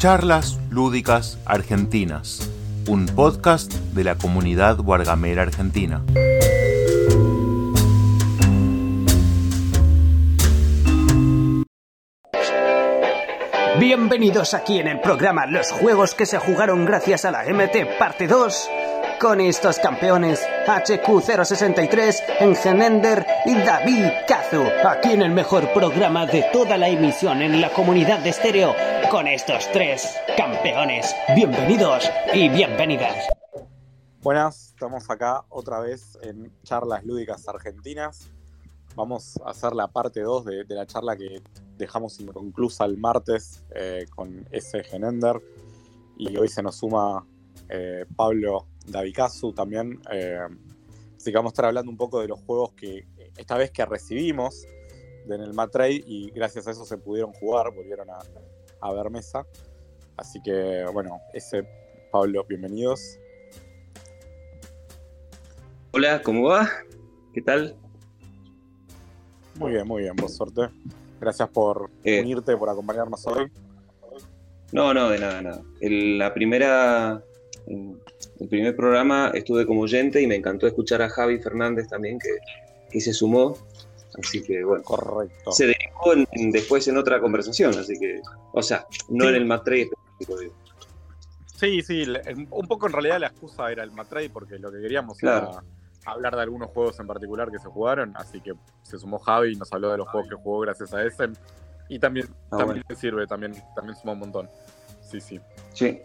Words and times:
Charlas 0.00 0.58
Lúdicas 0.70 1.38
Argentinas, 1.44 2.50
un 2.88 3.04
podcast 3.04 3.70
de 3.70 4.02
la 4.02 4.14
comunidad 4.14 4.78
Guargamera 4.78 5.42
Argentina. 5.42 6.02
Bienvenidos 13.78 14.54
aquí 14.54 14.78
en 14.78 14.88
el 14.88 15.00
programa 15.02 15.44
Los 15.44 15.70
juegos 15.70 16.14
que 16.14 16.24
se 16.24 16.38
jugaron 16.38 16.86
gracias 16.86 17.26
a 17.26 17.30
la 17.30 17.44
MT 17.44 17.98
Parte 17.98 18.26
2 18.26 18.70
con 19.20 19.38
estos 19.42 19.78
campeones 19.80 20.40
HQ063, 20.66 22.22
Engenender 22.40 23.26
y 23.44 23.54
David 23.54 24.06
Kazu, 24.26 24.64
aquí 24.88 25.12
en 25.12 25.20
el 25.20 25.30
mejor 25.30 25.70
programa 25.74 26.24
de 26.24 26.46
toda 26.54 26.78
la 26.78 26.88
emisión 26.88 27.42
en 27.42 27.60
la 27.60 27.68
comunidad 27.68 28.20
de 28.20 28.30
estéreo 28.30 28.74
con 29.10 29.26
estos 29.26 29.68
tres 29.72 30.16
campeones. 30.36 31.16
Bienvenidos 31.34 32.08
y 32.32 32.48
bienvenidas. 32.48 33.26
Buenas, 34.22 34.68
estamos 34.68 35.10
acá 35.10 35.44
otra 35.48 35.80
vez 35.80 36.16
en 36.22 36.52
Charlas 36.62 37.04
Lúdicas 37.04 37.48
Argentinas. 37.48 38.30
Vamos 38.94 39.36
a 39.44 39.50
hacer 39.50 39.72
la 39.72 39.88
parte 39.88 40.20
2 40.20 40.44
de, 40.44 40.64
la 40.68 40.86
charla 40.86 41.16
que 41.16 41.42
dejamos 41.76 42.20
inconclusa 42.20 42.84
el 42.84 42.98
martes 42.98 43.64
eh, 43.74 44.06
con 44.14 44.46
ese 44.52 44.84
Genender. 44.84 45.42
Y 46.16 46.36
hoy 46.36 46.46
se 46.46 46.62
nos 46.62 46.76
suma 46.76 47.26
eh, 47.68 48.04
Pablo 48.14 48.68
Davicazu 48.86 49.52
también. 49.52 50.00
Eh, 50.12 50.38
así 51.16 51.32
que 51.32 51.36
vamos 51.36 51.50
a 51.50 51.54
estar 51.54 51.64
hablando 51.64 51.90
un 51.90 51.96
poco 51.96 52.20
de 52.20 52.28
los 52.28 52.38
juegos 52.42 52.74
que 52.74 53.08
esta 53.36 53.56
vez 53.56 53.72
que 53.72 53.84
recibimos 53.84 54.66
en 55.28 55.40
el 55.40 55.52
Matrade 55.52 56.02
y 56.06 56.30
gracias 56.30 56.68
a 56.68 56.70
eso 56.70 56.84
se 56.84 56.96
pudieron 56.96 57.32
jugar, 57.32 57.72
volvieron 57.74 58.08
a, 58.10 58.18
a 58.80 58.92
ver 58.92 59.10
mesa. 59.10 59.46
Así 60.16 60.40
que 60.42 60.84
bueno, 60.92 61.20
ese 61.32 61.64
Pablo, 62.10 62.44
bienvenidos. 62.48 63.18
Hola, 65.92 66.22
¿cómo 66.22 66.48
va? 66.48 66.68
¿Qué 67.32 67.42
tal? 67.42 67.76
Muy 69.56 69.72
bien, 69.72 69.86
muy 69.86 70.02
bien, 70.02 70.16
por 70.16 70.28
suerte. 70.30 70.62
Gracias 71.20 71.48
por 71.48 71.90
Eh. 72.04 72.20
unirte, 72.20 72.56
por 72.56 72.68
acompañarnos 72.70 73.26
hoy. 73.26 73.50
No, 74.72 74.94
no, 74.94 75.08
de 75.08 75.18
nada, 75.18 75.42
nada. 75.42 75.62
El, 75.80 76.18
la 76.18 76.32
primera, 76.32 77.22
el, 77.66 78.00
el 78.38 78.48
primer 78.48 78.76
programa 78.76 79.30
estuve 79.34 79.66
como 79.66 79.82
oyente 79.82 80.22
y 80.22 80.26
me 80.26 80.36
encantó 80.36 80.66
escuchar 80.66 81.02
a 81.02 81.08
Javi 81.08 81.38
Fernández 81.40 81.88
también 81.88 82.18
que, 82.18 82.28
que 82.90 83.00
se 83.00 83.12
sumó. 83.12 83.56
Así 84.22 84.42
que 84.42 84.62
bueno, 84.64 84.82
Correcto. 84.84 85.52
se 85.52 85.66
derivó 85.66 86.12
en- 86.14 86.26
en- 86.32 86.50
después 86.50 86.86
en 86.88 86.96
otra 86.98 87.20
conversación, 87.20 87.76
así 87.78 87.98
que, 87.98 88.20
o 88.52 88.62
sea, 88.62 88.86
no 89.08 89.24
Sí. 89.24 89.30
en 89.30 89.34
el 89.36 89.44
Matrey 89.46 89.82
específico, 89.82 90.38
digo. 90.38 90.54
Sí, 91.56 91.82
sí, 91.82 92.04
un 92.50 92.66
poco 92.66 92.86
en 92.86 92.92
realidad 92.94 93.20
la 93.20 93.26
excusa 93.26 93.70
era 93.70 93.82
el 93.84 93.90
Matrade 93.92 94.30
porque 94.30 94.58
lo 94.58 94.72
que 94.72 94.80
queríamos 94.80 95.18
Claro. 95.18 95.50
era 95.50 95.64
hablar 96.06 96.34
de 96.34 96.42
algunos 96.42 96.70
juegos 96.70 96.98
en 97.00 97.06
particular 97.06 97.50
que 97.50 97.58
se 97.58 97.68
jugaron, 97.68 98.12
así 98.16 98.40
que 98.40 98.54
se 98.82 98.98
sumó 98.98 99.18
Javi 99.18 99.52
y 99.52 99.56
nos 99.56 99.70
habló 99.72 99.90
de 99.90 99.98
los 99.98 100.08
juegos 100.08 100.30
que 100.30 100.36
jugó 100.36 100.60
gracias 100.60 100.94
a 100.94 101.04
ese. 101.04 101.28
Y 101.90 101.98
también, 101.98 102.28
Ah, 102.50 102.58
también 102.58 102.82
sirve, 102.96 103.26
también, 103.26 103.52
también 103.74 103.94
sumó 103.96 104.12
un 104.14 104.20
montón. 104.20 104.48
Sí, 105.02 105.20
sí. 105.20 105.38
Sí. 105.74 106.00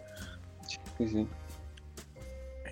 Sí, 0.98 1.08
sí. 1.08 1.28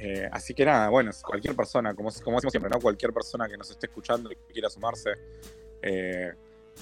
Eh, 0.07 0.29
así 0.31 0.53
que 0.53 0.67
nada, 0.67 0.91
bueno, 0.91 1.11
cualquier 1.25 1.57
persona, 1.57 1.95
como, 1.95 2.11
como 2.23 2.37
decimos 2.37 2.53
siempre, 2.53 2.69
¿no? 2.71 2.79
Cualquier 2.79 3.11
persona 3.11 3.49
que 3.49 3.57
nos 3.57 3.71
esté 3.71 3.87
escuchando 3.87 4.31
y 4.31 4.37
que 4.37 4.53
quiera 4.53 4.69
sumarse, 4.69 5.13
eh, 5.81 6.31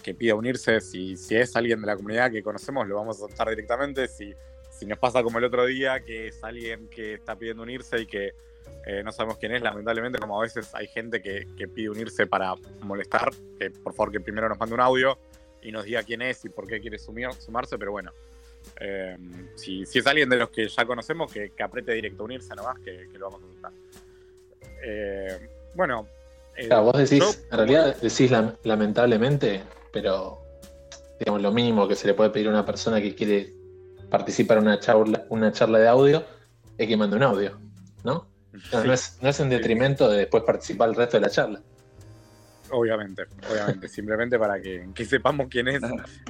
que 0.03 0.13
pida 0.13 0.35
unirse, 0.35 0.81
si, 0.81 1.17
si 1.17 1.37
es 1.37 1.55
alguien 1.55 1.81
de 1.81 1.87
la 1.87 1.95
comunidad 1.95 2.33
que 2.33 2.43
conocemos, 2.43 2.89
lo 2.89 2.97
vamos 2.97 3.23
a 3.23 3.27
aceptar 3.27 3.49
directamente. 3.49 4.09
Si, 4.09 4.35
si 4.71 4.87
nos 4.87 4.99
pasa 4.99 5.23
como 5.23 5.39
el 5.39 5.45
otro 5.45 5.65
día, 5.67 6.01
que 6.01 6.27
es 6.29 6.43
alguien 6.43 6.89
que 6.89 7.15
está 7.15 7.37
pidiendo 7.37 7.63
unirse 7.63 8.01
y 8.01 8.07
que 8.07 8.33
eh, 8.87 9.03
no 9.05 9.13
sabemos 9.13 9.39
quién 9.39 9.53
es, 9.53 9.63
lamentablemente, 9.63 10.19
como 10.19 10.41
a 10.41 10.43
veces 10.43 10.75
hay 10.75 10.89
gente 10.89 11.23
que, 11.23 11.47
que 11.57 11.69
pide 11.69 11.91
unirse 11.91 12.27
para 12.27 12.55
molestar, 12.81 13.31
por 13.85 13.95
favor 13.95 14.11
que 14.11 14.19
primero 14.19 14.49
nos 14.49 14.59
mande 14.59 14.75
un 14.75 14.81
audio 14.81 15.17
y 15.63 15.71
nos 15.71 15.85
diga 15.85 16.03
quién 16.03 16.23
es 16.23 16.45
y 16.45 16.49
por 16.49 16.67
qué 16.67 16.81
quiere 16.81 16.99
sumir- 16.99 17.39
sumarse, 17.39 17.79
pero 17.79 17.93
bueno. 17.93 18.11
Eh, 18.81 19.17
si, 19.55 19.85
si 19.87 19.99
es 19.99 20.07
alguien 20.07 20.29
de 20.29 20.37
los 20.37 20.51
que 20.51 20.69
ya 20.69 20.85
conocemos, 20.85 21.33
que, 21.33 21.51
que 21.51 21.63
apriete 21.63 21.93
directo 21.93 22.25
unirse 22.25 22.55
nomás, 22.55 22.79
que, 22.81 23.09
que 23.11 23.19
lo 23.19 23.31
vamos 23.31 23.43
a 23.43 23.47
aceptar. 23.47 23.73
Eh, 24.85 25.49
bueno. 25.75 26.07
eh, 26.57 26.67
Claro, 26.69 26.85
vos 26.85 26.99
decís, 26.99 27.19
yo- 27.19 27.33
en 27.51 27.57
realidad 27.57 27.97
decís 27.97 28.31
lam- 28.31 28.57
lamentablemente, 28.65 29.63
pero 29.93 30.39
digamos 31.19 31.41
lo 31.43 31.53
mínimo 31.53 31.87
que 31.87 31.95
se 31.95 32.07
le 32.07 32.15
puede 32.15 32.31
pedir 32.31 32.49
a 32.49 32.51
una 32.51 32.67
persona 32.67 33.01
que 33.01 33.15
quiere 33.15 33.55
participar 34.11 34.59
en 34.59 34.65
una 34.65 34.81
charla, 34.81 35.25
una 35.31 35.53
charla 35.53 35.79
de 35.79 35.89
audio 35.89 36.25
es 36.77 36.89
que 36.89 36.97
mande 36.97 37.17
un 37.17 37.23
audio, 37.23 37.59
¿no? 38.05 38.27
No, 38.53 38.81
sí, 38.83 38.87
no 38.87 38.93
es, 38.93 39.19
no 39.23 39.29
es 39.29 39.41
en 39.41 39.49
detrimento 39.49 40.11
de 40.11 40.19
después 40.19 40.43
participar 40.43 40.89
el 40.91 40.95
resto 40.95 41.17
de 41.17 41.21
la 41.23 41.31
charla. 41.31 41.63
Obviamente, 42.75 43.25
obviamente, 43.51 43.87
simplemente 43.87 44.39
para 44.39 44.61
que, 44.61 44.89
que 44.95 45.05
sepamos 45.05 45.47
quién 45.51 45.69
es 45.69 45.83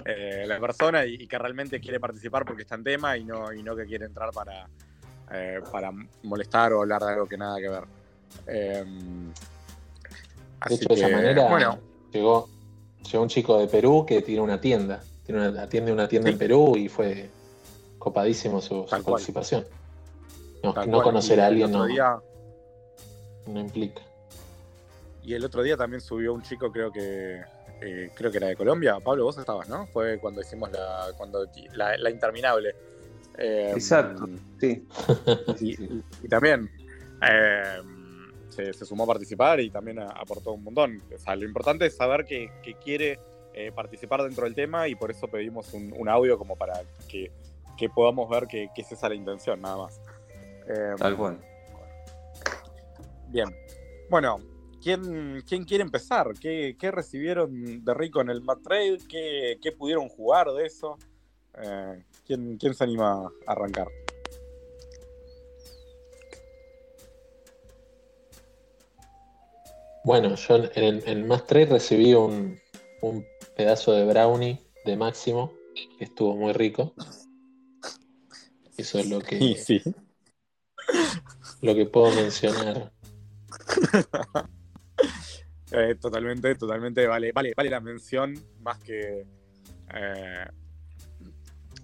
eh, 0.04 0.44
la 0.46 0.58
persona 0.58 1.06
y, 1.06 1.14
y 1.14 1.26
que 1.28 1.38
realmente 1.38 1.80
quiere 1.80 2.00
participar 2.00 2.44
porque 2.44 2.62
está 2.62 2.74
en 2.74 2.82
tema 2.82 3.16
y 3.16 3.24
no, 3.24 3.52
y 3.52 3.62
no 3.62 3.76
que 3.76 3.86
quiere 3.86 4.06
entrar 4.06 4.30
para, 4.32 4.68
eh, 5.32 5.60
para 5.70 5.92
molestar 6.24 6.72
o 6.72 6.80
hablar 6.80 7.00
de 7.02 7.12
algo 7.12 7.26
que 7.26 7.36
nada 7.38 7.58
que 7.60 7.68
ver. 7.68 7.84
Eh, 8.48 8.84
De 8.84 9.32
así 10.60 10.74
hecho, 10.74 10.88
de 10.88 10.94
esa 10.94 11.06
que, 11.06 11.12
manera 11.14 11.48
bueno, 11.48 11.78
llegó, 12.12 12.48
llegó 13.08 13.22
un 13.22 13.28
chico 13.28 13.58
de 13.60 13.68
Perú 13.68 14.04
que 14.04 14.20
tiene 14.22 14.40
una 14.40 14.60
tienda, 14.60 15.00
tiene 15.24 15.48
una, 15.48 15.62
atiende 15.62 15.92
una 15.92 16.08
tienda 16.08 16.26
Sí. 16.28 16.32
en 16.32 16.38
Perú 16.40 16.76
y 16.76 16.88
fue 16.88 17.30
copadísimo 18.00 18.60
su, 18.60 18.84
participación. 18.86 19.64
No, 20.64 20.74
conocer 21.02 21.40
a 21.40 21.46
alguien 21.46 21.70
no, 21.70 21.86
día- 21.86 22.16
no 23.46 23.60
implica. 23.60 24.02
Y 25.22 25.34
el 25.34 25.44
otro 25.44 25.62
día 25.62 25.76
también 25.76 26.00
subió 26.00 26.32
un 26.34 26.42
chico, 26.42 26.72
creo 26.72 26.90
que 26.92 27.40
eh, 27.80 28.10
creo 28.14 28.30
que 28.30 28.38
era 28.38 28.48
de 28.48 28.56
Colombia. 28.56 28.98
Pablo, 29.00 29.24
vos 29.24 29.38
estabas, 29.38 29.68
¿no? 29.68 29.86
Fue 29.86 30.18
cuando 30.18 30.40
hicimos 30.40 30.70
la, 30.72 31.06
cuando, 31.16 31.46
la, 31.74 31.96
la 31.96 32.10
interminable. 32.10 32.74
Eh, 33.38 33.72
Exacto. 33.74 34.28
Sí. 34.60 34.86
Y, 35.60 35.70
y- 35.84 36.04
y 36.22 36.28
también 36.28 36.70
eh, 37.22 37.80
se, 38.50 38.72
se 38.72 38.84
sumó 38.84 39.04
a 39.04 39.06
participar 39.06 39.60
y 39.60 39.70
también 39.70 39.98
a- 40.00 40.08
aportó 40.10 40.52
un 40.52 40.64
montón. 40.64 41.02
O 41.14 41.18
sea, 41.18 41.34
lo 41.36 41.44
importante 41.44 41.86
es 41.86 41.96
saber 41.96 42.24
que, 42.24 42.50
que 42.62 42.74
quiere 42.74 43.18
participar 43.74 44.22
dentro 44.22 44.44
del 44.44 44.54
tema 44.54 44.88
y 44.88 44.94
por 44.94 45.10
eso 45.10 45.28
pedimos 45.28 45.74
un, 45.74 45.92
un 45.98 46.08
audio 46.08 46.38
como 46.38 46.56
para 46.56 46.72
que, 47.06 47.30
que 47.76 47.90
podamos 47.90 48.30
ver 48.30 48.46
que, 48.46 48.70
que 48.74 48.80
es 48.80 48.90
esa 48.92 49.10
la 49.10 49.14
intención, 49.14 49.60
nada 49.60 49.76
más. 49.76 50.00
Tal 50.96 51.16
cual. 51.18 51.38
Bien. 53.28 53.54
Bueno, 54.08 54.38
¿quién, 54.82 55.42
quién 55.46 55.64
quiere 55.64 55.82
empezar? 55.82 56.32
¿Qué, 56.38 56.76
qué 56.78 56.90
recibieron 56.90 57.84
de 57.84 57.94
rico 57.94 58.20
en 58.20 58.30
el 58.30 58.42
Mat 58.42 58.60
Trade? 58.62 58.98
¿Qué, 59.08 59.58
qué 59.62 59.72
pudieron 59.72 60.08
jugar 60.08 60.50
de 60.52 60.66
eso? 60.66 60.98
Eh, 61.54 62.04
¿quién, 62.26 62.56
¿Quién 62.58 62.74
se 62.74 62.84
anima 62.84 63.26
a 63.46 63.52
arrancar? 63.52 63.88
Bueno, 70.04 70.34
yo 70.34 70.56
en 70.56 70.84
el, 70.84 71.02
en 71.06 71.28
Más 71.28 71.46
3 71.46 71.68
recibí 71.68 72.12
un, 72.14 72.58
un 73.02 73.24
pedazo 73.56 73.92
de 73.92 74.04
brownie 74.04 74.58
de 74.84 74.96
Máximo, 74.96 75.52
que 75.96 76.04
estuvo 76.04 76.36
muy 76.36 76.52
rico. 76.52 76.92
Eso 78.76 78.98
es 78.98 79.08
lo 79.08 79.20
que, 79.20 79.38
Sí, 79.56 79.78
sí. 79.78 79.94
lo 81.60 81.74
que 81.76 81.86
puedo 81.86 82.12
mencionar. 82.16 82.92
Eh, 85.72 85.94
totalmente, 86.00 86.54
totalmente 86.54 87.06
vale, 87.06 87.32
vale, 87.32 87.52
vale 87.56 87.70
la 87.70 87.80
mención 87.80 88.34
más 88.60 88.78
que 88.78 89.24
eh, 89.94 90.46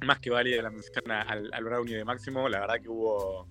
más 0.04 0.20
que 0.20 0.30
vale 0.30 0.60
la 0.62 0.70
mención 0.70 1.10
al, 1.10 1.50
al 1.52 1.64
brownie 1.64 1.96
de 1.96 2.04
Máximo. 2.04 2.48
La 2.48 2.60
verdad 2.60 2.76
que 2.80 2.88
hubo 2.88 3.48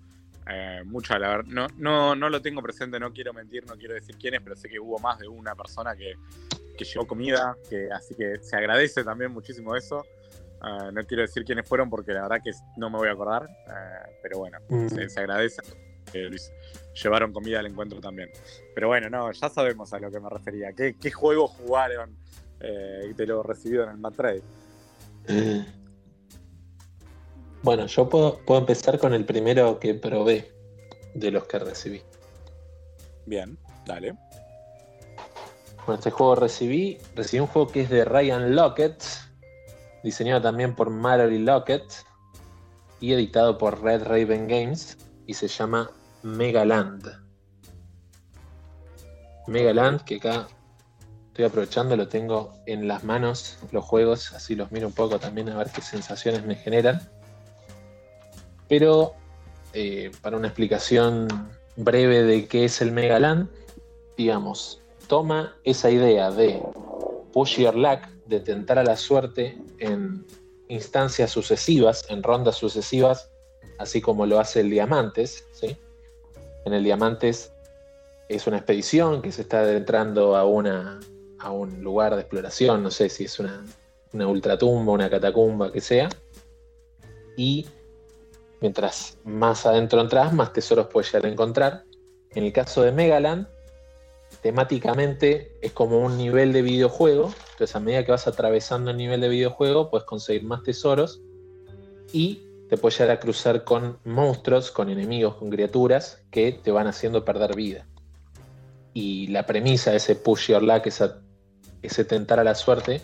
eh, 0.48 0.82
mucha, 0.86 1.18
la 1.20 1.38
ver- 1.38 1.48
no, 1.48 1.68
no, 1.78 2.16
no 2.16 2.30
lo 2.30 2.42
tengo 2.42 2.62
presente, 2.62 3.00
no 3.00 3.12
quiero 3.12 3.34
mentir, 3.34 3.66
no 3.68 3.76
quiero 3.76 3.96
decir 3.96 4.16
quién 4.18 4.36
es, 4.36 4.42
pero 4.42 4.56
sé 4.56 4.70
que 4.70 4.80
hubo 4.80 5.00
más 5.00 5.20
de 5.20 5.28
una 5.28 5.56
persona 5.56 5.96
que, 5.96 6.14
que 6.78 6.86
llevó 6.86 7.06
comida, 7.06 7.58
que, 7.70 7.90
así 7.92 8.16
que 8.16 8.38
se 8.42 8.56
agradece 8.56 9.04
también 9.04 9.32
muchísimo 9.32 9.76
eso. 9.76 10.06
Eh, 10.64 10.92
no 10.94 11.04
quiero 11.04 11.22
decir 11.24 11.44
quiénes 11.44 11.68
fueron 11.68 11.90
porque 11.90 12.14
la 12.14 12.22
verdad 12.24 12.42
que 12.44 12.52
no 12.78 12.90
me 12.90 12.98
voy 12.98 13.10
a 13.10 13.12
acordar, 13.12 13.44
eh, 13.68 14.12
pero 14.22 14.40
bueno, 14.40 14.58
Mm. 14.70 14.88
se, 14.88 15.10
se 15.10 15.20
agradece 15.20 15.62
que 16.12 16.20
Luis 16.24 16.52
llevaron 17.02 17.34
comida 17.34 17.60
al 17.60 17.68
encuentro 17.68 18.00
también. 18.00 18.30
Pero 18.74 18.88
bueno, 18.88 19.10
no, 19.10 19.32
ya 19.32 19.50
sabemos 19.50 19.94
a 19.94 20.00
lo 20.00 20.12
que 20.12 20.20
me 20.20 20.30
refería. 20.30 20.74
¿Qué, 20.74 20.96
qué 21.00 21.12
juegos 21.12 21.52
jugaron 21.52 22.18
eh, 22.60 23.14
de 23.16 23.26
lo 23.26 23.44
recibido 23.44 23.84
en 23.84 23.90
el 23.92 23.98
Mat 23.98 24.16
Trade? 24.16 24.42
Bueno, 27.64 27.88
yo 27.88 28.08
puedo, 28.08 28.38
puedo 28.46 28.62
empezar 28.62 28.98
con 29.00 29.14
el 29.14 29.26
primero 29.26 29.80
que 29.80 29.94
probé 29.96 30.54
de 31.16 31.32
los 31.32 31.46
que 31.48 31.60
recibí. 31.60 32.02
Bien, 33.26 33.58
dale. 33.86 34.14
Bueno, 35.86 35.96
este 35.96 36.12
juego 36.12 36.36
recibí, 36.36 36.98
recibí 37.16 37.42
un 37.42 37.48
juego 37.48 37.70
que 37.70 37.82
es 37.82 37.90
de 37.90 38.06
Ryan 38.06 38.56
Lockett, 38.56 39.04
diseñado 40.04 40.42
también 40.44 40.76
por 40.76 40.92
Mallory 40.92 41.40
Lockett, 41.40 41.84
y 43.02 43.14
editado 43.14 43.58
por 43.58 43.82
Red 43.82 44.04
Raven 44.04 44.48
Games 44.48 44.98
y 45.28 45.34
se 45.34 45.48
llama 45.48 45.92
Megaland. 46.24 47.06
Megaland, 49.46 50.04
que 50.04 50.16
acá 50.16 50.48
estoy 51.28 51.46
aprovechando, 51.46 51.96
lo 51.96 52.08
tengo 52.08 52.56
en 52.66 52.88
las 52.88 53.04
manos, 53.04 53.60
los 53.72 53.86
juegos, 53.86 54.34
así 54.34 54.56
los 54.56 54.72
miro 54.72 54.88
un 54.88 54.94
poco 54.94 55.20
también 55.20 55.50
a 55.50 55.58
ver 55.58 55.70
qué 55.70 55.82
sensaciones 55.82 56.46
me 56.46 56.56
generan. 56.56 57.02
Pero 58.68 59.14
eh, 59.74 60.12
para 60.22 60.38
una 60.38 60.48
explicación 60.48 61.28
breve 61.76 62.24
de 62.24 62.48
qué 62.48 62.66
es 62.66 62.82
el 62.82 62.92
Megaland, 62.92 63.50
digamos, 64.18 64.82
toma 65.08 65.56
esa 65.64 65.92
idea 65.92 66.32
de 66.32 66.62
push 67.34 67.60
your 67.60 67.76
luck, 67.76 68.02
de 68.26 68.40
tentar 68.40 68.80
a 68.80 68.84
la 68.84 68.98
suerte 68.98 69.58
en 69.80 70.26
instancias 70.70 71.32
sucesivas, 71.32 72.06
en 72.10 72.24
rondas 72.24 72.56
sucesivas, 72.56 73.30
así 73.78 74.02
como 74.02 74.26
lo 74.26 74.40
hace 74.40 74.62
el 74.62 74.70
Diamantes. 74.70 75.46
¿sí? 75.52 75.78
En 76.66 76.74
el 76.74 76.84
Diamantes 76.84 77.52
es 78.30 78.48
una 78.48 78.58
expedición 78.58 79.22
que 79.22 79.32
se 79.32 79.44
está 79.44 79.60
adentrando 79.60 80.36
a, 80.36 80.46
una, 80.46 81.00
a 81.40 81.52
un 81.52 81.84
lugar 81.84 82.16
de 82.16 82.22
exploración, 82.22 82.84
no 82.84 82.92
sé 82.92 83.10
si 83.10 83.26
es 83.26 83.40
una, 83.40 83.66
una 84.14 84.28
ultratumba, 84.28 84.94
una 84.94 85.10
catacumba, 85.10 85.72
que 85.72 85.82
sea. 85.82 86.10
Y 87.38 87.68
mientras 88.62 89.18
más 89.24 89.66
adentro 89.66 90.02
entras, 90.02 90.34
más 90.34 90.54
tesoros 90.54 90.88
puedes 90.88 91.12
llegar 91.12 91.26
a 91.26 91.32
encontrar. 91.32 91.84
En 92.32 92.44
el 92.44 92.52
caso 92.52 92.82
de 92.82 92.92
Megaland, 92.92 93.48
temáticamente 94.42 95.58
es 95.62 95.72
como 95.72 96.00
un 96.00 96.18
nivel 96.18 96.54
de 96.54 96.62
videojuego. 96.62 97.34
Entonces, 97.52 97.76
a 97.76 97.80
medida 97.80 98.06
que 98.06 98.12
vas 98.12 98.28
atravesando 98.28 98.92
el 98.92 98.98
nivel 98.98 99.22
de 99.22 99.30
videojuego, 99.30 99.90
puedes 99.90 100.06
conseguir 100.06 100.44
más 100.44 100.64
tesoros 100.64 101.22
y 102.12 102.47
te 102.70 102.78
puedes 102.78 102.98
llegar 103.00 103.18
a 103.18 103.20
cruzar 103.20 103.64
con 103.64 104.00
monstruos, 104.04 104.72
con 104.72 104.90
enemigos, 104.90 105.36
con 105.36 105.50
criaturas 105.50 106.22
que 106.32 106.52
te 106.52 106.72
van 106.72 106.88
haciendo 106.88 107.24
perder 107.24 107.56
vida. 107.56 107.86
Y 108.94 109.28
la 109.28 109.46
premisa 109.46 109.92
de 109.92 109.98
ese 109.98 110.16
push 110.16 110.48
your 110.50 110.64
luck, 110.64 110.88
ese 111.82 112.06
tentar 112.06 112.40
a 112.40 112.44
la 112.44 112.56
suerte, 112.56 113.02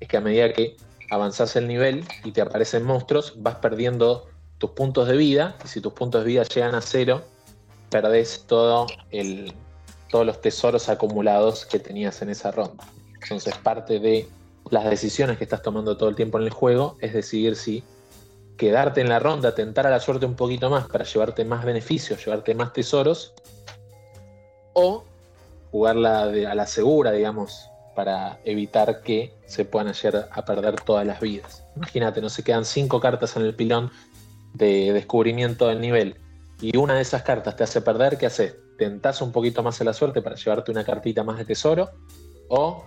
es 0.00 0.08
que 0.08 0.16
a 0.16 0.20
medida 0.20 0.52
que 0.52 0.76
avanzas 1.10 1.54
el 1.56 1.68
nivel 1.68 2.04
y 2.24 2.32
te 2.32 2.40
aparecen 2.40 2.84
monstruos, 2.84 3.34
vas 3.36 3.56
perdiendo 3.56 4.26
tus 4.58 4.70
puntos 4.70 5.06
de 5.06 5.16
vida. 5.16 5.56
Y 5.64 5.68
si 5.68 5.80
tus 5.80 5.92
puntos 5.92 6.22
de 6.22 6.28
vida 6.28 6.42
llegan 6.44 6.74
a 6.74 6.80
cero, 6.80 7.22
perdés 7.90 8.44
todo 8.46 8.86
el, 9.10 9.52
todos 10.10 10.26
los 10.26 10.40
tesoros 10.40 10.88
acumulados 10.88 11.66
que 11.66 11.78
tenías 11.78 12.20
en 12.22 12.30
esa 12.30 12.50
ronda. 12.50 12.84
Entonces 13.22 13.56
parte 13.58 14.00
de 14.00 14.28
las 14.70 14.84
decisiones 14.84 15.38
que 15.38 15.44
estás 15.44 15.62
tomando 15.62 15.96
todo 15.96 16.08
el 16.08 16.16
tiempo 16.16 16.38
en 16.38 16.44
el 16.44 16.50
juego 16.50 16.96
es 17.00 17.12
decidir 17.12 17.56
si 17.56 17.84
quedarte 18.56 19.00
en 19.00 19.08
la 19.08 19.18
ronda, 19.18 19.54
tentar 19.54 19.86
a 19.86 19.90
la 19.90 20.00
suerte 20.00 20.26
un 20.26 20.34
poquito 20.34 20.70
más 20.70 20.86
para 20.86 21.04
llevarte 21.04 21.44
más 21.44 21.64
beneficios, 21.64 22.24
llevarte 22.24 22.54
más 22.54 22.72
tesoros, 22.72 23.34
o 24.72 25.04
jugarla 25.70 26.22
a 26.22 26.54
la 26.54 26.66
segura, 26.66 27.12
digamos, 27.12 27.68
para 27.94 28.38
evitar 28.44 29.02
que 29.02 29.32
se 29.46 29.64
puedan 29.64 29.92
llegar 29.92 30.28
a 30.32 30.44
perder 30.44 30.80
todas 30.80 31.06
las 31.06 31.20
vidas. 31.20 31.64
Imagínate, 31.76 32.20
no 32.20 32.28
se 32.28 32.42
quedan 32.42 32.64
cinco 32.64 33.00
cartas 33.00 33.36
en 33.36 33.42
el 33.42 33.54
pilón 33.54 33.90
de 34.52 34.92
descubrimiento 34.92 35.68
del 35.68 35.80
nivel 35.80 36.16
y 36.60 36.76
una 36.76 36.94
de 36.94 37.02
esas 37.02 37.22
cartas 37.22 37.56
te 37.56 37.64
hace 37.64 37.80
perder, 37.80 38.18
¿qué 38.18 38.26
haces? 38.26 38.56
tentás 38.76 39.22
un 39.22 39.32
poquito 39.32 39.62
más 39.62 39.80
a 39.80 39.84
la 39.84 39.92
suerte 39.92 40.22
para 40.22 40.36
llevarte 40.36 40.70
una 40.70 40.84
cartita 40.84 41.22
más 41.22 41.38
de 41.38 41.44
tesoro, 41.44 41.90
o 42.48 42.84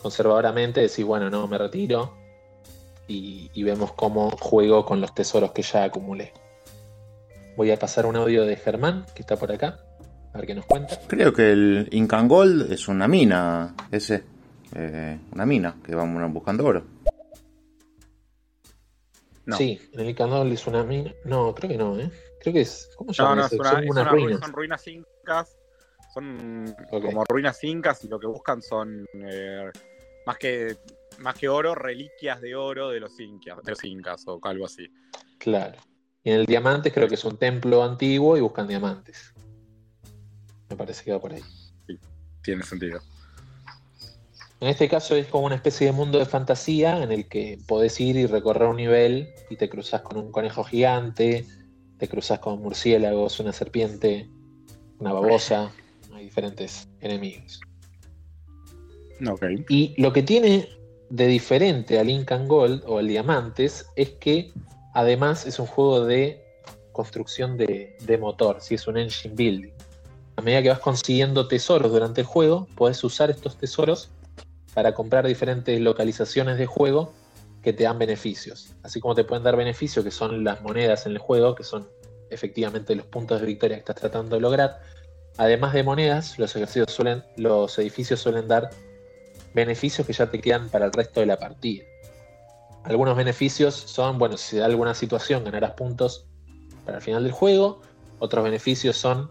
conservadoramente 0.00 0.80
decís, 0.80 1.04
bueno, 1.04 1.30
no, 1.30 1.46
me 1.46 1.58
retiro 1.58 2.14
y, 3.08 3.62
vemos 3.62 3.92
cómo 3.92 4.30
juego 4.30 4.84
con 4.84 5.00
los 5.00 5.14
tesoros 5.14 5.52
que 5.52 5.62
ya 5.62 5.84
acumulé. 5.84 6.32
Voy 7.56 7.70
a 7.70 7.78
pasar 7.78 8.06
un 8.06 8.16
audio 8.16 8.44
de 8.44 8.56
Germán, 8.56 9.06
que 9.14 9.22
está 9.22 9.36
por 9.36 9.50
acá, 9.50 9.80
a 10.32 10.38
ver 10.38 10.46
qué 10.46 10.54
nos 10.54 10.66
cuenta. 10.66 10.98
Creo 11.08 11.32
que 11.32 11.50
el 11.50 11.88
Incan 11.90 12.28
Gold 12.28 12.70
es 12.70 12.86
una 12.86 13.08
mina, 13.08 13.74
ese, 13.90 14.22
eh, 14.74 15.18
una 15.32 15.46
mina, 15.46 15.76
que 15.84 15.94
vamos 15.94 16.32
buscando 16.32 16.66
oro. 16.66 16.84
Sí, 19.56 19.80
en 19.92 20.00
el 20.00 20.10
Incan 20.10 20.28
Gold 20.28 20.52
es 20.52 20.66
una 20.66 20.84
mina. 20.84 21.12
No, 21.24 21.54
creo 21.54 21.70
que 21.70 21.78
no, 21.78 21.98
¿eh? 21.98 22.10
Creo 22.40 22.52
que 22.52 22.60
es. 22.60 22.90
¿Cómo 22.96 23.12
se 23.14 23.22
llama? 23.22 23.36
No, 23.36 23.40
no, 23.40 23.46
es 23.46 23.52
una, 23.54 23.70
son, 23.70 23.88
unas 23.88 24.10
ruinas. 24.10 24.40
son 24.40 24.52
ruinas 24.52 24.86
incas. 24.86 25.56
Son 26.12 26.76
como 26.90 27.24
ruinas 27.24 27.64
incas 27.64 28.04
y 28.04 28.08
lo 28.08 28.18
que 28.18 28.26
buscan 28.26 28.60
son 28.62 29.06
eh, 29.14 29.70
más 30.26 30.36
que 30.36 30.76
más 31.18 31.34
que 31.36 31.48
oro, 31.48 31.74
reliquias 31.74 32.40
de 32.40 32.54
oro 32.54 32.90
de 32.90 33.00
los 33.00 33.18
incas, 33.20 33.62
de 33.62 33.70
los 33.70 33.84
incas 33.84 34.24
o 34.26 34.40
algo 34.42 34.66
así. 34.66 34.86
Claro. 35.38 35.78
Y 36.22 36.30
en 36.30 36.40
el 36.40 36.46
diamante 36.46 36.92
creo 36.92 37.08
que 37.08 37.14
es 37.14 37.24
un 37.24 37.36
templo 37.36 37.82
antiguo 37.82 38.36
y 38.36 38.40
buscan 38.40 38.66
diamantes. 38.66 39.32
Me 40.68 40.76
parece 40.76 41.04
que 41.04 41.12
va 41.12 41.20
por 41.20 41.32
ahí. 41.32 41.42
Sí, 41.86 41.98
tiene 42.42 42.62
sentido. 42.62 43.00
En 44.60 44.68
este 44.68 44.88
caso 44.88 45.14
es 45.14 45.28
como 45.28 45.46
una 45.46 45.54
especie 45.54 45.86
de 45.86 45.92
mundo 45.92 46.18
de 46.18 46.26
fantasía 46.26 47.02
en 47.02 47.12
el 47.12 47.28
que 47.28 47.58
podés 47.68 48.00
ir 48.00 48.16
y 48.16 48.26
recorrer 48.26 48.68
un 48.68 48.76
nivel 48.76 49.28
y 49.50 49.56
te 49.56 49.68
cruzas 49.68 50.02
con 50.02 50.18
un 50.18 50.32
conejo 50.32 50.64
gigante, 50.64 51.46
te 51.96 52.08
cruzas 52.08 52.40
con 52.40 52.60
murciélagos, 52.60 53.38
una 53.38 53.52
serpiente, 53.52 54.28
una 54.98 55.12
babosa, 55.12 55.72
hay 56.12 56.24
diferentes 56.24 56.88
enemigos. 57.00 57.60
Okay. 59.24 59.64
Y 59.68 60.00
lo 60.00 60.12
que 60.12 60.22
tiene 60.22 60.68
de 61.10 61.26
diferente 61.26 61.98
al 61.98 62.10
Incan 62.10 62.46
Gold 62.48 62.82
o 62.86 62.98
al 62.98 63.08
Diamantes 63.08 63.86
es 63.96 64.10
que 64.10 64.52
además 64.94 65.46
es 65.46 65.58
un 65.58 65.66
juego 65.66 66.04
de 66.04 66.44
construcción 66.92 67.56
de, 67.56 68.18
motor, 68.20 68.60
si 68.60 68.74
es 68.74 68.86
un 68.88 68.98
engine 68.98 69.34
building. 69.34 69.72
A 70.36 70.42
medida 70.42 70.62
que 70.62 70.68
vas 70.68 70.80
consiguiendo 70.80 71.48
tesoros 71.48 71.92
durante 71.92 72.22
el 72.22 72.26
juego, 72.26 72.66
puedes 72.74 73.02
usar 73.04 73.30
estos 73.30 73.56
tesoros 73.56 74.10
para 74.74 74.94
comprar 74.94 75.26
diferentes 75.26 75.80
localizaciones 75.80 76.58
de 76.58 76.66
juego 76.66 77.12
que 77.62 77.72
te 77.72 77.84
dan 77.84 77.98
beneficios. 77.98 78.74
Así 78.82 79.00
como 79.00 79.14
te 79.14 79.24
pueden 79.24 79.44
dar 79.44 79.56
beneficios, 79.56 80.04
que 80.04 80.10
son 80.10 80.44
las 80.44 80.60
monedas 80.62 81.06
en 81.06 81.12
el 81.12 81.18
juego, 81.18 81.54
que 81.54 81.64
son 81.64 81.88
efectivamente 82.30 82.94
los 82.94 83.06
puntos 83.06 83.40
de 83.40 83.46
victoria 83.46 83.76
que 83.76 83.80
estás 83.80 83.96
tratando 83.96 84.36
de 84.36 84.42
lograr. 84.42 84.80
Además 85.36 85.72
de 85.72 85.82
monedas, 85.82 86.38
los, 86.38 86.56
suelen, 86.88 87.24
los 87.36 87.78
edificios 87.78 88.20
suelen 88.20 88.48
dar 88.48 88.70
beneficios 89.54 90.06
que 90.06 90.12
ya 90.12 90.30
te 90.30 90.40
quedan 90.40 90.68
para 90.68 90.86
el 90.86 90.92
resto 90.92 91.20
de 91.20 91.26
la 91.26 91.38
partida. 91.38 91.84
Algunos 92.84 93.16
beneficios 93.16 93.74
son, 93.74 94.18
bueno, 94.18 94.36
si 94.36 94.50
se 94.50 94.58
da 94.58 94.66
alguna 94.66 94.94
situación 94.94 95.44
ganarás 95.44 95.72
puntos 95.72 96.26
para 96.84 96.98
el 96.98 97.02
final 97.02 97.22
del 97.22 97.32
juego. 97.32 97.80
Otros 98.18 98.44
beneficios 98.44 98.96
son, 98.96 99.30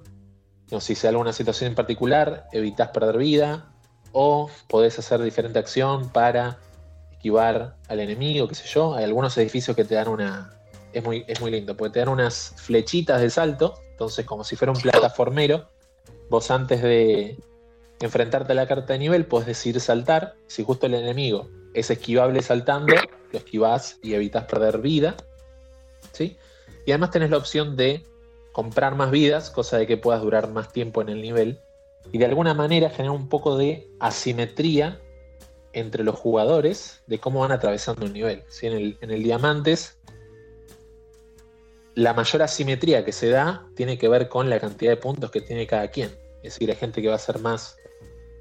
si 0.79 0.95
se 0.95 1.07
da 1.07 1.09
alguna 1.09 1.33
situación 1.33 1.69
en 1.69 1.75
particular, 1.75 2.47
evitas 2.51 2.89
perder 2.89 3.17
vida 3.17 3.71
o 4.11 4.49
podés 4.67 4.97
hacer 4.99 5.21
diferente 5.21 5.59
acción 5.59 6.09
para 6.09 6.59
esquivar 7.11 7.75
al 7.87 7.99
enemigo, 7.99 8.47
qué 8.47 8.55
sé 8.55 8.67
yo. 8.67 8.95
Hay 8.95 9.03
algunos 9.03 9.37
edificios 9.37 9.75
que 9.75 9.83
te 9.83 9.95
dan 9.95 10.07
una. 10.07 10.53
Es 10.93 11.03
muy, 11.03 11.25
es 11.27 11.41
muy 11.41 11.51
lindo, 11.51 11.75
porque 11.75 11.93
te 11.93 11.99
dan 11.99 12.09
unas 12.09 12.53
flechitas 12.57 13.21
de 13.21 13.29
salto. 13.29 13.75
Entonces, 13.91 14.25
como 14.25 14.43
si 14.43 14.55
fuera 14.55 14.71
un 14.71 14.79
plataformero, 14.79 15.69
vos 16.29 16.49
antes 16.51 16.81
de 16.81 17.37
enfrentarte 17.99 18.51
a 18.51 18.55
la 18.55 18.67
carta 18.67 18.93
de 18.93 18.99
nivel, 18.99 19.25
podés 19.25 19.47
decidir 19.47 19.81
saltar. 19.81 20.35
Si 20.47 20.63
justo 20.63 20.85
el 20.85 20.93
enemigo 20.93 21.49
es 21.73 21.89
esquivable 21.89 22.41
saltando, 22.41 22.95
lo 23.31 23.39
esquivás 23.39 23.99
y 24.01 24.13
evitas 24.13 24.45
perder 24.45 24.79
vida. 24.79 25.15
¿sí? 26.11 26.37
Y 26.85 26.91
además 26.91 27.11
tenés 27.11 27.29
la 27.29 27.37
opción 27.37 27.75
de 27.75 28.03
comprar 28.51 28.95
más 28.95 29.11
vidas, 29.11 29.49
cosa 29.49 29.77
de 29.77 29.87
que 29.87 29.97
puedas 29.97 30.21
durar 30.21 30.51
más 30.51 30.71
tiempo 30.71 31.01
en 31.01 31.09
el 31.09 31.21
nivel. 31.21 31.59
Y 32.11 32.17
de 32.17 32.25
alguna 32.25 32.53
manera 32.53 32.89
genera 32.89 33.11
un 33.11 33.29
poco 33.29 33.57
de 33.57 33.89
asimetría 33.99 34.99
entre 35.73 36.03
los 36.03 36.15
jugadores 36.15 37.03
de 37.07 37.19
cómo 37.19 37.41
van 37.41 37.51
atravesando 37.51 38.05
un 38.05 38.13
nivel. 38.13 38.43
En, 38.61 38.73
el, 38.73 38.97
en 39.01 39.11
el 39.11 39.21
Diamantes, 39.21 39.99
la 41.93 42.13
mayor 42.13 42.41
asimetría 42.43 43.03
que 43.03 43.11
se 43.11 43.29
da 43.29 43.67
tiene 43.75 43.97
que 43.97 44.07
ver 44.07 44.29
con 44.29 44.49
la 44.49 44.59
cantidad 44.59 44.91
de 44.91 44.97
puntos 44.97 45.29
que 45.29 45.41
tiene 45.41 45.67
cada 45.67 45.89
quien. 45.89 46.09
Es 46.43 46.53
decir, 46.53 46.69
hay 46.69 46.75
gente 46.75 47.01
que 47.01 47.09
va 47.09 47.15
a 47.15 47.19
ser 47.19 47.39
más, 47.39 47.75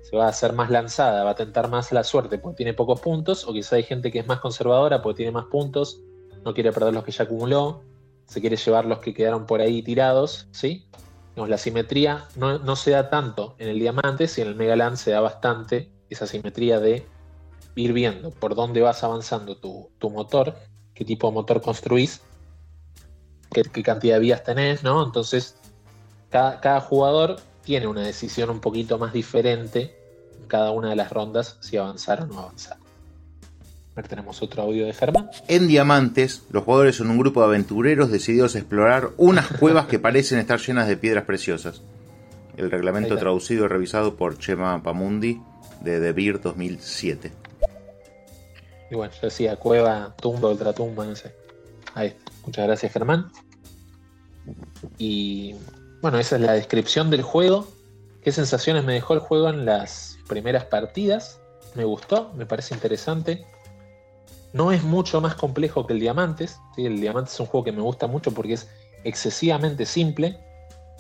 se 0.09 0.17
va 0.17 0.27
a 0.27 0.29
hacer 0.29 0.53
más 0.53 0.71
lanzada, 0.71 1.25
va 1.25 1.31
a 1.31 1.35
tentar 1.35 1.69
más 1.69 1.91
la 1.91 2.05
suerte 2.05 2.39
porque 2.39 2.59
tiene 2.59 2.75
pocos 2.75 3.01
puntos, 3.01 3.45
o 3.45 3.53
quizá 3.53 3.77
hay 3.77 3.83
gente 3.83 4.13
que 4.13 4.21
es 4.21 4.27
más 4.27 4.39
conservadora 4.39 5.03
porque 5.03 5.17
tiene 5.19 5.33
más 5.33 5.47
puntos, 5.47 6.01
no 6.45 6.55
quiere 6.55 6.73
perder 6.73 6.95
los 6.95 7.03
que 7.03 7.11
ya 7.11 7.25
acumuló, 7.25 7.83
se 8.27 8.41
quiere 8.41 8.57
llevar 8.57 8.85
los 8.85 9.01
que 9.01 9.13
quedaron 9.13 9.47
por 9.47 9.61
ahí 9.61 9.83
tirados, 9.83 10.47
¿sí? 10.53 10.87
la 11.35 11.59
simetría 11.59 12.25
no, 12.37 12.59
no, 12.61 12.77
se 12.77 12.93
da 12.93 13.11
tanto 13.11 13.57
en 13.59 13.69
el 13.69 13.79
diamante, 13.79 14.29
si 14.29 14.41
en 14.41 14.49
el 14.49 14.55
Megaland 14.55 14.97
se 14.97 15.11
da 15.11 15.21
bastante 15.21 15.91
esa 16.09 16.27
simetría 16.27 16.81
de 16.81 17.07
ir 17.75 17.93
viendo 17.93 18.31
por 18.31 18.55
dónde 18.55 18.81
vas 18.81 19.03
avanzando 19.05 19.57
tu, 19.57 19.91
motor, 20.11 20.57
qué 20.95 21.05
tipo 21.05 21.29
de 21.29 21.35
motor 21.35 21.61
construís, 21.61 22.23
qué, 23.51 23.65
cantidad 23.83 24.15
de 24.15 24.21
vías 24.21 24.45
tenés, 24.45 24.83
¿no? 24.83 25.05
Entonces, 25.05 25.57
cada, 26.31 26.81
jugador 26.81 27.37
tiene 27.67 27.89
una 27.89 28.03
decisión 28.03 28.49
un 28.49 28.61
poquito 28.61 28.97
más 28.97 29.13
diferente 29.13 29.93
en 30.41 30.47
cada 30.47 30.71
una 30.71 30.91
de 30.91 30.97
las 30.97 31.11
rondas 31.11 31.59
si 31.61 31.77
avanzar 31.77 32.23
o 32.23 32.27
no 32.27 32.39
avanzar. 32.39 32.77
A 32.77 33.97
ver, 33.97 34.07
tenemos 34.07 34.41
otro 34.41 34.63
audio 34.63 34.87
de 34.87 34.93
Germán. 34.93 35.31
En 35.49 35.67
Diamantes, 35.67 36.45
los 36.51 36.63
jugadores 36.63 36.95
son 36.95 37.11
un 37.11 37.19
grupo 37.19 37.41
de 37.41 37.47
aventureros 37.47 38.13
decididos 38.13 38.55
a 38.55 38.59
explorar 38.59 39.11
unas 39.17 39.49
cuevas 39.61 39.87
que 39.87 39.99
parecen 39.99 40.39
estar 40.39 40.61
llenas 40.61 40.87
de 40.87 40.97
piedras 40.97 41.25
preciosas. 41.25 41.83
El 42.57 42.71
reglamento 42.71 43.17
traducido 43.19 43.65
y 43.65 43.69
revisado 43.69 44.15
por 44.15 44.39
Chema 44.39 44.81
Pamundi 44.85 45.41
de 45.81 45.99
The 45.99 46.13
Beer 46.13 46.41
2007. 46.41 47.33
Y 48.93 48.95
bueno, 48.95 49.13
yo 49.13 49.23
decía 49.23 49.57
cueva, 49.57 50.15
tumba, 50.23 50.51
ultratumba, 50.51 51.05
no 51.05 51.17
sé. 51.17 51.35
Ahí 51.95 52.09
está. 52.09 52.33
Muchas 52.47 52.65
gracias, 52.65 52.93
Germán. 52.93 53.33
Y 54.99 55.57
bueno, 56.03 56.19
esa 56.19 56.37
es 56.37 56.43
la 56.43 56.53
descripción 56.53 57.11
del 57.11 57.23
juego. 57.23 57.67
¿Qué 58.23 58.33
sensaciones 58.33 58.85
me 58.85 58.95
dejó 58.95 59.15
el 59.15 59.21
juego 59.21 59.49
en 59.49 59.65
las 59.65 60.19
primeras 60.29 60.65
partidas? 60.65 61.41
Me 61.75 61.85
gustó, 61.85 62.33
me 62.35 62.47
parece 62.47 62.75
interesante. 62.75 63.47
No 64.53 64.73
es 64.73 64.83
mucho 64.83 65.21
más 65.21 65.35
complejo 65.35 65.87
que 65.87 65.93
el 65.93 66.01
Diamantes. 66.01 66.59
¿sí? 66.75 66.87
El 66.87 67.01
Diamantes 67.01 67.35
es 67.35 67.41
un 67.41 67.47
juego 67.47 67.65
que 67.65 67.73
me 67.73 67.83
gusta 67.83 68.07
mucho 68.07 68.33
porque 68.33 68.55
es 68.55 68.69
excesivamente 69.05 69.87
simple 69.87 70.39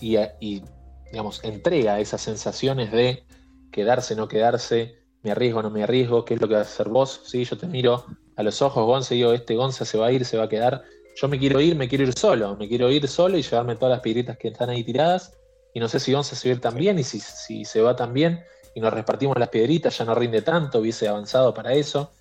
y, 0.00 0.62
digamos, 1.10 1.42
entrega 1.42 1.98
esas 1.98 2.20
sensaciones 2.20 2.92
de 2.92 3.24
quedarse, 3.72 4.14
no 4.14 4.28
quedarse, 4.28 4.98
me 5.22 5.30
arriesgo, 5.30 5.62
no 5.62 5.70
me 5.70 5.82
arriesgo, 5.82 6.24
qué 6.24 6.34
es 6.34 6.40
lo 6.40 6.48
que 6.48 6.54
vas 6.54 6.68
a 6.68 6.70
hacer 6.70 6.88
vos. 6.88 7.22
¿sí? 7.24 7.44
Yo 7.44 7.56
te 7.56 7.66
miro 7.66 8.04
a 8.36 8.42
los 8.42 8.62
ojos, 8.62 8.84
Gonza, 8.84 9.14
digo, 9.14 9.32
este 9.32 9.56
Gonza 9.56 9.84
se 9.84 9.98
va 9.98 10.06
a 10.06 10.12
ir, 10.12 10.24
se 10.24 10.36
va 10.36 10.44
a 10.44 10.48
quedar. 10.48 10.84
Yo 11.16 11.28
me 11.28 11.38
quiero 11.38 11.60
ir, 11.60 11.74
me 11.76 11.88
quiero 11.88 12.04
ir 12.04 12.12
solo, 12.12 12.56
me 12.56 12.68
quiero 12.68 12.90
ir 12.90 13.08
solo 13.08 13.38
y 13.38 13.42
llevarme 13.42 13.76
todas 13.76 13.92
las 13.92 14.00
piedritas 14.00 14.36
que 14.36 14.48
están 14.48 14.68
ahí 14.68 14.84
tiradas. 14.84 15.32
Y 15.72 15.80
no 15.80 15.88
sé 15.88 15.98
si 15.98 16.12
Gonza 16.12 16.36
se 16.36 16.48
va 16.48 16.52
a 16.52 16.56
ir 16.56 16.60
también 16.60 16.98
y 16.98 17.04
si, 17.04 17.20
si 17.20 17.64
se 17.64 17.80
va 17.80 17.96
también 17.96 18.44
y 18.74 18.80
nos 18.80 18.92
repartimos 18.92 19.38
las 19.38 19.48
piedritas, 19.48 19.96
ya 19.96 20.04
no 20.04 20.14
rinde 20.14 20.42
tanto, 20.42 20.80
hubiese 20.80 21.08
avanzado 21.08 21.54
para 21.54 21.72
eso. 21.72 22.12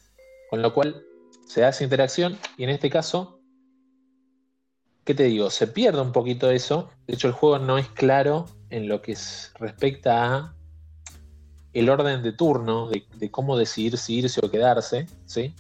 Con 0.50 0.62
lo 0.62 0.74
cual 0.74 1.04
se 1.46 1.60
da 1.60 1.70
esa 1.70 1.84
interacción 1.84 2.38
y 2.58 2.64
en 2.64 2.70
este 2.70 2.90
caso, 2.90 3.42
¿qué 5.04 5.14
te 5.14 5.24
digo? 5.24 5.50
Se 5.50 5.68
pierde 5.68 6.00
un 6.00 6.14
poquito 6.14 6.50
eso. 6.50 6.90
De 7.06 7.16
hecho, 7.16 7.28
el 7.28 7.34
juego 7.34 7.60
no 7.60 7.78
es 7.78 7.90
claro 7.90 8.46
en 8.70 8.88
lo 8.88 9.02
que 9.02 9.12
es, 9.12 9.52
respecta 9.60 10.36
a 10.36 10.56
el 11.74 11.90
orden 11.90 12.24
de 12.24 12.32
turno, 12.32 12.88
de, 12.88 13.06
de, 13.18 13.30
cómo 13.30 13.58
decidir 13.58 13.98
si 13.98 14.20
irse 14.20 14.40
o 14.42 14.50
quedarse, 14.50 15.08
¿sí? 15.26 15.54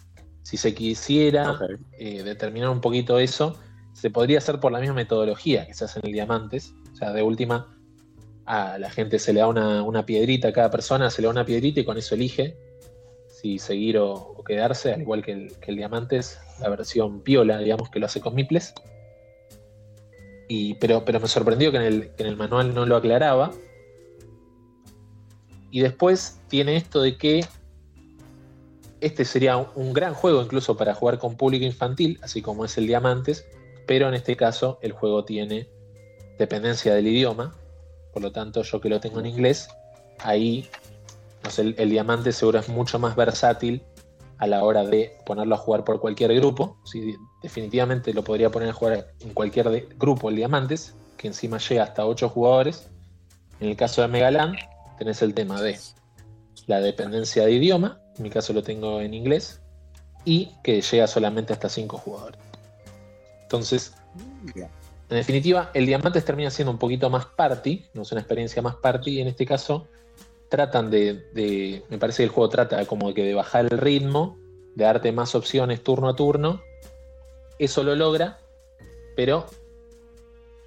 Si 0.46 0.58
se 0.58 0.75
quisiera 0.75 1.54
okay. 1.54 1.75
eh, 1.98 2.22
determinar 2.22 2.70
un 2.70 2.80
poquito 2.80 3.18
eso, 3.18 3.58
se 3.94 4.12
podría 4.12 4.38
hacer 4.38 4.60
por 4.60 4.72
la 4.72 4.80
misma 4.80 4.94
metodología 4.94 5.66
que 5.66 5.74
se 5.74 5.86
hace 5.86 6.00
en 6.02 6.06
el 6.06 6.14
Diamantes. 6.14 6.72
O 6.94 6.96
sea, 6.96 7.14
de 7.14 7.24
última, 7.24 7.75
a 8.46 8.78
la 8.78 8.92
gente 8.92 9.18
se 9.18 9.34
le 9.34 9.40
da 9.40 9.48
una, 9.48 9.82
una 9.82 10.06
piedrita 10.06 10.50
a 10.50 10.54
cada 10.54 10.70
persona, 10.70 11.10
se 11.10 11.24
le 11.24 11.25
da 11.25 11.32
una 11.32 11.46
piedrita 11.48 11.80
y 11.80 11.84
con 11.84 11.98
eso 11.98 12.14
elige 12.14 12.56
si 13.28 13.58
seguir 13.58 13.98
o, 13.98 14.14
o 14.14 14.44
quedarse, 14.44 14.94
al 14.94 15.02
igual 15.02 15.24
que 15.24 15.32
el, 15.32 15.56
que 15.58 15.72
el, 15.72 15.78
Diamantes, 15.78 16.40
la 16.60 16.70
versión 16.70 17.22
piola, 17.22 17.58
digamos, 17.58 17.90
que 17.90 18.00
lo 18.00 18.06
hace 18.06 18.22
con 18.22 18.36
Miples. 18.36 18.72
Y, 20.48 20.75
pero, 20.75 21.06
pero 21.06 21.20
me 21.20 21.28
sorprendió 21.28 21.72
que 21.72 21.78
en, 21.78 21.84
el, 21.84 22.10
que 22.12 22.22
en 22.22 22.30
el 22.30 22.38
manual 22.38 22.75
no 22.75 22.86
lo 22.86 22.98
aclaraba. 22.98 23.52
Y 25.72 25.80
después 25.80 26.40
tiene 26.50 26.75
esto 26.75 27.02
de 27.02 27.18
que 27.18 27.44
este 29.05 29.24
sería 29.24 29.57
un 29.57 29.93
gran 29.93 30.15
juego 30.15 30.41
incluso 30.41 30.75
para 30.75 30.95
jugar 30.95 31.19
con 31.19 31.38
público 31.38 31.63
infantil, 31.63 32.19
así 32.24 32.41
como 32.41 32.65
es 32.65 32.75
el 32.79 32.88
Diamantes, 32.88 33.45
pero 33.85 34.07
en 34.07 34.15
este 34.15 34.35
caso 34.35 34.79
el 34.81 34.93
juego 34.93 35.24
tiene 35.24 35.69
dependencia 36.39 36.95
del 36.95 37.05
idioma, 37.05 37.55
por 38.12 38.24
lo 38.24 38.31
tanto 38.31 38.63
yo 38.63 38.81
que 38.81 38.89
lo 38.89 39.00
tengo 39.00 39.19
en 39.19 39.27
inglés, 39.27 39.69
ahí 40.17 40.67
el, 41.59 41.89
Diamante 41.91 42.31
seguro 42.31 42.57
es 42.57 42.67
mucho 42.67 42.97
más 42.97 43.15
versátil 43.15 43.83
a 44.39 44.47
la 44.47 44.63
hora 44.63 44.83
de 44.83 45.15
ponerlo 45.24 45.53
a 45.53 45.59
jugar 45.59 45.83
por 45.83 46.00
cualquier 46.00 46.33
grupo, 46.33 46.79
definitivamente 47.43 48.12
lo 48.12 48.24
podría 48.24 48.50
poner 48.50 48.69
a 48.69 48.74
jugar 48.74 49.13
en 49.19 49.35
cualquier 49.35 49.88
grupo 50.00 50.29
el 50.29 50.38
Diamantes, 50.38 50.95
que 51.15 51.27
encima 51.27 51.59
llega 51.59 51.83
hasta 51.83 52.07
8 52.07 52.27
jugadores, 52.29 52.89
en 53.59 53.69
el 53.69 53.77
caso 53.77 54.01
de 54.01 54.07
Megaland 54.07 54.55
tenés 54.97 55.21
el 55.21 55.35
tema 55.35 55.62
de 55.62 55.77
la 56.65 56.79
dependencia 56.81 57.45
de 57.45 57.51
idioma, 57.51 58.01
en 58.17 58.24
mi 58.24 58.29
caso 58.29 58.53
lo 58.53 58.63
tengo 58.63 59.01
en 59.01 59.13
inglés, 59.13 59.60
y 60.24 60.51
que 60.63 60.81
llega 60.81 61.07
solamente 61.07 61.53
hasta 61.53 61.69
5 61.69 61.98
jugadores. 61.98 62.39
Entonces, 63.43 63.93
en 64.55 65.17
definitiva, 65.17 65.69
el 65.74 65.86
Diamantes 65.86 66.25
termina 66.25 66.50
siendo 66.50 66.72
un 66.72 66.79
poquito 66.79 67.10
más 67.10 67.27
party, 67.27 67.86
no 67.93 68.01
es 68.01 68.12
una 68.12 68.22
experiencia 68.22 68.62
más 68.62 68.75
party, 68.75 69.12
y 69.12 69.22
en 69.22 69.27
este 69.27 69.45
caso 69.45 69.88
tratan 70.50 70.89
de, 70.89 71.29
de, 71.34 71.84
me 71.89 71.98
parece 71.98 72.17
que 72.17 72.24
el 72.24 72.29
juego 72.29 72.50
trata 72.50 72.86
como 72.86 73.13
que 73.13 73.24
de 73.24 73.34
bajar 73.34 73.65
el 73.65 73.77
ritmo, 73.77 74.38
de 74.75 74.84
darte 74.84 75.12
más 75.12 75.36
opciones 75.36 75.84
turno 75.84 76.10
a 76.10 76.15
turno, 76.15 76.62
eso 77.60 77.84
lo 77.84 77.95
logra, 77.95 78.39
pero, 79.15 79.45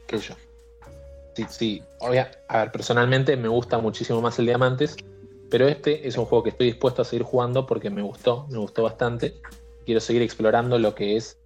qué 0.07 0.19
sé 0.19 0.29
yo, 0.29 0.35
sí, 1.35 1.47
sí, 1.49 1.83
obvia, 1.99 2.31
a 2.49 2.59
ver, 2.59 2.73
personalmente 2.73 3.37
me 3.37 3.49
gusta 3.49 3.79
muchísimo 3.79 4.21
más 4.21 4.39
el 4.39 4.47
Diamantes, 4.47 4.97
pero 5.51 5.67
este 5.67 6.07
es 6.07 6.17
un 6.19 6.27
juego 6.27 6.43
que 6.43 6.51
estoy 6.51 6.67
dispuesto 6.67 7.03
a 7.03 7.05
seguir 7.05 7.25
jugando 7.25 7.67
porque 7.67 7.91
me 7.91 8.03
gustó, 8.03 8.47
me 8.51 8.59
gustó 8.59 8.83
bastante. 8.83 9.41
Quiero 9.85 10.01
seguir 10.01 10.23
explorando 10.23 10.79
lo 10.79 10.95
que 10.95 11.17
es 11.17 11.39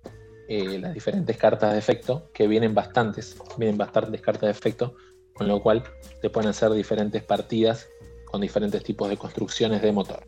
eh, 0.49 0.79
las 0.79 0.93
diferentes 0.93 1.37
cartas 1.37 1.73
de 1.73 1.79
efecto, 1.79 2.29
que 2.35 2.49
vienen 2.49 2.75
bastantes, 2.75 3.37
vienen 3.57 3.79
bastantes 3.79 4.21
cartas 4.21 4.43
de 4.43 4.51
efecto, 4.51 4.97
con 5.35 5.47
lo 5.47 5.63
cual 5.63 5.85
te 6.21 6.31
pueden 6.31 6.51
hacer 6.51 6.71
diferentes 6.73 7.23
partidas 7.23 7.89
con 8.25 8.41
diferentes 8.41 8.83
tipos 8.83 9.09
de 9.09 9.17
construcciones 9.17 9.83
de 9.83 9.93
motor. 9.93 10.25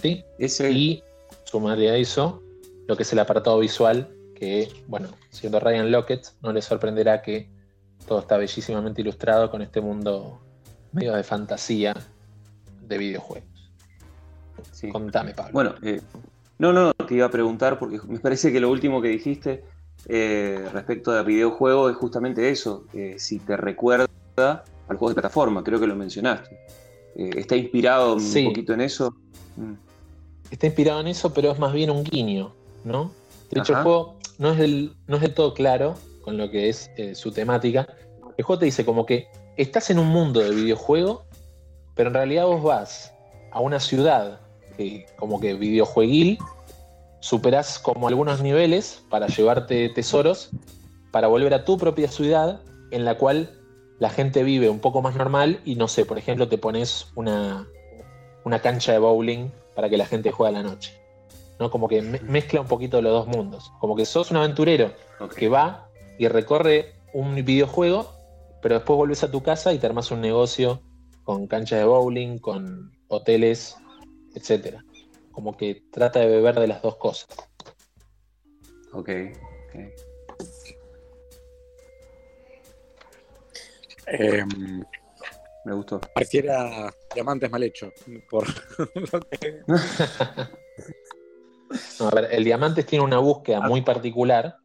¿Sí? 0.00 0.24
Ese... 0.38 0.70
Y 0.70 1.02
sumarle 1.44 1.90
a 1.90 1.96
eso 1.96 2.42
lo 2.86 2.96
que 2.96 3.02
es 3.02 3.12
el 3.12 3.18
apartado 3.18 3.58
visual, 3.58 4.14
que, 4.34 4.68
bueno, 4.86 5.08
siendo 5.30 5.60
Ryan 5.60 5.90
Lockett, 5.90 6.28
no 6.42 6.52
le 6.52 6.62
sorprenderá 6.62 7.22
que 7.22 7.50
todo 8.06 8.20
está 8.20 8.36
bellísimamente 8.36 9.02
ilustrado 9.02 9.50
con 9.50 9.62
este 9.62 9.80
mundo 9.80 10.40
medio 10.92 11.14
de 11.14 11.22
fantasía 11.22 11.94
de 12.86 12.98
videojuegos. 12.98 13.70
Sí. 14.72 14.88
Contame, 14.88 15.34
Pablo. 15.34 15.52
Bueno, 15.52 15.74
eh, 15.82 16.00
no, 16.58 16.72
no, 16.72 16.92
te 16.92 17.14
iba 17.14 17.26
a 17.26 17.30
preguntar 17.30 17.78
porque 17.78 18.00
me 18.06 18.18
parece 18.18 18.52
que 18.52 18.60
lo 18.60 18.70
último 18.70 19.02
que 19.02 19.08
dijiste 19.08 19.64
eh, 20.08 20.68
respecto 20.72 21.12
a 21.12 21.22
videojuegos 21.22 21.92
es 21.92 21.98
justamente 21.98 22.50
eso, 22.50 22.84
eh, 22.92 23.14
si 23.18 23.38
te 23.38 23.56
recuerda 23.56 24.08
al 24.36 24.96
juego 24.96 25.08
de 25.08 25.14
plataforma, 25.14 25.64
creo 25.64 25.80
que 25.80 25.86
lo 25.86 25.96
mencionaste. 25.96 26.58
¿Está 27.16 27.54
inspirado 27.54 28.18
sí. 28.18 28.40
un 28.40 28.52
poquito 28.52 28.72
en 28.74 28.80
eso? 28.80 29.14
Mm. 29.56 29.74
Está 30.50 30.66
inspirado 30.66 31.00
en 31.00 31.06
eso, 31.06 31.32
pero 31.32 31.52
es 31.52 31.58
más 31.58 31.72
bien 31.72 31.90
un 31.90 32.02
guiño, 32.02 32.52
¿no? 32.84 33.12
De 33.50 33.60
hecho, 33.60 33.72
Ajá. 33.72 33.80
el 33.80 33.84
juego 33.84 34.18
no 34.38 34.50
es, 34.50 34.58
del, 34.58 34.96
no 35.06 35.16
es 35.16 35.22
del 35.22 35.32
todo 35.32 35.54
claro 35.54 35.94
con 36.22 36.36
lo 36.36 36.50
que 36.50 36.68
es 36.68 36.90
su 37.14 37.30
temática. 37.30 37.86
El 38.36 38.44
juego 38.44 38.58
te 38.58 38.64
dice 38.66 38.84
como 38.84 39.06
que 39.06 39.28
estás 39.56 39.90
en 39.90 40.00
un 40.00 40.08
mundo 40.08 40.40
de 40.40 40.50
videojuego 40.50 41.24
pero 41.94 42.08
en 42.08 42.14
realidad 42.14 42.46
vos 42.46 42.62
vas 42.62 43.12
a 43.50 43.60
una 43.60 43.80
ciudad 43.80 44.40
eh, 44.78 45.06
como 45.16 45.40
que 45.40 45.54
videojueguil, 45.54 46.38
superás 47.20 47.78
como 47.78 48.08
algunos 48.08 48.42
niveles 48.42 49.04
para 49.08 49.28
llevarte 49.28 49.88
tesoros, 49.88 50.50
para 51.10 51.28
volver 51.28 51.54
a 51.54 51.64
tu 51.64 51.78
propia 51.78 52.08
ciudad 52.08 52.60
en 52.90 53.04
la 53.04 53.16
cual 53.16 53.50
la 53.98 54.10
gente 54.10 54.42
vive 54.42 54.68
un 54.68 54.80
poco 54.80 55.00
más 55.00 55.14
normal 55.14 55.60
y 55.64 55.76
no 55.76 55.88
sé, 55.88 56.04
por 56.04 56.18
ejemplo, 56.18 56.48
te 56.48 56.58
pones 56.58 57.06
una, 57.14 57.66
una 58.44 58.60
cancha 58.60 58.92
de 58.92 58.98
bowling 58.98 59.50
para 59.74 59.88
que 59.88 59.96
la 59.96 60.06
gente 60.06 60.32
juegue 60.32 60.56
a 60.56 60.62
la 60.62 60.68
noche. 60.68 60.92
¿no? 61.58 61.70
Como 61.70 61.88
que 61.88 62.02
me 62.02 62.18
mezcla 62.20 62.60
un 62.60 62.66
poquito 62.66 63.00
los 63.00 63.12
dos 63.12 63.26
mundos. 63.28 63.72
Como 63.80 63.94
que 63.94 64.04
sos 64.04 64.30
un 64.30 64.38
aventurero 64.38 64.92
okay. 65.20 65.36
que 65.38 65.48
va 65.48 65.88
y 66.18 66.26
recorre 66.28 66.94
un 67.12 67.34
videojuego, 67.44 68.12
pero 68.60 68.74
después 68.74 68.96
volvés 68.96 69.22
a 69.22 69.30
tu 69.30 69.42
casa 69.42 69.72
y 69.72 69.78
te 69.78 69.86
armas 69.86 70.10
un 70.10 70.20
negocio 70.20 70.80
con 71.24 71.46
canchas 71.46 71.80
de 71.80 71.84
bowling, 71.86 72.38
con 72.38 72.92
hoteles, 73.08 73.76
etc. 74.34 74.78
Como 75.32 75.56
que 75.56 75.82
trata 75.90 76.20
de 76.20 76.26
beber 76.28 76.60
de 76.60 76.68
las 76.68 76.82
dos 76.82 76.96
cosas. 76.96 77.26
Ok, 78.92 79.08
okay. 79.68 79.90
Eh, 84.06 84.44
me 85.64 85.74
gustó. 85.74 86.00
Pareciera 86.00 86.94
diamantes 87.14 87.50
mal 87.50 87.62
hecho. 87.62 87.90
Por 88.28 88.46
lo 88.94 89.20
que... 89.30 89.62
no, 91.98 92.08
a 92.08 92.10
ver, 92.10 92.28
el 92.30 92.44
diamantes 92.44 92.84
tiene 92.86 93.04
una 93.04 93.18
búsqueda 93.18 93.60
muy 93.62 93.80
particular 93.80 94.58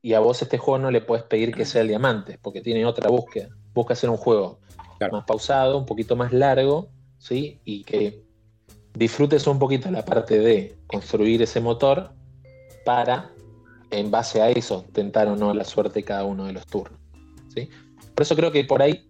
y 0.00 0.14
a 0.14 0.20
vos 0.20 0.40
este 0.42 0.58
juego 0.58 0.78
no 0.78 0.90
le 0.90 1.02
puedes 1.02 1.24
pedir 1.24 1.54
que 1.54 1.66
sea 1.66 1.82
el 1.82 1.88
diamante, 1.88 2.38
porque 2.40 2.62
tiene 2.62 2.84
otra 2.86 3.08
búsqueda. 3.10 3.50
Busca 3.74 3.92
hacer 3.92 4.10
un 4.10 4.16
juego 4.16 4.58
claro. 5.06 5.18
más 5.18 5.24
pausado, 5.26 5.78
un 5.78 5.86
poquito 5.86 6.16
más 6.16 6.32
largo, 6.32 6.88
¿sí? 7.18 7.60
Y 7.64 7.84
que 7.84 8.22
disfrutes 8.94 9.46
un 9.46 9.58
poquito 9.58 9.90
la 9.90 10.04
parte 10.04 10.38
de 10.38 10.74
construir 10.86 11.42
ese 11.42 11.60
motor 11.60 12.10
para, 12.84 13.30
en 13.90 14.10
base 14.10 14.42
a 14.42 14.50
eso, 14.50 14.84
tentar 14.92 15.28
o 15.28 15.36
no 15.36 15.52
la 15.54 15.64
suerte 15.64 16.02
cada 16.02 16.24
uno 16.24 16.46
de 16.46 16.52
los 16.52 16.66
turnos, 16.66 16.98
¿sí? 17.54 17.68
Por 18.14 18.22
eso 18.22 18.36
creo 18.36 18.52
que 18.52 18.64
por 18.64 18.82
ahí, 18.82 19.08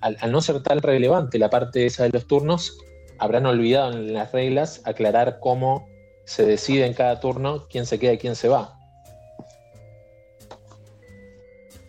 al, 0.00 0.16
al 0.20 0.32
no 0.32 0.40
ser 0.40 0.62
tan 0.62 0.80
relevante 0.80 1.38
la 1.38 1.50
parte 1.50 1.86
esa 1.86 2.04
de 2.04 2.10
los 2.10 2.26
turnos, 2.26 2.76
habrán 3.18 3.46
olvidado 3.46 3.92
en 3.92 4.12
las 4.14 4.32
reglas 4.32 4.80
aclarar 4.84 5.38
cómo 5.40 5.86
se 6.24 6.44
decide 6.46 6.86
en 6.86 6.94
cada 6.94 7.20
turno 7.20 7.66
quién 7.68 7.86
se 7.86 7.98
queda 7.98 8.14
y 8.14 8.18
quién 8.18 8.34
se 8.34 8.48
va. 8.48 8.76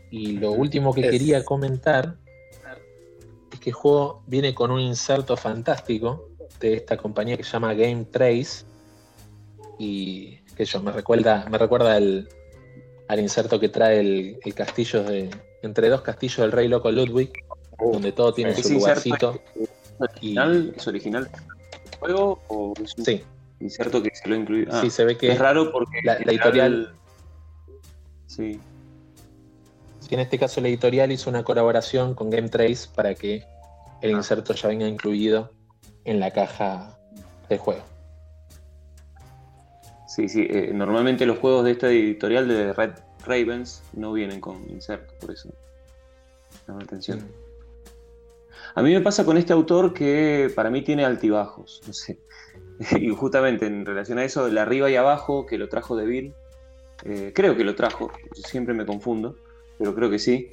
Y 0.09 0.33
lo 0.33 0.51
último 0.51 0.93
que 0.93 1.01
Es- 1.01 1.09
quería 1.11 1.45
comentar 1.45 2.15
que 3.61 3.69
el 3.69 3.73
juego 3.75 4.23
viene 4.27 4.53
con 4.53 4.71
un 4.71 4.79
inserto 4.81 5.37
fantástico 5.37 6.27
de 6.59 6.73
esta 6.73 6.97
compañía 6.97 7.37
que 7.37 7.43
se 7.43 7.51
llama 7.51 7.73
Game 7.73 8.05
Trace. 8.05 8.65
Y 9.79 10.37
que 10.55 10.65
yo 10.65 10.81
me 10.81 10.91
recuerda, 10.91 11.45
me 11.49 11.57
recuerda 11.57 11.93
al, 11.95 12.27
al 13.07 13.19
inserto 13.19 13.59
que 13.59 13.69
trae 13.69 13.99
el, 13.99 14.37
el 14.43 14.53
castillo 14.53 15.03
de. 15.03 15.29
Entre 15.63 15.89
dos 15.89 16.01
castillos 16.01 16.37
del 16.39 16.51
rey 16.51 16.67
loco 16.67 16.91
Ludwig, 16.91 17.31
donde 17.91 18.11
todo 18.11 18.33
tiene 18.33 18.55
su 18.55 18.73
lugarcito. 18.73 19.39
¿Es 19.55 19.69
original? 19.99 20.73
¿Es 20.75 20.87
original 20.87 21.29
el 21.33 21.97
juego 21.99 22.41
o 22.47 22.73
es 22.83 22.95
un 22.97 23.05
Sí, 23.05 23.23
inserto 23.59 24.01
que 24.01 24.09
se 24.13 24.27
lo 24.27 24.33
ha 24.33 24.37
incluido? 24.39 24.71
Ah, 24.73 24.81
sí, 24.81 24.89
se 24.89 25.05
ve 25.05 25.17
que 25.17 25.31
es 25.31 25.37
raro 25.37 25.71
porque 25.71 25.99
la 26.03 26.17
editorial- 26.17 26.93
Sí, 28.25 28.59
Sí, 29.99 30.15
en 30.15 30.19
este 30.21 30.39
caso 30.39 30.59
la 30.61 30.67
editorial 30.69 31.11
hizo 31.11 31.29
una 31.29 31.43
colaboración 31.43 32.15
con 32.15 32.31
Game 32.31 32.49
Trace 32.49 32.89
para 32.95 33.13
que 33.13 33.43
el 34.01 34.11
inserto 34.11 34.53
ya 34.53 34.67
venga 34.69 34.87
incluido 34.87 35.51
en 36.05 36.19
la 36.19 36.31
caja 36.31 36.97
del 37.49 37.59
juego. 37.59 37.83
sí, 40.07 40.27
sí. 40.27 40.47
eh, 40.49 40.71
normalmente 40.73 41.25
los 41.25 41.37
juegos 41.39 41.63
de 41.63 41.71
esta 41.71 41.89
editorial 41.89 42.47
de 42.47 42.73
Red 42.73 42.91
Ravens 43.25 43.83
no 43.93 44.13
vienen 44.13 44.41
con 44.41 44.69
inserto, 44.69 45.13
por 45.19 45.31
eso. 45.31 45.49
Llama 46.67 46.79
la 46.79 46.85
atención. 46.85 47.21
A 48.75 48.81
mí 48.81 48.93
me 48.93 49.01
pasa 49.01 49.25
con 49.25 49.37
este 49.37 49.53
autor 49.53 49.93
que 49.93 50.51
para 50.55 50.69
mí 50.69 50.81
tiene 50.81 51.05
altibajos, 51.05 51.81
no 51.87 51.93
sé. 51.93 52.19
Y 52.99 53.09
justamente 53.09 53.67
en 53.67 53.85
relación 53.85 54.17
a 54.17 54.23
eso, 54.23 54.47
el 54.47 54.57
arriba 54.57 54.89
y 54.89 54.95
abajo, 54.95 55.45
que 55.45 55.57
lo 55.57 55.69
trajo 55.69 55.95
de 55.95 56.05
Bill, 56.05 56.33
eh, 57.03 57.31
creo 57.33 57.55
que 57.55 57.63
lo 57.63 57.75
trajo, 57.75 58.11
siempre 58.33 58.73
me 58.73 58.85
confundo, 58.85 59.35
pero 59.77 59.93
creo 59.93 60.09
que 60.09 60.19
sí, 60.19 60.49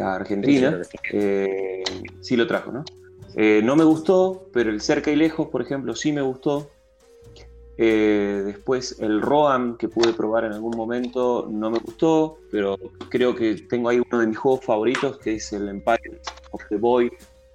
a 0.00 0.14
Argentina. 0.14 0.82
Sí, 0.84 0.98
Eh, 1.12 1.84
sí 2.20 2.36
lo 2.36 2.46
trajo, 2.46 2.72
¿no? 2.72 2.84
Eh, 3.34 3.62
no 3.64 3.76
me 3.76 3.84
gustó, 3.84 4.48
pero 4.52 4.70
el 4.70 4.80
cerca 4.80 5.10
y 5.10 5.16
lejos, 5.16 5.48
por 5.48 5.62
ejemplo, 5.62 5.94
sí 5.94 6.12
me 6.12 6.22
gustó. 6.22 6.70
Eh, 7.78 8.42
después 8.44 9.00
el 9.00 9.22
Roam 9.22 9.78
que 9.78 9.88
pude 9.88 10.12
probar 10.12 10.44
en 10.44 10.52
algún 10.52 10.76
momento 10.76 11.48
no 11.50 11.70
me 11.70 11.78
gustó, 11.78 12.38
pero 12.50 12.78
creo 13.08 13.34
que 13.34 13.54
tengo 13.54 13.88
ahí 13.88 13.98
uno 13.98 14.20
de 14.20 14.26
mis 14.26 14.36
juegos 14.36 14.62
favoritos 14.62 15.16
que 15.18 15.36
es 15.36 15.52
el 15.54 15.68
Empire 15.68 16.20
of 16.50 16.62
the 16.68 16.76
Boy 16.76 17.10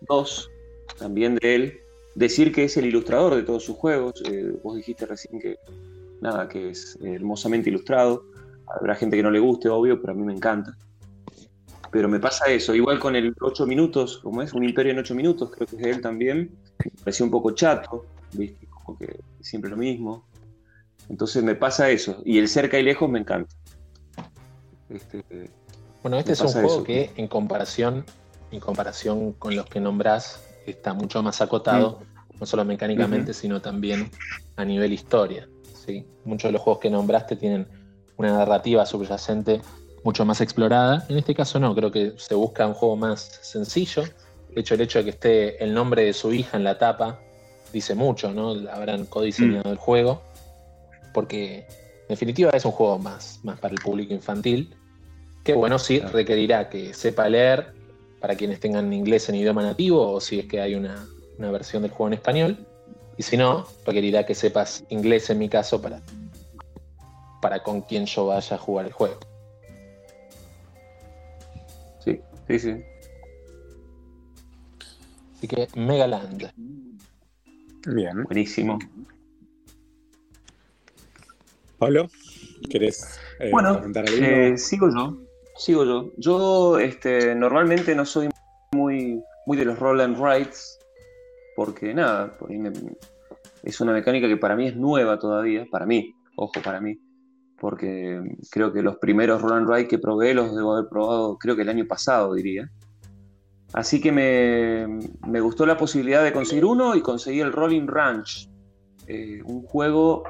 2, 0.07 0.51
también 0.97 1.35
de 1.35 1.55
él. 1.55 1.79
Decir 2.15 2.51
que 2.51 2.63
es 2.63 2.75
el 2.77 2.87
ilustrador 2.87 3.35
de 3.35 3.43
todos 3.43 3.63
sus 3.63 3.77
juegos, 3.77 4.23
vos 4.63 4.75
dijiste 4.75 5.05
recién 5.05 5.39
que 5.39 5.59
nada, 6.19 6.49
que 6.49 6.71
es 6.71 6.97
hermosamente 7.03 7.69
ilustrado. 7.69 8.23
Habrá 8.65 8.95
gente 8.95 9.17
que 9.17 9.23
no 9.23 9.29
le 9.29 9.39
guste, 9.39 9.69
obvio, 9.69 10.01
pero 10.01 10.13
a 10.13 10.15
mí 10.15 10.23
me 10.23 10.33
encanta. 10.33 10.75
Pero 11.91 12.09
me 12.09 12.19
pasa 12.19 12.47
eso, 12.47 12.75
igual 12.75 12.99
con 12.99 13.15
el 13.15 13.33
8 13.39 13.65
minutos, 13.65 14.19
como 14.19 14.41
es 14.41 14.53
un 14.53 14.63
imperio 14.63 14.91
en 14.91 14.99
8 14.99 15.15
minutos, 15.15 15.51
creo 15.51 15.67
que 15.67 15.75
es 15.75 15.81
de 15.81 15.89
él 15.89 16.01
también, 16.01 16.51
me 16.83 16.91
pareció 16.99 17.25
un 17.25 17.31
poco 17.31 17.51
chato, 17.51 18.05
¿viste? 18.33 18.67
Como 18.67 18.97
que 18.97 19.19
siempre 19.41 19.69
lo 19.69 19.77
mismo. 19.77 20.25
Entonces 21.09 21.43
me 21.43 21.55
pasa 21.55 21.89
eso, 21.89 22.21
y 22.25 22.37
el 22.37 22.47
cerca 22.49 22.77
y 22.77 22.83
lejos 22.83 23.09
me 23.09 23.19
encanta. 23.19 23.55
Este, 24.89 25.23
Bueno, 26.01 26.17
este 26.17 26.33
es 26.33 26.41
un 26.41 26.51
juego 26.51 26.67
eso. 26.67 26.83
que 26.83 27.11
en 27.15 27.27
comparación, 27.27 28.05
en 28.51 28.59
comparación 28.59 29.33
con 29.33 29.55
los 29.55 29.65
que 29.67 29.79
nombrás, 29.79 30.43
está 30.65 30.93
mucho 30.93 31.23
más 31.23 31.41
acotado, 31.41 32.01
no 32.39 32.45
solo 32.45 32.65
mecánicamente, 32.65 33.33
sino 33.33 33.61
también 33.61 34.11
a 34.55 34.65
nivel 34.65 34.93
historia. 34.93 35.47
¿sí? 35.85 36.05
Muchos 36.25 36.49
de 36.49 36.53
los 36.53 36.61
juegos 36.61 36.81
que 36.81 36.89
nombraste 36.89 37.35
tienen 37.35 37.67
una 38.17 38.33
narrativa 38.33 38.85
subyacente 38.85 39.61
mucho 40.07 40.23
más 40.23 40.39
explorada. 40.39 41.05
En 41.09 41.17
este 41.17 41.35
caso 41.35 41.59
no, 41.59 41.75
creo 41.75 41.91
que 41.91 42.13
se 42.15 42.33
busca 42.33 42.65
un 42.65 42.73
juego 42.73 42.95
más 42.95 43.39
sencillo. 43.41 44.03
De 44.55 44.61
hecho, 44.61 44.75
el 44.75 44.79
hecho 44.79 44.99
de 44.99 45.03
que 45.03 45.09
esté 45.09 45.61
el 45.61 45.73
nombre 45.73 46.05
de 46.05 46.13
su 46.13 46.31
hija 46.31 46.55
en 46.55 46.63
la 46.63 46.77
tapa 46.77 47.19
dice 47.73 47.93
mucho, 47.93 48.31
¿no? 48.31 48.51
Habrán 48.71 49.05
codiseñado 49.07 49.69
el 49.69 49.77
juego. 49.77 50.21
Porque 51.13 51.67
en 51.67 52.07
definitiva 52.07 52.51
es 52.53 52.63
un 52.63 52.71
juego 52.71 52.97
más, 52.99 53.41
más 53.43 53.59
para 53.59 53.73
el 53.73 53.81
público 53.81 54.13
infantil. 54.13 54.73
Que 55.43 55.53
bueno, 55.55 55.77
sí, 55.77 55.99
requerirá 55.99 56.69
que 56.69 56.93
sepa 56.93 57.27
leer 57.27 57.73
para 58.21 58.35
quienes 58.35 58.61
tengan 58.61 58.93
inglés 58.93 59.27
en 59.27 59.35
idioma 59.35 59.61
nativo 59.61 60.09
o 60.09 60.21
si 60.21 60.39
es 60.39 60.45
que 60.45 60.61
hay 60.61 60.75
una, 60.75 61.05
una 61.37 61.51
versión 61.51 61.81
del 61.81 61.91
juego 61.91 62.07
en 62.07 62.13
español. 62.13 62.65
Y 63.17 63.23
si 63.23 63.35
no, 63.35 63.67
requerirá 63.85 64.25
que 64.25 64.35
sepas 64.35 64.85
inglés 64.87 65.29
en 65.29 65.39
mi 65.39 65.49
caso 65.49 65.81
para, 65.81 66.01
para 67.41 67.61
con 67.61 67.81
quien 67.81 68.05
yo 68.05 68.27
vaya 68.27 68.55
a 68.55 68.57
jugar 68.57 68.85
el 68.85 68.93
juego. 68.93 69.19
Sí, 72.47 72.59
sí, 72.59 72.73
sí. 72.73 72.83
Así 75.37 75.47
que 75.47 75.67
Megaland. 75.75 76.51
Bien. 77.87 78.23
Buenísimo. 78.23 78.79
Pablo, 81.77 82.09
¿querés 82.69 83.19
eh, 83.39 83.51
Bueno, 83.51 83.75
comentar 83.75 84.05
algo? 84.07 84.19
Eh, 84.25 84.57
sigo 84.57 84.89
yo. 84.89 85.17
Sigo 85.55 85.85
yo. 85.85 86.11
Yo 86.17 86.79
este, 86.79 87.35
normalmente 87.35 87.93
no 87.95 88.05
soy 88.05 88.29
muy, 88.73 89.23
muy 89.45 89.57
de 89.57 89.65
los 89.65 89.77
roll 89.77 90.01
and 90.01 90.17
rides, 90.17 90.79
porque 91.55 91.93
nada, 91.93 92.35
por 92.37 92.51
ahí 92.51 92.57
me- 92.57 92.71
es 93.63 93.79
una 93.79 93.93
mecánica 93.93 94.27
que 94.27 94.37
para 94.37 94.55
mí 94.55 94.67
es 94.67 94.75
nueva 94.75 95.19
todavía, 95.19 95.67
para 95.69 95.85
mí, 95.85 96.13
ojo, 96.35 96.53
para 96.63 96.81
mí, 96.81 96.97
porque 97.59 98.21
creo 98.51 98.71
que 98.71 98.81
los 98.81 98.97
primeros 98.97 99.41
roll 99.41 99.53
and 99.53 99.69
ride 99.69 99.87
que 99.87 99.97
probé 99.97 100.33
los 100.33 100.55
debo 100.55 100.75
haber 100.75 100.89
probado, 100.89 101.37
creo 101.37 101.55
que 101.55 101.63
el 101.63 101.69
año 101.69 101.85
pasado, 101.87 102.33
diría. 102.33 102.69
Así 103.73 103.99
que 103.99 104.11
me, 104.11 104.87
me 105.27 105.41
gustó 105.41 105.65
la 105.65 105.77
posibilidad 105.77 106.23
de 106.23 106.31
conseguir 106.31 106.65
uno 106.65 106.95
y 106.95 107.01
conseguí 107.01 107.41
el 107.41 107.51
Rolling 107.51 107.87
Ranch, 107.87 108.49
eh, 109.07 109.41
un 109.43 109.63
juego, 109.63 110.23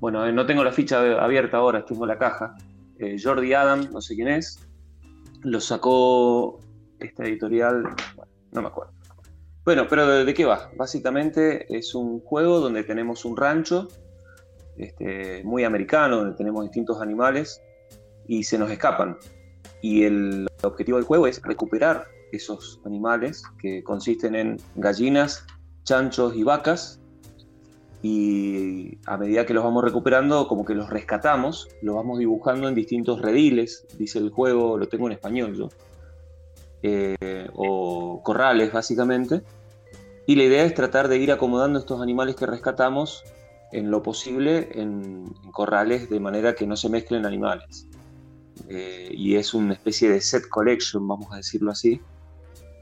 bueno, 0.00 0.26
eh, 0.26 0.32
no 0.32 0.46
tengo 0.46 0.64
la 0.64 0.72
ficha 0.72 1.00
abierta 1.22 1.58
ahora, 1.58 1.84
tengo 1.84 2.06
la 2.06 2.18
caja, 2.18 2.54
eh, 2.98 3.16
Jordi 3.22 3.52
Adam, 3.52 3.88
no 3.92 4.00
sé 4.00 4.14
quién 4.14 4.28
es, 4.28 4.66
lo 5.42 5.60
sacó 5.60 6.60
esta 6.98 7.24
editorial, 7.24 7.82
bueno, 8.14 8.32
no 8.52 8.62
me 8.62 8.68
acuerdo. 8.68 8.92
Bueno, 9.64 9.86
pero 9.88 10.06
¿de, 10.06 10.24
de 10.24 10.32
qué 10.32 10.44
va? 10.44 10.70
Básicamente 10.76 11.66
es 11.76 11.94
un 11.94 12.20
juego 12.20 12.60
donde 12.60 12.84
tenemos 12.84 13.24
un 13.24 13.36
rancho 13.36 13.88
este, 14.78 15.42
muy 15.44 15.64
americano, 15.64 16.16
donde 16.18 16.36
tenemos 16.36 16.64
distintos 16.64 17.00
animales 17.00 17.62
y 18.26 18.44
se 18.44 18.58
nos 18.58 18.70
escapan. 18.70 19.16
Y 19.82 20.04
el 20.04 20.46
objetivo 20.62 20.98
del 20.98 21.06
juego 21.06 21.26
es 21.26 21.42
recuperar 21.42 22.04
esos 22.32 22.80
animales 22.84 23.42
que 23.60 23.82
consisten 23.82 24.34
en 24.34 24.56
gallinas, 24.74 25.46
chanchos 25.84 26.34
y 26.34 26.42
vacas 26.42 27.00
y 28.02 28.98
a 29.06 29.16
medida 29.16 29.46
que 29.46 29.54
los 29.54 29.64
vamos 29.64 29.82
recuperando, 29.82 30.46
como 30.48 30.64
que 30.64 30.74
los 30.74 30.88
rescatamos, 30.90 31.68
los 31.82 31.94
vamos 31.94 32.18
dibujando 32.18 32.68
en 32.68 32.74
distintos 32.74 33.20
rediles, 33.20 33.86
dice 33.98 34.18
el 34.18 34.30
juego, 34.30 34.78
lo 34.78 34.86
tengo 34.86 35.06
en 35.06 35.14
español 35.14 35.56
yo, 35.56 35.68
eh, 36.82 37.48
o 37.54 38.20
corrales 38.22 38.72
básicamente, 38.72 39.42
y 40.26 40.36
la 40.36 40.44
idea 40.44 40.64
es 40.64 40.74
tratar 40.74 41.08
de 41.08 41.18
ir 41.18 41.32
acomodando 41.32 41.78
estos 41.78 42.00
animales 42.00 42.36
que 42.36 42.46
rescatamos 42.46 43.24
en 43.72 43.90
lo 43.90 44.02
posible 44.02 44.68
en, 44.72 45.24
en 45.44 45.52
corrales 45.52 46.08
de 46.08 46.20
manera 46.20 46.54
que 46.54 46.66
no 46.66 46.76
se 46.76 46.88
mezclen 46.88 47.26
animales. 47.26 47.86
Eh, 48.68 49.10
y 49.12 49.36
es 49.36 49.54
una 49.54 49.74
especie 49.74 50.08
de 50.10 50.20
set 50.20 50.48
collection, 50.48 51.06
vamos 51.06 51.28
a 51.32 51.36
decirlo 51.36 51.70
así, 51.70 52.00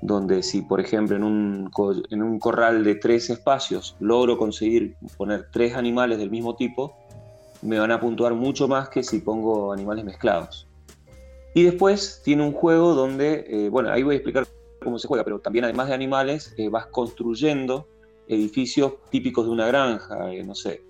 donde 0.02 0.42
si 0.42 0.62
por 0.62 0.80
ejemplo 0.80 1.16
en 1.16 1.24
un, 1.24 1.70
en 2.10 2.22
un 2.22 2.38
corral 2.38 2.84
de 2.84 2.94
tres 2.94 3.30
espacios 3.30 3.96
logro 4.00 4.38
conseguir 4.38 4.96
poner 5.16 5.48
tres 5.50 5.74
animales 5.74 6.18
del 6.18 6.30
mismo 6.30 6.56
tipo, 6.56 6.96
me 7.62 7.78
van 7.78 7.90
a 7.90 8.00
puntuar 8.00 8.34
mucho 8.34 8.68
más 8.68 8.88
que 8.88 9.02
si 9.02 9.20
pongo 9.20 9.72
animales 9.72 10.04
mezclados. 10.04 10.68
Y 11.54 11.62
después 11.62 12.20
tiene 12.24 12.42
un 12.42 12.52
juego 12.52 12.94
donde, 12.94 13.46
eh, 13.48 13.68
bueno, 13.68 13.90
ahí 13.90 14.02
voy 14.02 14.14
a 14.14 14.18
explicar 14.18 14.46
cómo 14.82 14.98
se 14.98 15.08
juega, 15.08 15.24
pero 15.24 15.38
también 15.38 15.64
además 15.64 15.88
de 15.88 15.94
animales, 15.94 16.54
eh, 16.58 16.68
vas 16.68 16.86
construyendo 16.86 17.88
edificios 18.28 18.94
típicos 19.10 19.46
de 19.46 19.52
una 19.52 19.66
granja, 19.66 20.32
eh, 20.32 20.42
no 20.44 20.54
sé. 20.54 20.82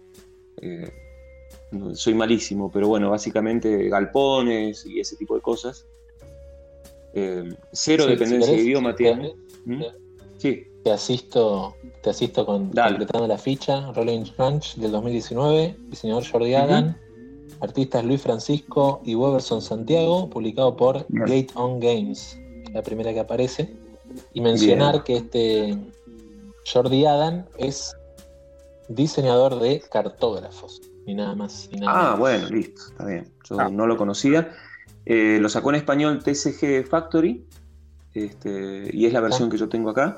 eh, 0.60 0.90
soy 1.94 2.14
malísimo, 2.14 2.70
pero 2.70 2.86
bueno, 2.88 3.10
básicamente 3.10 3.88
galpones 3.88 4.86
y 4.86 5.00
ese 5.00 5.16
tipo 5.16 5.34
de 5.34 5.40
cosas. 5.40 5.86
Eh, 7.14 7.48
cero 7.72 8.04
Sí, 8.04 8.10
dependencia 8.10 8.50
si 8.52 8.56
de 8.58 8.62
idioma 8.62 8.94
tiene. 8.94 9.34
¿Mm? 9.64 9.82
Sí, 10.38 10.62
Te 10.84 10.90
asisto, 10.92 11.74
te 12.02 12.10
asisto 12.10 12.44
con 12.46 12.70
Dale. 12.70 12.90
completando 12.90 13.26
la 13.26 13.38
ficha. 13.38 13.90
Rolling 13.92 14.24
Ranch 14.36 14.76
del 14.76 14.92
2019, 14.92 15.76
diseñador 15.88 16.24
Jordi 16.30 16.54
Adam, 16.54 16.96
artistas 17.60 18.04
Luis 18.04 18.20
Francisco 18.20 19.00
y 19.04 19.14
Weberson 19.16 19.60
Santiago, 19.62 20.28
publicado 20.30 20.76
por. 20.76 21.06
Gate 21.08 21.48
On 21.54 21.80
Games, 21.80 22.38
la 22.72 22.82
primera 22.82 23.12
que 23.12 23.20
aparece. 23.20 23.74
Y 24.32 24.40
mencionar 24.40 24.92
Bien. 24.92 25.04
que 25.04 25.16
este 25.16 25.76
Jordi 26.70 27.05
Adam 27.07 27.44
es 27.59 27.96
diseñador 28.88 29.61
de 29.61 29.81
cartógrafos. 29.90 30.81
Ni 31.07 31.14
nada 31.14 31.35
más. 31.35 31.68
Ni 31.72 31.81
nada 31.81 32.12
Ah, 32.12 32.16
bueno, 32.16 32.48
listo, 32.48 32.81
está 32.90 33.07
bien. 33.07 33.31
Yo 33.48 33.61
Ah. 33.61 33.68
no 33.70 33.87
lo 33.87 33.96
conocía. 33.96 34.50
Eh, 35.07 35.38
lo 35.40 35.48
sacó 35.48 35.70
en 35.70 35.77
español 35.77 36.22
TCG 36.22 36.87
Factory 36.88 37.46
este, 38.14 38.88
y 38.92 39.05
es 39.07 39.12
la 39.12 39.20
versión 39.20 39.50
que 39.50 39.59
yo 39.59 39.68
tengo 39.68 39.90
acá. 39.90 40.16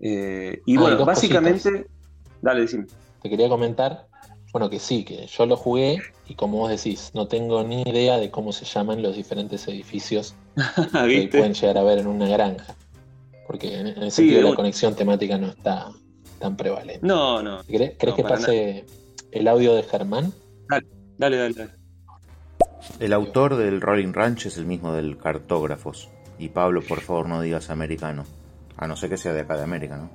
Eh, 0.00 0.62
y 0.64 0.72
Ah, 0.72 0.74
y 0.74 0.76
bueno, 0.78 1.04
básicamente. 1.04 1.86
Dale, 2.40 2.62
decime. 2.62 2.86
Te 3.22 3.28
quería 3.28 3.48
comentar, 3.48 4.06
bueno, 4.52 4.70
que 4.70 4.78
sí, 4.78 5.04
que 5.04 5.26
yo 5.26 5.46
lo 5.46 5.56
jugué 5.56 5.98
y 6.28 6.34
como 6.34 6.58
vos 6.58 6.70
decís, 6.70 7.10
no 7.12 7.26
tengo 7.28 7.62
ni 7.64 7.82
idea 7.82 8.18
de 8.18 8.30
cómo 8.30 8.52
se 8.52 8.64
llaman 8.64 9.02
los 9.02 9.16
diferentes 9.16 9.66
edificios 9.68 10.34
que 10.92 11.28
pueden 11.30 11.54
llegar 11.54 11.76
a 11.78 11.82
ver 11.82 11.98
en 11.98 12.06
una 12.06 12.28
granja. 12.28 12.74
Porque 13.46 13.74
en, 13.78 13.86
el 13.88 14.10
Sí, 14.10 14.16
sentido 14.16 14.38
de 14.38 14.44
la 14.44 14.50
un- 14.50 14.56
conexión 14.56 14.94
temática 14.94 15.38
no 15.38 15.48
está 15.48 15.90
tan 16.38 16.56
prevalente. 16.56 17.06
No, 17.06 17.42
no. 17.42 17.62
¿Crees, 17.64 17.92
crees 17.98 18.12
no, 18.12 18.16
que 18.16 18.22
pase 18.24 18.84
el 19.32 19.48
audio 19.48 19.74
de 19.74 19.82
Germán? 19.84 20.32
Dale, 20.68 20.86
dale, 21.18 21.36
dale. 21.54 21.70
El 23.00 23.12
autor 23.12 23.56
del 23.56 23.80
Rolling 23.80 24.12
Ranch 24.12 24.46
es 24.46 24.56
el 24.58 24.66
mismo 24.66 24.92
del 24.92 25.16
Cartógrafos. 25.18 26.08
Y 26.38 26.48
Pablo, 26.50 26.82
por 26.82 27.00
favor, 27.00 27.28
no 27.28 27.40
digas 27.40 27.70
americano. 27.70 28.24
A 28.76 28.86
no 28.86 28.96
ser 28.96 29.10
que 29.10 29.16
sea 29.16 29.32
de 29.32 29.40
acá 29.40 29.56
de 29.56 29.62
América, 29.62 29.96
¿no? 29.96 30.10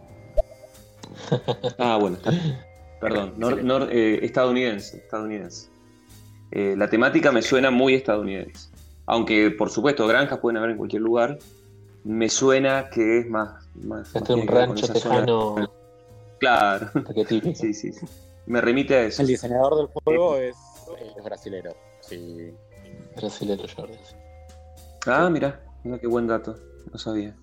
Ah, 1.79 1.97
bueno. 1.99 2.17
Perdón, 2.99 3.33
nor- 3.37 3.61
nor- 3.63 3.89
eh, 3.91 4.19
estadounidense, 4.23 4.97
estadounidense. 4.97 5.69
Eh, 6.51 6.75
la 6.77 6.89
temática 6.89 7.31
me 7.31 7.41
suena 7.41 7.71
muy 7.71 7.95
estadounidense. 7.95 8.69
Aunque, 9.07 9.49
por 9.51 9.69
supuesto, 9.71 10.05
granjas 10.05 10.39
pueden 10.39 10.57
haber 10.57 10.71
en 10.71 10.77
cualquier 10.77 11.01
lugar. 11.01 11.39
Me 12.03 12.29
suena 12.29 12.89
que 12.89 13.19
es 13.19 13.29
más. 13.29 13.67
más 13.75 14.07
Este 14.07 14.19
más 14.19 14.29
es 14.29 14.35
un 14.35 14.47
rancho 14.47 14.87
zona. 14.87 14.99
tejano 14.99 15.55
Claro, 16.39 16.89
sí, 17.29 17.41
sí, 17.53 17.73
sí. 17.73 17.91
Me 18.47 18.59
remite 18.61 18.95
a 18.95 19.03
eso. 19.03 19.21
El 19.21 19.27
diseñador 19.27 19.77
del 19.77 19.87
juego 19.87 20.37
es, 20.37 20.55
es 21.15 21.23
brasilero. 21.23 21.75
Sí. 22.01 22.51
Brasilero 23.15 23.63
Jordi. 23.75 23.93
Ah, 25.05 25.29
mira, 25.29 25.61
mira 25.83 25.99
qué 25.99 26.07
buen 26.07 26.25
dato, 26.25 26.55
no 26.91 26.97
sabía. 26.97 27.35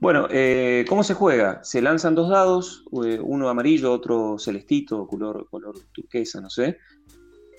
Bueno, 0.00 0.26
eh, 0.30 0.84
¿cómo 0.88 1.04
se 1.04 1.14
juega? 1.14 1.62
Se 1.62 1.82
lanzan 1.82 2.14
dos 2.14 2.30
dados, 2.30 2.84
eh, 3.04 3.20
uno 3.22 3.48
amarillo, 3.48 3.92
otro 3.92 4.38
celestito, 4.38 5.06
color, 5.06 5.46
color 5.50 5.76
turquesa, 5.92 6.40
no 6.40 6.50
sé, 6.50 6.78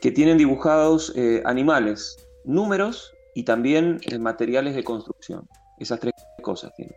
que 0.01 0.11
tienen 0.11 0.37
dibujados 0.37 1.13
eh, 1.15 1.43
animales, 1.45 2.17
números 2.43 3.13
y 3.35 3.43
también 3.43 4.01
eh, 4.09 4.17
materiales 4.17 4.75
de 4.75 4.83
construcción. 4.83 5.47
Esas 5.81 5.99
tres 5.99 6.13
cosas 6.41 6.73
tienen. 6.75 6.95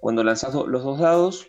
Cuando 0.00 0.22
lanzas 0.22 0.54
los 0.54 0.84
dos 0.84 0.98
dados, 0.98 1.46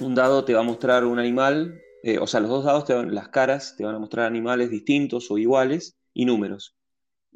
un 0.00 0.14
dado 0.14 0.44
te 0.44 0.54
va 0.54 0.60
a 0.60 0.64
mostrar 0.64 1.04
un 1.04 1.18
animal, 1.18 1.80
eh, 2.02 2.18
o 2.18 2.26
sea, 2.26 2.40
los 2.40 2.50
dos 2.50 2.64
dados, 2.64 2.84
te 2.84 2.94
van- 2.94 3.14
las 3.14 3.28
caras 3.28 3.74
te 3.76 3.84
van 3.84 3.94
a 3.94 3.98
mostrar 3.98 4.26
animales 4.26 4.70
distintos 4.70 5.30
o 5.30 5.38
iguales 5.38 5.96
y 6.12 6.24
números 6.24 6.76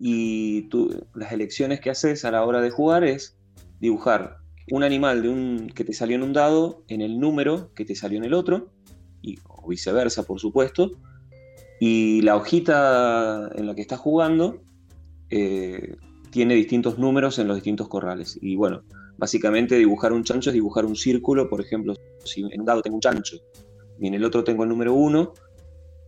y 0.03 0.63
tú, 0.71 1.07
las 1.15 1.31
elecciones 1.33 1.81
que 1.81 1.91
haces 1.91 2.25
a 2.25 2.31
la 2.31 2.45
hora 2.45 2.63
de 2.63 2.71
jugar 2.71 3.05
es 3.05 3.37
dibujar 3.81 4.39
un 4.71 4.83
animal 4.83 5.23
de 5.23 5.29
un, 5.29 5.69
que 5.75 5.85
te 5.85 5.93
salió 5.93 6.17
en 6.17 6.23
un 6.23 6.33
dado 6.33 6.85
en 6.89 7.03
el 7.03 7.21
número 7.21 7.73
que 7.75 7.85
te 7.85 7.95
salió 7.95 8.19
en 8.19 8.25
el 8.25 8.33
otro, 8.33 8.71
y, 9.21 9.39
o 9.47 9.69
viceversa, 9.69 10.23
por 10.23 10.41
supuesto, 10.41 10.93
y 11.81 12.23
la 12.23 12.37
hojita 12.37 13.51
en 13.55 13.67
la 13.67 13.75
que 13.75 13.83
estás 13.83 13.99
jugando 13.99 14.63
eh, 15.29 15.97
tiene 16.31 16.55
distintos 16.55 16.99
números 16.99 17.39
en 17.39 17.49
los 17.49 17.57
distintos 17.57 17.89
corrales. 17.89 18.39
Y 18.41 18.57
bueno, 18.57 18.83
básicamente 19.19 19.77
dibujar 19.77 20.13
un 20.13 20.25
chancho 20.25 20.51
es 20.51 20.55
dibujar 20.55 20.85
un 20.85 20.97
círculo, 20.97 21.49
por 21.49 21.61
ejemplo, 21.61 21.95
si 22.25 22.43
en 22.43 22.61
un 22.61 22.67
dado 22.67 22.83
tengo 22.83 22.97
un 22.97 23.01
chancho 23.01 23.37
y 23.99 24.07
en 24.07 24.15
el 24.15 24.25
otro 24.25 24.45
tengo 24.45 24.63
el 24.65 24.69
número 24.71 24.95
1, 24.95 25.35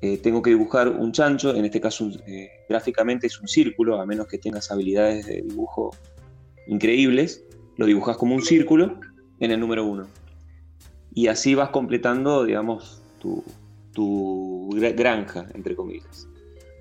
eh, 0.00 0.18
tengo 0.18 0.42
que 0.42 0.50
dibujar 0.50 0.88
un 0.88 1.12
chancho, 1.12 1.54
en 1.54 1.64
este 1.64 1.80
caso 1.80 2.10
eh, 2.26 2.48
gráficamente 2.68 3.26
es 3.26 3.40
un 3.40 3.46
círculo, 3.48 4.00
a 4.00 4.06
menos 4.06 4.26
que 4.26 4.38
tengas 4.38 4.70
habilidades 4.70 5.26
de 5.26 5.42
dibujo 5.42 5.90
increíbles, 6.66 7.44
lo 7.76 7.86
dibujas 7.86 8.16
como 8.16 8.34
un 8.34 8.42
círculo 8.42 8.98
en 9.40 9.50
el 9.50 9.60
número 9.60 9.84
1. 9.84 10.06
Y 11.14 11.26
así 11.26 11.54
vas 11.54 11.68
completando, 11.70 12.44
digamos, 12.44 13.02
tu, 13.20 13.44
tu 13.92 14.70
gra- 14.72 14.96
granja, 14.96 15.46
entre 15.54 15.76
comillas. 15.76 16.28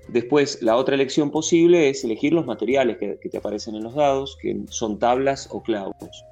Después, 0.08 0.60
la 0.62 0.76
otra 0.76 0.94
elección 0.94 1.30
posible 1.30 1.88
es 1.88 2.04
elegir 2.04 2.32
los 2.32 2.46
materiales 2.46 2.98
que, 2.98 3.18
que 3.20 3.28
te 3.28 3.38
aparecen 3.38 3.76
en 3.76 3.84
los 3.84 3.94
dados, 3.94 4.36
que 4.40 4.60
son 4.68 4.98
tablas 4.98 5.48
o 5.50 5.62
clavos. 5.62 6.24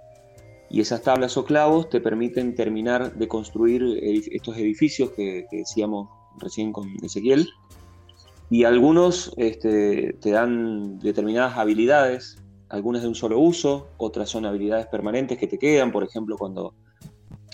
Y 0.69 0.81
esas 0.81 1.03
tablas 1.03 1.37
o 1.37 1.45
clavos 1.45 1.89
te 1.89 2.01
permiten 2.01 2.55
terminar 2.55 3.15
de 3.15 3.29
construir 3.29 3.83
estos 4.03 4.57
edificios 4.57 5.11
que, 5.11 5.47
que 5.51 5.59
decíamos 5.59 6.09
recién 6.39 6.73
con 6.73 6.89
Ezequiel. 7.03 7.49
Y 8.51 8.65
algunos 8.65 9.33
este, 9.37 10.15
te 10.15 10.31
dan 10.31 10.99
determinadas 10.99 11.57
habilidades, 11.57 12.39
algunas 12.69 13.03
de 13.03 13.09
un 13.09 13.15
solo 13.15 13.39
uso, 13.39 13.89
otras 13.97 14.29
son 14.29 14.47
habilidades 14.47 14.87
permanentes 14.87 15.39
que 15.39 15.47
te 15.47 15.59
quedan, 15.59 15.93
por 15.93 16.05
ejemplo, 16.05 16.37
cuando 16.37 16.75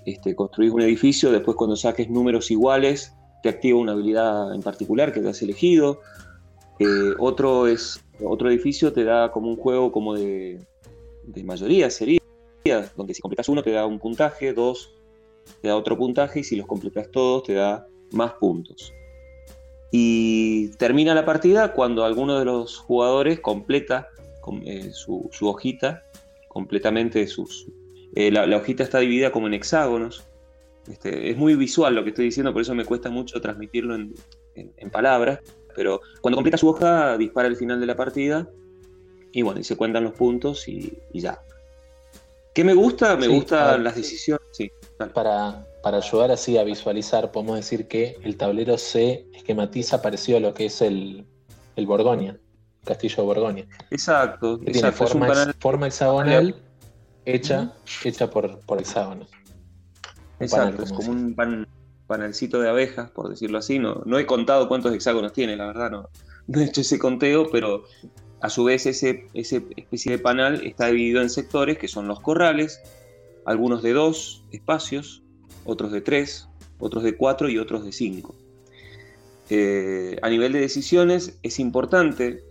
este, 0.04 0.34
construís 0.34 0.72
un 0.72 0.82
edificio, 0.82 1.32
después 1.32 1.56
cuando 1.56 1.76
saques 1.76 2.08
números 2.08 2.50
iguales, 2.50 3.12
te 3.42 3.48
activa 3.48 3.78
una 3.78 3.92
habilidad 3.92 4.54
en 4.54 4.62
particular 4.62 5.12
que 5.12 5.20
te 5.20 5.28
has 5.28 5.42
elegido. 5.42 6.00
Eh, 6.78 7.14
otro, 7.18 7.66
es, 7.66 8.04
otro 8.22 8.50
edificio 8.50 8.92
te 8.92 9.04
da 9.04 9.30
como 9.30 9.48
un 9.48 9.56
juego 9.56 9.92
como 9.92 10.14
de, 10.14 10.60
mayoría, 11.44 11.90
sería, 11.90 12.20
donde 12.96 13.14
si 13.14 13.22
completas 13.22 13.48
uno 13.48 13.62
te 13.62 13.70
da 13.70 13.86
un 13.86 13.98
puntaje, 13.98 14.52
dos 14.52 14.92
te 15.62 15.68
da 15.68 15.76
otro 15.76 15.96
puntaje 15.96 16.40
y 16.40 16.44
si 16.44 16.56
los 16.56 16.66
completas 16.66 17.10
todos 17.10 17.44
te 17.44 17.54
da 17.54 17.86
más 18.12 18.32
puntos. 18.34 18.92
Y 19.92 20.68
termina 20.76 21.14
la 21.14 21.24
partida 21.24 21.72
cuando 21.72 22.04
alguno 22.04 22.38
de 22.38 22.44
los 22.44 22.78
jugadores 22.78 23.40
completa 23.40 24.08
eh, 24.64 24.90
su, 24.92 25.28
su 25.32 25.48
hojita, 25.48 26.02
completamente 26.48 27.26
sus... 27.26 27.66
eh, 28.14 28.30
la, 28.30 28.46
la 28.46 28.56
hojita 28.56 28.82
está 28.82 28.98
dividida 28.98 29.30
como 29.30 29.46
en 29.46 29.54
hexágonos. 29.54 30.24
Este, 30.88 31.30
es 31.30 31.36
muy 31.36 31.54
visual 31.56 31.94
lo 31.94 32.04
que 32.04 32.10
estoy 32.10 32.26
diciendo, 32.26 32.52
por 32.52 32.62
eso 32.62 32.74
me 32.74 32.84
cuesta 32.84 33.10
mucho 33.10 33.40
transmitirlo 33.40 33.94
en, 33.94 34.14
en- 34.54 34.72
en 34.76 34.90
palabras. 34.90 35.40
Pero 35.74 36.00
cuando 36.20 36.36
completa 36.36 36.56
su 36.56 36.68
hoja, 36.68 37.18
dispara 37.18 37.48
el 37.48 37.56
final 37.56 37.80
de 37.80 37.86
la 37.86 37.96
partida. 37.96 38.48
Y 39.32 39.42
bueno, 39.42 39.60
y 39.60 39.64
se 39.64 39.76
cuentan 39.76 40.04
los 40.04 40.14
puntos 40.14 40.66
y, 40.68 40.96
y 41.12 41.20
ya. 41.20 41.40
¿Qué 42.54 42.64
me 42.64 42.72
gusta? 42.72 43.16
Me 43.16 43.26
Sí, 43.26 43.34
gustan 43.34 43.70
ver. 43.72 43.80
las 43.80 43.96
decisiones. 43.96 44.46
Sí. 44.52 44.70
Para, 45.12 45.66
para 45.82 45.98
ayudar 45.98 46.30
así 46.30 46.56
a 46.56 46.64
visualizar, 46.64 47.30
podemos 47.30 47.56
decir 47.56 47.86
que 47.86 48.16
el 48.22 48.38
tablero 48.38 48.78
se 48.78 49.26
esquematiza 49.34 50.00
parecido 50.00 50.38
a 50.38 50.40
lo 50.40 50.54
que 50.54 50.66
es 50.66 50.80
el, 50.80 51.26
el 51.76 51.86
Borgoña, 51.86 52.38
Castillo 52.84 53.16
de 53.16 53.22
Borgoña. 53.22 53.66
Exacto, 53.90 54.58
que 54.58 54.70
tiene. 54.72 54.88
Es 54.88 55.00
un 55.00 55.06
forma, 55.08 55.26
panel- 55.26 55.54
forma 55.60 55.86
hexagonal 55.88 56.54
hecha, 57.26 57.74
hecha 58.04 58.30
por, 58.30 58.60
por 58.60 58.80
hexágonos. 58.80 59.28
Exacto, 60.40 60.76
panel, 60.76 60.82
es 60.84 60.92
como 60.92 61.10
un 61.10 61.34
pan, 61.34 61.66
panelcito 62.06 62.60
de 62.60 62.68
abejas, 62.68 63.10
por 63.10 63.28
decirlo 63.28 63.58
así. 63.58 63.78
No, 63.78 64.02
no 64.04 64.18
he 64.18 64.26
contado 64.26 64.68
cuántos 64.68 64.94
hexágonos 64.94 65.32
tiene, 65.32 65.56
la 65.56 65.66
verdad, 65.66 65.90
no, 65.90 66.08
no 66.46 66.60
he 66.60 66.64
hecho 66.64 66.80
ese 66.82 66.98
conteo, 66.98 67.50
pero 67.50 67.84
a 68.40 68.50
su 68.50 68.64
vez 68.64 68.86
ese, 68.86 69.28
ese 69.34 69.66
especie 69.76 70.12
de 70.12 70.18
panel 70.18 70.66
está 70.66 70.86
dividido 70.88 71.22
en 71.22 71.30
sectores 71.30 71.78
que 71.78 71.88
son 71.88 72.06
los 72.06 72.20
corrales, 72.20 72.80
algunos 73.44 73.82
de 73.82 73.92
dos 73.92 74.44
espacios, 74.52 75.22
otros 75.64 75.90
de 75.90 76.00
tres, 76.00 76.48
otros 76.78 77.02
de 77.02 77.16
cuatro 77.16 77.48
y 77.48 77.58
otros 77.58 77.84
de 77.84 77.92
cinco. 77.92 78.34
Eh, 79.48 80.18
a 80.22 80.28
nivel 80.28 80.52
de 80.52 80.60
decisiones 80.60 81.38
es 81.42 81.58
importante 81.60 82.42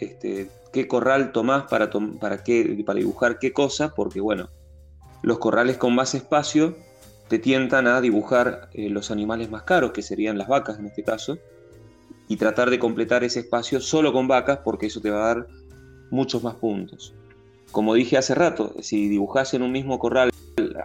este, 0.00 0.50
qué 0.72 0.88
corral 0.88 1.30
tomás 1.32 1.64
para, 1.70 1.88
tom- 1.90 2.18
para, 2.18 2.42
qué, 2.42 2.82
para 2.84 2.98
dibujar 2.98 3.38
qué 3.38 3.52
cosa, 3.52 3.94
porque 3.94 4.20
bueno, 4.20 4.50
los 5.22 5.38
corrales 5.38 5.78
con 5.78 5.94
más 5.94 6.14
espacio 6.14 6.76
te 7.34 7.40
tientan 7.40 7.88
a 7.88 8.00
dibujar 8.00 8.68
eh, 8.74 8.88
los 8.88 9.10
animales 9.10 9.50
más 9.50 9.64
caros, 9.64 9.90
que 9.90 10.02
serían 10.02 10.38
las 10.38 10.46
vacas 10.46 10.78
en 10.78 10.86
este 10.86 11.02
caso, 11.02 11.36
y 12.28 12.36
tratar 12.36 12.70
de 12.70 12.78
completar 12.78 13.24
ese 13.24 13.40
espacio 13.40 13.80
solo 13.80 14.12
con 14.12 14.28
vacas, 14.28 14.58
porque 14.58 14.86
eso 14.86 15.00
te 15.00 15.10
va 15.10 15.24
a 15.24 15.34
dar 15.34 15.48
muchos 16.12 16.44
más 16.44 16.54
puntos. 16.54 17.12
Como 17.72 17.92
dije 17.94 18.16
hace 18.16 18.36
rato, 18.36 18.76
si 18.82 19.08
dibujas 19.08 19.52
en 19.52 19.62
un 19.62 19.72
mismo 19.72 19.98
corral 19.98 20.30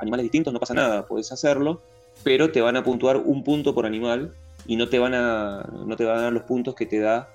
animales 0.01 0.23
distintos 0.23 0.51
no 0.51 0.59
pasa 0.59 0.73
nada, 0.73 1.05
puedes 1.05 1.31
hacerlo, 1.31 1.83
pero 2.23 2.51
te 2.51 2.61
van 2.61 2.77
a 2.77 2.83
puntuar 2.83 3.17
un 3.17 3.43
punto 3.43 3.75
por 3.75 3.85
animal 3.85 4.33
y 4.65 4.75
no 4.75 4.89
te 4.89 4.97
van 4.97 5.13
a, 5.13 5.69
no 5.85 5.95
te 5.95 6.05
van 6.05 6.17
a 6.17 6.21
dar 6.21 6.33
los 6.33 6.43
puntos 6.45 6.73
que 6.73 6.87
te 6.87 6.97
da 6.97 7.29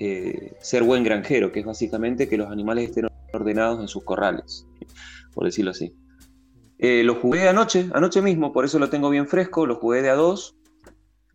eh, 0.00 0.54
ser 0.60 0.82
buen 0.82 1.04
granjero, 1.04 1.52
que 1.52 1.60
es 1.60 1.66
básicamente 1.66 2.28
que 2.28 2.36
los 2.36 2.50
animales 2.50 2.88
estén 2.88 3.06
ordenados 3.32 3.78
en 3.78 3.86
sus 3.86 4.02
corrales, 4.02 4.66
por 5.34 5.44
decirlo 5.44 5.70
así. 5.70 5.94
Eh, 6.82 7.04
lo 7.04 7.14
jugué 7.14 7.46
anoche, 7.46 7.90
anoche 7.92 8.22
mismo, 8.22 8.54
por 8.54 8.64
eso 8.64 8.78
lo 8.78 8.88
tengo 8.88 9.10
bien 9.10 9.28
fresco, 9.28 9.66
lo 9.66 9.76
jugué 9.76 10.00
de 10.00 10.08
a 10.08 10.14
dos. 10.14 10.56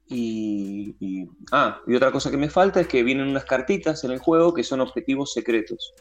Y, 0.08 0.96
ah, 1.52 1.82
y 1.86 1.96
otra 1.96 2.12
cosa 2.12 2.32
que 2.32 2.38
me 2.38 2.50
falta 2.50 2.82
es 2.82 2.88
que 2.88 3.04
vienen 3.04 3.28
unas 3.28 3.46
cartitas 3.46 4.04
en 4.04 4.12
el 4.12 4.18
juego 4.18 4.56
que 4.56 4.64
son 4.64 4.82
objetivos 4.82 5.34
secretos. 5.34 5.94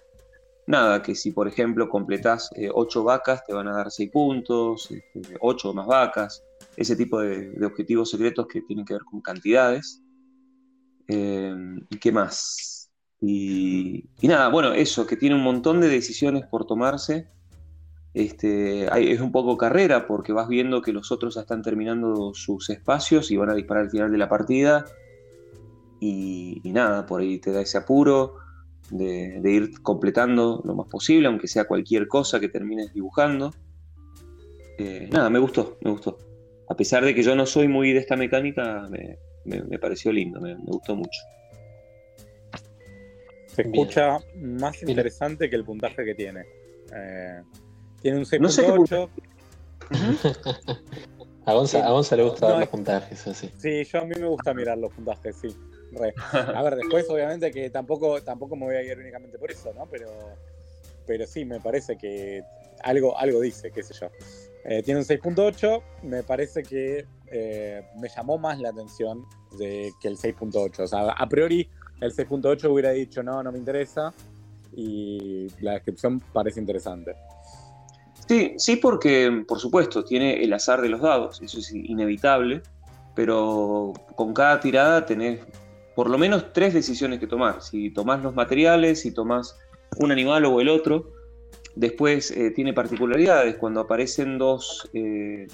Nada, 0.66 1.02
que 1.02 1.14
si 1.14 1.30
por 1.30 1.46
ejemplo 1.46 1.90
completás 1.90 2.50
8 2.72 3.04
vacas 3.04 3.44
te 3.44 3.52
van 3.52 3.68
a 3.68 3.76
dar 3.76 3.90
6 3.90 4.10
puntos, 4.10 4.88
8 5.40 5.74
más 5.74 5.86
vacas. 5.86 6.42
ese 6.78 6.96
tipo 6.96 7.20
de, 7.20 7.52
objetivos 7.66 8.10
secretos 8.10 8.46
que 8.46 8.62
tienen 8.62 8.86
que 8.86 8.94
ver 8.94 9.04
con 9.04 9.20
cantidades. 9.20 10.02
Eh, 11.06 11.54
¿Y 11.90 11.98
qué 11.98 12.12
más? 12.12 12.90
Y, 13.20 14.08
y 14.22 14.28
nada, 14.28 14.48
bueno, 14.48 14.72
eso, 14.72 15.06
que 15.06 15.16
tiene 15.16 15.34
un 15.34 15.42
montón 15.42 15.82
de 15.82 15.88
decisiones 15.88 16.46
por 16.46 16.66
tomarse. 16.66 17.33
Este, 18.14 18.86
hay- 18.92 19.10
es 19.10 19.20
un 19.20 19.32
poco 19.32 19.56
carrera 19.58 20.06
porque 20.06 20.32
vas 20.32 20.48
viendo 20.48 20.80
que 20.82 20.92
los 20.92 21.10
otros 21.10 21.34
ya 21.34 21.40
están 21.42 21.62
terminando 21.62 22.32
sus 22.32 22.70
espacios 22.70 23.30
y 23.32 23.36
van 23.36 23.50
a 23.50 23.54
disparar 23.54 23.84
al 23.84 23.90
final 23.90 24.10
de 24.12 24.18
la 24.18 24.28
partida. 24.28 24.84
Y, 26.00 26.60
y 26.62 26.72
nada, 26.72 27.06
por 27.06 27.20
ahí 27.20 27.38
te 27.40 27.50
da 27.50 27.60
ese 27.60 27.78
apuro 27.78 28.36
de, 28.90 29.40
de 29.40 29.50
ir 29.50 29.82
completando 29.82 30.62
lo 30.64 30.74
más 30.74 30.86
posible, 30.88 31.26
aunque 31.26 31.48
sea 31.48 31.64
cualquier 31.64 32.06
cosa 32.06 32.38
que 32.38 32.48
termines 32.48 32.92
dibujando. 32.94 33.52
Eh, 34.78 35.08
nada, 35.10 35.28
me 35.30 35.38
gustó, 35.40 35.78
me 35.82 35.90
gustó. 35.90 36.18
A 36.68 36.76
pesar 36.76 37.04
de 37.04 37.14
que 37.14 37.22
yo 37.22 37.34
no 37.34 37.46
soy 37.46 37.66
muy 37.68 37.92
de 37.92 37.98
esta 38.00 38.16
mecánica, 38.16 38.86
me, 38.90 39.18
me- 39.44 39.62
me 39.62 39.78
pareció 39.78 40.12
lindo, 40.12 40.40
me, 40.40 40.54
me 40.54 40.64
gustó 40.66 40.94
mucho. 40.94 41.20
Se 43.46 43.62
Bien. 43.62 43.74
escucha 43.74 44.18
más 44.36 44.82
interesante 44.82 45.48
que 45.48 45.56
el 45.56 45.64
puntaje 45.64 46.04
que 46.04 46.14
tiene. 46.14 46.44
Eh, 46.94 47.42
tiene 48.04 48.18
un 48.18 48.26
No 48.38 48.50
sé 48.50 48.66
qué 48.66 48.72
6.8. 48.72 49.08
A 51.46 51.52
Gonza, 51.54 51.86
a 51.86 51.90
Gonza 51.90 52.16
le 52.16 52.22
gusta 52.24 52.40
No, 52.40 52.46
ver 52.48 52.56
los 52.56 52.64
es- 52.64 52.70
puntajes 52.70 53.26
así. 53.26 53.50
Sí, 53.58 53.82
yo 53.84 53.98
a 54.00 54.04
mí 54.04 54.14
me 54.18 54.26
gusta 54.26 54.52
mirar 54.52 54.76
los 54.76 54.92
puntajes, 54.92 55.36
sí. 55.36 55.48
Re. 55.92 56.14
A 56.32 56.62
ver, 56.62 56.76
después 56.76 57.08
obviamente 57.08 57.50
que 57.50 57.70
tampoco, 57.70 58.20
tampoco 58.22 58.56
me 58.56 58.66
voy 58.66 58.76
a 58.76 58.82
guiar 58.82 58.98
únicamente 58.98 59.38
por 59.38 59.50
eso, 59.50 59.72
¿no? 59.74 59.86
Pero, 59.90 60.06
pero 61.06 61.26
sí, 61.26 61.44
me 61.46 61.60
parece 61.60 61.96
que 61.96 62.42
algo, 62.82 63.16
algo 63.18 63.40
dice, 63.40 63.70
qué 63.70 63.82
sé 63.82 63.94
yo. 63.98 64.08
Eh, 64.64 64.82
tiene 64.82 65.00
un 65.00 65.06
6.8, 65.06 65.82
me 66.02 66.22
parece 66.22 66.62
que 66.62 67.06
eh, 67.30 67.82
me 67.96 68.08
llamó 68.08 68.36
más 68.36 68.58
la 68.60 68.68
atención 68.70 69.24
de, 69.58 69.92
que 70.00 70.08
el 70.08 70.18
6.8. 70.18 70.80
O 70.80 70.86
sea, 70.86 71.10
a 71.10 71.28
priori 71.28 71.70
el 72.02 72.12
6.8 72.14 72.70
hubiera 72.70 72.90
dicho, 72.90 73.22
no, 73.22 73.42
no 73.42 73.50
me 73.50 73.58
interesa. 73.58 74.12
Y 74.76 75.46
la 75.60 75.72
descripción 75.74 76.20
parece 76.20 76.58
interesante. 76.60 77.14
Sí, 78.28 78.54
sí, 78.56 78.76
porque 78.76 79.44
por 79.46 79.58
supuesto 79.60 80.04
tiene 80.04 80.42
el 80.42 80.52
azar 80.52 80.80
de 80.80 80.88
los 80.88 81.02
dados, 81.02 81.42
eso 81.42 81.58
es 81.58 81.72
inevitable, 81.74 82.62
pero 83.14 83.92
con 84.16 84.32
cada 84.32 84.60
tirada 84.60 85.04
tenés 85.04 85.40
por 85.94 86.08
lo 86.10 86.18
menos 86.18 86.52
tres 86.52 86.74
decisiones 86.74 87.20
que 87.20 87.26
tomar. 87.26 87.62
Si 87.62 87.90
tomás 87.90 88.22
los 88.22 88.34
materiales, 88.34 89.00
si 89.02 89.12
tomás 89.12 89.56
un 89.98 90.10
animal 90.10 90.44
o 90.46 90.60
el 90.60 90.68
otro, 90.68 91.12
después 91.76 92.30
eh, 92.32 92.50
tiene 92.50 92.72
particularidades. 92.72 93.56
Cuando 93.56 93.80
aparecen 93.80 94.38
dos 94.38 94.88
eh, 94.94 95.46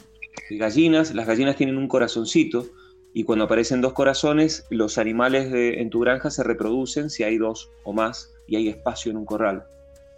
gallinas, 0.50 1.14
las 1.14 1.26
gallinas 1.26 1.56
tienen 1.56 1.76
un 1.76 1.88
corazoncito 1.88 2.66
y 3.12 3.24
cuando 3.24 3.44
aparecen 3.46 3.80
dos 3.80 3.92
corazones, 3.92 4.64
los 4.70 4.96
animales 4.96 5.50
de- 5.50 5.80
en 5.82 5.90
tu 5.90 6.00
granja 6.00 6.30
se 6.30 6.44
reproducen 6.44 7.10
si 7.10 7.24
hay 7.24 7.36
dos 7.36 7.70
o 7.82 7.92
más 7.92 8.32
y 8.46 8.56
hay 8.56 8.68
espacio 8.68 9.10
en 9.10 9.18
un 9.18 9.26
corral. 9.26 9.64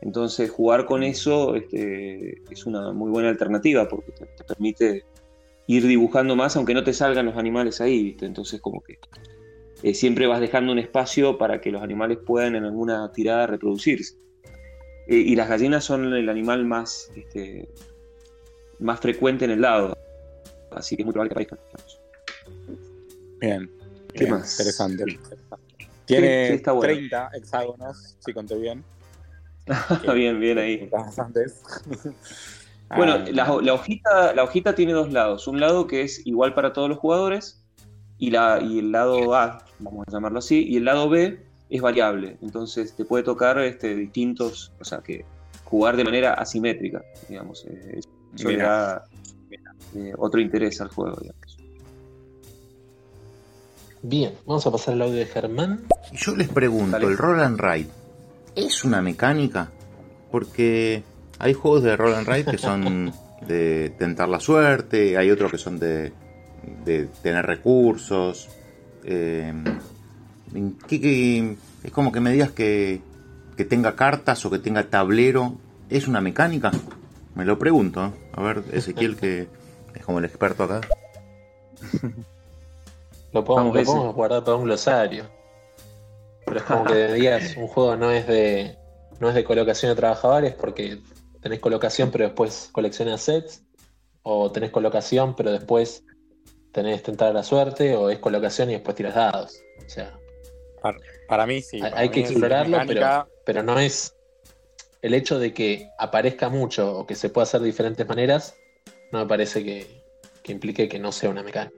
Entonces, 0.03 0.51
jugar 0.51 0.85
con 0.85 1.03
eso 1.03 1.55
este, 1.55 2.43
es 2.51 2.67
una 2.67 2.93
muy 2.93 3.11
buena 3.11 3.29
alternativa 3.29 3.89
porque 3.89 4.13
te, 4.13 4.27
te 4.27 4.45
permite 4.45 5.05
ir 5.67 5.87
dibujando 5.87 6.37
más, 6.37 6.57
aunque 6.57 6.75
no 6.75 6.85
te 6.85 6.93
salgan 6.93 7.27
los 7.27 7.37
animales 7.37 7.81
ahí, 7.81 8.03
¿viste? 8.03 8.27
Entonces, 8.27 8.61
como 8.61 8.83
que 8.83 8.99
eh, 9.83 9.95
siempre 9.95 10.27
vas 10.27 10.41
dejando 10.41 10.73
un 10.73 10.79
espacio 10.79 11.39
para 11.39 11.61
que 11.61 11.71
los 11.71 11.83
animales 11.83 12.19
puedan 12.25 12.55
en 12.55 12.65
alguna 12.65 13.11
tirada 13.13 13.47
reproducirse. 13.47 14.17
Eh, 15.09 15.17
y 15.17 15.35
las 15.35 15.49
gallinas 15.49 15.85
son 15.85 16.13
el 16.13 16.29
animal 16.29 16.65
más, 16.65 17.11
este, 17.17 17.69
más 18.79 19.01
frecuente 19.01 19.45
en 19.45 19.53
el 19.53 19.61
lado, 19.61 19.97
así 20.71 20.97
que 20.97 21.03
es 21.03 21.07
muy 21.07 21.13
probable 21.13 21.31
que 21.31 21.55
aparezcan. 21.55 21.59
Bien. 23.41 23.71
¿Qué 24.13 24.25
bien, 24.25 24.31
más? 24.31 24.53
Interesante. 24.53 25.05
Tiene 26.05 26.49
sí, 26.49 26.55
está 26.55 26.73
bueno. 26.73 26.95
30 26.95 27.31
hexágonos, 27.35 28.17
si 28.21 28.33
conté 28.33 28.57
bien. 28.57 28.85
bien, 30.15 30.39
bien 30.41 30.59
ahí. 30.59 30.91
Bueno, 32.95 33.15
Ah, 33.15 33.25
la, 33.33 33.47
la 33.63 33.73
hojita, 33.73 34.35
la 34.35 34.45
hojita 34.45 34.75
tiene 34.75 34.93
dos 34.93 35.11
lados. 35.11 35.47
Un 35.49 35.61
lado 35.61 35.87
que 35.87 36.03
es 36.03 36.27
igual 36.27 36.53
para 36.53 36.75
todos 36.75 36.91
los 36.91 36.99
jugadores 36.99 37.65
y, 38.19 38.31
la, 38.31 38.61
y 38.63 38.81
el 38.81 38.93
lado 38.93 39.35
A, 39.35 39.65
vamos 39.79 40.07
a 40.09 40.11
llamarlo 40.11 40.41
así, 40.41 40.63
y 40.69 40.77
el 40.77 40.85
lado 40.85 41.09
B 41.09 41.43
es 41.71 41.81
variable. 41.81 42.37
Entonces 42.43 42.95
te 42.95 43.07
puede 43.07 43.25
tocar 43.25 43.59
este, 43.61 43.95
distintos, 43.95 44.73
o 44.79 44.85
sea, 44.85 44.99
que 44.99 45.25
jugar 45.65 45.97
de 45.97 46.05
manera 46.05 46.35
asimétrica, 46.35 47.01
digamos. 47.31 47.65
eh, 47.67 48.01
Eso 48.35 48.49
le 48.51 48.57
Mira. 48.57 48.69
da 48.69 49.05
eh, 49.95 50.13
otro 50.19 50.39
interés 50.43 50.79
al 50.83 50.89
juego, 50.89 51.17
digamos. 51.19 51.57
Bien, 54.03 54.35
vamos 54.45 54.67
a 54.67 54.71
pasar 54.71 54.95
el 54.95 55.03
audio 55.03 55.15
de 55.15 55.27
Germán. 55.27 55.85
Y 56.13 56.17
yo 56.19 56.37
les 56.37 56.49
pregunto, 56.51 56.91
Dale. 56.91 57.07
¿el 57.07 57.17
roll 57.17 57.41
and 57.41 57.59
ride 57.59 57.89
es 58.55 58.85
una 58.85 59.01
mecánica? 59.03 59.71
Porque 60.31 61.03
hay 61.39 61.53
juegos 61.55 61.83
de 61.83 61.97
roll 61.97 62.15
and 62.15 62.27
ride 62.29 62.45
que 62.45 62.59
son 62.59 63.13
de 63.47 63.91
tentar 63.99 64.29
la 64.29 64.41
suerte, 64.41 65.17
hay 65.17 65.31
otros 65.31 65.51
que 65.51 65.59
son 65.59 65.79
de, 65.79 66.13
de 66.85 67.07
tener 67.23 67.45
recursos. 67.47 68.49
eh, 69.05 69.53
¿en 70.55 70.77
qué- 70.87 71.01
qué- 71.01 71.57
es 71.83 71.91
como 71.93 72.13
que 72.13 72.21
me 72.21 72.31
digas 72.31 72.51
que, 72.53 73.01
que 73.57 73.65
tenga 73.65 73.97
cartas 73.97 74.45
o 74.47 74.51
que 74.51 74.59
tenga 74.59 74.85
tablero. 74.85 75.55
¿Es 75.91 76.07
una 76.09 76.21
mecánica? 76.21 76.71
Me 77.35 77.45
lo 77.45 77.59
pregunto. 77.59 78.05
¿eh? 78.07 78.11
A 78.35 78.43
ver, 78.43 78.63
Ezequiel, 78.73 79.17
que 79.17 79.49
es 79.95 80.05
como 80.05 80.19
el 80.21 80.25
experto 80.25 80.65
acá. 80.65 80.81
Lo 83.33 83.43
podemos, 83.45 83.75
lo 83.75 83.85
podemos 83.85 84.15
guardar 84.15 84.45
para 84.45 84.57
un 84.59 84.65
glosario. 84.65 85.25
Pero 86.53 86.61
es 86.61 86.67
como 86.67 86.85
que 86.85 87.13
digas, 87.15 87.57
un 87.57 87.67
juego 87.67 87.97
no 87.97 88.11
es 88.11 88.27
de 88.27 88.77
no 89.21 89.29
es 89.31 89.35
de 89.35 89.43
colocación 89.45 89.91
de 89.93 89.97
trabajadores 89.97 90.55
porque 90.55 90.99
tenés 91.41 91.61
colocación 91.61 92.11
pero 92.11 92.25
después 92.25 92.69
coleccionas 92.73 93.23
sets, 93.23 93.63
o 94.23 94.51
tenés 94.53 94.71
colocación 94.71 95.35
pero 95.35 95.51
después 95.51 96.05
tenés 96.73 97.03
tentar 97.03 97.29
a 97.31 97.33
la 97.33 97.43
suerte, 97.43 97.97
o 97.97 98.11
es 98.11 98.19
colocación 98.19 98.69
y 98.71 98.75
después 98.75 98.97
tiras 98.97 99.15
dados. 99.15 99.61
O 99.85 99.89
sea, 99.89 100.19
Para, 100.83 100.99
para 101.29 101.47
mí 101.47 101.63
sí. 101.63 101.77
hay, 101.77 101.83
para 101.83 101.99
hay 101.99 102.09
mí 102.09 102.15
que 102.15 102.21
explorarlo, 102.21 102.79
mecánica. 102.79 103.27
pero, 103.27 103.43
pero 103.47 103.63
no 103.63 103.79
es 103.79 104.15
el 105.01 105.15
hecho 105.15 105.39
de 105.39 105.53
que 105.55 105.89
aparezca 105.99 106.49
mucho 106.51 106.99
o 106.99 107.07
que 107.07 107.15
se 107.15 107.29
pueda 107.31 107.45
hacer 107.45 107.61
de 107.61 107.67
diferentes 107.67 108.07
maneras, 108.07 108.57
no 109.11 109.21
me 109.21 109.27
parece 109.27 109.65
que, 109.65 110.03
que 110.43 110.53
implique 110.53 110.89
que 110.89 110.99
no 110.99 111.13
sea 111.13 111.31
una 111.31 111.43
mecánica. 111.43 111.77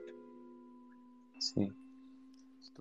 Sí. 1.39 1.71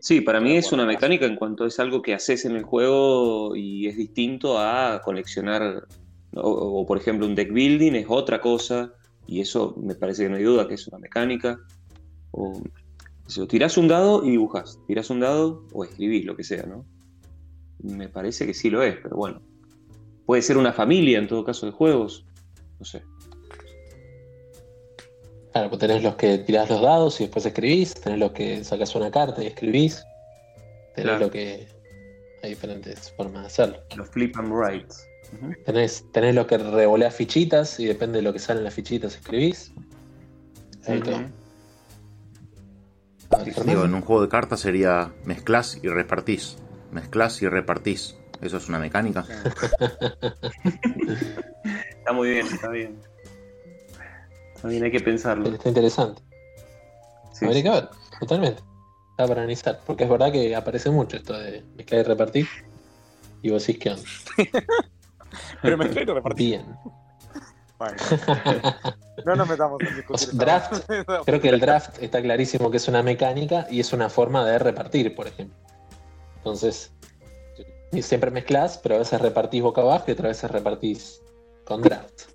Sí, 0.05 0.21
para 0.21 0.39
mí 0.39 0.55
es 0.55 0.71
una 0.71 0.85
mecánica 0.85 1.25
en 1.25 1.35
cuanto 1.35 1.65
es 1.65 1.81
algo 1.81 2.03
que 2.03 2.13
haces 2.13 2.45
en 2.45 2.57
el 2.57 2.63
juego 2.63 3.57
y 3.57 3.87
es 3.87 3.97
distinto 3.97 4.59
a 4.59 5.01
coleccionar, 5.03 5.87
o, 6.35 6.51
o, 6.51 6.87
por 6.87 6.99
ejemplo 6.99 7.25
un 7.25 7.35
deck 7.35 7.51
building 7.51 7.95
es 7.95 8.05
otra 8.07 8.39
cosa 8.39 8.93
y 9.27 9.41
eso 9.41 9.75
me 9.83 9.95
parece 9.95 10.25
que 10.25 10.29
no 10.29 10.37
hay 10.37 10.43
duda 10.43 10.69
que 10.69 10.75
es 10.75 10.87
una 10.89 10.99
mecánica. 10.99 11.59
O, 12.33 12.63
si 13.29 13.47
tirás 13.47 13.79
un 13.79 13.89
dado 13.89 14.23
y 14.27 14.33
dibujas, 14.33 14.79
tirás 14.87 15.09
un 15.09 15.21
dado 15.21 15.65
o 15.73 15.85
escribís, 15.85 16.27
lo 16.27 16.37
que 16.37 16.45
sea, 16.45 16.67
¿no? 16.67 16.85
Me 17.83 18.11
parece 18.11 18.45
que 18.45 18.53
sí 18.53 18.69
lo 18.69 18.83
es, 18.83 18.99
pero 19.03 19.17
bueno. 19.17 19.41
Puede 20.27 20.43
ser 20.43 20.59
una 20.59 20.75
familia 20.75 21.19
en 21.19 21.29
todo 21.29 21.45
caso 21.45 21.65
de 21.65 21.73
juegos, 21.73 22.27
no 22.79 22.85
sé. 22.85 23.05
Claro, 25.55 25.69
pues 25.71 25.79
tenés 25.79 26.03
los 26.03 26.17
que 26.17 26.39
tirás 26.39 26.69
los 26.69 26.83
dados 26.83 27.21
y 27.21 27.25
después 27.25 27.47
escribís, 27.47 27.95
tenés 27.95 28.19
los 28.19 28.33
que 28.33 28.65
sacas 28.65 28.93
una 28.97 29.09
carta 29.13 29.41
y 29.41 29.47
escribís, 29.47 30.05
tenés 30.97 31.11
Claro. 31.13 31.27
lo 31.27 31.31
que. 31.31 31.69
Hay 32.43 32.51
diferentes 32.51 33.13
formas 33.13 33.43
de 33.43 33.47
hacerlo. 33.47 33.79
Los 33.97 34.11
flip 34.11 34.37
and 34.37 34.53
write. 34.53 34.93
Tenés, 35.65 36.05
tenés 36.13 36.35
lo 36.35 36.45
que 36.49 36.59
revoleás 36.59 37.15
fichitas 37.15 37.79
y 37.79 37.87
depende 37.87 38.19
de 38.19 38.23
lo 38.23 38.33
que 38.33 38.41
sale 38.41 38.59
en 38.59 38.65
las 38.65 38.75
fichitas 38.75 39.15
escribís. 39.15 39.73
Ahí 40.89 40.99
Ujú. 40.99 41.05
todo. 41.07 41.17
A 43.31 43.37
ver, 43.39 43.47
Fernando. 43.55 43.65
Digo, 43.71 43.85
en 43.85 43.95
un 43.95 44.01
juego 44.03 44.23
de 44.23 44.29
cartas 44.29 44.59
sería 44.59 45.13
mezclas 45.25 45.79
y 45.85 45.89
repartís. 45.89 46.57
Mezclas 46.91 47.41
y 47.43 47.49
repartís. 47.49 48.17
¿Eso 48.43 48.57
es 48.57 48.69
una 48.69 48.81
mecánica? 48.81 49.25
Está 51.97 52.13
muy 52.13 52.31
bien, 52.31 52.45
está 52.47 52.69
bien. 52.71 53.01
Bien, 54.65 54.83
hay 54.83 54.91
que 54.91 55.01
pensarlo. 55.01 55.49
Está 55.49 55.69
interesante. 55.69 56.23
Sí, 57.33 57.45
Habría 57.45 57.63
sí. 57.63 57.63
que 57.65 57.71
ver, 57.71 57.89
totalmente. 58.21 58.63
Está 59.11 59.27
para 59.29 59.41
analizar. 59.43 59.81
Porque 59.87 60.05
es 60.05 60.11
verdad 60.11 60.33
que 60.33 60.55
aparece 60.57 60.91
mucho 60.91 61.17
esto 61.17 61.33
de 61.39 61.63
mezclar 61.77 62.01
y 62.01 62.05
repartir. 62.05 62.49
Y 63.43 63.51
vos 63.51 63.67
decís 63.67 63.83
que 63.83 63.91
onda. 63.91 64.03
Pero 65.63 65.77
me 65.77 65.85
estoy 65.87 66.05
repartir. 66.05 66.47
Bien. 66.49 66.77
Bueno. 67.79 67.97
No 69.25 69.37
nos 69.37 69.49
metamos 69.49 69.81
en 69.81 69.87
O 69.87 69.97
discutir. 69.97 70.29
sea, 70.29 70.39
draft, 70.39 70.85
Creo 71.25 71.41
que 71.41 71.49
el 71.49 71.61
draft 71.61 72.03
está 72.03 72.21
clarísimo 72.21 72.71
que 72.71 72.77
es 72.77 72.89
una 72.89 73.03
mecánica 73.03 73.67
y 73.71 73.81
es 73.81 73.93
una 73.93 74.11
forma 74.11 74.45
de 74.45 74.59
repartir, 74.59 75.15
por 75.15 75.29
ejemplo. 75.29 75.57
Entonces, 76.39 76.93
y 77.93 78.03
siempre 78.03 78.31
mezclas, 78.31 78.77
pero 78.79 78.97
a 78.97 78.99
veces 78.99 79.21
repartís 79.21 79.63
boca 79.63 79.81
abajo 79.81 80.05
y 80.09 80.11
otras 80.11 80.31
veces 80.31 80.51
repartís 80.51 81.23
con 81.65 81.81
draft. 81.81 82.34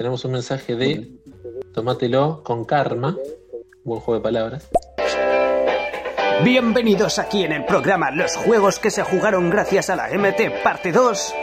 Tenemos 0.00 0.24
un 0.24 0.32
mensaje 0.32 0.76
de 0.76 1.10
Tomátelo 1.74 2.42
con 2.42 2.64
karma. 2.64 3.18
Buen 3.84 4.00
juego 4.00 4.18
de 4.18 4.22
palabras. 4.22 4.70
Bienvenidos 6.42 7.18
aquí 7.18 7.44
en 7.44 7.52
el 7.52 7.66
programa 7.66 8.10
Los 8.10 8.34
juegos 8.34 8.78
que 8.78 8.90
se 8.90 9.02
jugaron 9.02 9.50
gracias 9.50 9.90
a 9.90 9.96
la 9.96 10.08
MT 10.08 10.62
Parte 10.64 10.90
2 10.90 11.34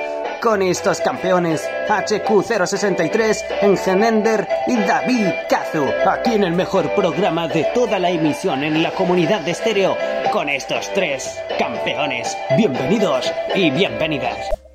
con 0.41 0.63
estos 0.63 1.02
campeones 1.02 1.70
HQ063, 1.88 3.43
Engenender 3.62 4.48
y 4.65 4.76
David 4.78 5.28
Kazu. 5.48 5.86
Aquí 6.10 6.34
en 6.34 6.43
el 6.43 6.54
mejor 6.54 6.96
programa 6.96 7.48
de 7.48 7.63
toda 7.76 8.00
la 8.00 8.10
emisión 8.10 8.63
en 8.63 8.82
la 8.82 8.89
comunidad 8.96 9.41
de 9.41 9.52
estéreo 9.52 9.96
con 10.32 10.50
estos 10.50 10.91
tres 10.96 11.38
campeones. 11.60 12.36
Bienvenidos 12.58 13.32
y 13.54 13.70
bienvenidas. 13.70 14.66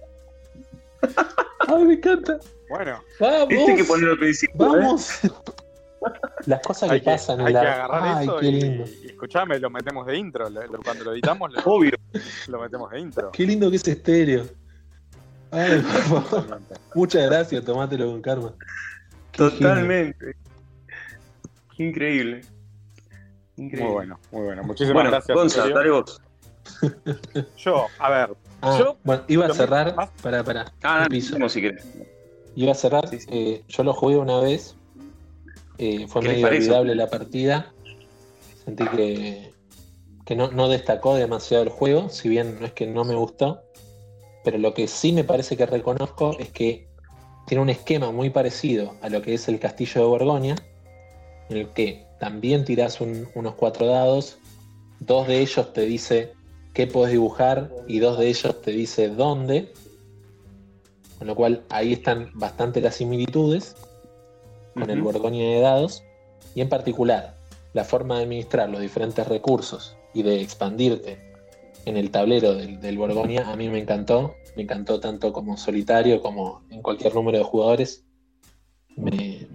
¡Ay, 1.69 1.85
me 1.85 1.95
encanta! 1.95 2.39
Bueno, 2.69 3.03
¡Vamos! 3.21 3.47
Este 3.51 3.77
que 3.77 3.85
ponerlo 3.85 4.13
al 4.13 4.19
principio. 4.19 4.55
¿eh? 4.55 4.79
¡Vamos! 4.81 5.21
Las 6.47 6.61
cosas 6.63 6.89
que, 6.89 6.95
hay 6.97 7.01
que, 7.01 7.05
pasan 7.07 7.41
en 7.41 7.47
hay 7.47 7.53
la. 7.53 7.61
que 7.61 7.67
agarrar 7.69 8.03
Ay, 8.19 8.25
eso 8.27 8.39
qué 8.39 8.47
y, 8.47 8.53
lindo. 8.61 8.85
y 9.05 9.07
escuchame, 9.07 9.59
lo 9.61 9.71
metemos 9.71 10.05
de 10.07 10.17
intro. 10.17 10.51
lo- 10.51 10.67
lo- 10.67 10.81
cuando 10.83 11.05
lo 11.05 11.13
editamos, 11.13 11.53
lo, 11.53 11.61
Obvio. 11.63 11.93
lo 12.49 12.61
metemos 12.61 12.91
de 12.91 12.99
intro. 13.01 13.31
Qué 13.31 13.47
lindo 13.47 13.71
que 13.71 13.77
es 13.77 13.87
estéreo. 13.87 14.45
Ay, 15.53 15.81
por 16.11 16.25
favor. 16.25 16.61
Muchas 16.95 17.27
gracias, 17.31 17.65
tomátelo 17.65 18.07
con 18.11 18.21
karma. 18.23 18.53
Qué 19.31 19.39
Totalmente. 19.39 20.35
Qué 21.77 21.85
increíble. 21.85 22.41
Increíble. 23.57 23.85
Muy 23.85 23.93
bueno, 23.95 24.19
muy 24.33 24.43
bueno. 24.43 24.63
Muchísimas 24.65 24.95
Bueno, 24.95 25.11
gracias. 25.11 25.37
Gonza, 25.37 25.69
dale 25.69 25.91
vos. 25.91 26.21
Yo, 27.59 27.87
a 28.01 28.11
ver, 28.11 28.31
Ah, 28.63 28.77
Yo- 28.79 28.97
bueno, 29.05 29.25
iba 29.29 29.47
a 29.47 29.55
cerrar. 29.55 29.95
Para, 30.23 30.43
para. 30.45 30.73
Ah, 30.83 31.07
piso. 31.11 31.39
no, 31.39 31.49
si 31.49 31.61
querés. 31.61 31.85
Iba 32.55 32.73
a 32.73 32.75
cerrar. 32.75 33.09
Sí, 33.09 33.21
sí. 33.21 33.27
eh, 33.31 33.65
yo 33.69 33.83
lo 33.83 33.93
jugué 33.93 34.17
una 34.17 34.39
vez. 34.41 34.77
eh, 35.79 36.07
fue 36.09 36.23
¿Qué 36.23 36.29
les 36.29 36.37
medio 36.43 36.49
olvidable 36.57 36.95
la 36.95 37.11
partida. 37.11 37.73
Sentí 38.65 38.87
que, 38.89 39.53
que 40.25 40.37
no, 40.37 40.53
no 40.53 40.69
destacó 40.69 41.17
demasiado 41.17 41.65
el 41.65 41.71
juego, 41.71 42.09
si 42.09 42.29
bien 42.29 42.59
no 42.61 42.67
es 42.67 42.73
que 42.73 42.87
no 42.87 43.05
me 43.05 43.15
gustó. 43.17 43.63
Pero 44.45 44.59
lo 44.59 44.75
que 44.75 44.87
sí 44.87 45.13
me 45.13 45.25
parece 45.25 45.57
que 45.57 45.67
reconozco 45.67 46.37
es 46.39 46.51
que 46.51 46.87
tiene 47.47 47.63
un 47.63 47.71
esquema 47.71 48.13
muy 48.13 48.31
parecido 48.31 48.95
a 49.03 49.09
lo 49.09 49.23
que 49.23 49.35
es 49.35 49.49
el 49.49 49.59
castillo 49.59 50.01
de 50.03 50.07
Borgoña, 50.07 50.55
en 51.49 51.57
el 51.57 51.69
que 51.71 52.07
también 52.21 52.65
tirás 52.65 53.01
un- 53.01 53.29
unos 53.35 53.55
cuatro 53.57 53.87
dados, 53.87 54.39
dos 55.01 55.27
de 55.27 55.41
ellos 55.41 55.73
te 55.73 55.81
dice 55.83 56.33
qué 56.75 56.87
podés 56.87 57.13
dibujar 57.13 57.71
y 57.87 57.99
dos 57.99 58.19
de 58.19 58.29
ellos 58.29 58.61
te 58.63 58.71
dice 58.71 59.09
dónde. 59.09 59.73
Con 61.19 61.27
lo 61.29 61.37
cual 61.37 61.63
ahí 61.69 61.93
están 61.93 62.31
bastante 62.35 62.81
las 62.81 62.97
similitudes 62.97 63.77
con 64.75 64.91
el. 64.91 65.03
Borgoña 65.03 65.45
de 65.45 65.61
dados 65.61 66.03
y 66.55 66.61
en 66.61 66.69
particular 66.69 67.37
la 67.75 67.85
forma 67.85 68.17
de 68.17 68.25
administrar 68.25 68.69
los 68.69 68.81
diferentes 68.81 69.27
recursos 69.29 69.97
y 70.15 70.23
de 70.23 70.41
expandirte 70.41 71.19
en 71.85 71.97
el 71.97 72.11
tablero 72.11 72.55
del, 72.55 72.81
del 72.81 72.99
Borgoña 72.99 73.51
a 73.51 73.57
mí 73.57 73.69
me 73.69 73.79
encantó. 73.81 74.35
Me 74.57 74.65
encantó 74.65 75.01
tanto 75.01 75.33
como 75.33 75.57
solitario 75.57 76.21
como 76.21 76.63
en 76.71 76.83
cualquier 76.83 77.15
número 77.15 77.39
de 77.39 77.45
jugadores. 77.45 78.05
Me- 78.97 79.47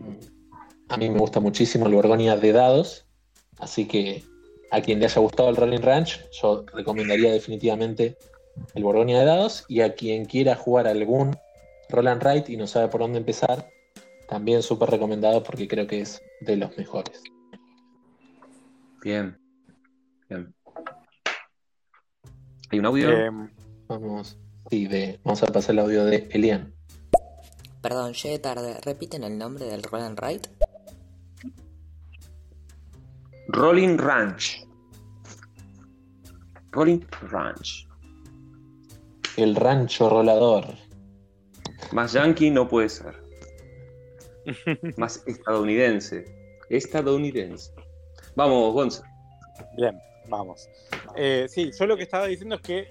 a 0.89 0.97
mí 0.97 1.09
me 1.09 1.19
gusta 1.19 1.39
muchísimo 1.39 1.85
el 1.85 1.93
Borgoña 1.93 2.37
de 2.37 2.51
dados, 2.53 3.05
así 3.59 3.85
que 3.85 4.23
a 4.71 4.81
quien 4.81 4.99
le 4.99 5.05
haya 5.05 5.21
gustado 5.21 5.49
el 5.49 5.55
Rolling 5.55 5.81
Ranch, 5.81 6.29
yo 6.31 6.65
recomendaría 6.73 7.31
definitivamente 7.31 8.17
el 8.73 8.83
Borgoña 8.83 9.19
de 9.19 9.25
dados 9.25 9.65
y 9.67 9.81
a 9.81 9.93
quien 9.93 10.25
quiera 10.25 10.55
jugar 10.55 10.87
algún 10.87 11.37
Roll 11.89 12.07
and 12.07 12.23
Write 12.23 12.51
y 12.51 12.57
no 12.57 12.67
sabe 12.67 12.87
por 12.89 13.01
dónde 13.01 13.19
empezar, 13.19 13.69
también 14.27 14.61
súper 14.61 14.89
recomendado 14.89 15.43
porque 15.43 15.67
creo 15.67 15.87
que 15.87 16.01
es 16.01 16.21
de 16.41 16.57
los 16.57 16.77
mejores. 16.77 17.21
Bien. 19.03 19.37
Bien. 20.29 20.53
¿Hay 22.69 22.79
un 22.79 22.85
audio? 22.85 23.09
eh, 23.11 23.31
Vamos, 23.87 24.37
sí, 24.69 24.85
de, 24.87 25.19
vamos 25.23 25.41
a 25.43 25.47
pasar 25.47 25.71
el 25.71 25.79
audio 25.79 26.03
de 26.03 26.27
Elian. 26.31 26.73
Perdón, 27.81 28.11
llegué 28.13 28.37
tarde. 28.39 28.77
¿Repiten 28.83 29.23
el 29.23 29.37
nombre 29.37 29.65
del 29.65 29.81
Roll 29.83 30.01
and 30.01 30.19
Write? 30.19 30.49
Rolling 33.49 33.97
Ranch. 33.97 34.65
Rolling 36.71 37.01
Ranch. 37.31 37.87
El 39.37 39.55
rancho 39.55 40.09
rolador. 40.09 40.65
Más 41.91 42.13
yankee 42.13 42.49
no 42.51 42.67
puede 42.67 42.89
ser. 42.89 43.15
Más 44.97 45.23
estadounidense. 45.27 46.25
Estadounidense. 46.69 47.71
Vamos, 48.35 48.73
Gonza. 48.73 49.03
bien, 49.77 49.97
vamos. 50.27 50.69
Eh, 51.15 51.45
sí, 51.49 51.71
yo 51.77 51.85
lo 51.85 51.95
que 51.95 52.03
estaba 52.03 52.27
diciendo 52.27 52.55
es 52.55 52.61
que 52.61 52.87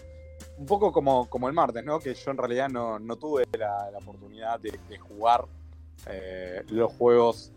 un 0.57 0.67
poco 0.67 0.91
como, 0.91 1.29
como 1.29 1.49
el 1.49 1.55
martes, 1.55 1.85
¿no? 1.85 1.99
Que 1.99 2.15
yo 2.15 2.31
en 2.31 2.39
realidad 2.39 2.69
no, 2.69 2.99
no 2.99 3.17
tuve 3.17 3.45
la, 3.59 3.91
la 3.91 3.99
oportunidad 3.99 4.59
de, 4.59 4.79
de 4.89 4.99
jugar 4.99 5.45
eh, 6.09 6.63
los 6.69 6.93
juegos 6.95 7.53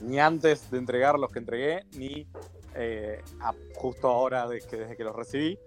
ni 0.00 0.18
antes 0.18 0.70
de 0.70 0.78
entregar 0.78 1.18
los 1.18 1.30
que 1.30 1.38
entregué, 1.38 1.84
ni 1.96 2.26
eh, 2.74 3.20
a- 3.40 3.54
justo 3.74 4.08
ahora 4.08 4.48
de 4.48 4.60
que, 4.60 4.76
desde 4.76 4.96
que 4.96 5.04
los 5.04 5.14
recibí. 5.14 5.58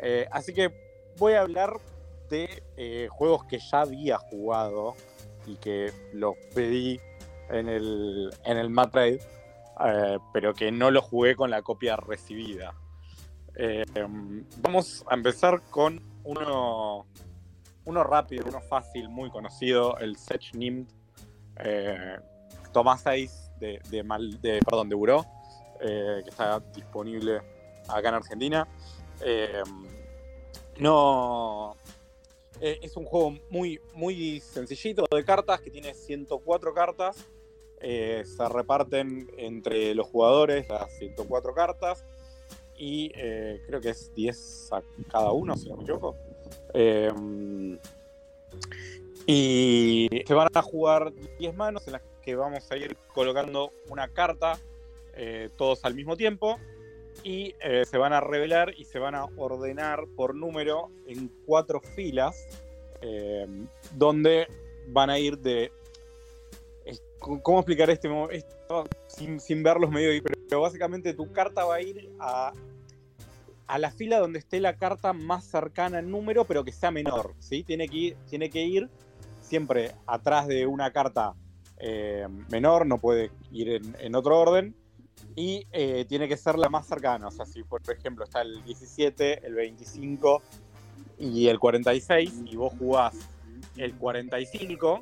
Eh, 0.00 0.26
así 0.30 0.52
que 0.54 0.72
voy 1.18 1.34
a 1.34 1.40
hablar 1.42 1.74
de 2.30 2.62
eh, 2.76 3.08
juegos 3.10 3.44
que 3.44 3.58
ya 3.58 3.80
había 3.82 4.16
jugado 4.18 4.94
y 5.46 5.56
que 5.56 5.92
los 6.14 6.34
pedí 6.54 7.00
en 7.50 7.68
el, 7.68 8.30
en 8.44 8.56
el 8.58 8.70
pero 10.32 10.54
que 10.54 10.70
no 10.70 10.90
los 10.90 11.04
jugué 11.04 11.34
con 11.34 11.50
la 11.50 11.62
copia 11.62 11.96
recibida. 11.96 12.74
Vamos 14.58 15.04
a 15.08 15.14
empezar 15.14 15.60
con 15.68 16.00
uno, 16.24 17.06
uno 17.84 18.04
rápido, 18.04 18.44
uno 18.48 18.60
fácil, 18.60 19.08
muy 19.08 19.30
conocido, 19.30 19.98
el 19.98 20.16
Sech 20.16 20.54
Nimd 20.54 20.88
eh, 21.56 22.16
Tomás 22.72 23.02
6 23.02 23.50
de, 23.90 24.02
Mal- 24.02 24.40
de- 24.40 24.60
perdón, 24.60 24.88
de 24.88 24.94
Buró, 24.94 25.24
eh, 25.80 26.20
que 26.24 26.30
está 26.30 26.60
disponible 26.74 27.40
acá 27.88 28.08
en 28.10 28.14
Argentina. 28.16 28.68
Eh, 29.24 29.62
no. 30.78 31.76
eh, 32.60 32.78
es 32.82 32.96
un 32.96 33.04
juego 33.04 33.36
muy, 33.50 33.80
muy 33.94 34.40
sencillito 34.40 35.04
de 35.10 35.24
cartas 35.24 35.60
que 35.60 35.70
tiene 35.70 35.94
104 35.94 36.74
cartas. 36.74 37.16
Se 37.80 38.48
reparten 38.48 39.28
entre 39.36 39.92
los 39.96 40.06
jugadores 40.06 40.68
las 40.68 40.96
104 40.98 41.52
cartas. 41.54 42.04
Y 42.76 43.10
creo 43.10 43.80
que 43.80 43.90
es 43.90 44.12
10 44.14 44.72
a 44.72 44.82
cada 45.10 45.32
uno, 45.32 45.56
si 45.56 45.68
no 45.68 45.76
me 45.76 45.82
equivoco. 45.82 46.16
Y 49.26 50.08
se 50.26 50.34
van 50.34 50.48
a 50.52 50.62
jugar 50.62 51.12
10 51.38 51.54
manos 51.56 51.86
en 51.86 51.94
las 51.94 52.02
que 52.22 52.34
vamos 52.34 52.70
a 52.70 52.76
ir 52.76 52.96
colocando 53.12 53.72
una 53.88 54.08
carta 54.08 54.58
eh, 55.14 55.50
todos 55.56 55.84
al 55.84 55.94
mismo 55.94 56.16
tiempo 56.16 56.58
y 57.22 57.54
eh, 57.60 57.84
se 57.84 57.98
van 57.98 58.12
a 58.12 58.20
revelar 58.20 58.72
y 58.76 58.84
se 58.84 58.98
van 58.98 59.14
a 59.14 59.24
ordenar 59.36 60.06
por 60.16 60.34
número 60.34 60.90
en 61.06 61.28
cuatro 61.44 61.80
filas 61.80 62.46
eh, 63.02 63.46
donde 63.94 64.46
van 64.88 65.10
a 65.10 65.18
ir 65.18 65.38
de... 65.38 65.72
¿Cómo 67.18 67.60
explicar 67.60 67.88
este 67.88 68.08
esto 68.32 68.84
sin, 69.06 69.38
sin 69.38 69.62
verlos 69.62 69.90
medio? 69.90 70.20
Pero, 70.24 70.40
pero 70.48 70.60
básicamente 70.62 71.14
tu 71.14 71.30
carta 71.30 71.64
va 71.64 71.76
a 71.76 71.80
ir 71.80 72.10
a, 72.18 72.52
a 73.68 73.78
la 73.78 73.92
fila 73.92 74.18
donde 74.18 74.40
esté 74.40 74.58
la 74.58 74.76
carta 74.76 75.12
más 75.12 75.44
cercana 75.44 76.00
en 76.00 76.10
número, 76.10 76.44
pero 76.44 76.64
que 76.64 76.72
sea 76.72 76.90
menor, 76.90 77.34
¿sí? 77.38 77.62
Tiene 77.62 77.88
que 77.88 78.16
tiene 78.28 78.50
que 78.50 78.62
ir 78.64 78.88
siempre 79.40 79.92
atrás 80.06 80.48
de 80.48 80.66
una 80.66 80.92
carta 80.92 81.34
eh, 81.82 82.26
menor, 82.50 82.86
no 82.86 82.96
puede 82.98 83.30
ir 83.50 83.68
en, 83.70 83.96
en 83.98 84.14
otro 84.14 84.38
orden, 84.40 84.74
y 85.36 85.66
eh, 85.72 86.04
tiene 86.08 86.28
que 86.28 86.36
ser 86.36 86.56
la 86.58 86.68
más 86.68 86.86
cercana. 86.86 87.28
O 87.28 87.30
sea, 87.30 87.44
si 87.46 87.62
por 87.64 87.80
ejemplo 87.90 88.24
está 88.24 88.42
el 88.42 88.62
17, 88.64 89.46
el 89.46 89.54
25 89.54 90.42
y 91.18 91.48
el 91.48 91.58
46, 91.58 92.42
y 92.46 92.56
vos 92.56 92.72
jugás 92.78 93.14
el 93.76 93.94
45, 93.94 95.00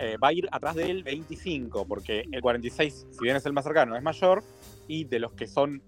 eh, 0.00 0.16
va 0.22 0.28
a 0.28 0.32
ir 0.32 0.48
atrás 0.52 0.76
del 0.76 1.02
25, 1.02 1.84
porque 1.86 2.24
el 2.30 2.40
46, 2.40 3.06
si 3.10 3.18
bien 3.20 3.34
es 3.36 3.44
el 3.46 3.52
más 3.52 3.64
cercano, 3.64 3.96
es 3.96 4.02
mayor, 4.02 4.44
y 4.86 5.04
de 5.04 5.18
los 5.18 5.32
que 5.32 5.46
son 5.48 5.82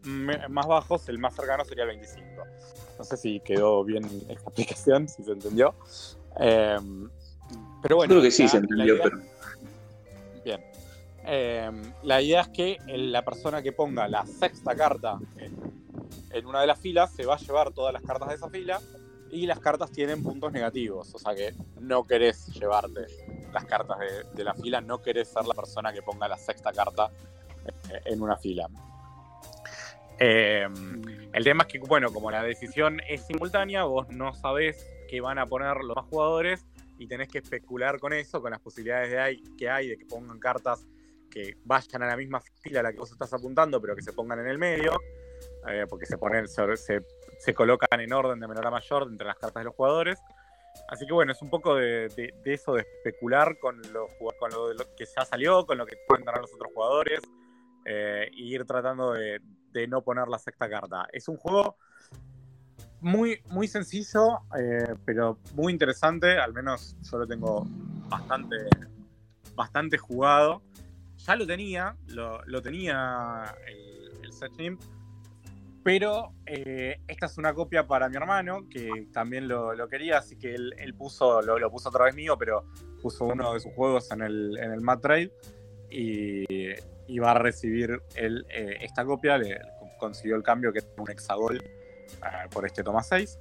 más 0.48 0.66
bajos, 0.66 1.08
el 1.08 1.18
más 1.18 1.34
cercano 1.34 1.64
sería 1.64 1.84
el 1.84 1.90
25. 1.90 2.42
No 2.98 3.04
sé 3.04 3.16
si 3.16 3.40
quedó 3.40 3.84
bien 3.84 4.04
esta 4.04 4.32
explicación, 4.32 5.08
si 5.08 5.22
se 5.22 5.30
entendió. 5.32 5.74
Eh, 6.40 6.76
pero 7.82 7.96
bueno, 7.96 8.10
Creo 8.14 8.22
que 8.22 8.30
sí 8.30 8.42
la- 8.44 8.48
se 8.48 8.56
la 8.56 8.62
entendió, 8.62 8.94
idea- 8.96 9.04
pero. 9.04 9.18
Eh, 11.32 11.70
la 12.02 12.20
idea 12.20 12.40
es 12.40 12.48
que 12.48 12.78
la 12.88 13.24
persona 13.24 13.62
que 13.62 13.70
ponga 13.70 14.08
la 14.08 14.26
sexta 14.26 14.74
carta 14.74 15.16
en, 16.32 16.44
una 16.44 16.60
de 16.60 16.66
las 16.66 16.80
filas 16.80 17.12
se 17.12 17.24
va 17.24 17.34
a 17.34 17.38
llevar 17.38 17.70
todas 17.70 17.92
las 17.92 18.02
cartas 18.02 18.30
de 18.30 18.34
esa 18.34 18.48
fila 18.48 18.80
y 19.30 19.46
las 19.46 19.60
cartas 19.60 19.92
tienen 19.92 20.24
puntos 20.24 20.50
negativos, 20.50 21.14
o 21.14 21.18
sea 21.20 21.36
que 21.36 21.54
no 21.78 22.04
querés 22.04 22.48
llevarte 22.48 23.06
las 23.52 23.64
cartas 23.64 24.00
de, 24.00 24.24
de 24.34 24.42
la 24.42 24.54
fila, 24.54 24.80
no 24.80 25.00
querés 25.00 25.28
ser 25.28 25.44
la 25.46 25.54
persona 25.54 25.92
que 25.92 26.02
ponga 26.02 26.26
la 26.26 26.36
sexta 26.36 26.72
carta 26.72 27.12
eh, 27.64 28.00
en 28.06 28.20
una 28.20 28.36
fila. 28.36 28.66
Eh, 30.18 30.66
el 31.32 31.44
tema 31.44 31.62
es 31.62 31.68
que, 31.68 31.78
bueno, 31.78 32.12
como 32.12 32.32
la 32.32 32.42
decisión 32.42 33.00
es 33.08 33.24
simultánea, 33.24 33.84
vos 33.84 34.08
no 34.08 34.34
sabés 34.34 34.84
qué 35.08 35.20
van 35.20 35.38
a 35.38 35.46
poner 35.46 35.76
los 35.84 35.94
más 35.94 36.06
jugadores 36.06 36.66
y 36.98 37.06
tenés 37.06 37.28
que 37.28 37.38
especular 37.38 38.00
con 38.00 38.12
eso, 38.12 38.42
con 38.42 38.50
las 38.50 38.60
posibilidades 38.60 39.10
de 39.10 39.20
hay, 39.20 39.42
que 39.56 39.70
hay 39.70 39.88
de 39.90 39.96
que 39.96 40.06
pongan 40.06 40.40
cartas 40.40 40.88
que 41.30 41.56
vayan 41.64 42.02
a 42.02 42.06
la 42.06 42.16
misma 42.16 42.40
fila 42.40 42.80
a 42.80 42.82
la 42.82 42.92
que 42.92 42.98
vos 42.98 43.10
estás 43.10 43.32
apuntando, 43.32 43.80
pero 43.80 43.94
que 43.94 44.02
se 44.02 44.12
pongan 44.12 44.40
en 44.40 44.48
el 44.48 44.58
medio, 44.58 44.92
eh, 45.68 45.86
porque 45.88 46.06
se, 46.06 46.18
ponen, 46.18 46.48
se, 46.48 46.76
se, 46.76 47.54
colocan 47.54 48.00
en 48.00 48.12
orden 48.12 48.40
de 48.40 48.48
menor 48.48 48.66
a 48.66 48.70
mayor 48.70 49.06
entre 49.08 49.26
las 49.26 49.38
cartas 49.38 49.60
de 49.60 49.64
los 49.64 49.74
jugadores. 49.74 50.18
Así 50.88 51.06
que 51.06 51.12
bueno, 51.12 51.32
es 51.32 51.42
un 51.42 51.50
poco 51.50 51.74
de, 51.74 52.08
de, 52.08 52.52
eso, 52.52 52.74
de 52.74 52.82
especular 52.82 53.58
con 53.58 53.80
lo, 53.92 54.08
con 54.38 54.50
lo, 54.50 54.74
que 54.96 55.04
ya 55.04 55.24
salió, 55.24 55.66
con 55.66 55.78
lo 55.78 55.86
que 55.86 55.96
pueden 56.06 56.24
ganar 56.24 56.40
los 56.42 56.52
otros 56.54 56.72
jugadores, 56.72 57.20
e 57.84 58.28
ir 58.34 58.64
tratando 58.66 59.12
de, 59.12 59.40
de, 59.72 59.86
no 59.88 60.02
poner 60.02 60.28
la 60.28 60.38
sexta 60.38 60.68
carta. 60.68 61.08
Es 61.12 61.28
un 61.28 61.36
juego 61.36 61.76
muy, 63.00 63.42
muy 63.50 63.66
sencillo, 63.66 64.40
eh, 64.58 64.94
pero 65.04 65.38
muy 65.54 65.72
interesante, 65.72 66.38
al 66.38 66.52
menos 66.52 66.96
yo 67.10 67.18
lo 67.18 67.26
tengo 67.26 67.66
bastante, 68.08 68.56
bastante 69.54 69.98
jugado. 69.98 70.62
Ya 71.26 71.36
lo 71.36 71.46
tenía, 71.46 71.96
lo, 72.06 72.62
tenía 72.62 73.44
el, 73.66 74.24
el 74.24 74.32
Set 74.32 74.58
Imp, 74.58 74.80
pero 75.82 76.32
eh, 76.46 77.00
esta 77.06 77.26
es 77.26 77.38
una 77.38 77.54
copia 77.54 77.86
para 77.86 78.08
mi 78.08 78.16
hermano, 78.16 78.68
que 78.68 79.06
también 79.12 79.48
lo, 79.48 79.88
quería, 79.88 80.18
así 80.18 80.36
que 80.36 80.54
él, 80.54 80.74
él 80.78 80.94
puso, 80.94 81.40
lo, 81.42 81.58
lo, 81.58 81.70
puso 81.70 81.88
otra 81.88 82.04
vez 82.04 82.14
mío, 82.14 82.36
pero 82.38 82.64
puso 83.02 83.24
uno 83.26 83.54
de 83.54 83.60
sus 83.60 83.72
juegos 83.72 84.10
en 84.10 84.22
el, 84.22 84.58
en 84.58 84.72
el 84.72 84.80
Mad 84.80 84.98
Trade 85.00 85.32
y, 85.90 86.44
y, 87.06 87.18
va 87.18 87.32
a 87.32 87.34
recibir 87.34 88.02
él 88.14 88.46
eh, 88.48 88.78
esta 88.80 89.04
copia, 89.04 89.38
le, 89.38 89.60
consiguió 90.00 90.34
el 90.34 90.42
cambio 90.42 90.72
que 90.72 90.80
es 90.80 90.88
un 90.96 91.08
hexagol 91.08 91.58
uh, 91.58 92.48
por 92.50 92.66
este 92.66 92.82
toma 92.82 93.02
6. 93.04 93.38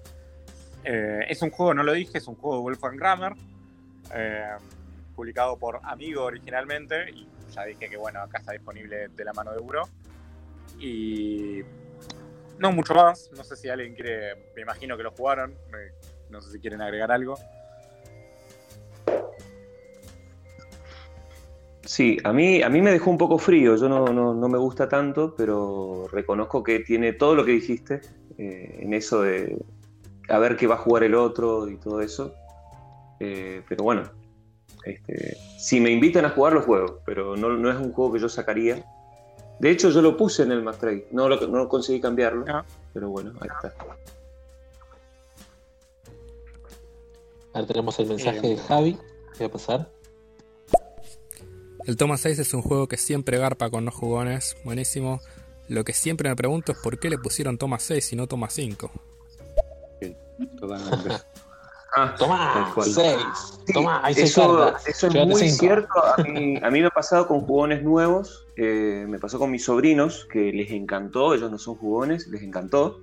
Eh, 0.83 1.25
es 1.27 1.41
un 1.41 1.49
juego, 1.49 1.73
no 1.73 1.83
lo 1.83 1.93
dije, 1.93 2.19
es 2.19 2.27
un 2.27 2.35
juego 2.35 2.57
de 2.57 2.63
Wolfgang 2.63 2.97
Grammer, 2.97 3.33
eh, 4.13 4.55
publicado 5.15 5.57
por 5.57 5.79
Amigo 5.83 6.23
originalmente, 6.23 7.13
ya 7.49 7.65
dije 7.65 7.89
que 7.89 7.97
bueno, 7.97 8.21
acá 8.21 8.39
está 8.39 8.53
disponible 8.53 9.09
de 9.09 9.23
la 9.25 9.33
mano 9.33 9.51
de 9.51 9.59
Uro. 9.59 9.87
Y 10.79 11.61
no 12.57 12.71
mucho 12.71 12.93
más. 12.93 13.29
No 13.35 13.43
sé 13.43 13.55
si 13.55 13.69
alguien 13.69 13.95
quiere. 13.95 14.51
Me 14.55 14.61
imagino 14.61 14.95
que 14.97 15.03
lo 15.03 15.11
jugaron. 15.11 15.55
No 16.29 16.41
sé 16.41 16.51
si 16.51 16.59
quieren 16.59 16.81
agregar 16.81 17.11
algo. 17.11 17.37
Sí, 21.83 22.17
a 22.23 22.31
mí, 22.31 22.61
a 22.61 22.69
mí 22.69 22.81
me 22.81 22.91
dejó 22.91 23.09
un 23.09 23.17
poco 23.17 23.39
frío. 23.39 23.75
Yo 23.75 23.89
no, 23.89 24.13
no, 24.13 24.33
no 24.33 24.47
me 24.47 24.59
gusta 24.59 24.87
tanto, 24.87 25.33
pero 25.35 26.07
reconozco 26.11 26.63
que 26.63 26.79
tiene 26.81 27.13
todo 27.13 27.33
lo 27.33 27.43
que 27.43 27.53
dijiste 27.53 28.01
eh, 28.37 28.79
en 28.81 28.93
eso 28.93 29.23
de 29.23 29.57
a 30.29 30.37
ver 30.37 30.55
qué 30.55 30.67
va 30.67 30.75
a 30.75 30.77
jugar 30.77 31.03
el 31.03 31.15
otro 31.15 31.67
y 31.67 31.77
todo 31.77 32.01
eso. 32.01 32.35
Eh, 33.19 33.63
pero 33.67 33.83
bueno, 33.83 34.03
este, 34.85 35.37
si 35.57 35.79
me 35.79 35.91
invitan 35.91 36.25
a 36.25 36.29
jugar, 36.29 36.53
lo 36.53 36.61
juego. 36.61 37.01
Pero 37.05 37.35
no, 37.35 37.49
no 37.49 37.69
es 37.69 37.77
un 37.77 37.91
juego 37.91 38.13
que 38.13 38.19
yo 38.19 38.29
sacaría 38.29 38.85
de 39.59 39.69
hecho, 39.71 39.89
yo 39.89 40.01
lo 40.01 40.15
puse 40.15 40.43
en 40.43 40.53
el 40.53 40.63
Mastrade. 40.63 41.07
No, 41.11 41.27
lo, 41.27 41.45
no 41.47 41.67
conseguí 41.67 41.99
cambiarlo. 41.99 42.45
Ah. 42.47 42.65
Pero 42.93 43.09
bueno, 43.09 43.33
ahí 43.41 43.49
está. 43.53 43.73
Ahora 47.53 47.67
tenemos 47.67 47.99
el 47.99 48.07
mensaje 48.07 48.39
de 48.39 48.57
Javi. 48.57 48.97
¿Qué 49.37 49.43
va 49.43 49.47
a 49.47 49.51
pasar? 49.51 49.91
El 51.85 51.97
Toma 51.97 52.17
6 52.17 52.39
es 52.39 52.53
un 52.53 52.61
juego 52.61 52.87
que 52.87 52.97
siempre 52.97 53.37
garpa 53.37 53.69
con 53.69 53.83
los 53.83 53.93
jugones. 53.93 54.55
Buenísimo. 54.63 55.19
Lo 55.67 55.83
que 55.83 55.93
siempre 55.93 56.29
me 56.29 56.35
pregunto 56.35 56.71
es 56.71 56.77
por 56.77 56.97
qué 56.97 57.09
le 57.09 57.17
pusieron 57.17 57.57
Toma 57.57 57.79
6 57.79 58.13
y 58.13 58.15
no 58.15 58.27
Toma 58.27 58.49
5. 58.49 58.91
Sí, 60.01 60.15
totalmente. 60.57 61.09
Ah, 61.95 62.15
Toma 62.17 62.73
6. 62.75 62.95
Sí, 63.65 63.73
Toma, 63.73 64.01
eso, 64.09 64.75
eso 64.85 65.07
es 65.07 65.27
muy 65.27 65.35
cinco. 65.35 65.57
cierto. 65.59 66.05
A 66.05 66.21
mí, 66.23 66.57
a 66.61 66.69
mí, 66.69 66.81
me 66.81 66.87
ha 66.87 66.91
pasado 66.91 67.27
con 67.27 67.41
jugones 67.41 67.83
nuevos. 67.83 68.47
Eh, 68.55 69.05
me 69.07 69.19
pasó 69.19 69.39
con 69.39 69.51
mis 69.51 69.63
sobrinos, 69.65 70.27
que 70.31 70.51
les 70.51 70.71
encantó. 70.71 71.33
Ellos 71.33 71.49
no 71.51 71.57
son 71.57 71.75
jugones, 71.75 72.27
les 72.27 72.43
encantó. 72.43 73.01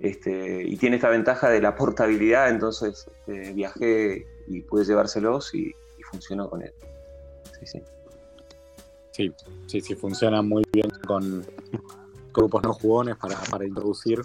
Este, 0.00 0.62
y 0.64 0.76
tiene 0.76 0.96
esta 0.96 1.08
ventaja 1.08 1.48
de 1.48 1.60
la 1.60 1.74
portabilidad. 1.74 2.48
Entonces 2.50 3.06
este, 3.10 3.52
viajé 3.52 4.26
y 4.46 4.60
pude 4.62 4.84
llevárselos 4.84 5.54
y, 5.54 5.68
y, 5.68 6.02
funcionó 6.10 6.48
con 6.48 6.62
él. 6.62 6.72
Sí, 7.58 7.66
sí. 7.66 7.82
Sí, 9.10 9.32
sí, 9.66 9.80
sí, 9.80 9.94
funciona 9.96 10.42
muy 10.42 10.62
bien 10.72 10.88
con 11.06 11.44
grupos 12.32 12.62
no 12.62 12.72
jugones 12.72 13.16
para, 13.16 13.36
para 13.50 13.66
introducir 13.66 14.22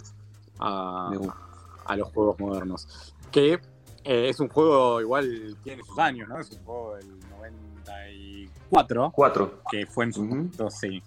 a, 0.60 1.12
a 1.86 1.98
los 1.98 2.10
juegos 2.10 2.40
modernos 2.40 3.14
que 3.34 3.54
eh, 4.06 4.30
es 4.30 4.40
un 4.40 4.48
juego 4.48 5.02
igual 5.02 5.58
tiene 5.64 5.84
sus 5.84 5.98
años, 5.98 6.30
¿no? 6.30 6.40
Es 6.40 6.52
un 6.52 6.64
juego 6.64 6.96
del 6.96 7.20
94. 7.30 9.12
4. 9.14 9.62
Que 9.70 9.86
fue 9.88 10.06
en 10.06 10.14
su 10.14 10.22
uh 10.22 10.24
-huh. 10.24 10.30
momento, 10.30 10.70
sí. 10.70 11.04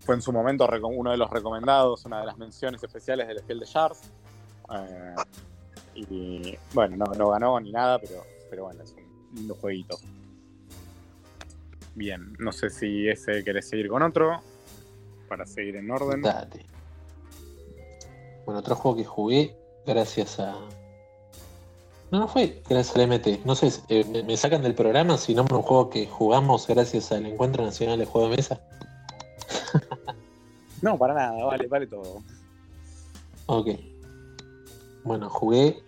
Fue 0.00 0.14
en 0.14 0.22
su 0.22 0.32
momento 0.32 0.68
uno 0.84 1.10
de 1.10 1.16
los 1.16 1.30
recomendados, 1.30 2.04
una 2.04 2.20
de 2.20 2.26
las 2.26 2.38
menciones 2.38 2.82
especiales 2.82 3.26
del 3.26 3.38
Spiel 3.38 3.60
de 3.60 3.66
Shards. 3.66 4.00
Eh, 4.74 5.14
y 5.94 6.58
bueno, 6.74 6.96
no, 6.96 7.06
no, 7.14 7.30
ganó 7.30 7.58
ni 7.60 7.72
nada, 7.72 7.98
pero, 7.98 8.22
pero 8.50 8.64
bueno, 8.64 8.82
es 8.82 8.92
un 8.92 9.34
lindo 9.34 9.54
jueguito. 9.54 9.96
Bien, 11.94 12.36
no 12.38 12.52
sé 12.52 12.70
si 12.70 13.08
ese 13.08 13.42
querés 13.42 13.68
seguir 13.68 13.88
con 13.88 14.02
otro. 14.02 14.40
Para 15.28 15.46
seguir 15.46 15.76
en 15.76 15.90
orden. 15.90 16.22
Date. 16.22 16.64
Bueno, 18.44 18.60
otro 18.60 18.76
juego 18.76 18.96
que 18.96 19.04
jugué 19.04 19.56
gracias 19.84 20.40
a, 20.40 20.56
no, 22.10 22.20
no 22.20 22.28
fue 22.28 22.62
gracias 22.68 22.96
al 22.96 23.08
MT. 23.08 23.44
No 23.44 23.54
sé, 23.54 23.70
eh, 23.88 24.04
me, 24.10 24.22
me, 24.22 24.36
sacan 24.36 24.62
del 24.62 24.74
programa 24.74 25.18
si 25.18 25.34
nombro 25.34 25.58
un 25.58 25.62
juego 25.62 25.90
que 25.90 26.06
jugamos 26.06 26.66
gracias 26.66 27.12
al 27.12 27.26
Encuentro 27.26 27.64
Nacional 27.64 27.98
de 27.98 28.06
Juego 28.06 28.30
de 28.30 28.36
Mesa. 28.36 28.60
no, 30.82 30.96
para 30.96 31.14
nada, 31.14 31.44
vale, 31.44 31.66
vale 31.66 31.86
todo. 31.86 32.22
Ok. 33.46 33.68
Bueno, 35.04 35.28
jugué. 35.28 35.82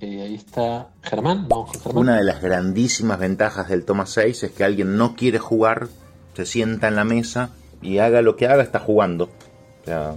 Eh, 0.00 0.22
ahí 0.22 0.34
está 0.34 0.90
Germán. 1.02 1.48
Vamos 1.48 1.72
con 1.72 1.80
Germán. 1.80 2.02
Una 2.02 2.16
de 2.18 2.24
las 2.24 2.40
grandísimas 2.40 3.18
ventajas 3.18 3.68
del 3.68 3.84
Toma 3.84 4.06
6 4.06 4.44
es 4.44 4.50
que 4.52 4.62
alguien 4.62 4.96
no 4.96 5.16
quiere 5.16 5.38
jugar, 5.38 5.88
se 6.34 6.46
sienta 6.46 6.88
en 6.88 6.96
la 6.96 7.04
mesa 7.04 7.50
y 7.82 7.98
haga 7.98 8.22
lo 8.22 8.36
que 8.36 8.46
haga, 8.46 8.62
está 8.62 8.78
jugando. 8.78 9.24
O 9.24 9.84
sea, 9.84 10.16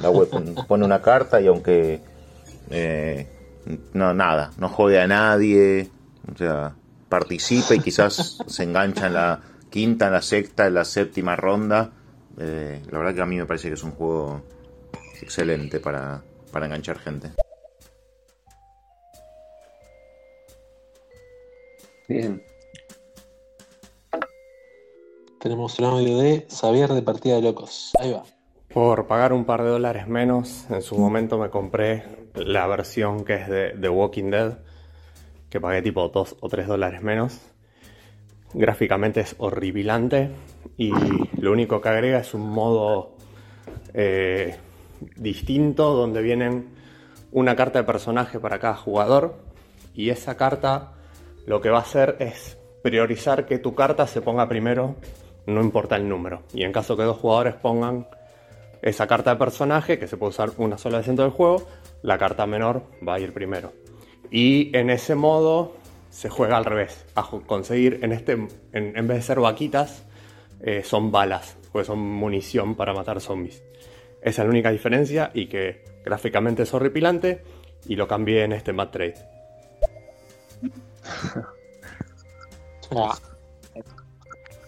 la 0.00 0.10
web 0.10 0.28
pone 0.68 0.84
una 0.84 1.02
carta 1.02 1.40
y 1.40 1.48
aunque. 1.48 2.00
Eh, 2.70 3.28
no, 3.92 4.14
nada, 4.14 4.50
no 4.58 4.68
jode 4.68 5.00
a 5.00 5.06
nadie, 5.06 5.90
o 6.32 6.36
sea, 6.36 6.74
participa 7.08 7.74
y 7.74 7.80
quizás 7.80 8.38
se 8.46 8.62
engancha 8.62 9.06
en 9.06 9.14
la 9.14 9.40
quinta, 9.70 10.06
en 10.06 10.12
la 10.12 10.22
sexta, 10.22 10.66
en 10.66 10.74
la 10.74 10.84
séptima 10.84 11.36
ronda. 11.36 11.90
Eh, 12.38 12.82
la 12.90 12.98
verdad 12.98 13.14
que 13.14 13.22
a 13.22 13.26
mí 13.26 13.36
me 13.36 13.46
parece 13.46 13.68
que 13.68 13.74
es 13.74 13.82
un 13.82 13.92
juego 13.92 14.42
excelente 15.20 15.80
para, 15.80 16.22
para 16.52 16.66
enganchar 16.66 16.98
gente. 16.98 17.30
Bien. 22.08 22.42
Tenemos 25.40 25.78
un 25.78 25.84
audio 25.84 26.18
de 26.18 26.46
Xavier 26.50 26.92
de 26.92 27.02
Partida 27.02 27.36
de 27.36 27.42
Locos. 27.42 27.92
Ahí 27.98 28.12
va. 28.12 28.24
Por 28.74 29.06
pagar 29.06 29.32
un 29.32 29.44
par 29.44 29.62
de 29.62 29.68
dólares 29.68 30.08
menos, 30.08 30.68
en 30.68 30.82
su 30.82 30.98
momento 30.98 31.38
me 31.38 31.48
compré 31.48 32.02
la 32.34 32.66
versión 32.66 33.24
que 33.24 33.34
es 33.34 33.48
de 33.48 33.70
The 33.80 33.88
Walking 33.88 34.32
Dead, 34.32 34.58
que 35.48 35.60
pagué 35.60 35.80
tipo 35.80 36.08
2 36.08 36.38
o 36.40 36.48
3 36.48 36.66
dólares 36.66 37.00
menos. 37.00 37.40
Gráficamente 38.52 39.20
es 39.20 39.36
horripilante 39.38 40.30
y 40.76 40.90
lo 41.40 41.52
único 41.52 41.80
que 41.80 41.88
agrega 41.88 42.18
es 42.18 42.34
un 42.34 42.50
modo 42.50 43.14
eh, 43.92 44.56
distinto 45.14 45.94
donde 45.94 46.20
vienen 46.20 46.70
una 47.30 47.54
carta 47.54 47.78
de 47.78 47.84
personaje 47.84 48.40
para 48.40 48.58
cada 48.58 48.74
jugador 48.74 49.36
y 49.94 50.10
esa 50.10 50.36
carta 50.36 50.94
lo 51.46 51.60
que 51.60 51.70
va 51.70 51.78
a 51.78 51.82
hacer 51.82 52.16
es 52.18 52.58
priorizar 52.82 53.46
que 53.46 53.60
tu 53.60 53.76
carta 53.76 54.08
se 54.08 54.20
ponga 54.20 54.48
primero, 54.48 54.96
no 55.46 55.60
importa 55.60 55.94
el 55.94 56.08
número. 56.08 56.42
Y 56.52 56.64
en 56.64 56.72
caso 56.72 56.96
que 56.96 57.04
dos 57.04 57.18
jugadores 57.18 57.54
pongan 57.54 58.08
esa 58.84 59.06
carta 59.06 59.30
de 59.30 59.36
personaje, 59.36 59.98
que 59.98 60.06
se 60.06 60.18
puede 60.18 60.30
usar 60.30 60.50
una 60.58 60.76
sola 60.76 60.98
vez 60.98 61.06
dentro 61.06 61.24
del 61.24 61.32
juego, 61.32 61.66
la 62.02 62.18
carta 62.18 62.46
menor 62.46 62.82
va 63.06 63.14
a 63.14 63.18
ir 63.18 63.32
primero. 63.32 63.72
Y 64.30 64.76
en 64.76 64.90
ese 64.90 65.14
modo 65.14 65.72
se 66.10 66.28
juega 66.28 66.58
al 66.58 66.66
revés. 66.66 67.06
A 67.14 67.26
conseguir, 67.46 68.00
en, 68.02 68.12
este, 68.12 68.32
en, 68.32 68.48
en 68.72 69.08
vez 69.08 69.16
de 69.16 69.22
ser 69.22 69.40
vaquitas, 69.40 70.04
eh, 70.60 70.82
son 70.84 71.10
balas, 71.10 71.56
pues 71.72 71.86
son 71.86 71.98
munición 71.98 72.74
para 72.74 72.92
matar 72.92 73.22
zombies. 73.22 73.64
Esa 74.20 74.42
es 74.42 74.46
la 74.46 74.50
única 74.50 74.70
diferencia 74.70 75.30
y 75.32 75.46
que 75.46 75.82
gráficamente 76.04 76.64
es 76.64 76.74
horripilante 76.74 77.42
y 77.86 77.96
lo 77.96 78.06
cambié 78.06 78.44
en 78.44 78.52
este 78.52 78.74
Mad 78.74 78.90
Trade. 78.90 79.14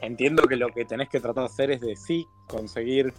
Entiendo 0.01 0.45
que 0.45 0.57
lo 0.57 0.69
que 0.69 0.87
tenés 0.87 1.11
que 1.11 1.21
tratar 1.21 1.45
de 1.45 1.51
hacer 1.51 1.71
es 1.71 1.83
de 1.83 1.97
sí 1.97 2.25
conseguir 2.49 3.13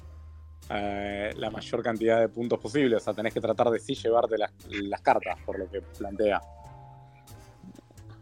eh, 0.69 1.31
la 1.35 1.49
mayor 1.49 1.81
cantidad 1.83 2.19
de 2.19 2.29
puntos 2.29 2.59
posible. 2.59 2.95
O 2.95 2.99
sea, 2.99 3.13
tenés 3.13 3.33
que 3.33 3.41
tratar 3.41 3.69
de 3.69 3.79
sí 3.79 3.95
llevarte 3.95 4.37
las, 4.37 4.51
las 4.69 5.01
cartas, 5.01 5.37
por 5.45 5.57
lo 5.59 5.69
que 5.69 5.81
plantea. 5.81 6.41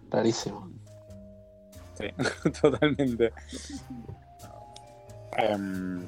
Rarísimo. 0.10 0.70
Sí, 1.98 2.06
totalmente. 2.62 3.32
Em, 5.38 6.08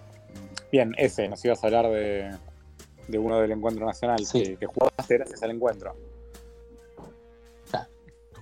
bien, 0.71 0.93
ese, 0.97 1.27
nos 1.27 1.43
ibas 1.43 1.63
a 1.63 1.67
hablar 1.67 1.89
de, 1.89 2.35
de 3.07 3.19
uno 3.19 3.39
del 3.39 3.51
encuentro 3.51 3.85
nacional 3.85 4.25
Sí. 4.25 4.43
que, 4.43 4.57
que 4.57 4.65
jugaste 4.65 5.17
gracias 5.17 5.43
al 5.43 5.51
encuentro. 5.51 5.95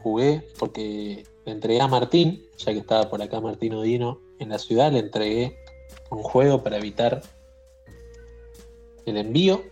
Jugué 0.06 0.48
porque 0.60 1.24
le 1.48 1.52
entregué 1.52 1.82
a 1.82 1.88
Martín, 1.88 2.46
ya 2.60 2.72
que 2.74 2.78
estaba 2.78 3.10
por 3.10 3.24
acá 3.24 3.42
Martín 3.42 3.74
Odino 3.74 4.20
en 4.38 4.50
la 4.50 4.60
ciudad, 4.60 4.92
le 4.92 5.00
entregué 5.00 5.58
un 6.12 6.22
juego 6.22 6.62
para 6.62 6.78
evitar 6.78 7.24
el 9.06 9.18
envío 9.18 9.64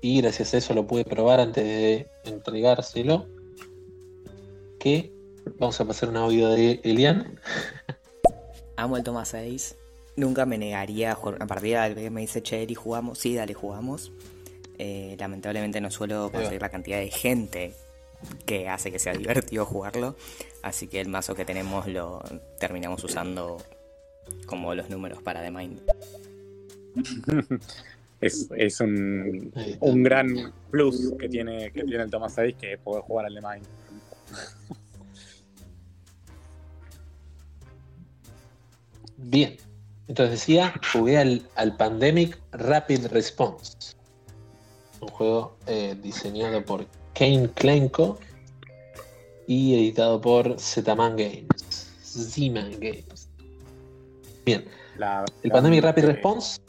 y 0.00 0.20
gracias 0.20 0.52
a 0.54 0.58
eso 0.58 0.74
lo 0.74 0.86
pude 0.86 1.04
probar 1.04 1.40
antes 1.40 1.64
de 1.64 2.08
entregárselo. 2.24 3.26
Que 4.78 5.12
vamos 5.58 5.80
a 5.80 5.86
pasar 5.86 6.10
un 6.10 6.18
audio 6.18 6.50
de 6.50 6.80
Elian. 6.84 7.40
Amo 8.76 8.96
el 8.96 9.02
Toma 9.02 9.24
6. 9.24 9.76
Nunca 10.16 10.44
me 10.44 10.58
negaría 10.58 11.12
a 11.12 11.14
jugar 11.14 11.36
una 11.36 11.46
partida. 11.46 11.88
Me 12.10 12.20
dice, 12.20 12.42
che, 12.42 12.62
Eri, 12.62 12.74
jugamos. 12.74 13.18
Sí, 13.18 13.34
dale, 13.34 13.54
jugamos. 13.54 14.12
Eh, 14.78 15.16
lamentablemente 15.18 15.80
no 15.80 15.90
suelo 15.90 16.30
conseguir 16.30 16.60
la 16.60 16.68
cantidad 16.68 16.98
de 16.98 17.10
gente 17.10 17.72
que 18.44 18.68
hace 18.68 18.92
que 18.92 18.98
sea 18.98 19.14
divertido 19.14 19.64
jugarlo. 19.64 20.16
Así 20.62 20.86
que 20.86 21.00
el 21.00 21.08
mazo 21.08 21.34
que 21.34 21.44
tenemos 21.44 21.86
lo 21.86 22.22
terminamos 22.58 23.02
usando 23.04 23.58
como 24.46 24.74
los 24.74 24.90
números 24.90 25.22
para 25.22 25.42
The 25.42 25.50
Mind. 25.50 25.80
Es, 28.26 28.48
es 28.56 28.80
un, 28.80 29.52
un 29.80 30.02
gran 30.02 30.52
plus 30.70 31.12
que 31.18 31.28
tiene, 31.28 31.70
que 31.72 31.84
tiene 31.84 32.04
el 32.04 32.10
Toma 32.10 32.28
6 32.28 32.56
que 32.60 32.72
es 32.74 32.78
poder 32.78 33.02
jugar 33.02 33.26
al 33.26 33.34
de 33.34 33.40
Mind. 33.40 33.66
Bien. 39.16 39.56
Entonces 40.06 40.40
decía, 40.40 40.74
jugué 40.92 41.18
al, 41.18 41.48
al 41.54 41.76
Pandemic 41.76 42.38
Rapid 42.52 43.06
Response. 43.06 43.94
Un 45.00 45.08
juego 45.08 45.56
eh, 45.66 45.96
diseñado 46.02 46.62
por 46.64 46.86
Kane 47.14 47.48
Klenko 47.54 48.18
y 49.46 49.74
editado 49.74 50.20
por 50.20 50.58
Zetaman 50.58 51.16
Games. 51.16 51.90
Z-Man 52.02 52.72
Games. 52.80 53.28
Bien. 54.44 54.64
La, 54.98 55.24
El 55.42 55.48
la- 55.48 55.54
Pandemic 55.54 55.82
Rapid 55.84 56.04
Response. 56.04 56.60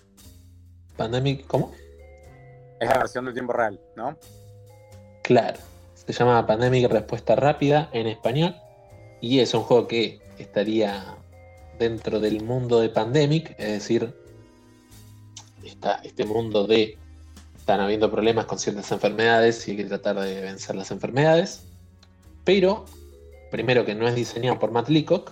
Pandemic, 0.95 1.45
¿cómo? 1.47 1.71
Es 2.79 2.89
la 2.89 2.97
versión 2.97 3.25
de 3.25 3.33
tiempo 3.33 3.53
real, 3.53 3.79
¿no? 3.95 4.17
Claro. 5.23 5.59
Se 5.93 6.13
llama 6.13 6.45
Pandemic 6.45 6.89
Respuesta 6.89 7.35
Rápida 7.35 7.89
en 7.93 8.07
español. 8.07 8.55
Y 9.21 9.39
es 9.39 9.53
un 9.53 9.61
juego 9.61 9.87
que 9.87 10.19
estaría 10.37 11.15
dentro 11.79 12.19
del 12.19 12.43
mundo 12.43 12.79
de 12.79 12.89
Pandemic, 12.89 13.55
es 13.57 13.71
decir, 13.71 14.13
está 15.63 15.99
este 16.03 16.25
mundo 16.25 16.67
de 16.67 16.97
están 17.57 17.79
habiendo 17.79 18.11
problemas 18.11 18.45
con 18.45 18.59
ciertas 18.59 18.91
enfermedades 18.91 19.67
y 19.67 19.71
hay 19.71 19.77
que 19.77 19.85
tratar 19.85 20.19
de 20.19 20.41
vencer 20.41 20.75
las 20.75 20.91
enfermedades. 20.91 21.63
Pero, 22.43 22.85
primero 23.49 23.85
que 23.85 23.95
no 23.95 24.07
es 24.07 24.13
diseñado 24.13 24.59
por 24.59 24.69
Matt 24.69 24.89
Leacock 24.89 25.31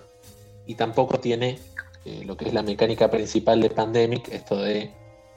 y 0.65 0.73
tampoco 0.73 1.19
tiene 1.19 1.59
eh, 2.05 2.23
lo 2.25 2.35
que 2.35 2.45
es 2.45 2.53
la 2.55 2.63
mecánica 2.63 3.11
principal 3.11 3.61
de 3.61 3.69
Pandemic, 3.69 4.29
esto 4.29 4.59
de 4.59 4.91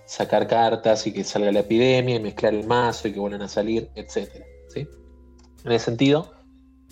sacar 0.07 0.46
cartas 0.46 1.07
y 1.07 1.12
que 1.12 1.24
salga 1.24 1.52
la 1.52 1.61
epidemia 1.61 2.16
y 2.16 2.20
mezclar 2.20 2.54
el 2.54 2.66
mazo 2.66 3.09
y 3.09 3.12
que 3.12 3.20
vuelvan 3.20 3.42
a 3.42 3.48
salir, 3.48 3.90
etc. 3.96 4.44
¿sí? 4.68 4.88
En 5.64 5.72
ese 5.72 5.84
sentido, 5.84 6.32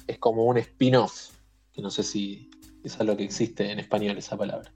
es 0.07 0.19
como 0.19 0.45
un 0.45 0.59
spin-off, 0.59 1.31
que 1.73 1.81
no 1.81 1.91
sé 1.91 2.03
si 2.03 2.51
es 2.83 3.01
algo 3.01 3.17
que 3.17 3.25
existe 3.25 3.71
en 3.71 3.79
español 3.79 4.19
esa 4.19 4.37
palabra. 4.37 4.73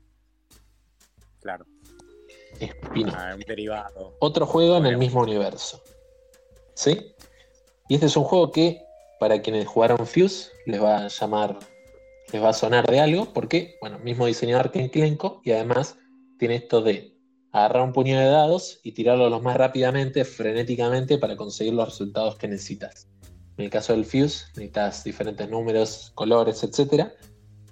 Claro. 1.40 1.66
Spin-off. 2.60 3.14
Ah, 3.16 3.32
un 3.34 3.40
derivado. 3.40 4.16
Otro 4.20 4.46
juego 4.46 4.76
en 4.76 4.86
el 4.86 4.96
mismo 4.96 5.20
universo. 5.20 5.82
¿Sí? 6.74 7.12
Y 7.88 7.94
este 7.94 8.06
es 8.06 8.16
un 8.16 8.24
juego 8.24 8.52
que, 8.52 8.82
para 9.18 9.42
quienes 9.42 9.66
jugaron 9.66 10.06
Fuse, 10.06 10.50
les 10.66 10.80
va 10.80 11.04
a 11.04 11.08
llamar, 11.08 11.58
les 12.32 12.42
va 12.42 12.50
a 12.50 12.54
sonar 12.54 12.86
de 12.86 13.00
algo, 13.00 13.32
porque, 13.32 13.76
bueno, 13.80 13.98
mismo 13.98 14.26
diseñador 14.26 14.70
que 14.70 14.80
en 14.80 14.88
Klenko, 14.90 15.40
y 15.44 15.50
además 15.50 15.96
tiene 16.38 16.56
esto 16.56 16.82
de 16.82 17.17
agarrar 17.58 17.82
un 17.82 17.92
puño 17.92 18.18
de 18.18 18.26
dados 18.26 18.80
y 18.82 18.92
tirarlos 18.92 19.30
lo 19.30 19.40
más 19.40 19.56
rápidamente, 19.56 20.24
frenéticamente, 20.24 21.18
para 21.18 21.36
conseguir 21.36 21.74
los 21.74 21.88
resultados 21.88 22.36
que 22.36 22.48
necesitas. 22.48 23.08
En 23.56 23.64
el 23.64 23.70
caso 23.70 23.92
del 23.92 24.04
Fuse, 24.04 24.46
necesitas 24.54 25.04
diferentes 25.04 25.48
números, 25.48 26.12
colores, 26.14 26.62
etc. 26.62 27.08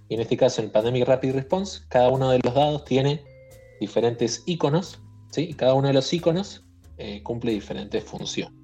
Y 0.08 0.14
en 0.14 0.20
este 0.20 0.36
caso, 0.36 0.60
en 0.60 0.66
el 0.66 0.72
Pandemic 0.72 1.06
Rapid 1.06 1.32
Response, 1.32 1.82
cada 1.88 2.08
uno 2.10 2.30
de 2.30 2.40
los 2.42 2.54
dados 2.54 2.84
tiene 2.84 3.22
diferentes 3.80 4.42
iconos, 4.46 4.98
¿sí? 5.30 5.48
Y 5.50 5.54
cada 5.54 5.74
uno 5.74 5.88
de 5.88 5.94
los 5.94 6.12
iconos 6.12 6.64
eh, 6.98 7.22
cumple 7.22 7.52
diferentes 7.52 8.02
funciones. 8.02 8.58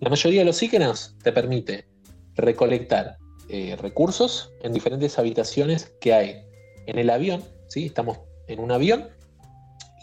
La 0.00 0.10
mayoría 0.10 0.40
de 0.40 0.46
los 0.46 0.62
iconos 0.62 1.16
te 1.22 1.32
permite 1.32 1.86
recolectar 2.34 3.16
eh, 3.48 3.76
recursos 3.80 4.52
en 4.62 4.72
diferentes 4.72 5.18
habitaciones 5.18 5.94
que 6.00 6.12
hay 6.12 6.42
en 6.86 6.98
el 6.98 7.10
avión, 7.10 7.42
¿sí? 7.68 7.86
Estamos 7.86 8.18
en 8.48 8.60
un 8.60 8.72
avión 8.72 9.08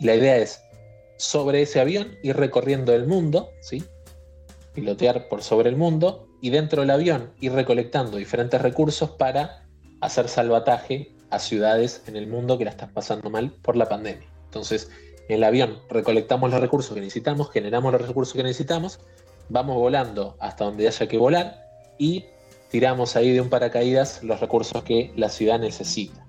la 0.06 0.16
idea 0.16 0.38
es 0.38 0.62
sobre 1.18 1.62
ese 1.62 1.80
avión 1.80 2.18
ir 2.24 2.36
recorriendo 2.36 2.94
el 2.94 3.06
mundo, 3.06 3.52
¿sí? 3.60 3.84
Pilotear 4.74 5.30
por 5.30 5.44
sobre 5.44 5.70
el 5.70 5.76
mundo 5.76 6.28
y 6.42 6.50
dentro 6.50 6.82
del 6.82 6.90
avión 6.90 7.32
ir 7.40 7.54
recolectando 7.54 8.18
diferentes 8.18 8.62
recursos 8.62 9.12
para 9.12 9.68
hacer 10.02 10.28
salvataje 10.28 11.16
a 11.30 11.40
ciudades 11.40 12.02
en 12.08 12.16
el 12.16 12.28
mundo 12.28 12.58
que 12.58 12.66
la 12.66 12.72
están 12.72 12.92
pasando 12.94 13.30
mal 13.30 13.52
por 13.62 13.76
la 13.76 13.88
pandemia. 13.88 14.28
Entonces, 14.46 14.90
en 15.30 15.36
el 15.36 15.44
avión 15.44 15.80
recolectamos 15.90 16.50
los 16.50 16.60
recursos 16.60 16.94
que 16.96 17.02
necesitamos, 17.02 17.52
generamos 17.52 17.94
los 17.94 18.08
recursos 18.08 18.34
que 18.34 18.44
necesitamos, 18.44 19.00
vamos 19.50 19.76
volando 19.76 20.36
hasta 20.40 20.66
donde 20.66 20.88
haya 20.88 21.08
que 21.08 21.18
volar 21.18 21.64
y 22.00 22.26
tiramos 22.72 23.16
ahí 23.16 23.32
de 23.32 23.42
un 23.42 23.50
paracaídas 23.50 24.24
los 24.24 24.40
recursos 24.40 24.84
que 24.84 25.14
la 25.16 25.30
ciudad 25.30 25.60
necesita. 25.60 26.26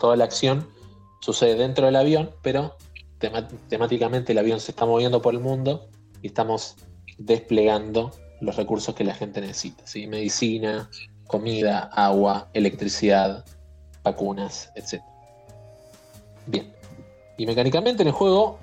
Toda 0.00 0.16
la 0.16 0.24
acción 0.24 0.68
sucede 1.20 1.54
dentro 1.54 1.86
del 1.86 1.96
avión, 1.96 2.30
pero 2.42 2.76
temáticamente 3.68 4.32
el 4.32 4.38
avión 4.38 4.60
se 4.60 4.72
está 4.72 4.86
moviendo 4.86 5.20
por 5.20 5.34
el 5.34 5.40
mundo 5.40 5.88
y 6.22 6.28
estamos 6.28 6.76
desplegando 7.18 8.10
los 8.40 8.56
recursos 8.56 8.94
que 8.94 9.04
la 9.04 9.14
gente 9.14 9.40
necesita. 9.40 9.86
¿sí? 9.86 10.06
Medicina, 10.06 10.88
comida, 11.26 11.90
agua, 11.92 12.48
electricidad, 12.54 13.44
vacunas, 14.02 14.70
etc. 14.74 15.02
Bien. 16.46 16.72
Y 17.36 17.46
mecánicamente 17.46 18.02
en 18.02 18.08
el 18.08 18.14
juego, 18.14 18.58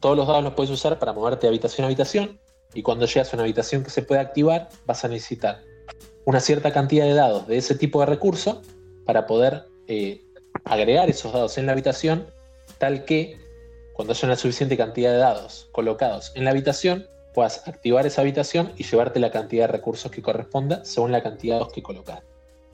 todos 0.00 0.16
los 0.16 0.26
dados 0.26 0.44
los 0.44 0.54
puedes 0.54 0.70
usar 0.70 0.98
para 0.98 1.12
moverte 1.12 1.42
de 1.42 1.48
habitación 1.48 1.84
a 1.84 1.88
habitación. 1.88 2.40
Y 2.74 2.82
cuando 2.82 3.06
llegas 3.06 3.32
a 3.32 3.36
una 3.36 3.44
habitación 3.44 3.84
que 3.84 3.90
se 3.90 4.02
puede 4.02 4.20
activar, 4.20 4.68
vas 4.86 5.04
a 5.04 5.08
necesitar 5.08 5.60
una 6.24 6.40
cierta 6.40 6.72
cantidad 6.72 7.04
de 7.04 7.14
dados 7.14 7.46
de 7.46 7.58
ese 7.58 7.74
tipo 7.74 8.00
de 8.00 8.06
recurso 8.06 8.62
para 9.04 9.26
poder 9.26 9.66
eh, 9.86 10.25
agregar 10.66 11.08
esos 11.08 11.32
dados 11.32 11.56
en 11.58 11.66
la 11.66 11.72
habitación, 11.72 12.26
tal 12.78 13.04
que 13.04 13.38
cuando 13.94 14.12
haya 14.12 14.26
una 14.26 14.36
suficiente 14.36 14.76
cantidad 14.76 15.12
de 15.12 15.18
dados 15.18 15.68
colocados 15.72 16.32
en 16.34 16.44
la 16.44 16.50
habitación, 16.50 17.08
puedas 17.32 17.66
activar 17.66 18.04
esa 18.06 18.20
habitación 18.22 18.72
y 18.76 18.84
llevarte 18.84 19.20
la 19.20 19.30
cantidad 19.30 19.66
de 19.66 19.72
recursos 19.72 20.10
que 20.10 20.22
corresponda 20.22 20.84
según 20.84 21.12
la 21.12 21.22
cantidad 21.22 21.54
de 21.54 21.60
dados 21.60 21.72
que 21.72 21.82
colocar. 21.82 22.22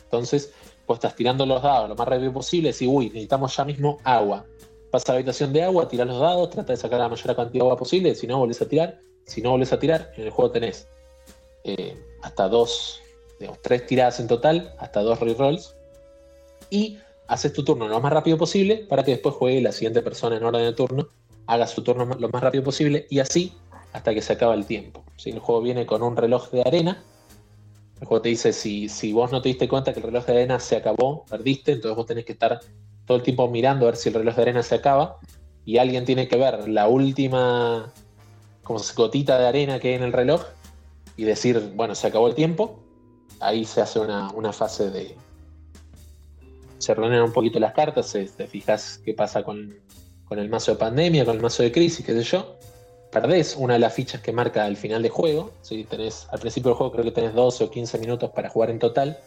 Entonces, 0.05 0.53
vos 0.87 0.97
estás 0.97 1.15
tirando 1.15 1.47
los 1.47 1.63
dados 1.63 1.89
lo 1.89 1.95
más 1.95 2.09
rápido 2.09 2.33
posible, 2.33 2.73
decís, 2.73 2.89
uy, 2.91 3.09
necesitamos 3.09 3.55
ya 3.57 3.65
mismo 3.65 3.99
agua. 4.05 4.47
Vas 4.91 5.09
a 5.09 5.13
la 5.13 5.17
habitación 5.17 5.53
de 5.53 5.63
agua, 5.63 5.89
tirás 5.89 6.07
los 6.07 6.19
dados, 6.19 6.51
trata 6.51 6.73
de 6.73 6.77
sacar 6.77 6.99
la 6.99 7.09
mayor 7.09 7.37
cantidad 7.37 7.53
de 7.53 7.61
agua 7.61 7.77
posible, 7.77 8.15
si 8.15 8.27
no, 8.27 8.39
volvés 8.39 8.61
a 8.63 8.69
tirar. 8.69 9.01
Si 9.25 9.41
no 9.41 9.51
volvés 9.51 9.73
a 9.73 9.79
tirar, 9.79 10.13
en 10.17 10.25
el 10.25 10.31
juego 10.31 10.51
tenés 10.51 10.89
eh, 11.65 11.97
hasta 12.23 12.49
dos, 12.49 13.01
digamos, 13.39 13.61
tres 13.63 13.87
tiradas 13.87 14.19
en 14.19 14.27
total, 14.27 14.75
hasta 14.79 15.01
dos 15.01 15.21
rerolls. 15.21 15.77
Y 16.69 16.99
haces 17.29 17.53
tu 17.53 17.65
turno 17.65 17.89
lo 17.89 18.01
más 18.01 18.13
rápido 18.13 18.37
posible 18.37 18.87
para 18.89 19.03
que 19.05 19.13
después 19.13 19.35
juegue 19.35 19.61
la 19.61 19.73
siguiente 19.73 20.03
persona 20.03 20.37
en 20.37 20.45
orden 20.45 20.65
de 20.65 20.73
turno, 20.73 21.09
haga 21.47 21.67
su 21.67 21.83
turno 21.83 22.05
lo 22.05 22.29
más 22.29 22.43
rápido 22.43 22.65
posible 22.65 23.07
y 23.11 23.19
así 23.19 23.53
hasta 23.93 24.15
que 24.15 24.23
se 24.23 24.33
acaba 24.33 24.55
el 24.55 24.67
tiempo. 24.67 25.05
¿sí? 25.17 25.31
El 25.31 25.39
juego 25.39 25.63
viene 25.63 25.87
con 25.87 26.03
un 26.03 26.17
reloj 26.17 26.51
de 26.51 26.63
arena. 26.63 27.03
El 28.01 28.07
juego 28.07 28.23
te 28.23 28.31
dice 28.31 28.53
si, 28.53 28.89
si 28.89 29.13
vos 29.13 29.31
no 29.31 29.43
te 29.43 29.49
diste 29.49 29.69
cuenta 29.69 29.93
que 29.93 30.01
el 30.01 30.07
reloj 30.07 30.27
de 30.27 30.33
arena 30.33 30.59
se 30.59 30.77
acabó, 30.77 31.25
perdiste, 31.27 31.73
entonces 31.73 31.97
vos 31.97 32.07
tenés 32.07 32.25
que 32.25 32.33
estar 32.33 32.61
todo 33.07 33.17
el 33.17 33.23
tiempo 33.23 33.49
mirando 33.49 33.87
a 33.87 33.91
ver 33.91 33.97
si 33.97 34.09
el 34.09 34.17
reloj 34.17 34.35
de 34.37 34.43
arena 34.43 34.63
se 34.63 34.75
acaba 34.77 35.19
y 35.65 35.79
alguien 35.79 36.05
tiene 36.05 36.27
que 36.27 36.37
ver 36.37 36.69
la 36.69 36.89
última 36.89 37.93
como 38.65 38.81
gotita 38.97 39.39
de 39.39 39.47
arena 39.47 39.79
que 39.79 39.89
hay 39.89 39.95
en 39.95 40.03
el 40.03 40.13
reloj 40.13 40.43
y 41.17 41.25
decir, 41.25 41.73
bueno, 41.75 41.95
se 41.95 42.07
acabó 42.07 42.29
el 42.29 42.35
tiempo. 42.35 42.79
Ahí 43.41 43.65
se 43.65 43.81
hace 43.81 43.99
una, 43.99 44.31
una 44.33 44.53
fase 44.53 44.91
de, 44.91 45.17
se 46.83 46.93
ordenan 46.93 47.23
un 47.23 47.33
poquito 47.33 47.61
las 47.61 47.75
cartas, 47.75 48.13
te 48.13 48.47
fijas 48.49 49.01
qué 49.05 49.15
pasa 49.15 49.45
con, 49.45 49.73
con 50.25 50.41
el 50.41 50.49
mazo 50.49 50.73
de 50.73 50.79
pandemia, 50.79 51.25
con 51.25 51.37
el 51.37 51.43
mazo 51.43 51.63
de 51.63 51.71
crisis, 51.71 52.05
qué 52.05 52.13
sé 52.13 52.23
yo. 52.25 52.57
Perdés 53.13 53.55
una 53.57 53.75
de 53.75 53.79
las 53.79 53.95
fichas 53.95 54.21
que 54.21 54.33
marca 54.33 54.65
al 54.65 54.77
final 54.77 55.01
de 55.03 55.11
juego. 55.11 55.53
¿sí? 55.61 55.85
Tenés, 55.85 56.27
al 56.33 56.41
principio 56.41 56.71
del 56.71 56.79
juego 56.79 56.93
creo 56.93 57.05
que 57.05 57.13
tenés 57.13 57.35
12 57.35 57.65
o 57.65 57.71
15 57.71 57.99
minutos 57.99 58.31
para 58.31 58.49
jugar 58.49 58.71
en 58.71 58.81
total. 58.81 59.19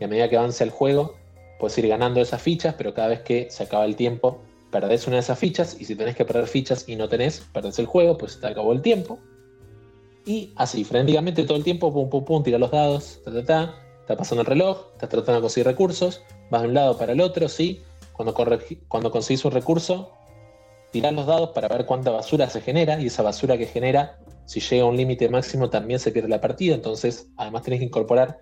Y 0.00 0.04
a 0.04 0.08
medida 0.08 0.28
que 0.28 0.36
avance 0.36 0.64
el 0.64 0.70
juego, 0.70 1.14
puedes 1.60 1.78
ir 1.78 1.86
ganando 1.86 2.20
esas 2.20 2.42
fichas, 2.42 2.74
pero 2.76 2.92
cada 2.94 3.08
vez 3.08 3.20
que 3.20 3.48
se 3.50 3.62
acaba 3.62 3.84
el 3.84 3.94
tiempo, 3.94 4.40
perdés 4.72 5.06
una 5.06 5.16
de 5.16 5.20
esas 5.20 5.38
fichas. 5.38 5.76
Y 5.78 5.84
si 5.84 5.94
tenés 5.94 6.16
que 6.16 6.24
perder 6.24 6.48
fichas 6.48 6.88
y 6.88 6.96
no 6.96 7.08
tenés, 7.08 7.46
perdés 7.52 7.78
el 7.78 7.86
juego, 7.86 8.18
pues 8.18 8.40
te 8.40 8.48
acabó 8.48 8.72
el 8.72 8.82
tiempo. 8.82 9.20
Y 10.26 10.52
así, 10.56 10.82
frenéticamente 10.82 11.44
todo 11.44 11.58
el 11.58 11.62
tiempo, 11.62 11.92
pum, 11.92 12.10
pum, 12.10 12.24
pum, 12.24 12.42
tira 12.42 12.58
los 12.58 12.72
dados, 12.72 13.20
ta, 13.24 13.30
ta, 13.30 13.44
ta, 13.44 13.83
está 14.04 14.18
pasando 14.18 14.42
el 14.42 14.46
reloj, 14.46 14.88
estás 14.92 15.08
tratando 15.08 15.36
de 15.36 15.40
conseguir 15.40 15.66
recursos, 15.66 16.22
vas 16.50 16.60
de 16.60 16.68
un 16.68 16.74
lado 16.74 16.98
para 16.98 17.12
el 17.12 17.22
otro, 17.22 17.48
sí. 17.48 17.82
Cuando, 18.12 18.34
cuando 18.86 19.10
conseguís 19.10 19.44
un 19.46 19.50
recurso, 19.50 20.12
tirás 20.92 21.14
los 21.14 21.26
dados 21.26 21.50
para 21.50 21.68
ver 21.68 21.86
cuánta 21.86 22.10
basura 22.10 22.50
se 22.50 22.60
genera, 22.60 23.00
y 23.00 23.06
esa 23.06 23.22
basura 23.22 23.56
que 23.56 23.64
genera, 23.64 24.18
si 24.44 24.60
llega 24.60 24.82
a 24.82 24.86
un 24.86 24.98
límite 24.98 25.30
máximo, 25.30 25.70
también 25.70 25.98
se 25.98 26.12
pierde 26.12 26.28
la 26.28 26.42
partida. 26.42 26.74
Entonces, 26.74 27.28
además 27.38 27.62
tenés 27.62 27.78
que 27.80 27.86
incorporar 27.86 28.40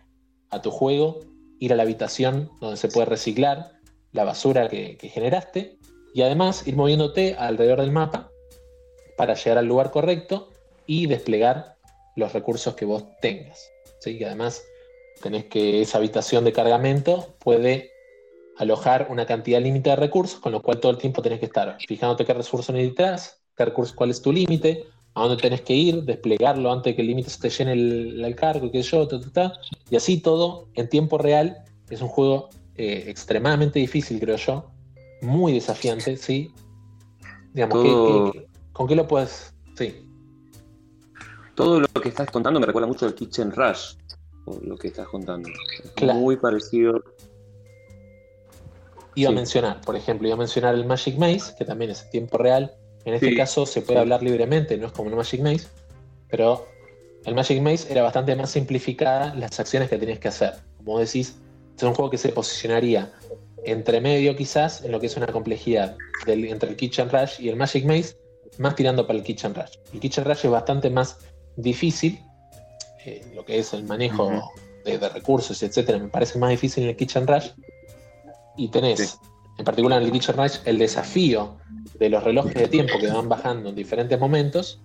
a 0.50 0.60
tu 0.60 0.72
juego, 0.72 1.20
ir 1.60 1.72
a 1.72 1.76
la 1.76 1.84
habitación 1.84 2.50
donde 2.60 2.76
se 2.76 2.88
puede 2.88 3.06
reciclar 3.06 3.70
la 4.10 4.24
basura 4.24 4.68
que, 4.68 4.96
que 4.96 5.08
generaste, 5.08 5.78
y 6.12 6.22
además 6.22 6.66
ir 6.66 6.74
moviéndote 6.74 7.36
alrededor 7.38 7.80
del 7.80 7.92
mapa 7.92 8.32
para 9.16 9.34
llegar 9.34 9.58
al 9.58 9.66
lugar 9.66 9.92
correcto 9.92 10.50
y 10.86 11.06
desplegar 11.06 11.76
los 12.16 12.32
recursos 12.32 12.74
que 12.74 12.84
vos 12.84 13.04
tengas. 13.20 13.70
¿sí? 14.00 14.18
Y 14.18 14.24
además 14.24 14.64
tenés 15.22 15.46
que 15.46 15.80
esa 15.80 15.98
habitación 15.98 16.44
de 16.44 16.52
cargamento 16.52 17.34
puede 17.38 17.90
alojar 18.58 19.06
una 19.10 19.24
cantidad 19.24 19.60
límite 19.60 19.90
de 19.90 19.96
recursos, 19.96 20.40
con 20.40 20.52
lo 20.52 20.60
cual 20.60 20.80
todo 20.80 20.92
el 20.92 20.98
tiempo 20.98 21.22
tenés 21.22 21.40
que 21.40 21.46
estar 21.46 21.78
fijándote 21.86 22.24
qué 22.24 22.34
recurso 22.34 22.72
necesitas, 22.72 23.42
qué 23.56 23.64
recurso, 23.64 23.94
cuál 23.96 24.10
es 24.10 24.20
tu 24.20 24.32
límite, 24.32 24.86
a 25.14 25.22
dónde 25.22 25.40
tenés 25.40 25.62
que 25.62 25.74
ir, 25.74 26.02
desplegarlo 26.04 26.72
antes 26.72 26.92
de 26.92 26.96
que 26.96 27.02
el 27.02 27.08
límite 27.08 27.30
se 27.30 27.40
te 27.40 27.50
llene 27.50 27.72
el, 27.72 28.34
cargo, 28.36 28.70
qué 28.70 28.82
sé 28.82 28.90
yo, 28.90 29.08
y 29.90 29.96
así 29.96 30.20
todo 30.20 30.68
en 30.74 30.88
tiempo 30.88 31.18
real. 31.18 31.64
Es 31.90 32.00
un 32.00 32.08
juego 32.08 32.48
eh, 32.76 33.04
extremadamente 33.08 33.78
difícil, 33.78 34.18
creo 34.18 34.36
yo, 34.36 34.70
muy 35.20 35.52
desafiante, 35.52 36.16
¿sí? 36.16 36.52
Digamos, 37.52 38.34
con 38.72 38.88
qué 38.88 38.94
lo 38.94 39.06
puedes...? 39.06 39.54
Sí. 39.76 40.08
Todo 41.54 41.80
lo 41.80 41.88
que 41.88 42.08
estás 42.08 42.30
contando 42.30 42.58
me 42.60 42.66
recuerda 42.66 42.88
mucho 42.88 43.04
al 43.04 43.14
Kitchen 43.14 43.52
Rush, 43.52 43.96
lo 44.62 44.76
que 44.76 44.88
estás 44.88 45.08
contando. 45.08 45.48
Muy 46.14 46.36
parecido. 46.36 47.02
Iba 49.14 49.30
a 49.30 49.34
mencionar, 49.34 49.80
por 49.82 49.94
ejemplo, 49.94 50.26
iba 50.26 50.34
a 50.34 50.38
mencionar 50.38 50.74
el 50.74 50.86
Magic 50.86 51.18
Maze, 51.18 51.54
que 51.56 51.64
también 51.64 51.90
es 51.90 52.02
en 52.04 52.10
tiempo 52.10 52.38
real. 52.38 52.74
En 53.04 53.14
este 53.14 53.36
caso 53.36 53.66
se 53.66 53.82
puede 53.82 53.98
hablar 53.98 54.22
libremente, 54.22 54.76
no 54.78 54.86
es 54.86 54.92
como 54.92 55.10
el 55.10 55.16
Magic 55.16 55.40
Maze, 55.42 55.66
pero 56.28 56.66
el 57.24 57.34
Magic 57.34 57.60
Maze 57.60 57.92
era 57.92 58.02
bastante 58.02 58.34
más 58.36 58.50
simplificada 58.50 59.34
las 59.34 59.58
acciones 59.60 59.90
que 59.90 59.98
tenías 59.98 60.18
que 60.18 60.28
hacer. 60.28 60.54
Como 60.78 60.98
decís, 60.98 61.36
es 61.76 61.82
un 61.82 61.94
juego 61.94 62.10
que 62.10 62.18
se 62.18 62.30
posicionaría 62.30 63.12
entre 63.64 64.00
medio 64.00 64.34
quizás 64.34 64.84
en 64.84 64.92
lo 64.92 65.00
que 65.00 65.06
es 65.06 65.16
una 65.16 65.26
complejidad 65.26 65.96
entre 66.26 66.70
el 66.70 66.76
Kitchen 66.76 67.10
Rush 67.10 67.40
y 67.40 67.48
el 67.48 67.56
Magic 67.56 67.84
Maze, 67.84 68.16
más 68.58 68.74
tirando 68.74 69.06
para 69.06 69.18
el 69.18 69.24
Kitchen 69.24 69.54
Rush. 69.54 69.76
El 69.92 70.00
Kitchen 70.00 70.24
Rush 70.24 70.44
es 70.44 70.50
bastante 70.50 70.90
más 70.90 71.18
difícil, 71.56 72.20
eh, 73.04 73.24
lo 73.34 73.44
que 73.44 73.58
es 73.58 73.72
el 73.72 73.84
manejo 73.84 74.52
de, 74.84 74.98
recursos, 75.08 75.62
etcétera, 75.62 75.98
me 75.98 76.08
parece 76.08 76.38
más 76.38 76.50
difícil 76.50 76.84
en 76.84 76.90
el 76.90 76.96
Kitchen 76.96 77.26
Rush. 77.26 77.50
Y 78.56 78.68
tenés, 78.68 79.18
en 79.58 79.64
particular 79.64 80.00
en 80.00 80.06
el 80.06 80.12
Kitchen 80.12 80.36
Rush, 80.36 80.58
el 80.64 80.78
desafío 80.78 81.56
de 81.98 82.08
los 82.08 82.22
relojes 82.22 82.54
de 82.54 82.68
tiempo 82.68 82.94
que 83.00 83.08
van 83.08 83.28
bajando 83.28 83.70
en 83.70 83.74
diferentes 83.74 84.18
momentos. 84.18 84.80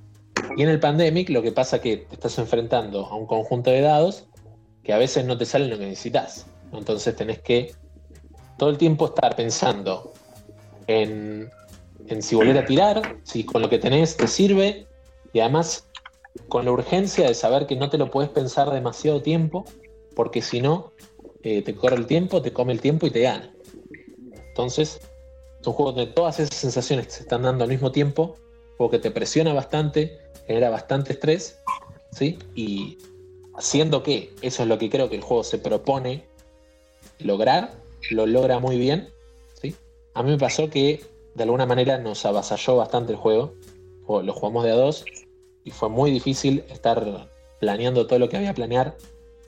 Y 0.55 0.63
en 0.63 0.69
el 0.69 0.79
Pandemic 0.79 1.29
lo 1.29 1.41
que 1.41 1.51
pasa 1.51 1.77
es 1.77 1.81
que 1.81 1.97
te 1.97 2.15
estás 2.15 2.37
enfrentando 2.37 3.05
a 3.05 3.15
un 3.15 3.25
conjunto 3.25 3.69
de 3.69 3.81
dados 3.81 4.25
que 4.83 4.93
a 4.93 4.97
veces 4.97 5.25
no 5.25 5.37
te 5.37 5.45
salen 5.45 5.69
lo 5.69 5.77
que 5.77 5.85
necesitas. 5.85 6.45
Entonces 6.71 7.15
tenés 7.15 7.39
que 7.39 7.73
todo 8.57 8.69
el 8.69 8.77
tiempo 8.77 9.07
estar 9.07 9.35
pensando 9.35 10.13
en, 10.87 11.49
en 12.07 12.21
si 12.21 12.35
volver 12.35 12.57
a 12.57 12.65
tirar, 12.65 13.17
si 13.23 13.43
con 13.43 13.61
lo 13.61 13.69
que 13.69 13.79
tenés 13.79 14.15
te 14.17 14.27
sirve, 14.27 14.87
y 15.33 15.39
además 15.39 15.86
con 16.47 16.65
la 16.65 16.71
urgencia 16.71 17.27
de 17.27 17.33
saber 17.33 17.67
que 17.67 17.75
no 17.75 17.89
te 17.89 17.97
lo 17.97 18.11
puedes 18.11 18.29
pensar 18.29 18.71
demasiado 18.71 19.21
tiempo, 19.21 19.65
porque 20.15 20.41
si 20.41 20.61
no, 20.61 20.91
eh, 21.43 21.61
te 21.61 21.75
corre 21.75 21.95
el 21.95 22.05
tiempo, 22.05 22.41
te 22.41 22.53
come 22.53 22.73
el 22.73 22.81
tiempo 22.81 23.07
y 23.07 23.11
te 23.11 23.21
gana. 23.21 23.53
Entonces, 24.49 24.99
es 25.61 25.67
un 25.67 25.73
juego 25.73 25.91
donde 25.91 26.11
todas 26.11 26.39
esas 26.39 26.55
sensaciones 26.55 27.13
se 27.13 27.23
están 27.23 27.43
dando 27.43 27.63
al 27.63 27.69
mismo 27.69 27.91
tiempo, 27.91 28.35
juego 28.77 28.91
que 28.91 28.99
te 28.99 29.11
presiona 29.11 29.53
bastante, 29.53 30.17
genera 30.45 30.69
bastante 30.69 31.13
estrés, 31.13 31.59
¿sí? 32.11 32.39
Y 32.55 32.97
haciendo 33.55 34.03
que 34.03 34.33
eso 34.41 34.63
es 34.63 34.69
lo 34.69 34.77
que 34.77 34.89
creo 34.89 35.09
que 35.09 35.15
el 35.15 35.21
juego 35.21 35.43
se 35.43 35.57
propone 35.57 36.25
lograr, 37.19 37.81
lo 38.09 38.25
logra 38.25 38.59
muy 38.59 38.77
bien, 38.77 39.09
¿sí? 39.61 39.75
A 40.13 40.23
mí 40.23 40.31
me 40.31 40.37
pasó 40.37 40.69
que 40.69 41.03
de 41.35 41.43
alguna 41.43 41.65
manera 41.65 41.97
nos 41.97 42.25
avasalló 42.25 42.77
bastante 42.77 43.11
el 43.13 43.17
juego, 43.17 43.53
lo 44.07 44.33
jugamos 44.33 44.63
de 44.63 44.71
a 44.71 44.75
dos 44.75 45.05
y 45.67 45.71
fue 45.71 45.89
muy 45.89 46.11
difícil 46.11 46.63
estar 46.69 47.27
planeando 47.59 48.07
todo 48.07 48.19
lo 48.19 48.29
que 48.29 48.37
había 48.37 48.49
que 48.49 48.55
planear 48.55 48.95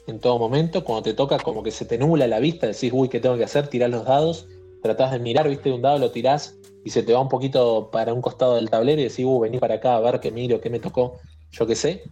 en 0.05 0.20
todo 0.20 0.38
momento. 0.38 0.84
Cuando 0.84 1.03
te 1.03 1.13
toca, 1.13 1.38
como 1.39 1.63
que 1.63 1.72
se 1.72 1.86
te 1.86 1.97
nubla 1.97 2.28
la 2.28 2.39
vista, 2.39 2.67
decís, 2.67 2.91
uy, 2.93 3.07
¿qué 3.07 3.22
tengo 3.22 3.38
que 3.38 3.45
hacer? 3.45 3.70
Tirás 3.70 3.89
los 3.89 4.03
dados, 4.03 4.45
tratás 4.84 5.13
de 5.13 5.20
mirar, 5.20 5.47
viste, 5.47 5.72
un 5.72 5.82
dado 5.82 5.97
lo 5.97 6.11
tirás 6.11 6.57
y 6.84 6.89
se 6.89 7.03
te 7.03 7.13
va 7.13 7.22
un 7.22 7.30
poquito 7.30 7.89
para 7.89 8.13
un 8.13 8.22
costado 8.22 8.55
del 8.55 8.70
tablero 8.70 8.99
y 8.99 9.05
decís, 9.05 9.24
uy, 9.26 9.39
vení 9.43 9.59
para 9.59 9.76
acá 9.76 9.95
a 9.95 10.01
ver 10.01 10.20
qué 10.20 10.30
miro, 10.30 10.59
qué 10.59 10.70
me 10.70 10.82
tocó, 10.82 11.20
yo 11.51 11.65
qué 11.65 11.76
sé. 11.76 12.03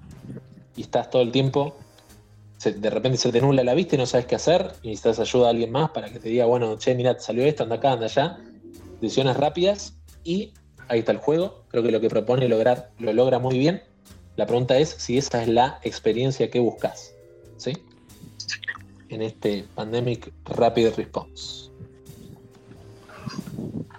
Y 0.77 0.83
estás 0.83 1.09
todo 1.09 1.21
el 1.21 1.33
tiempo, 1.33 1.75
de 2.63 2.89
repente 2.89 3.17
se 3.17 3.29
te 3.33 3.41
nubla 3.41 3.61
la 3.65 3.73
vista 3.73 3.95
y 3.95 3.97
no 3.97 4.05
sabes 4.05 4.25
qué 4.25 4.35
hacer 4.35 4.71
y 4.83 4.87
necesitas 4.87 5.19
ayuda 5.19 5.47
a 5.47 5.49
alguien 5.49 5.71
más 5.73 5.89
para 5.89 6.09
que 6.09 6.19
te 6.19 6.29
diga, 6.29 6.45
bueno, 6.45 6.77
che, 6.77 6.95
mira, 6.95 7.19
salió 7.19 7.43
esto, 7.43 7.63
anda 7.63 7.75
acá, 7.75 7.91
anda 7.91 8.05
allá. 8.05 8.37
Decisiones 9.01 9.35
rápidas 9.35 9.97
y 10.23 10.53
ahí 10.87 10.99
está 10.99 11.11
el 11.11 11.17
juego. 11.17 11.65
Creo 11.67 11.83
que 11.83 11.91
lo 11.91 11.99
que 11.99 12.07
propone 12.07 12.47
lograr 12.47 12.91
lo 12.99 13.11
logra 13.11 13.39
muy 13.39 13.59
bien 13.59 13.81
la 14.37 14.45
pregunta 14.45 14.77
es 14.77 14.89
si 14.89 15.17
esa 15.17 15.41
es 15.41 15.49
la 15.49 15.79
experiencia 15.81 16.49
que 16.49 16.59
buscas, 16.59 17.13
¿sí? 17.57 17.73
En 19.09 19.23
este 19.23 19.65
Pandemic 19.75 20.31
Rapid 20.45 20.93
Response. 20.95 21.71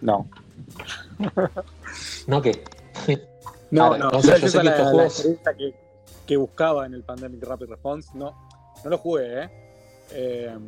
No. 0.01 0.29
¿No 2.27 2.41
qué? 2.41 2.65
No, 3.71 3.99
no, 3.99 4.11
yo 4.11 4.23
sé 4.23 4.63
que 4.63 4.69
estos 4.69 4.91
juegos... 4.93 5.29
que, 6.27 6.37
buscaba 6.39 6.87
en 6.87 6.95
el 6.95 7.03
Pandemic 7.03 7.45
Rapid 7.45 7.67
Response, 7.67 8.09
no, 8.15 8.35
no 8.83 8.89
lo 8.89 8.97
jugué, 8.97 9.43
¿eh? 9.43 9.51
eh 10.13 10.59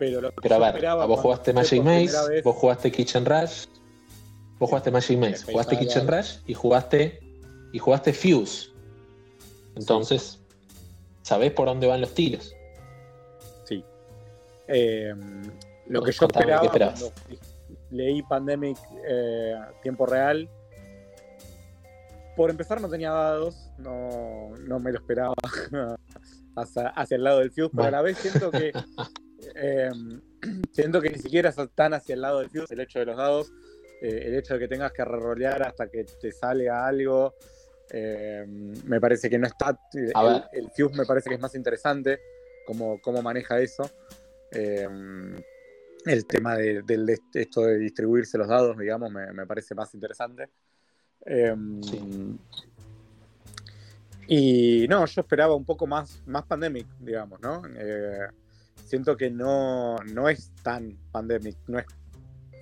pero 0.00 0.20
lo 0.20 0.32
pero 0.32 0.56
a 0.56 0.72
ver, 0.72 0.84
vos 1.06 1.20
jugaste 1.20 1.52
Magic 1.52 1.80
Maze, 1.80 2.42
vos 2.42 2.56
jugaste 2.56 2.90
Kitchen 2.90 3.24
Rush, 3.24 3.66
vos 4.58 4.68
jugaste 4.68 4.90
Magic 4.90 5.16
Maze, 5.16 5.44
jugaste 5.44 5.78
Kitchen 5.78 6.08
Rush 6.08 6.38
y 6.44 6.54
jugaste 6.54 7.20
y 7.72 7.78
jugaste 7.78 8.12
Fuse. 8.12 8.73
Entonces, 9.76 10.40
¿sabés 11.22 11.52
por 11.52 11.66
dónde 11.66 11.86
van 11.86 12.00
los 12.00 12.14
tiros? 12.14 12.54
Sí. 13.64 13.84
Eh, 14.68 15.14
lo 15.86 16.02
que 16.02 16.12
yo 16.12 16.26
esperaba 16.26 16.70
cuando 16.70 17.12
leí 17.90 18.22
Pandemic 18.22 18.78
eh, 19.06 19.54
tiempo 19.82 20.06
real, 20.06 20.48
por 22.36 22.50
empezar 22.50 22.80
no 22.80 22.88
tenía 22.88 23.10
dados, 23.10 23.70
no, 23.78 24.50
me 24.80 24.92
lo 24.92 24.98
esperaba 24.98 25.34
hacia, 26.56 27.16
el 27.16 27.24
lado 27.24 27.40
del 27.40 27.50
Fuse, 27.50 27.70
pero 27.74 27.88
a 27.88 27.90
la 27.90 28.02
vez 28.02 28.18
siento 28.18 28.50
que 28.50 28.72
eh, 29.54 29.90
siento 30.72 31.00
que 31.00 31.10
ni 31.10 31.18
siquiera 31.18 31.52
tan 31.74 31.94
hacia 31.94 32.14
el 32.14 32.22
lado 32.22 32.40
del 32.40 32.50
Fuse 32.50 32.74
el 32.74 32.80
hecho 32.80 32.98
de 33.00 33.06
los 33.06 33.16
dados, 33.16 33.52
el 34.00 34.34
hecho 34.34 34.54
de 34.54 34.60
que 34.60 34.68
tengas 34.68 34.92
que 34.92 35.04
rerolear 35.04 35.62
hasta 35.62 35.88
que 35.88 36.04
te 36.04 36.30
sale 36.32 36.68
algo, 36.68 37.34
eh, 37.90 38.44
me 38.46 39.00
parece 39.00 39.28
que 39.28 39.38
no 39.38 39.46
está. 39.46 39.78
El, 39.92 40.70
Fuse 40.70 40.96
me 40.96 41.04
parece 41.04 41.28
que 41.28 41.36
es 41.36 41.40
más 41.40 41.54
interesante 41.54 42.20
cómo, 42.66 43.00
cómo 43.00 43.22
maneja 43.22 43.60
eso. 43.60 43.90
Eh, 44.50 44.88
el 46.06 46.26
tema 46.26 46.56
de, 46.56 46.82
esto 47.34 47.62
de 47.62 47.78
distribuirse 47.78 48.36
los 48.36 48.48
dados, 48.48 48.76
digamos, 48.76 49.10
me, 49.10 49.46
parece 49.46 49.74
más 49.74 49.94
interesante. 49.94 50.50
Eh, 51.24 51.54
y 54.26 54.86
no, 54.88 55.04
yo 55.06 55.20
esperaba 55.20 55.54
un 55.54 55.64
poco 55.64 55.86
más, 55.86 56.22
más 56.26 56.44
pandemic, 56.44 56.86
digamos, 57.00 57.40
¿no? 57.40 57.62
siento 58.86 59.16
que 59.16 59.30
no, 59.30 59.96
no 60.12 60.28
es 60.28 60.52
tan 60.62 60.96
pandemic, 61.10 61.56
no 61.66 61.78
es, 61.78 61.86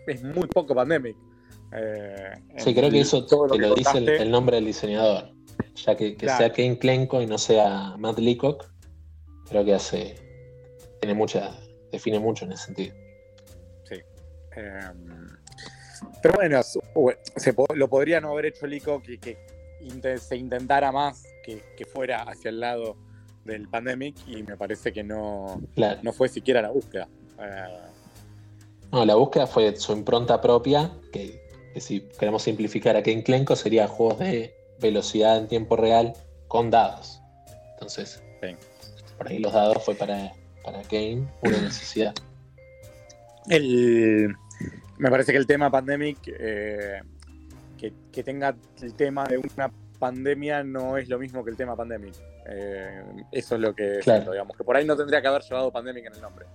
es 0.06 0.22
muy 0.22 0.46
poco 0.46 0.74
pandemic. 0.74 1.16
Eh, 1.74 2.32
sí, 2.58 2.74
creo 2.74 2.90
que 2.90 3.00
eso 3.00 3.24
te 3.26 3.36
lo, 3.36 3.74
dice 3.74 3.98
el, 3.98 4.30
nombre 4.30 4.56
del 4.56 4.66
diseñador. 4.66 5.30
Ya 5.86 5.96
que, 5.96 6.16
sea 6.18 6.52
Kane 6.52 6.78
Klenko 6.78 7.22
y 7.22 7.26
no 7.26 7.38
sea 7.38 7.96
Matt 7.98 8.18
Leacock, 8.18 8.70
creo 9.48 9.64
que 9.64 9.74
hace. 9.74 10.16
tiene 11.00 11.14
mucha. 11.14 11.58
define 11.90 12.18
mucho 12.18 12.44
en 12.44 12.52
ese 12.52 12.66
sentido. 12.66 12.94
Sí. 13.84 13.96
Em, 14.56 15.28
pero 16.22 16.34
bueno, 16.34 16.62
se, 16.62 17.54
lo 17.74 17.88
podría 17.88 18.20
no 18.20 18.32
haber 18.32 18.46
hecho 18.46 18.66
ICO 18.66 19.02
que, 19.02 19.18
que 19.18 19.38
se 20.18 20.36
intentara 20.36 20.92
más 20.92 21.24
que, 21.42 21.62
fuera 21.86 22.22
hacia 22.22 22.50
el 22.50 22.60
lado 22.60 22.96
del 23.44 23.68
pandemic 23.68 24.16
y 24.28 24.42
me 24.42 24.56
parece 24.56 24.92
que 24.92 25.02
no, 25.02 25.60
no 26.02 26.12
fue 26.12 26.28
siquiera 26.28 26.62
la 26.62 26.70
búsqueda. 26.70 27.08
Eh, 27.40 27.92
no, 28.92 29.04
la 29.04 29.14
búsqueda 29.14 29.46
fue 29.46 29.74
su 29.76 29.92
impronta 29.92 30.40
propia, 30.40 30.92
que, 31.12 31.31
si 31.82 32.00
queremos 32.18 32.42
simplificar 32.42 32.96
aquí 32.96 33.10
en 33.10 33.22
Clenco 33.22 33.56
sería 33.56 33.88
juegos 33.88 34.18
de 34.20 34.54
velocidad 34.80 35.38
en 35.38 35.48
tiempo 35.48 35.76
real 35.76 36.14
con 36.48 36.70
dados. 36.70 37.20
Entonces, 37.72 38.22
por 39.18 39.28
ahí 39.28 39.38
los 39.38 39.52
dados 39.52 39.84
fue 39.84 39.94
para, 39.94 40.32
para 40.64 40.82
Game 40.90 41.26
una 41.42 41.58
necesidad. 41.62 42.14
El, 43.48 44.34
me 44.98 45.10
parece 45.10 45.32
que 45.32 45.38
el 45.38 45.46
tema 45.46 45.70
pandemic, 45.70 46.18
eh, 46.26 47.00
que, 47.78 48.22
tenga 48.22 48.54
el 48.80 48.94
tema 48.94 49.26
de 49.26 49.38
una 49.38 49.70
pandemia 49.98 50.62
no 50.62 50.96
es 50.96 51.08
lo 51.08 51.18
mismo 51.18 51.44
que 51.44 51.50
el 51.50 51.56
tema 51.56 51.76
pandemic. 51.76 52.14
Eh, 52.46 53.02
eso 53.30 53.54
es 53.56 53.60
lo 53.60 53.74
que 53.74 54.00
digamos, 54.04 54.56
que 54.56 54.64
por 54.64 54.76
ahí 54.76 54.84
no 54.84 54.96
tendría 54.96 55.20
que 55.20 55.28
haber 55.28 55.42
llevado 55.42 55.70
pandemic 55.72 56.06
en 56.06 56.14
el 56.14 56.20
nombre. 56.20 56.46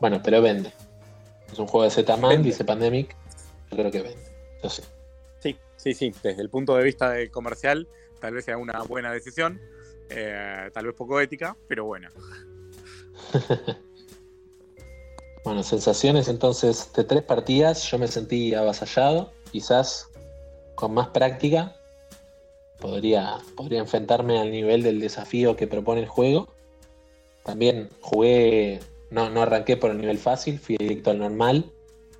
Bueno, 0.00 0.20
pero 0.22 0.42
vende. 0.42 0.72
Es 1.52 1.58
un 1.58 1.66
juego 1.66 1.84
de 1.84 1.90
Z-Man, 1.90 2.42
dice 2.42 2.64
Pandemic, 2.64 3.16
yo 3.70 3.76
creo 3.76 3.90
que 3.90 4.02
vende. 4.02 4.24
Yo 4.62 4.68
sé. 4.68 4.82
Sí, 5.38 5.56
sí, 5.76 5.94
sí. 5.94 6.12
Desde 6.22 6.42
el 6.42 6.50
punto 6.50 6.76
de 6.76 6.84
vista 6.84 7.10
de 7.10 7.30
comercial, 7.30 7.88
tal 8.20 8.34
vez 8.34 8.44
sea 8.44 8.58
una 8.58 8.82
buena 8.82 9.12
decisión. 9.12 9.60
Eh, 10.08 10.70
tal 10.72 10.86
vez 10.86 10.94
poco 10.94 11.20
ética, 11.20 11.56
pero 11.68 11.84
buena. 11.84 12.10
Bueno, 15.46 15.62
sensaciones 15.62 16.26
entonces 16.26 16.92
de 16.92 17.04
tres 17.04 17.22
partidas, 17.22 17.88
yo 17.88 17.98
me 17.98 18.08
sentí 18.08 18.52
avasallado, 18.52 19.32
quizás 19.52 20.10
con 20.74 20.92
más 20.92 21.06
práctica 21.10 21.76
podría, 22.80 23.38
podría 23.56 23.78
enfrentarme 23.78 24.40
al 24.40 24.50
nivel 24.50 24.82
del 24.82 24.98
desafío 24.98 25.54
que 25.54 25.68
propone 25.68 26.00
el 26.00 26.08
juego. 26.08 26.48
También 27.44 27.90
jugué, 28.00 28.80
no, 29.10 29.30
no 29.30 29.42
arranqué 29.42 29.76
por 29.76 29.90
el 29.90 29.98
nivel 29.98 30.18
fácil, 30.18 30.58
fui 30.58 30.76
directo 30.76 31.10
al 31.10 31.18
normal. 31.18 31.72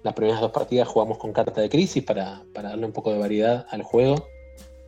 Las 0.03 0.15
primeras 0.15 0.41
dos 0.41 0.53
partidas 0.53 0.89
jugamos 0.89 1.19
con 1.19 1.33
carta 1.33 1.61
de 1.61 1.69
crisis 1.69 2.05
para, 2.05 2.45
darle 2.53 2.87
un 2.87 2.93
poco 2.93 3.13
de 3.13 3.19
variedad 3.19 3.67
al 3.71 3.83
juego, 3.83 4.29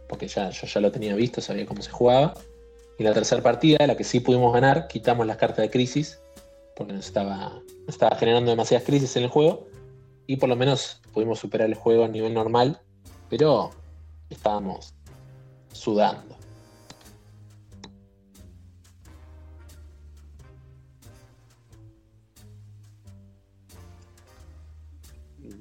porque 0.08 0.28
ya, 0.28 0.50
yo 0.50 0.66
ya 0.66 0.80
lo 0.80 0.92
tenía 0.92 1.14
visto, 1.14 1.40
sabía 1.40 1.66
cómo 1.66 1.82
se 1.82 1.90
jugaba. 1.90 2.34
Y 2.98 3.04
la 3.04 3.12
tercera 3.12 3.42
partida, 3.42 3.86
la 3.86 3.96
que 3.96 4.04
sí 4.04 4.20
pudimos 4.20 4.52
ganar, 4.52 4.88
quitamos 4.88 5.26
las 5.26 5.36
cartas 5.36 5.58
de 5.58 5.70
crisis 5.70 6.20
porque 6.78 6.92
nos 6.92 7.06
estaba, 7.06 7.60
estaba 7.88 8.16
generando 8.16 8.52
demasiadas 8.52 8.86
crisis 8.86 9.16
en 9.16 9.24
el 9.24 9.30
juego 9.30 9.66
y 10.28 10.36
por 10.36 10.48
lo 10.48 10.54
menos 10.54 11.02
pudimos 11.12 11.40
superar 11.40 11.66
el 11.68 11.74
juego 11.74 12.04
a 12.04 12.08
nivel 12.08 12.32
normal, 12.32 12.80
pero 13.28 13.70
estábamos 14.30 14.94
sudando. 15.72 16.37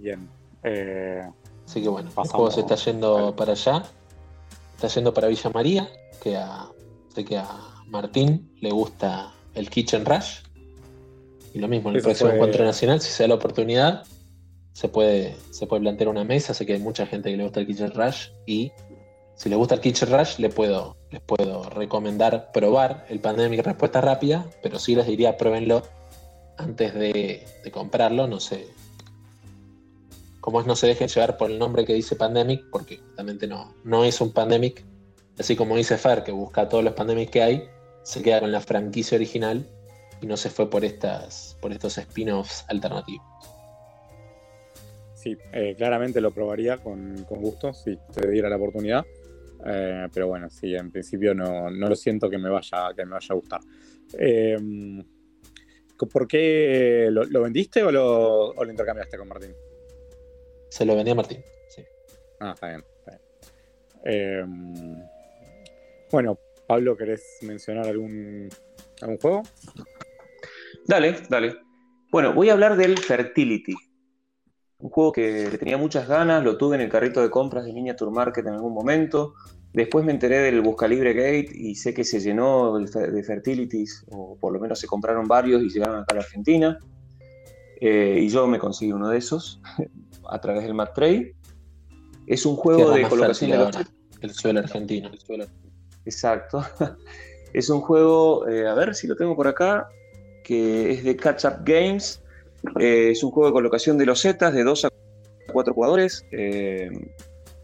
Bien. 0.07 0.29
Eh, 0.63 1.21
Así 1.65 1.81
que 1.81 1.89
bueno, 1.89 2.09
el 2.09 2.29
juego 2.29 2.49
se 2.49 2.61
está 2.61 2.75
yendo 2.75 3.35
para 3.35 3.51
allá. 3.51 3.83
Está 4.75 4.87
yendo 4.87 5.13
para 5.13 5.27
Villa 5.27 5.49
María, 5.53 5.89
que 6.23 6.37
a, 6.37 6.69
sé 7.13 7.25
que 7.25 7.37
a 7.37 7.49
Martín 7.87 8.55
le 8.61 8.71
gusta 8.71 9.33
el 9.53 9.69
Kitchen 9.69 10.05
Rush. 10.05 10.43
Y 11.53 11.59
lo 11.59 11.67
mismo, 11.67 11.89
en 11.89 11.97
el 11.97 12.01
próximo 12.01 12.29
encuentro 12.29 12.63
nacional, 12.63 13.01
si 13.01 13.09
se 13.09 13.23
da 13.23 13.29
la 13.29 13.35
oportunidad, 13.35 14.05
se 14.71 14.87
puede, 14.87 15.35
se 15.51 15.67
puede 15.67 15.81
plantear 15.81 16.09
una 16.09 16.23
mesa. 16.23 16.53
Sé 16.53 16.65
que 16.65 16.73
hay 16.73 16.79
mucha 16.79 17.05
gente 17.05 17.29
que 17.29 17.35
le 17.35 17.43
gusta 17.43 17.59
el 17.59 17.67
Kitchen 17.67 17.91
Rush 17.91 18.29
y 18.45 18.71
si 19.35 19.49
le 19.49 19.55
gusta 19.55 19.75
el 19.75 19.81
Kitchen 19.81 20.17
Rush, 20.17 20.37
le 20.37 20.49
puedo, 20.49 20.95
les 21.11 21.21
puedo 21.21 21.69
recomendar 21.69 22.51
probar 22.53 23.05
el 23.09 23.19
Pandemic 23.19 23.65
Respuesta 23.65 23.99
Rápida, 23.99 24.45
pero 24.63 24.79
sí 24.79 24.95
les 24.95 25.05
diría 25.05 25.35
pruébenlo 25.35 25.83
antes 26.57 26.93
de, 26.93 27.43
comprarlo. 27.73 28.27
No 28.27 28.39
sé. 28.39 28.67
Como 30.47 30.61
es, 30.61 30.65
no 30.65 30.77
se 30.77 30.87
dejen 30.87 31.09
llevar 31.09 31.35
por 31.35 31.51
el 31.51 31.59
nombre 31.59 31.83
que 31.83 31.93
dice 31.93 32.15
Pandemic, 32.15 32.63
porque 32.71 32.99
justamente 32.99 33.47
no, 33.47 33.75
no 33.83 34.05
es 34.05 34.21
un 34.21 34.31
Pandemic. 34.31 34.81
Así 35.37 35.57
como 35.57 35.75
dice 35.75 35.97
Fer, 35.97 36.23
que 36.23 36.31
busca 36.31 36.69
todos 36.69 36.85
los 36.85 36.93
Pandemics 36.93 37.31
que 37.31 37.41
hay, 37.41 37.63
se 38.03 38.21
queda 38.21 38.39
con 38.39 38.53
la 38.53 38.61
franquicia 38.61 39.17
original 39.17 39.67
y 40.21 40.25
no 40.25 40.37
se 40.37 40.49
fue 40.49 40.69
por 40.69 40.85
estas 40.85 41.57
por 41.59 41.73
estos 41.73 41.97
spin-offs 41.97 42.63
alternativos. 42.69 43.25
Sí, 45.15 45.35
eh, 45.51 45.75
claramente 45.77 46.21
lo 46.21 46.31
probaría 46.31 46.77
con, 46.77 47.25
gusto 47.25 47.73
si 47.73 47.97
te 48.13 48.29
diera 48.29 48.47
la 48.47 48.55
oportunidad. 48.55 49.05
Eh, 49.65 50.07
pero 50.13 50.29
bueno, 50.29 50.49
sí, 50.49 50.73
en 50.75 50.91
principio 50.91 51.33
no, 51.33 51.69
lo 51.69 51.95
siento 51.97 52.29
que 52.29 52.37
me 52.37 52.49
vaya, 52.49 52.93
que 52.95 53.03
me 53.03 53.11
vaya 53.11 53.27
a 53.31 53.35
gustar. 53.35 53.59
Eh, 54.17 54.57
¿Por 55.97 56.25
qué 56.25 57.09
lo, 57.11 57.41
vendiste 57.41 57.83
o 57.83 57.91
lo, 57.91 58.51
o 58.51 58.63
lo, 58.63 58.71
intercambiaste 58.71 59.17
con 59.17 59.27
Martín? 59.27 59.51
Se 60.69 60.85
lo 60.85 60.95
vendí 60.95 61.11
a 61.11 61.15
Martín, 61.15 61.43
sí. 61.69 61.83
Ah, 62.39 62.51
está 62.53 62.67
bien. 62.67 62.83
Está 62.99 63.19
bien. 64.03 65.09
bueno, 66.11 66.37
Pablo, 66.67 66.97
¿querés 66.97 67.23
mencionar 67.41 67.87
algún, 67.87 68.49
algún 69.01 69.17
juego? 69.17 69.43
Dale, 70.85 71.15
dale. 71.29 71.55
Bueno, 72.11 72.33
voy 72.33 72.49
a 72.49 72.53
hablar 72.53 72.77
del 72.77 72.97
Fertility. 72.97 73.75
Un 74.79 74.89
juego 74.89 75.11
que 75.11 75.49
le 75.49 75.57
tenía 75.57 75.77
muchas 75.77 76.07
ganas, 76.07 76.43
lo 76.43 76.57
tuve 76.57 76.75
en 76.75 76.81
el 76.81 76.89
carrito 76.89 77.21
de 77.21 77.29
compras 77.29 77.65
de 77.65 77.73
Miniature 77.73 78.11
Market 78.11 78.45
en 78.45 78.53
algún 78.53 78.73
momento. 78.73 79.33
Después 79.73 80.05
me 80.05 80.11
enteré 80.11 80.39
del 80.39 80.61
Buscalibre 80.61 81.13
Gate 81.13 81.49
y 81.53 81.75
sé 81.75 81.93
que 81.93 82.03
se 82.03 82.19
llenó 82.19 82.77
de 82.77 83.23
Fertilities, 83.23 84.05
o 84.09 84.37
por 84.39 84.53
lo 84.53 84.59
menos 84.59 84.79
se 84.79 84.87
compraron 84.87 85.27
varios 85.27 85.61
y 85.63 85.69
llegaron 85.69 85.97
acá 85.99 86.13
a 86.13 86.15
la 86.15 86.21
Argentina. 86.21 86.79
Eh, 87.79 88.19
y 88.21 88.29
yo 88.29 88.47
me 88.47 88.59
conseguí 88.59 88.91
uno 88.91 89.09
de 89.09 89.19
esos 89.19 89.61
a 90.29 90.39
través 90.39 90.63
del 90.63 90.73
Mac 90.73 90.93
Trade. 90.93 91.35
Es 92.25 92.45
un 92.45 92.55
juego 92.55 92.91
de 92.91 93.07
colocación 93.07 93.51
de 93.51 93.57
los... 93.57 93.75
El 94.21 94.31
suelo 94.31 94.59
argentino. 94.59 95.11
Exacto. 96.05 96.65
es 97.53 97.69
un 97.69 97.81
juego, 97.81 98.47
eh, 98.47 98.67
a 98.67 98.73
ver 98.73 98.95
si 98.95 99.07
lo 99.07 99.15
tengo 99.15 99.35
por 99.35 99.47
acá 99.47 99.87
que 100.47 100.91
es 100.91 101.03
de 101.03 101.17
Catch 101.17 101.43
Up 101.43 101.57
Games. 101.65 102.23
Eh, 102.79 103.09
es 103.11 103.21
un 103.21 103.31
juego 103.31 103.47
de 103.47 103.53
colocación 103.53 103.97
de 103.97 104.05
los 104.05 104.21
Zetas 104.21 104.53
de 104.53 104.63
2 104.63 104.85
a 104.85 104.89
4 105.51 105.73
jugadores. 105.73 106.25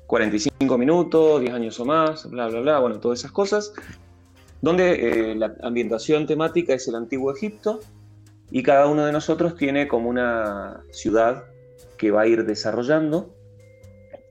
45 0.06 0.76
eh, 0.76 0.78
minutos, 0.78 1.40
10 1.40 1.54
años 1.54 1.80
o 1.80 1.86
más, 1.86 2.30
bla, 2.30 2.50
bla, 2.50 2.60
bla, 2.60 2.80
bueno, 2.80 3.00
todas 3.00 3.20
esas 3.20 3.32
cosas. 3.32 3.74
Donde 4.62 5.32
eh, 5.32 5.36
la 5.36 5.56
ambientación 5.64 6.28
temática 6.28 6.74
es 6.74 6.86
el 6.90 6.96
antiguo 6.96 7.34
Egipto 7.34 7.80
y 8.52 8.62
cada 8.64 8.88
uno 8.88 9.06
de 9.06 9.14
nosotros 9.14 9.56
tiene 9.56 9.88
como 9.88 10.10
una 10.10 10.84
ciudad 10.92 11.46
que 12.04 12.12
va 12.12 12.24
a 12.24 12.28
ir 12.28 12.46
desarrollando 12.46 13.34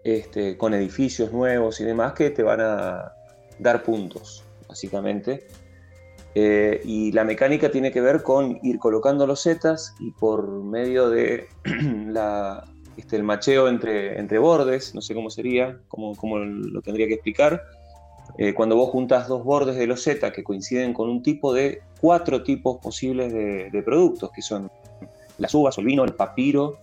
este, 0.05 0.59
con 0.59 0.75
edificios 0.75 1.33
nuevos 1.33 1.81
y 1.81 1.85
demás 1.85 2.12
que 2.12 2.29
te 2.29 2.43
van 2.43 2.61
a 2.61 3.14
dar 3.59 3.83
puntos, 3.83 4.45
básicamente. 4.68 5.47
Eh, 6.35 6.83
y 6.85 7.12
la 7.12 7.25
mecánica 7.25 7.70
tiene 7.70 7.91
que 7.91 8.03
ver 8.03 8.23
con 8.23 8.59
ir 8.62 8.79
colocando 8.79 9.27
los 9.27 9.43
zetas 9.43 9.95
y 10.01 10.11
por 10.11 10.51
medio 10.51 11.09
de 11.09 11.47
este, 12.99 13.16
el 13.16 13.23
macheo 13.23 13.68
entre, 13.68 14.18
entre 14.18 14.39
bordes, 14.39 14.95
no 14.95 15.01
sé 15.01 15.14
cómo 15.14 15.31
sería, 15.31 15.79
cómo, 15.89 16.14
cómo 16.14 16.41
lo 16.41 16.83
tendría 16.83 17.07
que 17.07 17.14
explicar. 17.14 17.62
Eh, 18.37 18.53
cuando 18.53 18.77
vos 18.77 18.91
juntas 18.91 19.29
dos 19.29 19.45
bordes 19.45 19.77
de 19.77 19.87
los 19.87 20.05
zetas 20.05 20.33
que 20.33 20.45
coinciden 20.45 20.93
con 20.93 21.09
un 21.09 21.23
tipo 21.23 21.55
de 21.55 21.81
cuatro 22.03 22.43
tipos 22.43 22.77
posibles 22.83 23.33
de, 23.33 23.83
productos, 23.83 24.31
que 24.31 24.43
son 24.43 24.70
las 25.39 25.55
uvas 25.55 25.79
el 25.79 25.87
vino, 25.87 26.05
el 26.05 26.12
papiro, 26.12 26.79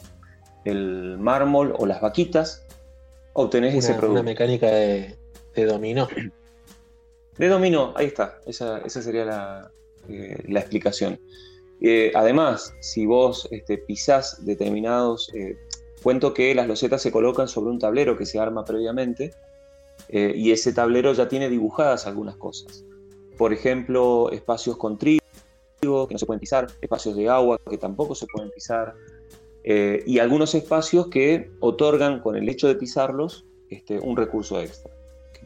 el 0.66 1.18
mármol 1.18 1.74
o 1.78 1.86
las 1.86 2.01
vaquitas, 2.01 2.66
obtenés 3.34 3.76
ese 3.76 3.93
producto. 3.93 4.22
Una 4.22 4.24
mecánica 4.24 4.68
de, 4.68 5.16
de 5.55 5.66
dominó. 5.66 6.07
De 7.38 7.47
dominó, 7.47 7.93
ahí 7.95 8.07
está, 8.07 8.39
esa, 8.45 8.88
sería 8.89 9.24
la, 9.24 9.72
eh, 10.10 10.43
explicación. 10.47 11.20
Eh, 11.82 12.12
además, 12.14 12.74
si 12.82 13.05
vos 13.05 13.47
este, 13.51 13.78
pisás 13.78 14.45
determinados, 14.45 15.32
eh, 15.34 15.57
cuento 16.03 16.34
que 16.34 16.53
las 16.53 16.68
losetas 16.68 17.01
se 17.01 17.12
colocan 17.12 17.47
sobre 17.47 17.72
un 17.72 17.80
tablero 17.80 18.18
que 18.18 18.26
se 18.26 18.39
arma 18.39 18.66
previamente 18.66 19.34
y 20.07 20.51
ese 20.51 20.72
tablero 20.72 21.14
ya 21.14 21.28
tiene 21.28 21.49
dibujadas 21.49 22.07
algunas 22.07 22.36
cosas. 22.38 22.84
Por 23.38 23.53
ejemplo, 23.53 24.32
espacios 24.32 24.78
con 24.78 24.97
trigo 24.97 25.20
que 25.82 26.14
no 26.14 26.18
se 26.18 26.26
pueden 26.26 26.39
pisar, 26.39 26.68
espacios 26.82 27.16
de 27.16 27.30
agua 27.30 27.60
que 27.70 27.78
tampoco 27.78 28.16
se 28.16 28.26
pueden 28.26 28.49
pisar, 28.49 28.95
y 30.05 30.17
algunos 30.17 30.55
espacios 30.55 31.07
que 31.07 31.51
otorgan 31.59 32.22
con 32.22 32.36
el 32.36 32.49
hecho 32.49 32.67
de 32.67 32.76
pisarlos 32.76 33.45
este, 33.70 33.99
un 33.99 34.17
recurso 34.17 34.59
extra 34.59 34.91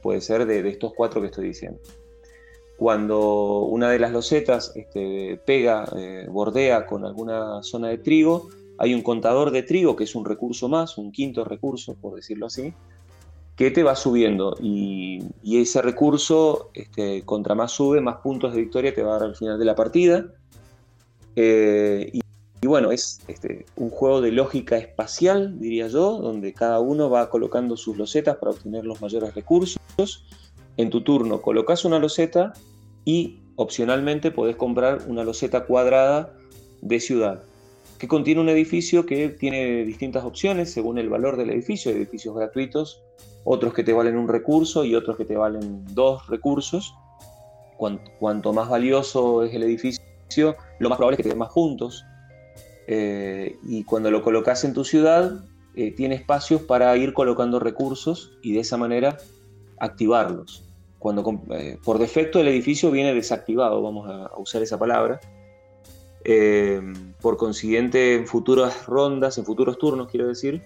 puede 0.04 0.22
ser 0.22 0.46
de, 0.46 0.68
estos 0.70 0.94
cuatro 0.94 1.22
que 1.22 1.28
estoy 1.28 1.48
diciendo. 1.48 1.80
cuando 2.78 3.62
una 3.62 3.90
de 3.90 4.00
las 4.00 4.12
losetas 4.12 4.74
este, 4.76 5.40
pega, 5.46 5.86
eh, 5.96 6.28
bordea 6.30 6.86
con 6.86 7.06
alguna 7.06 7.64
zona 7.64 7.88
de 7.88 7.98
trigo, 8.00 8.50
hay 8.78 8.94
un 8.94 9.02
contador 9.02 9.52
de 9.52 9.64
trigo, 9.64 9.96
que 9.96 10.04
es 10.04 10.16
un 10.16 10.26
recurso 10.26 10.68
más, 10.68 10.98
un 10.98 11.12
quinto 11.12 11.46
recurso, 11.46 11.96
por 11.96 12.16
decirlo 12.16 12.48
así, 12.48 12.74
que 13.56 13.72
te 13.72 13.84
va 13.84 13.96
subiendo. 13.96 14.58
Y, 14.60 15.24
ese 15.44 15.82
recurso, 15.82 16.72
este, 16.74 17.22
contra 17.22 17.56
más 17.56 17.72
sube, 17.72 18.02
más 18.02 18.18
puntos 18.18 18.54
de 18.54 18.62
victoria 18.62 18.94
te 18.94 19.04
va 19.04 19.12
a 19.12 19.20
dar 19.20 19.30
al 19.30 19.36
final 19.36 19.58
de 19.58 19.66
la 19.66 19.76
partida. 19.76 20.26
Eh, 21.36 22.10
y, 22.12 22.23
bueno, 22.68 22.92
es 22.92 23.20
este, 23.28 23.66
un 23.76 23.90
juego 23.90 24.22
de 24.22 24.32
lógica 24.32 24.78
espacial, 24.78 25.60
diría 25.60 25.88
yo, 25.88 26.20
donde 26.20 26.54
cada 26.54 26.80
uno 26.80 27.10
va 27.10 27.30
colocando 27.30 27.78
sus 27.78 27.98
losetas 27.98 28.38
para 28.38 28.52
obtener 28.52 28.86
los 28.86 29.02
mayores 29.02 29.34
recursos. 29.34 30.26
En 30.78 30.90
tu 30.90 31.02
turno 31.02 31.42
colocas 31.42 31.86
una 31.86 32.00
loseta 32.00 32.54
y 33.06 33.42
opcionalmente 33.56 34.32
podés 34.32 34.56
comprar 34.56 35.04
una 35.08 35.24
loseta 35.24 35.66
cuadrada 35.66 36.34
de 36.82 37.00
ciudad 37.00 37.44
que 38.04 38.10
contiene 38.10 38.42
un 38.42 38.50
edificio 38.50 39.06
que 39.06 39.30
tiene 39.30 39.86
distintas 39.86 40.26
opciones 40.26 40.74
según 40.74 40.98
el 40.98 41.08
valor 41.08 41.38
del 41.38 41.52
edificio, 41.52 41.90
edificios 41.90 42.36
gratuitos, 42.36 43.02
otros 43.46 43.74
que 43.74 43.82
te 43.82 43.94
valen 43.94 44.18
un 44.18 44.28
recurso 44.28 44.84
y 44.84 44.94
otros 44.94 45.16
que 45.16 45.24
te 45.24 45.38
valen 45.38 45.86
dos 45.96 46.28
recursos. 46.28 46.94
Cuanto, 47.78 48.52
más 48.52 48.68
valioso 48.68 49.46
es 49.46 49.54
el 49.54 49.64
edificio, 49.64 50.02
lo 50.80 50.90
más 50.90 50.98
probable 50.98 51.16
es 51.16 51.18
que 51.18 51.24
te 51.24 51.30
den 51.30 51.38
más 51.38 51.54
puntos. 51.54 52.04
Eh, 52.88 53.58
y 53.64 53.84
cuando 53.84 54.12
lo 54.12 54.24
colocas 54.24 54.64
en 54.64 54.74
tu 54.74 54.84
ciudad, 54.84 55.44
eh, 55.76 55.92
tiene 55.92 56.14
espacios 56.14 56.62
para 56.62 56.96
ir 56.98 57.14
colocando 57.14 57.60
recursos 57.60 58.32
y 58.44 58.54
de 58.54 58.60
esa 58.60 58.78
manera 58.78 59.18
activarlos. 59.80 60.64
Cuando 61.00 61.42
eh, 61.50 61.78
por 61.84 61.98
defecto 61.98 62.40
el 62.40 62.48
edificio 62.48 62.92
viene 62.92 63.14
desactivado, 63.14 63.82
vamos 63.82 64.08
a 64.08 64.32
usar 64.38 64.62
esa 64.62 64.78
palabra, 64.78 65.20
eh, 66.24 66.80
por 67.22 67.38
consiguiente, 67.38 68.16
en 68.16 68.28
futuras 68.28 68.86
rondas, 68.86 69.40
en 69.40 69.46
futuros 69.46 69.80
turnos, 69.80 70.10
quiero 70.10 70.28
decir, 70.28 70.62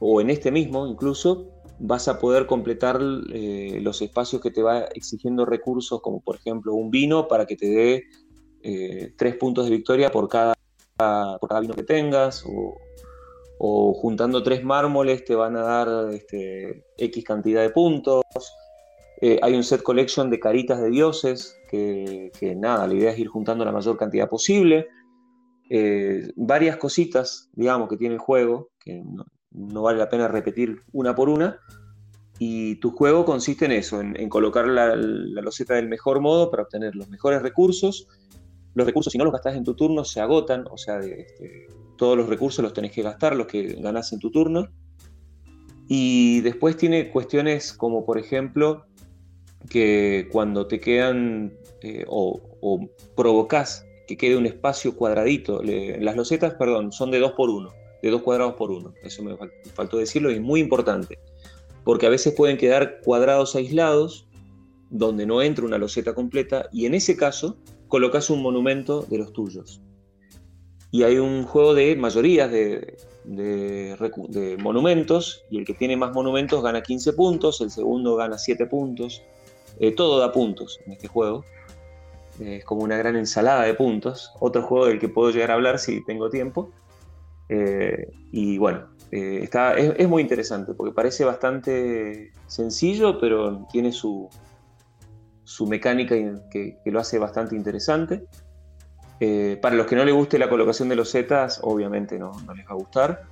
o 0.00 0.20
en 0.20 0.30
este 0.30 0.50
mismo 0.50 0.86
incluso, 0.88 1.46
vas 1.78 2.08
a 2.08 2.18
poder 2.18 2.46
completar 2.46 3.00
los 3.00 4.02
espacios 4.02 4.42
que 4.42 4.50
te 4.50 4.62
va 4.62 4.80
exigiendo 4.96 5.46
recursos, 5.46 6.00
como 6.02 6.20
por 6.20 6.34
ejemplo 6.34 6.74
un 6.74 6.90
vino 6.90 7.28
para 7.28 7.46
que 7.46 7.54
te 7.54 7.68
dé 8.62 9.12
tres 9.16 9.36
puntos 9.36 9.66
de 9.66 9.76
victoria 9.76 10.10
por 10.10 10.28
cada, 10.28 10.54
por 10.98 11.48
cada 11.48 11.60
vino 11.60 11.74
que 11.74 11.84
tengas, 11.84 12.44
o, 13.58 13.94
juntando 13.94 14.42
tres 14.42 14.62
mármoles 14.62 15.24
te 15.24 15.34
van 15.34 15.56
a 15.56 15.62
dar 15.62 16.12
este, 16.12 16.84
X 16.96 17.24
cantidad 17.24 17.62
de 17.62 17.70
puntos. 17.70 18.24
hay 19.20 19.54
un 19.54 19.64
set 19.64 19.82
collection 19.82 20.30
de 20.30 20.38
caritas 20.38 20.80
de 20.80 20.90
dioses 20.90 21.58
que, 21.68 22.56
nada, 22.56 22.86
la 22.86 22.94
idea 22.94 23.12
es 23.12 23.18
ir 23.18 23.28
juntando 23.28 23.64
la 23.64 23.72
mayor 23.72 23.96
cantidad 23.96 24.28
posible. 24.28 24.88
Eh, 25.70 26.32
varias 26.36 26.78
cositas, 26.78 27.50
digamos, 27.52 27.88
que 27.88 27.96
tiene 27.96 28.14
el 28.14 28.20
juego, 28.20 28.70
que 28.80 29.02
no, 29.52 29.82
vale 29.82 29.98
la 29.98 30.08
pena 30.08 30.28
repetir 30.28 30.82
una 30.92 31.14
por 31.14 31.28
una. 31.28 31.60
Y 32.38 32.76
tu 32.76 32.92
juego 32.92 33.24
consiste 33.24 33.64
en 33.64 33.72
eso, 33.72 34.00
en, 34.00 34.28
colocar 34.28 34.66
la, 34.68 34.94
loseta 34.94 35.74
del 35.74 35.88
mejor 35.88 36.20
modo 36.20 36.50
para 36.50 36.62
obtener 36.62 36.94
los 36.94 37.08
mejores 37.08 37.42
recursos. 37.42 38.08
Los 38.78 38.86
recursos, 38.86 39.10
si 39.10 39.18
no 39.18 39.24
los 39.24 39.32
gastas 39.32 39.56
en 39.56 39.64
tu 39.64 39.74
turno, 39.74 40.04
se 40.04 40.20
agotan, 40.20 40.64
o 40.70 40.78
sea, 40.78 41.00
este, 41.00 41.66
todos 41.96 42.16
los 42.16 42.28
recursos 42.28 42.62
los 42.62 42.72
tenés 42.72 42.92
que 42.92 43.02
gastar, 43.02 43.34
los 43.34 43.48
que 43.48 43.74
ganás 43.74 44.12
en 44.12 44.20
tu 44.20 44.30
turno. 44.30 44.68
Y 45.88 46.42
después 46.42 46.76
tiene 46.76 47.10
cuestiones 47.10 47.72
como, 47.72 48.06
por 48.06 48.18
ejemplo, 48.18 48.84
que 49.68 50.28
cuando 50.30 50.68
te 50.68 50.78
quedan 50.78 51.52
eh, 51.82 52.04
o, 52.06 52.40
o, 52.60 52.88
provocas 53.16 53.84
que 54.06 54.16
quede 54.16 54.36
un 54.36 54.46
espacio 54.46 54.94
cuadradito, 54.94 55.60
las 55.60 56.14
losetas, 56.14 56.54
perdón, 56.54 56.92
son 56.92 57.10
de 57.10 57.18
2 57.18 57.32
por 57.32 57.50
1, 57.50 57.68
de 58.00 58.10
2 58.12 58.22
cuadrados 58.22 58.54
por 58.54 58.70
1, 58.70 58.94
eso 59.02 59.24
me 59.24 59.36
faltó 59.74 59.96
decirlo 59.96 60.30
y 60.30 60.34
es 60.34 60.40
muy 60.40 60.60
importante, 60.60 61.18
porque 61.82 62.06
a 62.06 62.10
veces 62.10 62.32
pueden 62.32 62.58
quedar 62.58 63.00
cuadrados 63.00 63.56
aislados 63.56 64.28
donde 64.88 65.26
no 65.26 65.42
entra 65.42 65.64
una 65.64 65.78
loseta 65.78 66.14
completa 66.14 66.68
y 66.72 66.86
en 66.86 66.94
ese 66.94 67.16
caso 67.16 67.56
colocas 67.88 68.30
un 68.30 68.42
monumento 68.42 69.02
de 69.02 69.18
los 69.18 69.32
tuyos. 69.32 69.80
Y 70.90 71.02
hay 71.02 71.18
un 71.18 71.44
juego 71.44 71.74
de 71.74 71.96
mayorías 71.96 72.50
de, 72.50 72.96
monumentos 74.58 75.44
y 75.50 75.58
el 75.58 75.66
que 75.66 75.74
tiene 75.74 75.96
más 75.96 76.14
monumentos 76.14 76.62
gana 76.62 76.82
15 76.82 77.12
puntos, 77.12 77.60
el 77.60 77.70
segundo 77.70 78.16
gana 78.16 78.38
7 78.38 78.66
puntos, 78.66 79.22
eh, 79.78 79.92
todo 79.94 80.18
da 80.18 80.32
puntos 80.32 80.80
en 80.86 80.92
este 80.92 81.08
juego. 81.08 81.44
es 82.40 82.64
como 82.64 82.82
una 82.82 82.96
gran 82.96 83.16
ensalada 83.16 83.64
de 83.64 83.74
puntos. 83.74 84.32
Otro 84.40 84.62
juego 84.62 84.86
del 84.86 84.98
que 84.98 85.08
puedo 85.08 85.30
llegar 85.30 85.50
a 85.50 85.54
hablar 85.54 85.78
si 85.78 86.04
tengo 86.04 86.30
tiempo. 86.30 86.70
Eh, 87.50 88.10
y 88.32 88.58
bueno, 88.58 88.88
eh, 89.10 89.40
está, 89.42 89.74
es, 89.74 90.08
muy 90.08 90.22
interesante 90.22 90.74
porque 90.74 90.92
parece 90.92 91.24
bastante 91.24 92.32
sencillo, 92.46 93.18
pero 93.18 93.66
tiene 93.72 93.92
su, 93.92 94.28
su 95.48 95.66
mecánica 95.66 96.14
que, 96.50 96.76
que 96.84 96.90
lo 96.90 97.00
hace 97.00 97.18
bastante 97.18 97.56
interesante. 97.56 98.26
para 99.62 99.74
los 99.74 99.86
que 99.86 99.96
no 99.96 100.04
les 100.04 100.14
guste 100.14 100.38
la 100.38 100.50
colocación 100.50 100.88
de 100.90 100.96
los 100.96 101.10
zetas, 101.10 101.60
obviamente 101.62 102.18
no, 102.18 102.32
no 102.46 102.54
les 102.54 102.66
va 102.66 102.72
a 102.72 102.74
gustar. 102.74 103.22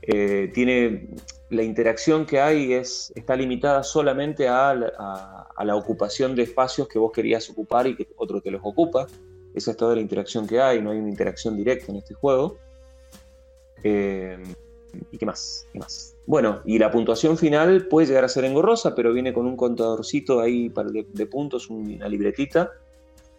tiene 0.00 1.08
la 1.52 1.62
interacción 1.62 2.26
que 2.26 2.40
hay 2.40 2.72
es, 2.72 3.12
está 3.14 3.36
limitada 3.36 3.84
solamente 3.84 4.48
a, 4.48 4.74
la 4.74 5.76
ocupación 5.76 6.34
de 6.34 6.42
espacios 6.42 6.88
que 6.88 6.98
vos 6.98 7.12
querías 7.12 7.48
ocupar 7.50 7.86
y 7.86 7.94
que 7.94 8.08
otro 8.16 8.40
te 8.40 8.50
los 8.50 8.62
ocupa. 8.64 9.06
Esa 9.54 9.70
es 9.70 9.76
toda 9.76 9.94
la 9.94 10.00
interacción 10.00 10.46
que 10.46 10.60
hay, 10.60 10.82
no 10.82 10.90
hay 10.90 10.98
una 10.98 11.10
interacción 11.10 11.56
directa 11.56 11.92
en 11.92 11.98
este 11.98 12.14
juego. 12.14 12.56
Eh, 13.84 14.42
¿Y 15.10 15.18
qué 15.18 15.26
más? 15.26 15.66
qué 15.72 15.78
más? 15.78 16.16
Bueno, 16.26 16.60
y 16.64 16.78
la 16.78 16.90
puntuación 16.90 17.36
final 17.36 17.86
puede 17.88 18.06
llegar 18.06 18.24
a 18.24 18.28
ser 18.28 18.44
engorrosa, 18.44 18.94
pero 18.94 19.12
viene 19.12 19.32
con 19.32 19.46
un 19.46 19.56
contadorcito 19.56 20.40
ahí 20.40 20.72
de, 21.12 21.26
puntos, 21.26 21.68
una 21.68 22.08
libretita, 22.08 22.70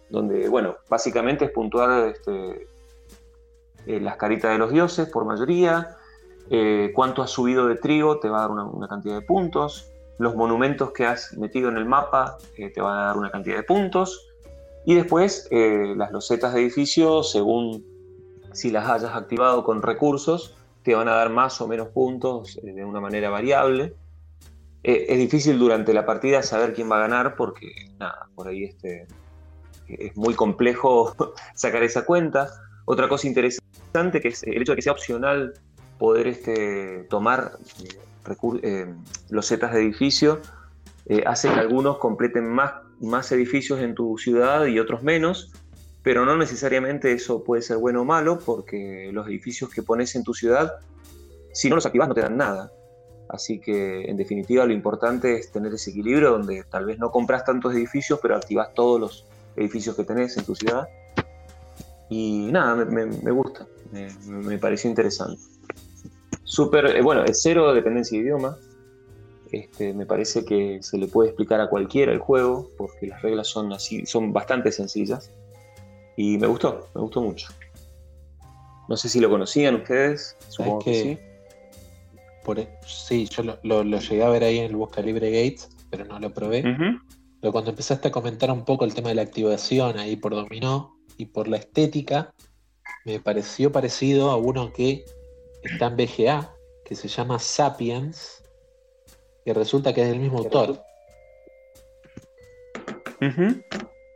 donde, 0.09 0.49
bueno, 0.49 0.75
básicamente 0.89 1.45
es 1.45 1.51
puntuar 1.51 2.07
este, 2.09 2.67
eh, 3.85 3.99
las 3.99 4.17
caritas 4.17 4.51
de 4.51 4.57
los 4.57 4.71
dioses 4.71 5.09
por 5.09 5.25
mayoría, 5.25 5.97
eh, 6.49 6.91
cuánto 6.93 7.21
has 7.21 7.31
subido 7.31 7.67
de 7.67 7.75
trigo 7.77 8.19
te 8.19 8.27
va 8.27 8.39
a 8.39 8.41
dar 8.47 8.51
una, 8.51 8.87
cantidad 8.87 9.15
de 9.15 9.21
puntos, 9.21 9.91
los 10.19 10.35
monumentos 10.35 10.91
que 10.91 11.05
has 11.05 11.35
metido 11.37 11.69
en 11.69 11.77
el 11.77 11.85
mapa 11.85 12.37
eh, 12.57 12.69
te 12.69 12.81
van 12.81 12.97
a 12.97 13.05
dar 13.05 13.17
una 13.17 13.31
cantidad 13.31 13.55
de 13.55 13.63
puntos, 13.63 14.29
y 14.85 14.95
después 14.95 15.47
las 15.49 16.11
losetas 16.11 16.53
de 16.53 16.59
edificio, 16.59 17.23
según 17.23 17.85
si 18.51 18.69
las 18.69 18.89
hayas 18.89 19.15
activado 19.15 19.63
con 19.63 19.81
recursos, 19.81 20.57
te 20.83 20.95
van 20.95 21.07
a 21.07 21.13
dar 21.13 21.29
más 21.29 21.59
o 21.61 21.67
menos 21.67 21.89
puntos 21.89 22.59
de 22.61 22.83
una 22.83 22.99
manera 22.99 23.29
variable. 23.29 23.95
es 24.83 25.17
difícil 25.17 25.57
durante 25.57 25.93
la 25.93 26.05
partida 26.05 26.43
saber 26.43 26.73
quién 26.73 26.91
va 26.91 26.97
a 26.97 27.07
ganar 27.07 27.35
porque, 27.35 27.71
nada, 27.99 28.27
por 28.35 28.47
ahí 28.47 28.65
este, 28.65 29.07
es 29.87 30.15
muy 30.15 30.33
complejo 30.33 31.15
sacar 31.55 31.83
esa 31.83 32.05
cuenta. 32.05 32.49
Otra 32.85 33.07
cosa 33.07 33.27
interesante 33.27 34.21
que 34.21 34.29
es 34.29 34.43
el 34.43 34.61
hecho 34.61 34.73
de 34.73 34.75
que 34.77 34.81
sea 34.81 34.93
opcional 34.93 35.53
poder 35.97 36.27
este, 36.27 37.05
tomar 37.09 37.53
eh, 37.83 38.35
eh, 38.63 38.93
los 39.29 39.45
setas 39.45 39.73
de 39.73 39.81
edificio 39.81 40.41
eh, 41.05 41.23
hace 41.25 41.49
que 41.49 41.59
algunos 41.59 41.97
completen 41.97 42.49
más, 42.49 42.73
más 42.99 43.31
edificios 43.31 43.79
en 43.81 43.93
tu 43.93 44.17
ciudad 44.17 44.65
y 44.65 44.79
otros 44.79 45.03
menos, 45.03 45.51
pero 46.03 46.25
no 46.25 46.35
necesariamente 46.35 47.13
eso 47.13 47.43
puede 47.43 47.61
ser 47.61 47.77
bueno 47.77 48.01
o 48.01 48.05
malo, 48.05 48.37
porque 48.39 49.09
los 49.13 49.25
edificios 49.27 49.69
que 49.69 49.81
pones 49.81 50.15
en 50.15 50.23
tu 50.23 50.33
ciudad, 50.33 50.73
si 51.53 51.69
no 51.69 51.75
los 51.75 51.85
activas 51.85 52.09
no 52.09 52.13
te 52.13 52.21
dan 52.21 52.35
nada. 52.35 52.73
Así 53.29 53.59
que 53.59 54.03
en 54.03 54.17
definitiva 54.17 54.65
lo 54.65 54.73
importante 54.73 55.37
es 55.37 55.51
tener 55.51 55.73
ese 55.73 55.91
equilibrio 55.91 56.31
donde 56.31 56.65
tal 56.69 56.85
vez 56.85 56.99
no 56.99 57.09
compras 57.09 57.45
tantos 57.45 57.73
edificios, 57.73 58.19
pero 58.21 58.35
activas 58.35 58.73
todos 58.73 58.99
los 58.99 59.25
edificios 59.55 59.95
que 59.95 60.03
tenés 60.03 60.37
en 60.37 60.43
tu 60.43 60.55
ciudad. 60.55 60.89
Y 62.09 62.49
nada, 62.51 62.85
me, 62.85 63.31
gusta, 63.31 63.65
me, 64.27 64.57
pareció 64.57 64.89
interesante. 64.89 65.41
Súper, 66.43 66.97
eh, 66.97 67.01
bueno, 67.01 67.23
es 67.23 67.41
cero 67.41 67.73
dependencia 67.73 68.17
de 68.17 68.25
idioma. 68.25 68.57
Este, 69.51 69.93
me 69.93 70.05
parece 70.05 70.43
que 70.43 70.79
se 70.81 70.97
le 70.97 71.07
puede 71.07 71.29
explicar 71.29 71.61
a 71.61 71.69
cualquiera 71.69 72.11
el 72.11 72.19
juego, 72.19 72.69
porque 72.77 73.07
las 73.07 73.21
reglas 73.21 73.47
son 73.47 73.71
así, 73.71 74.05
son 74.05 74.33
bastante 74.33 74.71
sencillas. 74.71 75.31
Y 76.15 76.37
me 76.37 76.47
gustó, 76.47 76.87
me 76.93 77.01
gustó 77.01 77.21
mucho. 77.21 77.47
No 78.87 78.97
sé 78.97 79.09
si 79.09 79.19
lo 79.19 79.29
conocían 79.29 79.75
ustedes, 79.75 80.37
supongo 80.49 80.79
que, 80.79 80.93
sí. 80.93 81.17
Por, 82.43 82.59
e, 82.59 82.67
sí, 82.85 83.27
yo 83.27 83.43
lo, 83.63 83.83
llegué 83.83 84.23
a 84.23 84.29
ver 84.29 84.43
ahí 84.43 84.59
en 84.59 84.65
el 84.65 84.75
Busca 84.75 85.01
Libre 85.01 85.31
Gates, 85.31 85.69
pero 85.89 86.05
no 86.05 86.19
lo 86.19 86.33
probé. 86.33 86.63
Pero 87.41 87.51
cuando 87.51 87.71
empezaste 87.71 88.09
a 88.09 88.11
comentar 88.11 88.51
un 88.51 88.65
poco 88.65 88.85
el 88.85 88.93
tema 88.93 89.09
de 89.09 89.15
la 89.15 89.21
activación 89.21 89.97
ahí 89.97 90.15
por 90.15 90.33
Dominó 90.33 90.97
y 91.17 91.25
por 91.27 91.47
la 91.47 91.57
estética, 91.57 92.33
me 93.05 93.19
pareció 93.19 93.71
parecido 93.71 94.31
a 94.31 94.37
uno 94.37 94.71
que 94.73 95.05
está 95.63 95.87
en 95.87 95.97
BGA, 95.97 96.53
que 96.85 96.95
se 96.95 97.07
llama 97.07 97.39
Sapiens, 97.39 98.43
que 99.45 99.53
resulta 99.53 99.93
que 99.93 100.01
es 100.01 100.09
del 100.09 100.19
mismo 100.19 100.39
autor. 100.39 100.81
Ujú. 103.21 103.61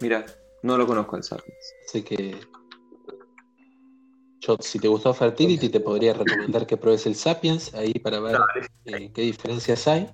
Mira, 0.01 0.25
no 0.63 0.77
lo 0.77 0.87
conozco 0.87 1.17
el 1.17 1.23
Sapiens. 1.23 1.73
Así 1.85 2.01
que 2.01 2.35
yo, 4.39 4.57
si 4.59 4.79
te 4.79 4.87
gustó 4.87 5.13
Fertility, 5.13 5.69
te 5.69 5.79
podría 5.79 6.13
recomendar 6.13 6.65
que 6.67 6.77
pruebes 6.77 7.05
el 7.05 7.15
Sapiens 7.15 7.73
ahí 7.73 7.93
para 7.93 8.19
ver 8.19 8.37
eh, 8.85 9.11
qué 9.13 9.21
diferencias 9.21 9.87
hay. 9.87 10.09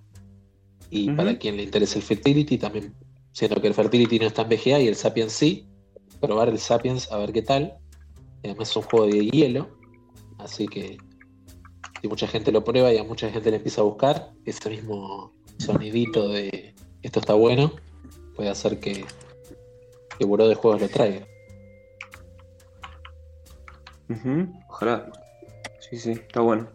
Y 0.89 1.09
para 1.11 1.37
quien 1.39 1.57
le 1.57 1.63
interese 1.63 1.97
el 1.97 2.03
Fertility, 2.03 2.57
también, 2.57 2.93
siendo 3.31 3.59
que 3.59 3.67
el 3.67 3.73
Fertility 3.73 4.19
no 4.19 4.27
está 4.27 4.43
en 4.43 4.49
VGA 4.49 4.79
y 4.79 4.87
el 4.87 4.95
Sapiens 4.95 5.33
sí, 5.33 5.67
probar 6.21 6.49
el 6.49 6.59
Sapiens 6.59 7.11
a 7.11 7.17
ver 7.17 7.33
qué 7.33 7.41
tal. 7.41 7.77
Además 8.43 8.69
es 8.69 8.75
un 8.75 8.83
juego 8.83 9.07
de 9.07 9.25
hielo, 9.25 9.69
así 10.37 10.67
que 10.67 10.97
si 12.01 12.07
mucha 12.07 12.27
gente 12.27 12.51
lo 12.51 12.63
prueba 12.63 12.93
y 12.93 12.97
a 12.97 13.03
mucha 13.03 13.31
gente 13.31 13.49
le 13.49 13.57
empieza 13.57 13.81
a 13.81 13.85
buscar, 13.85 14.33
ese 14.45 14.69
mismo 14.69 15.33
sonidito 15.57 16.27
de 16.27 16.75
esto 17.01 17.19
está 17.19 17.33
bueno 17.33 17.71
puede 18.35 18.49
hacer 18.49 18.79
que, 18.79 19.05
que 20.17 20.25
Buró 20.25 20.47
de 20.47 20.55
Juegos 20.55 20.81
lo 20.81 20.89
traiga. 20.89 21.27
Ujú, 24.09 24.47
Ojalá. 24.69 25.05
Sí, 25.79 25.97
sí, 25.97 26.11
está 26.11 26.41
bueno. 26.41 26.69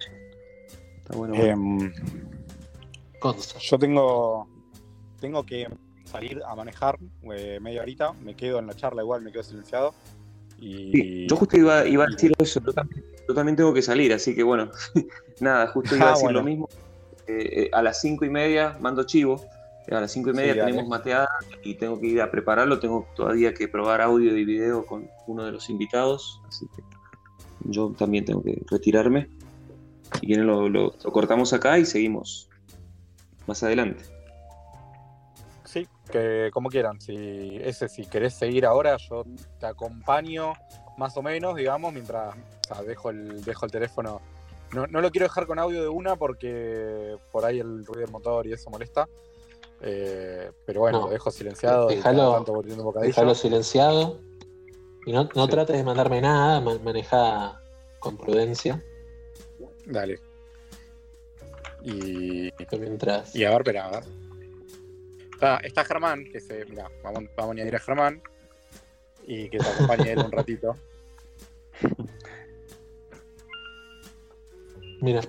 Está 0.99 1.17
bueno. 1.17 1.35
bueno. 1.35 1.53
Em, 1.53 1.93
yo 3.61 3.79
tengo, 3.79 4.49
tengo 5.21 5.45
que 5.45 5.67
salir 6.05 6.41
a 6.47 6.55
manejar 6.55 6.99
eh, 7.33 7.59
media 7.61 7.83
horita, 7.83 8.13
me 8.13 8.35
quedo 8.35 8.59
en 8.59 8.67
la 8.67 8.75
charla 8.75 9.03
igual, 9.03 9.23
me 9.23 9.33
quedo 9.33 9.43
silenciado. 9.43 9.95
Y 10.59 10.93
Sí, 10.93 11.27
yo 11.29 11.37
justo 11.37 11.57
iba, 11.57 11.87
iba 11.87 12.05
a 12.05 12.09
decir 12.09 12.33
eso, 12.39 12.61
yo 12.65 12.73
también, 12.73 13.05
yo 13.29 13.35
también 13.35 13.57
tengo 13.57 13.75
que 13.75 13.83
salir, 13.83 14.13
así 14.13 14.35
que 14.35 14.43
bueno, 14.43 14.71
nada, 15.41 15.67
justo 15.69 15.95
iba 15.97 16.07
a 16.07 16.09
Ah, 16.09 16.11
decir 16.13 16.25
bueno. 16.25 16.39
lo 16.41 16.45
mismo. 16.45 16.69
Eh, 17.27 17.63
eh, 17.65 17.71
a 17.73 17.83
las 17.83 18.01
cinco 18.01 18.25
y 18.25 18.31
media 18.31 18.77
mando 18.81 19.05
chivo, 19.05 19.45
a 19.91 20.01
las 20.01 20.13
cinco 20.13 20.31
y 20.31 20.33
media 20.35 20.53
Sí, 20.53 20.59
dale. 20.59 20.71
tenemos 20.73 20.89
mateada 20.89 21.29
y 21.63 21.75
tengo 21.77 21.99
que 22.01 22.07
ir 22.09 22.21
a 22.21 22.31
prepararlo, 22.31 22.79
tengo 22.79 23.07
todavía 23.17 23.55
que 23.55 23.69
probar 23.69 24.01
audio 24.01 24.37
y 24.37 24.45
video 24.45 24.85
con 24.85 25.09
uno 25.27 25.45
de 25.45 25.53
los 25.53 25.71
invitados, 25.71 26.41
así 26.47 26.67
que 26.75 26.83
yo 27.61 27.93
también 27.99 28.25
tengo 28.25 28.43
que 28.43 28.61
retirarme. 28.71 29.29
Si 30.21 30.27
quieren 30.27 30.47
lo, 30.47 30.69
lo- 30.69 30.95
lo 31.03 31.13
cortamos 31.13 31.53
acá 31.53 31.79
y 31.79 31.85
seguimos 31.85 32.49
más 33.47 33.63
adelante. 33.63 34.05
Sí, 35.65 35.87
que 36.11 36.51
como 36.53 36.71
quieran. 36.71 37.01
Si 37.01 37.59
ese 37.63 37.89
si 37.89 38.07
querés 38.07 38.35
seguir 38.35 38.65
ahora, 38.65 38.97
yo 38.97 39.25
te 39.61 39.67
acompaño 39.67 40.55
más 40.97 41.17
o 41.17 41.23
menos, 41.23 41.55
digamos, 41.57 41.93
mientras 41.93 42.35
o 42.35 42.75
sea, 42.75 42.83
dejo 42.83 43.11
el 43.11 43.43
dejo 43.45 43.67
el 43.67 43.71
teléfono. 43.73 44.21
No, 44.73 44.87
no 44.87 45.01
lo 45.01 45.11
quiero 45.11 45.25
dejar 45.27 45.47
con 45.47 45.59
audio 45.59 45.83
de 45.83 45.89
una 45.89 46.17
porque 46.17 47.17
por 47.33 47.45
ahí 47.45 47.59
el 47.61 47.85
ruido 47.87 48.03
del 48.03 48.11
motor 48.11 48.47
y 48.47 48.53
eso 48.53 48.71
molesta. 48.71 49.07
Eh, 49.81 50.51
pero 50.67 50.81
bueno, 50.81 50.99
No. 51.01 51.05
lo 51.07 51.13
dejo 51.13 51.31
silenciado 51.31 51.91
y 51.91 51.97
Déjalo-. 51.97 52.45
Déjalo 53.01 53.35
silenciado. 53.35 54.21
Y 55.07 55.13
no, 55.13 55.29
no 55.35 55.45
Sí. 55.45 55.51
trates 55.51 55.77
de 55.77 55.85
mandarme 55.85 56.21
nada, 56.21 56.61
ma- 56.61 56.79
maneja 56.79 57.61
con 58.01 58.17
prudencia. 58.17 58.83
Dale. 59.87 60.21
Y, 61.83 62.51
Mientras. 62.79 63.35
y 63.35 63.45
a 63.45 63.57
ver, 63.57 63.79
a 63.79 63.91
ver. 63.91 64.03
Está, 65.33 65.57
está 65.59 65.85
Germán, 65.85 66.25
que 66.31 66.41
se. 66.41 66.65
Mira, 66.67 66.91
vamos, 67.03 67.25
vamos 67.37 67.51
a 67.51 67.53
añadir 67.53 67.77
a 67.77 67.79
Germán. 67.79 68.21
Y 69.27 69.49
que 69.49 69.59
te 69.59 69.69
acompañe 69.69 70.13
él 70.13 70.19
un 70.19 70.33
ratito. 70.33 70.75
Mira. 75.01 75.21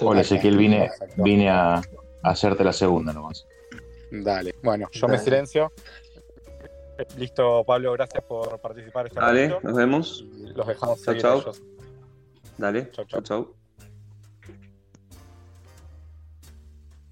Hola, 0.00 0.20
Ezequiel, 0.20 0.56
vine, 0.56 0.90
vine 1.16 1.50
a 1.50 1.82
hacerte 2.22 2.64
la 2.64 2.72
segunda 2.72 3.12
nomás. 3.12 3.46
Dale. 4.10 4.54
Bueno, 4.62 4.88
yo 4.92 5.08
me 5.08 5.18
silencio. 5.18 5.72
Listo, 7.16 7.64
Pablo, 7.64 7.92
gracias 7.92 8.22
por 8.24 8.60
participar 8.60 9.06
este 9.06 9.18
Dale, 9.20 9.56
nos 9.62 9.74
vemos. 9.74 10.24
Los 10.54 10.66
dejamos 10.66 10.96
Chau, 11.02 11.04
seguir 11.04 11.22
chau. 11.22 11.38
a 11.38 11.40
ellos. 11.42 11.62
Dale, 12.58 12.90
Chau, 12.90 13.04
chau, 13.06 13.20
chau. 13.22 13.44
chau. 13.44 13.54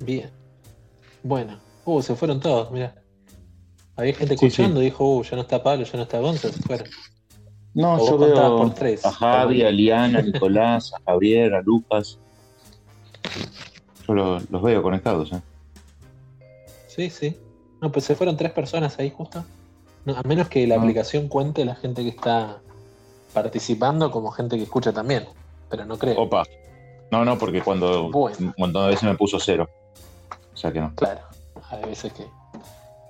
Bien. 0.00 0.30
Bueno. 1.22 1.59
Uh, 1.84 2.02
se 2.02 2.14
fueron 2.14 2.38
todos, 2.40 2.70
mira. 2.70 2.94
Había 3.96 4.14
gente 4.14 4.36
Sí, 4.36 4.46
escuchando, 4.46 4.80
dijo, 4.80 5.16
uh, 5.16 5.22
ya 5.24 5.36
no 5.36 5.42
está 5.42 5.62
Pablo, 5.62 5.84
ya 5.84 5.96
no 5.96 6.02
está 6.02 6.20
Gonza, 6.20 6.52
se 6.52 6.62
fueron. 6.62 6.86
No, 7.74 7.94
O 7.94 8.06
yo 8.11 8.18
veo 8.18 8.56
por 8.59 8.74
tres. 8.74 9.04
a 9.04 9.11
Javi, 9.12 9.62
a 9.62 9.70
Liana, 9.70 10.18
a 10.18 10.22
Nicolás, 10.22 10.92
a 10.94 11.00
Javier, 11.11 11.54
a 11.54 11.62
Lucas. 11.62 12.18
Yo 14.09 14.14
lo- 14.14 14.40
los 14.50 14.62
veo 14.62 14.82
conectados, 14.82 15.30
¿eh? 15.32 15.40
Sí, 16.86 17.11
sí. 17.11 17.36
No, 17.80 17.92
pues 17.92 18.04
se 18.06 18.14
fueron 18.16 18.36
tres 18.36 18.50
personas 18.52 18.98
ahí 18.98 19.12
justo. 19.16 19.44
No, 20.04 20.16
a 20.16 20.22
menos 20.22 20.48
que 20.48 20.66
la 20.66 20.76
Ah. 20.76 20.78
aplicación 20.78 21.28
cuente 21.28 21.64
la 21.64 21.74
gente 21.76 22.02
que 22.02 22.09
está 22.09 22.59
participando 23.34 24.11
como 24.11 24.30
gente 24.30 24.56
que 24.56 24.62
escucha 24.64 24.92
también. 24.92 25.26
Pero 25.68 25.84
no 25.84 25.98
creo. 25.98 26.18
Opa. 26.22 26.44
No, 27.11 27.24
no, 27.24 27.38
porque 27.38 27.61
cuando 27.62 28.11
Bueno. 28.11 28.36
un 28.40 28.54
montón 28.56 28.82
de 28.84 28.88
veces 28.88 29.04
me 29.04 29.14
puso 29.16 29.38
cero. 29.38 29.68
O 30.54 30.56
sea 30.56 30.72
que 30.72 30.80
no. 30.80 30.92
Claro, 30.96 31.20
hay 31.70 31.84
veces 31.84 32.12
que 32.12 32.24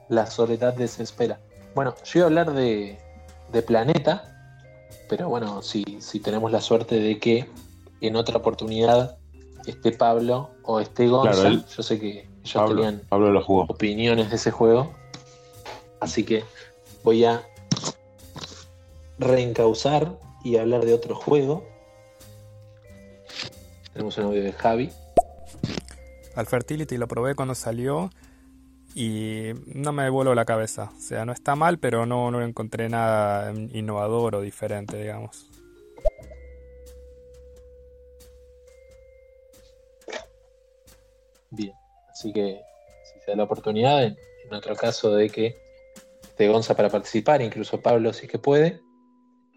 la 0.08 0.26
soledad 0.26 0.74
desespera. 0.74 1.38
Bueno, 1.74 1.94
yo 2.04 2.18
iba 2.20 2.24
a 2.24 2.28
hablar 2.28 2.52
de, 2.52 2.98
de 3.52 3.62
Planeta, 3.62 4.34
pero 5.08 5.28
bueno, 5.28 5.62
si, 5.62 5.84
si 6.00 6.20
tenemos 6.20 6.50
la 6.52 6.60
suerte 6.60 6.98
de 7.00 7.18
que 7.18 7.48
en 8.00 8.16
otra 8.16 8.36
oportunidad 8.38 9.16
esté 9.66 9.92
Pablo 9.92 10.50
o 10.62 10.80
esté 10.80 11.08
Gonza, 11.08 11.32
Claro, 11.32 11.48
él- 11.48 11.64
yo 11.76 11.82
sé 11.82 11.98
que 11.98 12.10
ellos 12.42 12.52
Pablo, 12.54 12.74
tenían 12.76 13.02
Pablo 13.08 13.30
lo 13.32 13.42
jugó. 13.42 13.62
opiniones 13.68 14.30
de 14.30 14.36
ese 14.36 14.50
juego, 14.50 14.92
así 16.00 16.24
que 16.24 16.44
voy 17.04 17.24
a 17.24 17.42
reencauzar 19.18 20.18
y 20.44 20.56
hablar 20.56 20.84
de 20.84 20.94
otro 20.94 21.14
juego. 21.14 21.66
Tenemos 23.92 24.16
un 24.18 24.24
audio 24.24 24.42
de 24.42 24.52
Javi. 24.52 24.90
Al 26.36 26.46
Fertility 26.46 26.96
lo 26.98 27.08
probé 27.08 27.34
cuando 27.34 27.54
salió 27.56 28.10
y 28.94 29.50
no 29.66 29.92
me 29.92 30.08
voló 30.08 30.34
la 30.36 30.44
cabeza. 30.44 30.90
O 30.96 31.00
sea, 31.00 31.24
no 31.24 31.32
está 31.32 31.56
mal, 31.56 31.78
pero 31.78 32.06
no, 32.06 32.30
no 32.30 32.40
encontré 32.42 32.88
nada 32.88 33.52
innovador 33.52 34.36
o 34.36 34.40
diferente, 34.40 34.96
digamos. 34.96 35.47
Bien, 41.50 41.72
así 42.10 42.32
que 42.32 42.60
si 43.04 43.20
se 43.20 43.30
da 43.30 43.36
la 43.38 43.44
oportunidad, 43.44 44.04
en, 44.04 44.16
en 44.44 44.54
otro 44.54 44.76
caso 44.76 45.14
de 45.14 45.30
que 45.30 45.56
esté 46.22 46.48
Gonza 46.48 46.76
para 46.76 46.90
participar, 46.90 47.42
incluso 47.42 47.80
Pablo 47.80 48.12
si 48.12 48.26
es 48.26 48.32
que 48.32 48.38
puede, 48.38 48.80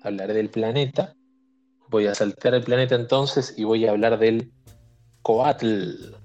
hablaré 0.03 0.33
del 0.33 0.49
planeta. 0.49 1.15
Voy 1.89 2.07
a 2.07 2.15
saltear 2.15 2.55
el 2.55 2.63
planeta 2.63 2.95
entonces 2.95 3.53
y 3.57 3.65
voy 3.65 3.85
a 3.85 3.91
hablar 3.91 4.17
del 4.17 4.51
Coatl. 5.21 6.15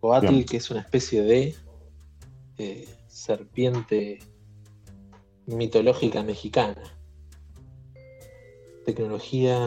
Coatl, 0.00 0.28
Bien. 0.28 0.44
que 0.46 0.56
es 0.58 0.70
una 0.70 0.80
especie 0.80 1.22
de 1.22 1.54
eh, 2.58 2.88
serpiente 3.08 4.20
mitológica 5.46 6.22
mexicana. 6.22 6.82
Tecnología 8.84 9.58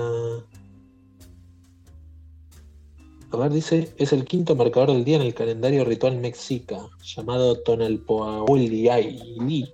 a 3.33 3.37
ver, 3.37 3.51
dice, 3.51 3.93
es 3.97 4.13
el 4.13 4.25
quinto 4.25 4.55
marcador 4.55 4.91
del 4.91 5.05
día 5.05 5.17
en 5.17 5.23
el 5.23 5.33
calendario 5.33 5.85
ritual 5.85 6.17
mexica, 6.17 6.77
llamado 7.03 7.59
Tonalpoahuiliaili. 7.61 9.73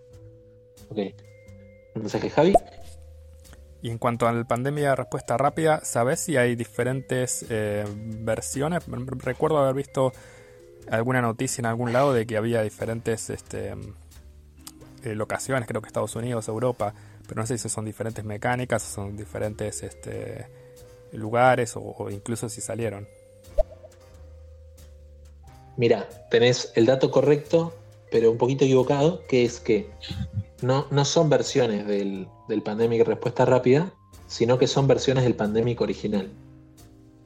Ok. 0.89 0.97
¿Un 1.95 2.01
mensaje, 2.01 2.29
Javi? 2.29 2.53
Y 3.81 3.89
en 3.89 3.97
cuanto 3.97 4.27
a 4.27 4.33
la 4.33 4.43
pandemia 4.43 4.89
de 4.89 4.95
respuesta 4.95 5.37
rápida, 5.37 5.81
¿sabes 5.83 6.19
si 6.19 6.37
hay 6.37 6.55
diferentes 6.55 7.45
eh, 7.49 7.85
versiones? 7.95 8.83
Recuerdo 8.87 9.59
haber 9.59 9.75
visto 9.75 10.11
alguna 10.89 11.21
noticia 11.21 11.61
en 11.61 11.67
algún 11.67 11.93
lado 11.93 12.13
de 12.13 12.25
que 12.25 12.37
había 12.37 12.61
diferentes 12.61 13.29
este, 13.29 13.73
eh, 15.03 15.15
locaciones, 15.15 15.67
creo 15.67 15.81
que 15.81 15.87
Estados 15.87 16.15
Unidos, 16.15 16.47
Europa, 16.47 16.93
pero 17.27 17.41
no 17.41 17.47
sé 17.47 17.57
si 17.57 17.69
son 17.69 17.85
diferentes 17.85 18.23
mecánicas, 18.23 18.83
son 18.83 19.15
diferentes 19.15 19.83
este, 19.83 20.47
lugares 21.11 21.73
o 21.75 22.09
incluso 22.09 22.49
si 22.49 22.61
salieron. 22.61 23.07
Mira, 25.77 26.09
tenés 26.29 26.71
el 26.75 26.85
dato 26.85 27.11
correcto, 27.11 27.73
pero 28.11 28.31
un 28.31 28.37
poquito 28.37 28.65
equivocado, 28.65 29.23
que 29.27 29.45
es 29.45 29.59
que 29.59 29.89
no, 30.61 30.87
no 30.91 31.05
son 31.05 31.29
versiones 31.29 31.85
del, 31.85 32.27
del 32.49 32.63
Pandemic 32.63 33.05
Respuesta 33.05 33.45
Rápida, 33.45 33.93
sino 34.27 34.57
que 34.57 34.67
son 34.67 34.87
versiones 34.87 35.23
del 35.23 35.35
Pandemic 35.35 35.79
original. 35.81 36.29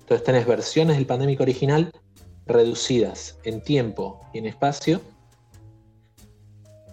Entonces 0.01 0.25
tenés 0.25 0.45
versiones 0.45 0.97
del 0.97 1.05
Pandemic 1.05 1.39
original 1.39 1.91
reducidas 2.45 3.39
en 3.43 3.61
tiempo 3.61 4.19
y 4.33 4.39
en 4.39 4.47
espacio 4.47 5.01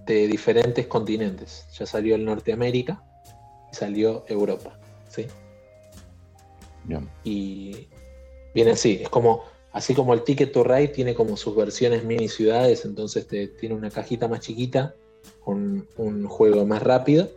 de 0.06 0.26
diferentes 0.26 0.86
continentes. 0.86 1.66
Ya 1.76 1.84
salió 1.84 2.14
el 2.14 2.24
Norteamérica 2.24 3.02
y 3.72 3.74
salió 3.74 4.24
Europa. 4.28 4.78
¿sí? 5.08 5.26
Bien. 6.84 7.08
Y 7.24 7.88
viene 8.54 8.70
así, 8.72 9.00
es 9.02 9.08
como, 9.08 9.44
así 9.72 9.94
como 9.94 10.14
el 10.14 10.22
Ticket 10.22 10.52
to 10.52 10.64
Ride 10.64 10.88
tiene 10.88 11.14
como 11.14 11.36
sus 11.36 11.54
versiones 11.56 12.04
mini 12.04 12.28
ciudades, 12.28 12.84
entonces 12.84 13.26
te, 13.26 13.48
tiene 13.48 13.74
una 13.74 13.90
cajita 13.90 14.28
más 14.28 14.40
chiquita 14.40 14.94
un, 15.44 15.86
un 15.96 16.26
juego 16.26 16.66
más 16.66 16.82
rápido, 16.82 17.30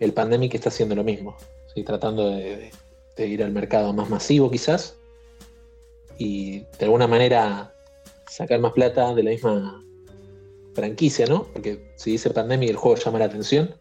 el 0.00 0.12
Pandemic 0.12 0.54
está 0.54 0.68
haciendo 0.68 0.94
lo 0.94 1.04
mismo, 1.04 1.36
¿sí? 1.74 1.82
tratando 1.82 2.30
de, 2.30 2.70
de 3.16 3.26
ir 3.26 3.42
al 3.42 3.52
mercado 3.52 3.92
más 3.92 4.10
masivo 4.10 4.50
quizás 4.50 4.96
y 6.18 6.60
de 6.78 6.84
alguna 6.84 7.06
manera 7.06 7.74
sacar 8.28 8.60
más 8.60 8.72
plata 8.72 9.14
de 9.14 9.22
la 9.22 9.30
misma 9.30 9.84
franquicia, 10.74 11.26
¿no? 11.26 11.44
Porque 11.52 11.92
si 11.96 12.12
dice 12.12 12.30
Pandemic 12.30 12.70
el 12.70 12.76
juego 12.76 12.96
llama 12.96 13.18
la 13.18 13.26
atención, 13.26 13.74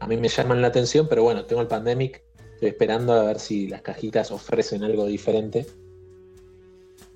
a 0.00 0.06
mí 0.06 0.16
me 0.16 0.28
llaman 0.28 0.60
la 0.60 0.68
atención, 0.68 1.06
pero 1.08 1.22
bueno, 1.22 1.44
tengo 1.46 1.62
el 1.62 1.68
Pandemic, 1.68 2.22
estoy 2.54 2.70
esperando 2.70 3.12
a 3.12 3.24
ver 3.24 3.38
si 3.38 3.68
las 3.68 3.82
cajitas 3.82 4.30
ofrecen 4.30 4.82
algo 4.82 5.06
diferente. 5.06 5.66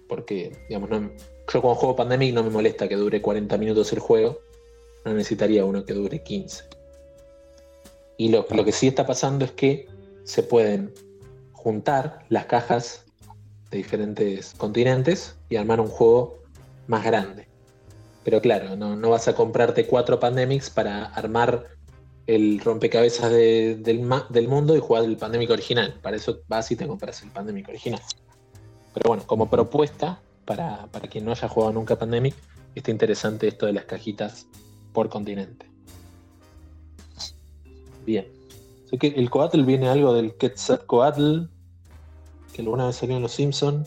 Porque, 0.08 0.52
digamos, 0.68 0.90
yo 1.52 1.62
como 1.62 1.74
juego 1.74 1.96
Pandemic 1.96 2.34
no 2.34 2.42
me 2.42 2.50
molesta 2.50 2.88
que 2.88 2.96
dure 2.96 3.22
40 3.22 3.56
minutos 3.58 3.92
el 3.92 3.98
juego, 3.98 4.40
no 5.04 5.14
necesitaría 5.14 5.64
uno 5.64 5.84
que 5.84 5.94
dure 5.94 6.22
15. 6.22 6.64
Y 8.16 8.30
lo, 8.30 8.44
que 8.46 8.72
sí 8.72 8.88
está 8.88 9.06
pasando 9.06 9.44
es 9.44 9.52
que 9.52 9.86
se 10.24 10.42
pueden 10.42 10.92
juntar 11.52 12.24
las 12.28 12.46
cajas 12.46 13.04
de 13.70 13.78
diferentes 13.78 14.54
continentes 14.56 15.36
y 15.48 15.56
armar 15.56 15.80
un 15.80 15.86
juego 15.86 16.38
más 16.88 17.04
grande. 17.04 17.46
Pero 18.24 18.40
claro, 18.40 18.76
no, 18.76 19.08
vas 19.08 19.28
a 19.28 19.34
comprarte 19.34 19.86
cuatro 19.86 20.18
Pandemics 20.18 20.68
para 20.68 21.06
armar 21.06 21.66
el 22.26 22.60
rompecabezas 22.60 23.30
del 23.30 24.48
mundo 24.48 24.76
y 24.76 24.80
jugar 24.80 25.04
el 25.04 25.16
Pandemic 25.16 25.50
original. 25.50 25.98
Para 26.02 26.16
eso 26.16 26.40
vas 26.48 26.70
y 26.72 26.76
te 26.76 26.86
compras 26.86 27.22
el 27.22 27.30
Pandemic 27.30 27.68
original. 27.68 28.02
Pero 28.98 29.10
bueno, 29.10 29.22
como 29.26 29.48
propuesta, 29.48 30.20
para, 30.44 30.88
para 30.88 31.06
quien 31.06 31.24
no 31.24 31.30
haya 31.30 31.48
jugado 31.48 31.72
nunca 31.72 31.96
Pandemic, 31.96 32.34
está 32.74 32.90
interesante 32.90 33.46
esto 33.46 33.66
de 33.66 33.72
las 33.72 33.84
cajitas 33.84 34.48
por 34.92 35.08
continente. 35.08 35.70
Bien. 38.04 38.26
Sé 38.90 38.98
que 38.98 39.06
el 39.06 39.30
Coatl 39.30 39.62
viene 39.62 39.88
algo 39.88 40.12
del 40.14 40.34
Quetzalcoatl, 40.34 41.44
que 42.52 42.62
alguna 42.62 42.88
vez 42.88 42.96
salió 42.96 43.14
en 43.14 43.22
Los 43.22 43.32
Simpson. 43.32 43.86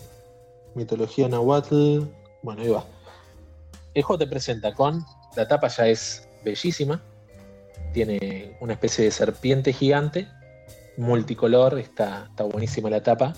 Mitología 0.76 1.28
Nahuatl. 1.28 2.03
Bueno, 2.41 2.62
ahí 2.62 2.70
va. 2.70 2.86
El 3.93 4.03
juego 4.03 4.20
te 4.20 4.28
presenta 4.28 4.74
con. 4.74 5.03
La 5.36 5.49
tapa 5.49 5.68
ya 5.68 5.88
es 5.88 6.26
bellísima. 6.45 7.01
Tiene 7.91 8.55
una 8.62 8.74
especie 8.74 9.03
de 9.03 9.12
serpiente 9.12 9.74
gigante. 9.74 10.30
Multicolor. 10.95 11.78
Está, 11.80 12.28
está 12.30 12.45
buenísima 12.45 12.89
la 12.89 13.03
tapa. 13.03 13.36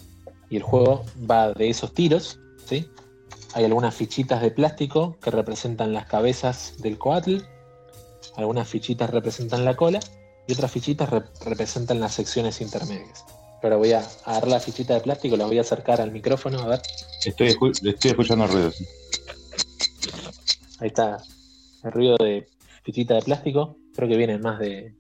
Y 0.53 0.57
el 0.57 0.61
juego 0.61 1.03
va 1.29 1.51
de 1.51 1.67
esos 1.67 1.95
tiros. 1.95 2.37
¿sí? 2.67 2.87
Hay 3.55 3.65
algunas 3.65 3.95
fichitas 3.95 4.39
de 4.39 4.51
plástico 4.51 5.17
que 5.19 5.31
representan 5.31 5.93
las 5.95 6.05
cabezas 6.05 6.75
del 6.77 6.99
coatl. 6.99 7.37
Algunas 8.35 8.67
fichitas 8.67 9.09
representan 9.09 9.65
la 9.65 9.75
cola. 9.75 9.99
Y 10.47 10.53
otras 10.53 10.71
fichitas 10.71 11.09
rep- 11.09 11.25
representan 11.43 11.99
las 11.99 12.13
secciones 12.13 12.61
intermedias. 12.61 13.25
Ahora 13.63 13.77
voy 13.77 13.93
a 13.93 14.07
agarrar 14.25 14.47
la 14.49 14.59
fichita 14.59 14.93
de 14.93 14.99
plástico, 14.99 15.35
la 15.37 15.47
voy 15.47 15.57
a 15.57 15.61
acercar 15.61 15.99
al 16.01 16.11
micrófono, 16.11 16.59
a 16.59 16.67
ver. 16.67 16.81
Estoy, 17.25 17.47
escu- 17.47 17.71
estoy 17.89 18.11
escuchando 18.11 18.45
ruidos. 18.45 18.75
Ahí 20.79 20.89
está 20.89 21.17
el 21.83 21.91
ruido 21.91 22.15
de 22.19 22.45
fichita 22.83 23.15
de 23.15 23.21
plástico. 23.23 23.75
Creo 23.95 24.07
que 24.07 24.17
vienen 24.17 24.39
más 24.41 24.59
de 24.59 24.93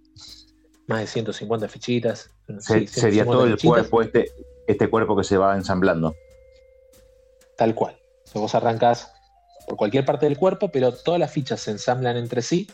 más 0.87 1.01
de 1.01 1.05
150 1.07 1.67
fichitas. 1.67 2.31
Se- 2.59 2.79
Sí, 2.79 2.87
sería 2.87 3.23
150 3.23 3.31
todo 3.31 3.43
el 3.45 3.51
fichitas, 3.53 3.87
cuerpo, 3.89 4.01
este, 4.01 4.31
este 4.67 4.89
cuerpo 4.89 5.15
que 5.15 5.23
se 5.23 5.37
va 5.37 5.55
ensamblando. 5.55 6.15
Tal 7.57 7.75
cual. 7.75 7.97
O 8.33 8.41
vos 8.41 8.55
arrancás 8.55 9.13
por 9.67 9.77
cualquier 9.77 10.05
parte 10.05 10.25
del 10.25 10.37
cuerpo, 10.37 10.69
pero 10.69 10.93
todas 10.93 11.19
las 11.19 11.31
fichas 11.31 11.61
se 11.61 11.71
ensamblan 11.71 12.17
entre 12.17 12.41
sí 12.41 12.67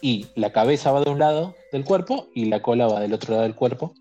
y 0.00 0.26
la 0.34 0.52
cabeza 0.52 0.92
va 0.92 1.02
de 1.02 1.10
un 1.10 1.18
lado 1.18 1.54
del 1.72 1.84
cuerpo 1.84 2.28
y 2.34 2.46
la 2.46 2.62
cola 2.62 2.86
va 2.86 3.00
del 3.00 3.12
otro 3.12 3.32
lado 3.32 3.42
del 3.42 3.54
cuerpo 3.54 3.94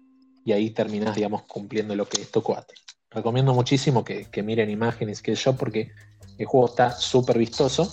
y 0.44 0.52
ahí 0.54 0.72
terminás, 0.72 1.16
digamos, 1.16 1.44
cumpliendo 1.44 1.96
lo 1.96 2.08
que 2.08 2.22
es 2.22 2.32
Tocoate. 2.32 2.74
Recomiendo 3.10 3.54
muchísimo 3.54 4.04
que, 4.04 4.26
que 4.26 4.44
miren 4.44 4.70
imágenes 4.70 5.22
que 5.22 5.36
yo 5.36 5.56
porque 5.56 5.92
el 6.38 6.46
juego 6.46 6.68
está 6.68 6.92
súper 6.92 7.38
vistoso 7.38 7.92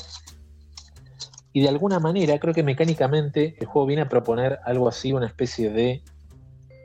y 1.53 1.62
de 1.62 1.68
alguna 1.68 1.99
manera 1.99 2.39
creo 2.39 2.55
que 2.55 2.62
mecánicamente 2.62 3.57
el 3.59 3.66
juego 3.66 3.87
viene 3.87 4.03
a 4.03 4.09
proponer 4.09 4.61
algo 4.64 4.89
así, 4.89 5.12
una 5.12 5.26
especie 5.26 5.70
de 5.70 6.03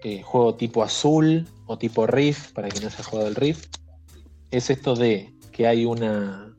eh, 0.04 0.22
juego 0.22 0.56
tipo 0.56 0.84
azul 0.84 1.48
o 1.66 1.78
tipo 1.78 2.06
Riff, 2.08 2.52
para 2.52 2.70
quien 2.70 2.84
no 2.84 2.90
haya 2.90 3.04
jugado 3.04 3.28
el 3.28 3.36
Riff, 3.36 3.68
es 4.52 4.70
esto 4.70 4.96
de 4.96 5.34
que 5.52 5.68
hay 5.68 5.86
una. 5.86 6.54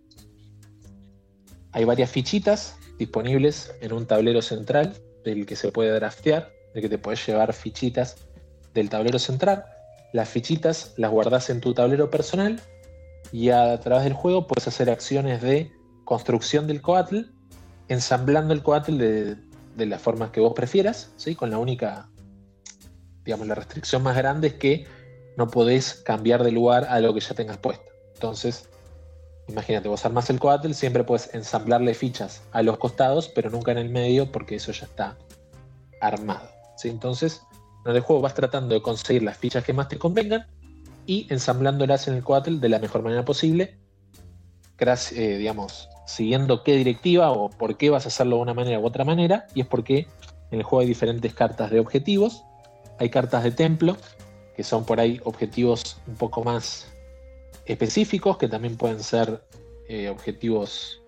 Hay 1.72 1.84
varias 1.84 2.10
fichitas 2.10 2.76
disponibles 2.98 3.74
en 3.80 3.92
un 3.92 4.06
tablero 4.06 4.40
central 4.40 4.94
del 5.24 5.44
que 5.44 5.56
se 5.56 5.72
puede 5.72 5.92
draftear, 5.92 6.50
del 6.72 6.82
que 6.82 6.88
te 6.88 6.98
puedes 6.98 7.26
llevar 7.26 7.52
fichitas 7.52 8.16
del 8.72 8.88
tablero 8.88 9.18
central. 9.18 9.64
Las 10.12 10.28
fichitas 10.28 10.94
las 10.96 11.10
guardas 11.10 11.50
en 11.50 11.60
tu 11.60 11.74
tablero 11.74 12.10
personal 12.10 12.60
y 13.32 13.50
a 13.50 13.78
través 13.80 14.04
del 14.04 14.12
juego 14.12 14.46
puedes 14.46 14.68
hacer 14.68 14.88
acciones 14.88 15.42
de 15.42 15.72
construcción 16.04 16.66
del 16.66 16.80
coatl, 16.80 17.22
ensamblando 17.88 18.54
el 18.54 18.62
coatl 18.62 18.96
de, 18.96 19.36
de 19.76 19.86
las 19.86 20.00
formas 20.00 20.30
que 20.30 20.40
vos 20.40 20.54
prefieras, 20.54 21.12
¿sí? 21.16 21.34
con 21.34 21.50
la 21.50 21.58
única, 21.58 22.08
digamos, 23.24 23.46
la 23.46 23.54
restricción 23.54 24.02
más 24.02 24.16
grande 24.16 24.48
es 24.48 24.54
que 24.54 24.86
no 25.36 25.48
podés 25.48 25.94
cambiar 25.94 26.44
de 26.44 26.52
lugar 26.52 26.84
a 26.84 27.00
lo 27.00 27.12
que 27.14 27.20
ya 27.20 27.34
tengas 27.34 27.58
puesto. 27.58 27.84
Entonces, 28.14 28.68
imagínate, 29.48 29.88
vos 29.88 30.04
armás 30.04 30.30
el 30.30 30.38
coatl, 30.38 30.72
siempre 30.72 31.04
puedes 31.04 31.34
ensamblarle 31.34 31.94
fichas 31.94 32.42
a 32.52 32.62
los 32.62 32.78
costados, 32.78 33.28
pero 33.28 33.50
nunca 33.50 33.72
en 33.72 33.78
el 33.78 33.88
medio 33.88 34.30
porque 34.30 34.56
eso 34.56 34.72
ya 34.72 34.86
está 34.86 35.16
armado. 36.00 36.48
Entonces, 36.84 37.42
en 37.86 37.96
el 37.96 38.02
juego 38.02 38.22
vas 38.22 38.34
tratando 38.34 38.74
de 38.74 38.82
conseguir 38.82 39.22
las 39.22 39.38
fichas 39.38 39.64
que 39.64 39.72
más 39.72 39.88
te 39.88 39.98
convengan 39.98 40.46
y 41.06 41.26
ensamblándolas 41.30 42.08
en 42.08 42.14
el 42.14 42.22
coatl 42.22 42.60
de 42.60 42.68
la 42.68 42.78
mejor 42.78 43.02
manera 43.02 43.24
posible, 43.24 43.78
eh, 44.78 45.36
digamos, 45.38 45.88
siguiendo 46.06 46.62
qué 46.62 46.76
directiva 46.76 47.30
o 47.30 47.48
por 47.48 47.76
qué 47.76 47.90
vas 47.90 48.04
a 48.04 48.08
hacerlo 48.08 48.36
de 48.36 48.42
una 48.42 48.54
manera 48.54 48.78
u 48.80 48.86
otra 48.86 49.04
manera, 49.04 49.46
y 49.54 49.62
es 49.62 49.66
porque 49.66 50.06
en 50.50 50.58
el 50.58 50.62
juego 50.62 50.82
hay 50.82 50.88
diferentes 50.88 51.32
cartas 51.32 51.70
de 51.70 51.80
objetivos, 51.80 52.44
hay 52.98 53.10
cartas 53.10 53.44
de 53.44 53.50
templo, 53.50 53.96
que 54.56 54.62
son 54.62 54.84
por 54.84 55.00
ahí 55.00 55.20
objetivos 55.24 55.98
un 56.06 56.14
poco 56.14 56.44
más 56.44 56.86
específicos, 57.66 58.38
que 58.38 58.48
también 58.48 58.76
pueden 58.76 59.02
ser 59.02 59.42
eh, 59.88 60.08
objetivos 60.08 61.02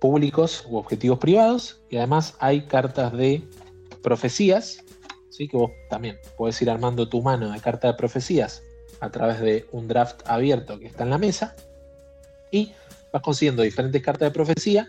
públicos 0.00 0.64
u 0.68 0.76
objetivos 0.76 1.18
privados, 1.18 1.80
y 1.88 1.96
además 1.96 2.34
hay 2.38 2.62
cartas 2.66 3.12
de 3.12 3.42
profecías, 4.02 4.84
¿sí? 5.30 5.48
que 5.48 5.56
vos 5.56 5.70
también 5.88 6.18
podés 6.36 6.60
ir 6.62 6.70
armando 6.70 7.08
tu 7.08 7.22
mano 7.22 7.50
de 7.50 7.60
carta 7.60 7.88
de 7.88 7.94
profecías 7.94 8.62
a 9.00 9.10
través 9.10 9.40
de 9.40 9.66
un 9.72 9.88
draft 9.88 10.22
abierto 10.26 10.78
que 10.78 10.86
está 10.86 11.04
en 11.04 11.10
la 11.10 11.18
mesa, 11.18 11.56
y 12.50 12.72
vas 13.12 13.22
consiguiendo 13.22 13.62
diferentes 13.62 14.02
cartas 14.02 14.28
de 14.28 14.32
profecía, 14.32 14.88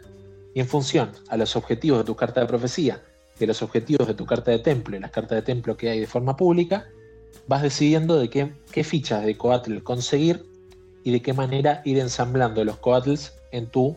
y 0.54 0.60
en 0.60 0.68
función 0.68 1.12
a 1.30 1.38
los 1.38 1.56
objetivos 1.56 2.00
de 2.00 2.06
tu 2.06 2.16
carta 2.16 2.42
de 2.42 2.48
profecía, 2.48 3.02
de 3.40 3.48
los 3.48 3.62
objetivos 3.62 4.08
de 4.08 4.14
tu 4.14 4.26
carta 4.26 4.52
de 4.52 4.60
templo 4.60 4.96
y 4.96 5.00
las 5.00 5.12
cartas 5.12 5.38
de 5.38 5.42
templo 5.42 5.76
que 5.76 5.90
hay 5.90 6.00
de 6.00 6.08
forma 6.08 6.38
pública, 6.38 6.88
vas 7.48 7.62
decidiendo 7.62 8.18
de 8.18 8.30
qué, 8.30 8.84
fichas 8.84 9.26
de 9.26 9.38
coatl 9.38 9.80
conseguir 9.80 10.46
y 11.04 11.12
de 11.12 11.22
qué 11.22 11.34
manera 11.34 11.82
ir 11.86 12.00
ensamblando 12.00 12.64
los 12.64 12.78
coatls 12.78 13.34
en 13.52 13.68
tu 13.68 13.96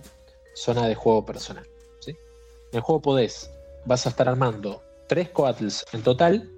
zona 0.55 0.87
de 0.87 0.95
juego 0.95 1.25
personal. 1.25 1.67
En 2.07 2.79
el 2.79 2.81
juego 2.81 3.01
podés, 3.01 3.51
vas 3.85 4.07
a 4.07 4.09
estar 4.11 4.29
armando 4.29 4.83
tres 5.09 5.29
coatls 5.31 5.85
en 5.93 6.03
total 6.03 6.51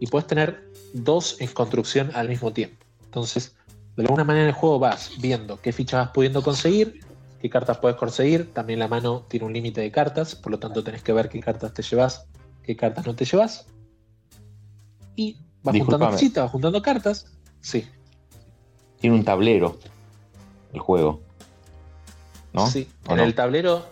y 0.00 0.06
puedes 0.06 0.26
tener 0.26 0.64
dos 0.94 1.40
en 1.40 1.48
construcción 1.48 2.10
al 2.14 2.28
mismo 2.28 2.52
tiempo. 2.52 2.84
Entonces, 3.04 3.54
de 3.96 4.02
alguna 4.02 4.24
manera 4.24 4.44
en 4.44 4.48
el 4.48 4.54
juego 4.54 4.78
vas 4.78 5.12
viendo 5.20 5.60
qué 5.60 5.72
fichas 5.72 6.06
vas 6.06 6.10
pudiendo 6.12 6.42
conseguir, 6.42 7.00
qué 7.40 7.48
cartas 7.50 7.78
puedes 7.78 7.96
conseguir. 7.96 8.52
También 8.52 8.78
la 8.78 8.88
mano 8.88 9.24
tiene 9.28 9.46
un 9.46 9.52
límite 9.52 9.80
de 9.80 9.90
cartas, 9.90 10.34
por 10.34 10.52
lo 10.52 10.58
tanto 10.58 10.84
tenés 10.84 11.02
que 11.02 11.12
ver 11.12 11.28
qué 11.28 11.40
cartas 11.40 11.72
te 11.72 11.82
llevas, 11.82 12.26
qué 12.62 12.76
cartas 12.76 13.06
no 13.06 13.14
te 13.14 13.24
llevas. 13.24 13.66
Y 15.16 15.36
vas 15.62 15.76
juntando 15.76 16.10
fichitas, 16.12 16.44
vas 16.44 16.52
juntando 16.52 16.82
cartas. 16.82 17.26
Sí, 17.60 17.86
Tiene 19.00 19.16
un 19.16 19.24
tablero 19.24 19.78
el 20.72 20.80
juego. 20.80 21.20
¿No? 22.52 22.66
Sí, 22.66 22.88
¿O 23.06 23.12
en 23.12 23.18
no? 23.18 23.24
el 23.24 23.34
tablero 23.34 23.84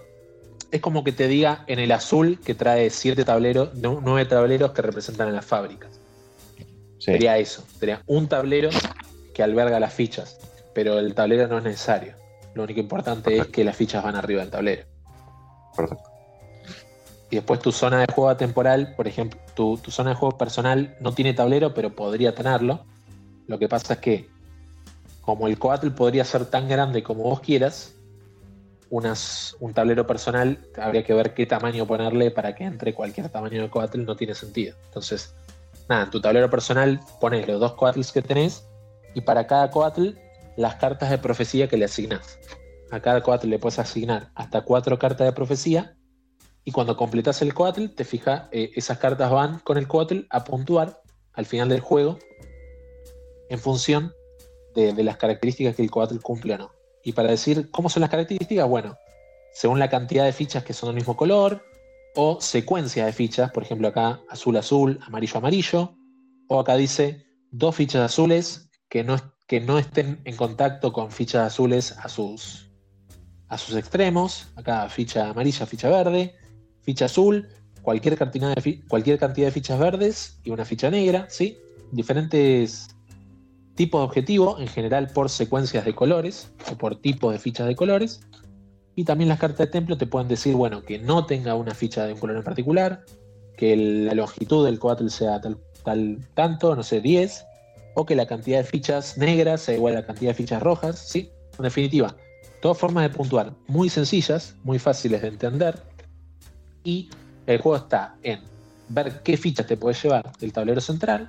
es 0.70 0.80
como 0.80 1.04
que 1.04 1.12
te 1.12 1.28
diga 1.28 1.64
en 1.66 1.78
el 1.78 1.92
azul 1.92 2.40
que 2.44 2.54
trae 2.54 2.90
siete 2.90 3.24
tableros, 3.24 3.74
no, 3.74 4.00
nueve 4.02 4.26
tableros 4.26 4.72
que 4.72 4.82
representan 4.82 5.28
a 5.28 5.32
las 5.32 5.44
fábricas. 5.44 5.90
Sí. 6.98 7.12
Sería 7.12 7.38
eso, 7.38 7.64
sería 7.78 8.02
un 8.06 8.28
tablero 8.28 8.70
que 9.32 9.42
alberga 9.42 9.78
las 9.78 9.94
fichas, 9.94 10.38
pero 10.74 10.98
el 10.98 11.14
tablero 11.14 11.46
no 11.46 11.58
es 11.58 11.64
necesario. 11.64 12.17
Lo 12.59 12.64
único 12.64 12.80
importante 12.80 13.39
es 13.39 13.47
que 13.47 13.62
las 13.62 13.76
fichas 13.76 14.02
van 14.02 14.16
arriba 14.16 14.40
del 14.40 14.51
tablero. 14.51 14.82
Perfecto. 15.76 16.10
Y 17.30 17.36
después 17.36 17.60
tu 17.60 17.70
zona 17.70 18.01
de 18.01 18.12
juego 18.12 18.36
temporal, 18.36 18.94
por 18.97 19.06
ejemplo, 19.06 19.39
tu, 19.55 19.78
tu 19.78 19.93
zona 19.93 20.10
de 20.10 20.16
juego 20.16 20.36
personal 20.36 20.97
no 20.98 21.12
tiene 21.12 21.35
tablero, 21.35 21.72
pero 21.72 21.94
podría 21.94 22.35
tenerlo. 22.35 22.85
Lo 23.47 23.60
que 23.60 23.68
pasa 23.68 23.94
es 23.94 24.01
que, 24.01 24.28
como 25.20 25.47
el 25.47 25.56
coatl 25.56 25.90
podría 25.90 26.24
ser 26.24 26.47
tan 26.47 26.66
grande 26.66 27.05
como 27.05 27.22
vos 27.22 27.39
quieras, 27.39 27.94
unas, 28.90 29.55
un 29.60 29.72
tablero 29.72 30.05
personal, 30.09 30.59
habría 30.82 31.05
que 31.05 31.14
ver 31.14 31.35
qué 31.35 31.47
tamaño 31.47 31.86
ponerle 31.86 32.32
para 32.32 32.56
que 32.56 32.64
entre 32.64 32.93
cualquier 32.93 33.28
tamaño 33.28 33.62
de 33.62 33.70
coatl, 33.70 34.05
no 34.05 34.16
tiene 34.16 34.35
sentido. 34.35 34.74
Entonces, 34.86 35.32
nada, 35.89 36.06
en 36.06 36.10
tu 36.10 36.20
tablero 36.20 36.51
personal 36.51 36.98
pones 37.20 37.47
los 37.47 37.60
dos 37.60 37.74
coatls 37.74 38.10
que 38.10 38.20
tenés 38.20 38.66
y 39.14 39.20
para 39.20 39.47
cada 39.47 39.70
coatl 39.70 40.09
las 40.59 40.74
cartas 40.74 41.09
de 41.10 41.18
profecía 41.18 41.68
que 41.68 41.76
le 41.76 41.85
asignás. 41.85 42.40
A 42.90 43.01
cada 43.01 43.22
coatl 43.22 43.48
le 43.48 43.60
puedes 43.60 43.78
asignar 43.78 44.32
hasta 44.35 44.62
cuatro 44.62 44.98
cartas 44.98 45.24
de 45.24 45.32
profecía 45.32 45.97
y 46.64 46.72
cuando 46.72 46.97
completas 46.97 47.40
el 47.43 47.55
coatl, 47.55 47.86
te 47.94 48.05
fijas, 48.05 48.48
eh, 48.51 48.72
esas 48.74 48.98
cartas 48.98 49.30
van 49.30 49.60
con 49.60 49.78
el 49.78 49.86
coatl 49.86 50.22
a 50.30 50.43
puntuar 50.43 51.01
al 51.32 51.47
final 51.47 51.68
del 51.68 51.80
juego 51.80 52.18
en 53.48 53.59
función 53.60 54.12
de, 54.74 54.93
de 54.93 55.05
las 55.05 55.16
características 55.16 55.76
que 55.76 55.82
el 55.82 55.93
coatl 55.93 56.18
cumple 56.18 56.55
o 56.55 56.59
no. 56.59 56.72
Y 57.05 57.12
para 57.12 57.30
decir 57.30 57.70
cómo 57.70 57.89
son 57.89 58.01
las 58.01 58.10
características, 58.10 58.68
bueno, 58.68 58.97
según 59.52 59.78
la 59.78 59.89
cantidad 59.89 60.24
de 60.24 60.32
fichas 60.32 60.64
que 60.64 60.72
son 60.72 60.89
del 60.89 60.97
mismo 60.97 61.16
color, 61.16 61.62
o 62.16 62.40
secuencia 62.40 63.06
de 63.06 63.12
fichas, 63.12 63.52
por 63.52 63.62
ejemplo 63.62 63.86
acá 63.86 64.20
azul 64.28 64.56
azul, 64.56 64.98
amarillo 65.06 65.39
amarillo, 65.39 65.94
o 66.48 66.59
acá 66.59 66.74
dice 66.74 67.24
dos 67.52 67.76
fichas 67.76 68.02
azules 68.02 68.68
que 68.89 69.05
no, 69.05 69.16
que 69.48 69.60
no 69.60 69.78
estén 69.78 70.20
en 70.24 70.36
contacto 70.36 70.92
con 70.92 71.10
fichas 71.10 71.46
azules 71.46 71.96
a 71.98 72.08
sus, 72.08 72.70
a 73.48 73.56
sus 73.56 73.74
extremos, 73.76 74.48
acá 74.56 74.88
ficha 74.90 75.30
amarilla, 75.30 75.64
ficha 75.64 75.88
verde, 75.88 76.36
ficha 76.82 77.06
azul, 77.06 77.48
cualquier 77.80 78.18
cantidad 78.18 78.54
de, 78.54 78.84
cualquier 78.86 79.18
cantidad 79.18 79.46
de 79.46 79.52
fichas 79.52 79.78
verdes 79.78 80.38
y 80.44 80.50
una 80.50 80.66
ficha 80.66 80.90
negra, 80.90 81.26
¿sí? 81.30 81.56
Diferentes 81.92 82.88
tipos 83.74 84.02
de 84.02 84.04
objetivo, 84.04 84.58
en 84.60 84.68
general 84.68 85.08
por 85.14 85.30
secuencias 85.30 85.86
de 85.86 85.94
colores 85.94 86.52
o 86.70 86.76
por 86.76 87.00
tipos 87.00 87.32
de 87.32 87.38
fichas 87.38 87.66
de 87.66 87.74
colores. 87.74 88.20
Y 88.96 89.04
también 89.04 89.28
las 89.28 89.38
cartas 89.38 89.60
de 89.60 89.66
templo 89.68 89.96
te 89.96 90.06
pueden 90.06 90.28
decir, 90.28 90.54
bueno, 90.56 90.82
que 90.82 90.98
no 90.98 91.24
tenga 91.24 91.54
una 91.54 91.74
ficha 91.74 92.04
de 92.04 92.12
un 92.12 92.18
color 92.20 92.36
en 92.36 92.44
particular, 92.44 93.02
que 93.56 93.74
la 93.76 94.12
longitud 94.12 94.66
del 94.66 94.78
coatl 94.78 95.08
sea 95.08 95.40
tal, 95.40 95.58
tal 95.84 96.18
tanto, 96.34 96.76
no 96.76 96.82
sé, 96.82 97.00
10, 97.00 97.46
o 97.98 98.06
que 98.06 98.14
la 98.14 98.26
cantidad 98.26 98.58
de 98.58 98.64
fichas 98.64 99.18
negras 99.18 99.62
sea 99.62 99.74
igual 99.74 99.96
a 99.96 100.00
la 100.00 100.06
cantidad 100.06 100.30
de 100.30 100.34
fichas 100.34 100.62
rojas, 100.62 101.00
¿sí? 101.00 101.32
En 101.58 101.64
definitiva, 101.64 102.14
todas 102.62 102.78
formas 102.78 103.02
de 103.02 103.10
puntuar 103.10 103.52
muy 103.66 103.88
sencillas, 103.88 104.54
muy 104.62 104.78
fáciles 104.78 105.20
de 105.20 105.26
entender, 105.26 105.82
y 106.84 107.10
el 107.46 107.60
juego 107.60 107.76
está 107.76 108.14
en 108.22 108.40
ver 108.88 109.20
qué 109.24 109.36
fichas 109.36 109.66
te 109.66 109.76
puedes 109.76 110.00
llevar 110.00 110.32
del 110.38 110.52
tablero 110.52 110.80
central, 110.80 111.28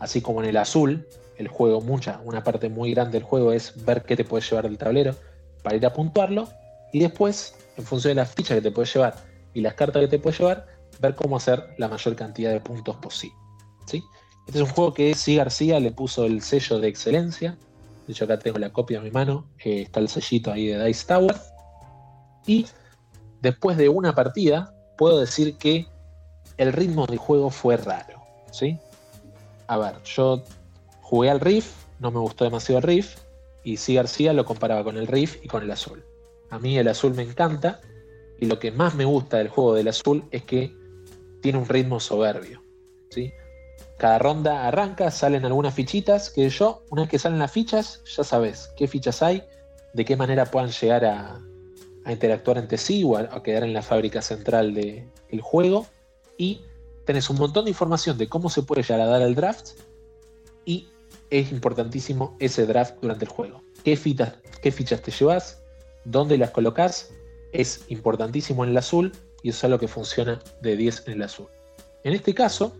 así 0.00 0.20
como 0.20 0.42
en 0.42 0.48
el 0.48 0.56
azul, 0.56 1.06
el 1.38 1.46
juego, 1.46 1.80
mucha, 1.80 2.20
una 2.24 2.42
parte 2.42 2.68
muy 2.68 2.92
grande 2.94 3.12
del 3.12 3.22
juego 3.22 3.52
es 3.52 3.72
ver 3.84 4.02
qué 4.02 4.16
te 4.16 4.24
puedes 4.24 4.50
llevar 4.50 4.64
del 4.64 4.78
tablero 4.78 5.14
para 5.62 5.76
ir 5.76 5.86
a 5.86 5.92
puntuarlo, 5.92 6.48
y 6.92 6.98
después, 6.98 7.54
en 7.76 7.84
función 7.84 8.10
de 8.10 8.22
las 8.22 8.34
fichas 8.34 8.56
que 8.56 8.62
te 8.62 8.72
puedes 8.72 8.92
llevar 8.92 9.14
y 9.54 9.60
las 9.60 9.74
cartas 9.74 10.00
que 10.02 10.08
te 10.08 10.18
puedes 10.18 10.40
llevar, 10.40 10.66
ver 11.00 11.14
cómo 11.14 11.36
hacer 11.36 11.64
la 11.78 11.86
mayor 11.86 12.16
cantidad 12.16 12.50
de 12.50 12.58
puntos 12.58 12.96
posible. 12.96 13.36
¿sí? 13.86 14.02
Este 14.46 14.58
es 14.58 14.68
un 14.68 14.74
juego 14.74 14.92
que 14.92 15.14
sí 15.14 15.36
García 15.36 15.80
le 15.80 15.92
puso 15.92 16.24
el 16.24 16.42
sello 16.42 16.78
de 16.78 16.88
excelencia. 16.88 17.56
De 18.06 18.12
hecho, 18.12 18.24
acá 18.24 18.38
tengo 18.38 18.58
la 18.58 18.72
copia 18.72 18.98
en 18.98 19.04
mi 19.04 19.10
mano. 19.10 19.46
Eh, 19.64 19.82
está 19.82 20.00
el 20.00 20.08
sellito 20.08 20.52
ahí 20.52 20.66
de 20.66 20.84
Dice 20.84 21.06
Tower. 21.06 21.36
Y 22.46 22.66
después 23.40 23.76
de 23.76 23.88
una 23.88 24.14
partida, 24.14 24.74
puedo 24.98 25.20
decir 25.20 25.56
que 25.56 25.86
el 26.56 26.72
ritmo 26.72 27.06
del 27.06 27.18
juego 27.18 27.50
fue 27.50 27.76
raro. 27.76 28.20
¿sí? 28.50 28.78
A 29.68 29.78
ver, 29.78 30.02
yo 30.04 30.42
jugué 31.00 31.30
al 31.30 31.40
Riff, 31.40 31.72
no 32.00 32.10
me 32.10 32.18
gustó 32.18 32.44
demasiado 32.44 32.78
el 32.78 32.84
Riff. 32.84 33.16
Y 33.64 33.76
sí 33.76 33.94
García 33.94 34.32
lo 34.32 34.44
comparaba 34.44 34.82
con 34.82 34.96
el 34.96 35.06
Riff 35.06 35.36
y 35.44 35.48
con 35.48 35.62
el 35.62 35.70
azul. 35.70 36.04
A 36.50 36.58
mí 36.58 36.76
el 36.76 36.88
azul 36.88 37.14
me 37.14 37.22
encanta. 37.22 37.80
Y 38.40 38.46
lo 38.46 38.58
que 38.58 38.72
más 38.72 38.96
me 38.96 39.04
gusta 39.04 39.38
del 39.38 39.48
juego 39.48 39.74
del 39.74 39.86
azul 39.86 40.24
es 40.32 40.42
que 40.42 40.74
tiene 41.42 41.58
un 41.58 41.68
ritmo 41.68 42.00
soberbio. 42.00 42.60
¿sí? 43.10 43.32
Cada 43.98 44.18
ronda 44.18 44.66
arranca, 44.66 45.10
salen 45.10 45.44
algunas 45.44 45.74
fichitas 45.74 46.30
que 46.30 46.48
yo, 46.48 46.82
una 46.90 47.02
vez 47.02 47.10
que 47.10 47.18
salen 47.18 47.38
las 47.38 47.52
fichas, 47.52 48.02
ya 48.04 48.24
sabes 48.24 48.72
qué 48.76 48.88
fichas 48.88 49.22
hay, 49.22 49.44
de 49.92 50.04
qué 50.04 50.16
manera 50.16 50.46
puedan 50.46 50.70
llegar 50.70 51.04
a, 51.04 51.40
interactuar 52.06 52.58
entre 52.58 52.78
sí 52.78 53.04
o 53.04 53.16
a, 53.16 53.42
quedar 53.42 53.62
en 53.62 53.72
la 53.72 53.82
fábrica 53.82 54.22
central 54.22 54.74
del 54.74 55.40
juego. 55.40 55.86
Y 56.36 56.62
tenés 57.04 57.30
un 57.30 57.38
montón 57.38 57.64
de 57.64 57.70
información 57.70 58.18
de 58.18 58.28
cómo 58.28 58.50
se 58.50 58.62
puede 58.62 58.82
llegar 58.82 59.00
a 59.00 59.06
dar 59.06 59.22
el 59.22 59.34
draft. 59.34 59.70
Y 60.64 60.88
es 61.30 61.52
importantísimo 61.52 62.36
ese 62.40 62.66
draft 62.66 62.96
durante 63.00 63.24
el 63.24 63.30
juego. 63.30 63.62
¿Qué 63.84 63.98
qué 64.62 64.72
fichas 64.72 65.02
te 65.02 65.10
llevas? 65.10 65.62
¿Dónde 66.04 66.38
las 66.38 66.50
colocas? 66.50 67.12
Es 67.52 67.84
importantísimo 67.88 68.64
en 68.64 68.70
el 68.70 68.76
azul 68.76 69.12
y 69.42 69.50
eso 69.50 69.66
es 69.66 69.70
lo 69.70 69.78
que 69.78 69.88
funciona 69.88 70.40
de 70.60 70.76
10 70.76 71.04
en 71.06 71.12
el 71.14 71.22
azul. 71.22 71.48
En 72.04 72.14
este 72.14 72.34
caso, 72.34 72.76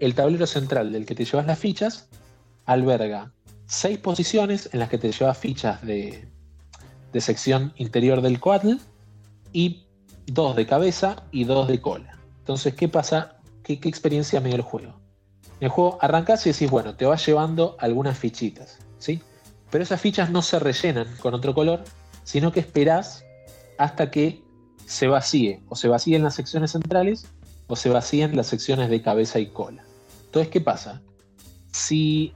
el 0.00 0.14
tablero 0.14 0.46
central 0.46 0.92
del 0.92 1.06
que 1.06 1.14
te 1.14 1.24
llevas 1.24 1.46
las 1.46 1.58
fichas 1.58 2.08
alberga 2.64 3.32
seis 3.66 3.98
posiciones 3.98 4.68
en 4.72 4.80
las 4.80 4.88
que 4.88 4.98
te 4.98 5.10
llevas 5.10 5.38
fichas 5.38 5.82
de, 5.82 6.28
sección 7.18 7.72
interior 7.76 8.20
del 8.22 8.40
coatl 8.40 8.74
y 9.52 9.86
dos 10.26 10.56
de 10.56 10.66
cabeza 10.66 11.22
y 11.30 11.44
dos 11.44 11.68
de 11.68 11.80
cola. 11.80 12.18
Entonces, 12.38 12.74
¿qué 12.74 12.88
pasa? 12.88 13.36
¿Qué, 13.62 13.74
experiencia 13.84 14.40
me 14.40 14.48
dio 14.48 14.56
el 14.56 14.62
juego? 14.62 15.00
En 15.60 15.66
el 15.66 15.68
juego 15.68 15.98
arrancas 16.00 16.44
y 16.46 16.52
decís, 16.52 16.70
bueno, 16.70 16.96
te 16.96 17.06
vas 17.06 17.24
llevando 17.24 17.76
algunas 17.78 18.18
fichitas, 18.18 18.78
¿sí? 18.98 19.22
Pero 19.70 19.84
esas 19.84 20.00
fichas 20.00 20.30
no 20.30 20.42
se 20.42 20.58
rellenan 20.58 21.06
con 21.20 21.34
otro 21.34 21.54
color, 21.54 21.84
sino 22.24 22.52
que 22.52 22.60
esperás 22.60 23.24
hasta 23.78 24.10
que 24.10 24.42
se 24.86 25.06
vacíe, 25.06 25.62
o 25.68 25.76
se 25.76 25.88
vacíen 25.88 26.22
las 26.22 26.34
secciones 26.34 26.72
centrales, 26.72 27.26
o 27.66 27.76
se 27.76 27.88
vacíen 27.88 28.36
las 28.36 28.46
secciones 28.46 28.90
de 28.90 29.02
cabeza 29.02 29.38
y 29.38 29.46
cola. 29.46 29.84
Entonces, 30.26 30.50
¿qué 30.50 30.60
pasa? 30.60 31.00
Si 31.72 32.34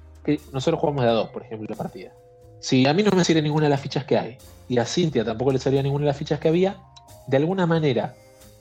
nosotros 0.53 0.81
jugamos 0.81 1.05
de 1.05 1.11
a 1.11 1.13
dos, 1.13 1.31
por 1.31 1.43
ejemplo, 1.43 1.67
la 1.69 1.77
partida. 1.77 2.13
Si 2.61 2.87
a 2.87 2.95
mí 2.95 3.03
no 3.03 3.13
me 3.13 3.25
sirve 3.25 3.43
ninguna 3.43 3.65
de 3.65 3.71
las 3.71 3.81
fichas 3.81 4.05
que 4.05 4.19
hay, 4.19 4.39
y 4.69 4.79
a 4.79 4.85
Cintia 4.85 5.25
tampoco 5.25 5.53
le 5.53 5.59
salía 5.59 5.83
ninguna 5.83 6.05
de 6.05 6.09
las 6.09 6.17
fichas 6.17 6.41
que 6.41 6.49
había, 6.49 6.79
de 7.27 7.37
alguna 7.37 7.67
manera 7.67 8.15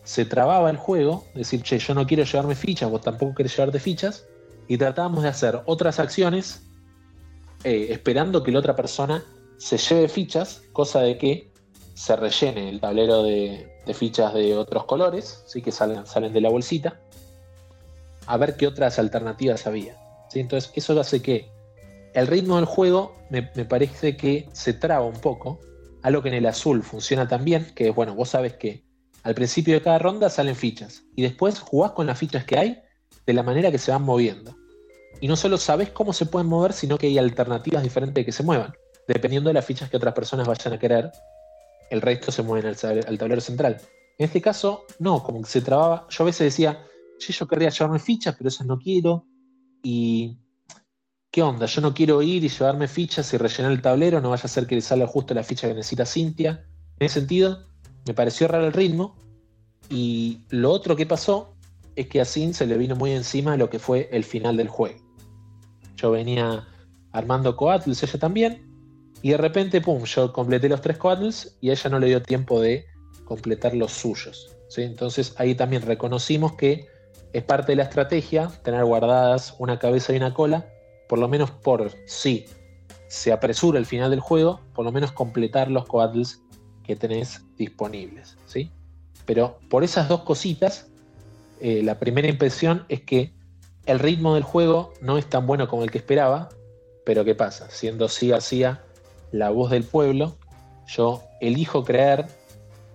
se 0.03 0.25
trababa 0.25 0.69
el 0.69 0.77
juego, 0.77 1.25
decir, 1.33 1.61
che, 1.63 1.79
yo 1.79 1.93
no 1.93 2.05
quiero 2.07 2.23
llevarme 2.23 2.55
fichas, 2.55 2.89
vos 2.89 3.01
tampoco 3.01 3.35
querés 3.35 3.55
llevarte 3.55 3.79
fichas, 3.79 4.25
y 4.67 4.77
tratábamos 4.77 5.23
de 5.23 5.29
hacer 5.29 5.61
otras 5.65 5.99
acciones 5.99 6.61
eh, 7.63 7.87
esperando 7.89 8.43
que 8.43 8.51
la 8.51 8.59
otra 8.59 8.75
persona 8.75 9.23
se 9.57 9.77
lleve 9.77 10.07
fichas, 10.07 10.61
cosa 10.71 11.01
de 11.01 11.17
que 11.17 11.51
se 11.93 12.15
rellene 12.15 12.69
el 12.69 12.79
tablero 12.79 13.23
de, 13.23 13.76
fichas 13.93 14.33
de 14.33 14.55
otros 14.55 14.85
colores, 14.85 15.43
¿sí? 15.45 15.61
que 15.61 15.71
salen, 15.71 16.05
salen 16.05 16.33
de 16.33 16.41
la 16.41 16.49
bolsita, 16.49 16.99
a 18.25 18.37
ver 18.37 18.57
qué 18.57 18.67
otras 18.67 18.99
alternativas 18.99 19.67
había. 19.67 19.97
¿sí? 20.29 20.39
Entonces 20.39 20.71
eso 20.75 20.99
hace 20.99 21.21
que 21.21 21.49
el 22.13 22.27
ritmo 22.27 22.55
del 22.55 22.65
juego 22.65 23.15
me, 23.29 23.43
parece 23.43 24.17
que 24.17 24.49
se 24.51 24.73
traba 24.73 25.05
un 25.05 25.19
poco. 25.19 25.59
Algo 26.01 26.21
que 26.21 26.29
en 26.29 26.35
el 26.35 26.45
azul 26.45 26.83
funciona 26.83 27.27
también, 27.27 27.71
que 27.75 27.89
es 27.89 27.95
bueno, 27.95 28.15
vos 28.15 28.29
sabes 28.29 28.53
que 28.53 28.83
al 29.23 29.35
principio 29.35 29.73
de 29.73 29.81
cada 29.81 29.99
ronda 29.99 30.29
salen 30.29 30.55
fichas 30.55 31.03
y 31.15 31.21
después 31.21 31.59
jugás 31.59 31.91
con 31.91 32.07
las 32.07 32.17
fichas 32.17 32.45
que 32.45 32.57
hay 32.57 32.81
de 33.25 33.33
la 33.33 33.43
manera 33.43 33.71
que 33.71 33.77
se 33.77 33.91
van 33.91 34.03
moviendo. 34.03 34.55
Y 35.19 35.27
no 35.27 35.35
solo 35.35 35.57
sabes 35.57 35.89
cómo 35.89 36.13
se 36.13 36.25
pueden 36.25 36.47
mover, 36.47 36.73
sino 36.73 36.97
que 36.97 37.07
hay 37.07 37.17
alternativas 37.17 37.83
diferentes 37.83 38.15
de 38.15 38.25
que 38.25 38.31
se 38.31 38.43
muevan. 38.43 38.73
Dependiendo 39.07 39.49
de 39.49 39.55
las 39.55 39.65
fichas 39.65 39.89
que 39.89 39.97
otras 39.97 40.13
personas 40.13 40.47
vayan 40.47 40.73
a 40.73 40.79
querer, 40.79 41.11
el 41.89 42.01
resto 42.01 42.31
se 42.31 42.43
mueven 42.43 42.67
al, 42.67 43.17
tablero 43.17 43.41
central. 43.41 43.77
En 44.17 44.25
este 44.25 44.41
caso, 44.41 44.85
no, 44.99 45.23
como 45.23 45.41
que 45.41 45.49
se 45.49 45.61
trababa. 45.61 46.07
Yo 46.09 46.23
a 46.23 46.27
veces 46.27 46.45
decía, 46.45 46.85
yo 47.19 47.47
querría 47.47 47.69
llevarme 47.69 47.99
fichas, 47.99 48.35
pero 48.37 48.49
esas 48.49 48.67
no 48.67 48.79
quiero. 48.79 49.25
Y. 49.83 50.37
¿Qué 51.29 51.43
onda? 51.43 51.65
Yo 51.65 51.81
no 51.81 51.93
quiero 51.93 52.21
ir 52.21 52.43
y 52.43 52.49
llevarme 52.49 52.87
fichas 52.87 53.31
y 53.33 53.37
rellenar 53.37 53.71
el 53.71 53.81
tablero, 53.81 54.21
no 54.21 54.31
vaya 54.31 54.45
a 54.45 54.47
ser 54.47 54.65
que 54.65 54.75
le 54.75 54.81
salga 54.81 55.05
justo 55.05 55.33
la 55.33 55.43
ficha 55.43 55.67
que 55.67 55.73
necesita 55.73 56.05
Cintia. 56.05 56.65
En 56.99 57.05
ese 57.05 57.19
sentido, 57.19 57.67
me 58.07 58.13
pareció 58.13 58.47
raro 58.47 58.65
el 58.65 58.73
ritmo. 58.73 59.15
Y 59.89 60.39
lo 60.49 60.71
otro 60.71 60.95
que 60.95 61.05
pasó 61.05 61.55
es 61.95 62.07
que 62.07 62.21
a 62.21 62.25
Sin 62.25 62.53
se 62.53 62.65
le 62.65 62.77
vino 62.77 62.95
muy 62.95 63.11
encima 63.11 63.57
lo 63.57 63.69
que 63.69 63.79
fue 63.79 64.09
el 64.11 64.23
final 64.23 64.57
del 64.57 64.69
juego. 64.69 64.99
Yo 65.95 66.11
venía 66.11 66.67
armando 67.11 67.55
coatls, 67.55 68.03
ella 68.03 68.19
también, 68.19 68.66
y 69.27 69.31
de 69.31 69.35
repente, 69.35 69.81
pum, 69.81 70.05
yo 70.05 70.31
completé 70.31 70.69
los 70.69 70.79
tres 70.79 70.97
coatls 70.97 71.57
y 71.59 71.69
a 71.69 71.73
ella 71.73 71.89
no 71.89 71.99
le 71.99 72.07
dio 72.07 72.21
tiempo 72.21 72.61
de 72.61 72.85
completar 73.25 73.75
los 73.75 73.91
suyos. 73.91 74.55
¿sí? 74.69 74.83
Entonces 74.83 75.35
ahí 75.37 75.53
también 75.53 75.81
reconocimos 75.81 76.53
que 76.53 76.87
es 77.33 77.43
parte 77.43 77.73
de 77.73 77.75
la 77.75 77.83
estrategia 77.83 78.47
tener 78.63 78.85
guardadas 78.85 79.53
una 79.59 79.79
cabeza 79.79 80.13
y 80.13 80.15
una 80.15 80.33
cola, 80.33 80.65
por 81.09 81.19
lo 81.19 81.27
menos 81.27 81.51
por 81.51 81.91
si 82.05 82.45
se 83.09 83.33
apresura 83.33 83.77
el 83.79 83.85
final 83.85 84.11
del 84.11 84.21
juego, 84.21 84.61
por 84.73 84.85
lo 84.85 84.93
menos 84.93 85.11
completar 85.11 85.69
los 85.69 85.85
coatls 85.87 86.39
que 86.85 86.95
tenés 86.95 87.41
disponibles. 87.57 88.37
¿sí? 88.45 88.71
Pero 89.25 89.59
por 89.69 89.83
esas 89.83 90.07
dos 90.07 90.21
cositas, 90.21 90.87
eh, 91.59 91.83
la 91.83 91.99
primera 91.99 92.29
impresión 92.29 92.85
es 92.87 93.01
que 93.01 93.33
el 93.87 93.99
ritmo 93.99 94.35
del 94.35 94.43
juego 94.43 94.93
no 95.01 95.17
es 95.17 95.25
tan 95.25 95.45
bueno 95.45 95.67
como 95.67 95.83
el 95.83 95.91
que 95.91 95.97
esperaba, 95.97 96.47
pero 97.05 97.25
¿qué 97.25 97.35
pasa? 97.35 97.69
Siendo 97.69 98.07
sí 98.07 98.31
hacía 98.31 98.86
la 99.31 99.49
voz 99.49 99.71
del 99.71 99.83
pueblo, 99.83 100.35
yo 100.87 101.23
elijo 101.41 101.83
creer 101.83 102.27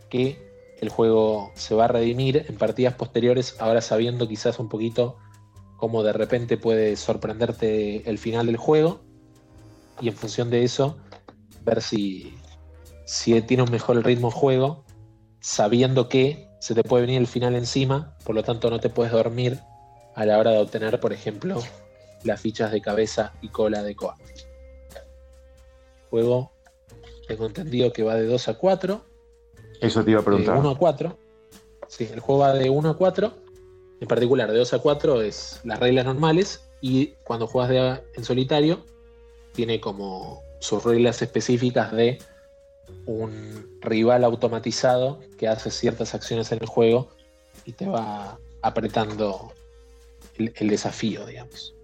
que 0.08 0.52
el 0.80 0.88
juego 0.88 1.52
se 1.54 1.74
va 1.74 1.84
a 1.84 1.88
redimir 1.88 2.44
en 2.48 2.56
partidas 2.56 2.94
posteriores, 2.94 3.56
ahora 3.60 3.80
sabiendo 3.80 4.26
quizás 4.26 4.58
un 4.58 4.68
poquito 4.68 5.16
cómo 5.76 6.02
de 6.02 6.12
repente 6.12 6.56
puede 6.56 6.96
sorprenderte 6.96 8.08
el 8.08 8.18
final 8.18 8.46
del 8.46 8.56
juego 8.56 9.00
y 10.00 10.08
en 10.08 10.14
función 10.14 10.50
de 10.50 10.64
eso 10.64 10.96
ver 11.64 11.82
si, 11.82 12.34
si 13.04 13.40
tiene 13.42 13.62
un 13.62 13.70
mejor 13.70 14.04
ritmo 14.04 14.30
juego, 14.30 14.84
sabiendo 15.40 16.08
que 16.08 16.48
se 16.60 16.74
te 16.74 16.82
puede 16.82 17.06
venir 17.06 17.20
el 17.20 17.26
final 17.26 17.54
encima, 17.54 18.16
por 18.24 18.34
lo 18.34 18.42
tanto 18.42 18.70
no 18.70 18.80
te 18.80 18.90
puedes 18.90 19.12
dormir 19.12 19.60
a 20.14 20.24
la 20.24 20.38
hora 20.38 20.52
de 20.52 20.58
obtener, 20.58 21.00
por 21.00 21.12
ejemplo, 21.12 21.60
las 22.24 22.40
fichas 22.40 22.70
de 22.70 22.80
cabeza 22.80 23.32
y 23.40 23.48
cola 23.48 23.82
de 23.82 23.94
Koa. 23.94 24.16
Juego, 26.12 26.52
tengo 27.26 27.46
entendido 27.46 27.90
que 27.92 28.02
va 28.02 28.14
de 28.14 28.26
2 28.26 28.48
a 28.48 28.54
4 28.54 29.02
eso 29.82 30.04
te 30.04 30.12
iba 30.12 30.20
a 30.20 30.24
preguntar. 30.24 30.54
De 30.54 30.60
1 30.60 30.70
a 30.70 30.78
4. 30.78 31.18
Sí, 31.88 32.08
el 32.12 32.20
juego 32.20 32.42
va 32.42 32.54
de 32.54 32.70
1 32.70 32.88
a 32.88 32.96
4. 32.96 33.34
En 34.00 34.08
particular, 34.08 34.50
de 34.50 34.58
2 34.58 34.74
a 34.74 34.78
4 34.78 35.22
es 35.22 35.60
las 35.64 35.80
reglas 35.80 36.04
normales. 36.04 36.62
Y 36.80 37.08
cuando 37.24 37.48
juegas 37.48 38.00
en 38.14 38.24
solitario, 38.24 38.84
tiene 39.52 39.80
como 39.80 40.40
sus 40.60 40.84
reglas 40.84 41.20
específicas 41.20 41.90
de 41.90 42.18
un 43.06 43.78
rival 43.80 44.22
automatizado 44.22 45.18
que 45.36 45.48
hace 45.48 45.72
ciertas 45.72 46.14
acciones 46.14 46.52
en 46.52 46.58
el 46.60 46.68
juego 46.68 47.08
y 47.64 47.72
te 47.72 47.86
va 47.86 48.38
apretando 48.60 49.52
el, 50.36 50.68
desafío, 50.68 51.26
digamos. 51.26 51.74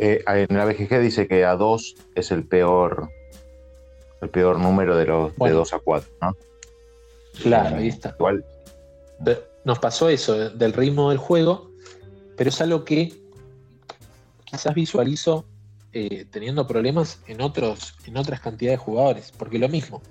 Eh, 0.00 0.22
en 0.26 0.56
la 0.56 0.64
BGG 0.64 1.00
dice 1.00 1.26
que 1.26 1.44
a 1.44 1.56
2 1.56 1.96
es 2.14 2.30
el 2.30 2.44
peor 2.44 3.10
el 4.20 4.30
peor 4.30 4.58
número 4.58 4.96
de 4.96 5.06
los 5.06 5.36
de 5.36 5.50
2 5.50 5.72
a 5.72 5.78
4, 5.78 6.10
¿no? 6.22 6.36
Claro, 7.42 7.76
ahí 7.76 7.88
está. 7.88 8.14
Igual. 8.18 8.44
Nos 9.64 9.78
pasó 9.78 10.08
eso 10.08 10.50
del 10.50 10.72
ritmo 10.72 11.10
del 11.10 11.18
juego, 11.18 11.70
pero 12.36 12.50
es 12.50 12.60
algo 12.60 12.84
que 12.84 13.12
quizás 14.44 14.74
visualizo 14.74 15.44
eh, 15.92 16.26
teniendo 16.30 16.66
problemas 16.66 17.20
en 17.26 17.40
otros, 17.40 17.94
en 18.06 18.16
otras 18.16 18.40
cantidades 18.40 18.78
de 18.78 18.84
jugadores, 18.84 19.32
porque 19.36 19.58
lo 19.58 19.68
mismo. 19.68 20.02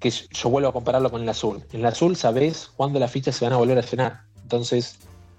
Que 0.00 0.10
yo 0.10 0.48
vuelvo 0.48 0.68
a 0.68 0.72
compararlo 0.72 1.10
con 1.10 1.22
el 1.22 1.28
azul. 1.28 1.62
En 1.72 1.80
el 1.80 1.86
azul 1.86 2.16
sabes 2.16 2.70
cuándo 2.76 2.98
las 2.98 3.10
fichas 3.10 3.36
se 3.36 3.44
van 3.44 3.54
a 3.54 3.56
volver 3.58 3.78
a 3.78 3.82
llenar. 3.82 4.22
Entonces, 4.42 4.98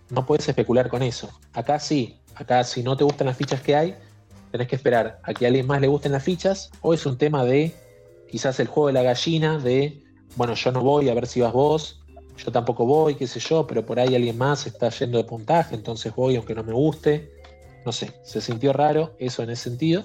no 0.09 0.25
puedes 0.25 0.47
especular 0.47 0.89
con 0.89 1.03
eso. 1.03 1.29
Acá 1.53 1.79
sí. 1.79 2.19
Acá 2.35 2.63
si 2.63 2.83
no 2.83 2.95
te 2.95 3.03
gustan 3.03 3.27
las 3.27 3.37
fichas 3.37 3.61
que 3.61 3.75
hay, 3.75 3.95
tenés 4.51 4.67
que 4.67 4.75
esperar 4.75 5.19
a 5.23 5.33
que 5.33 5.45
a 5.45 5.47
alguien 5.47 5.65
más 5.65 5.81
le 5.81 5.87
gusten 5.87 6.11
las 6.11 6.23
fichas, 6.23 6.69
o 6.81 6.93
es 6.93 7.05
un 7.05 7.17
tema 7.17 7.43
de 7.43 7.73
quizás 8.29 8.59
el 8.59 8.67
juego 8.67 8.87
de 8.87 8.93
la 8.93 9.01
gallina, 9.01 9.57
de, 9.57 10.03
bueno, 10.35 10.53
yo 10.53 10.71
no 10.71 10.81
voy 10.81 11.09
a 11.09 11.13
ver 11.15 11.25
si 11.25 11.41
vas 11.41 11.51
vos, 11.51 12.03
yo 12.37 12.51
tampoco 12.51 12.85
voy, 12.85 13.15
qué 13.15 13.25
sé 13.25 13.39
yo, 13.39 13.65
pero 13.65 13.85
por 13.85 13.99
ahí 13.99 14.15
alguien 14.15 14.37
más 14.37 14.67
está 14.67 14.89
yendo 14.89 15.17
de 15.17 15.23
puntaje, 15.23 15.73
entonces 15.73 16.13
voy 16.13 16.35
aunque 16.35 16.53
no 16.53 16.63
me 16.63 16.73
guste. 16.73 17.31
No 17.85 17.91
sé, 17.91 18.13
se 18.23 18.41
sintió 18.41 18.73
raro 18.73 19.15
eso 19.17 19.41
en 19.41 19.49
ese 19.49 19.63
sentido. 19.63 20.03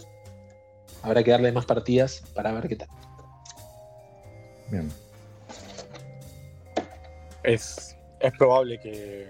Habrá 1.03 1.23
que 1.23 1.33
darle 1.33 1.53
más 1.53 1.67
partidas 1.67 2.23
para 2.35 2.53
ver 2.53 2.69
qué 2.69 2.77
tal. 2.77 2.89
Bien. 4.71 4.91
Es, 7.43 7.97
es 8.21 8.33
probable 8.39 8.79
que 8.79 9.29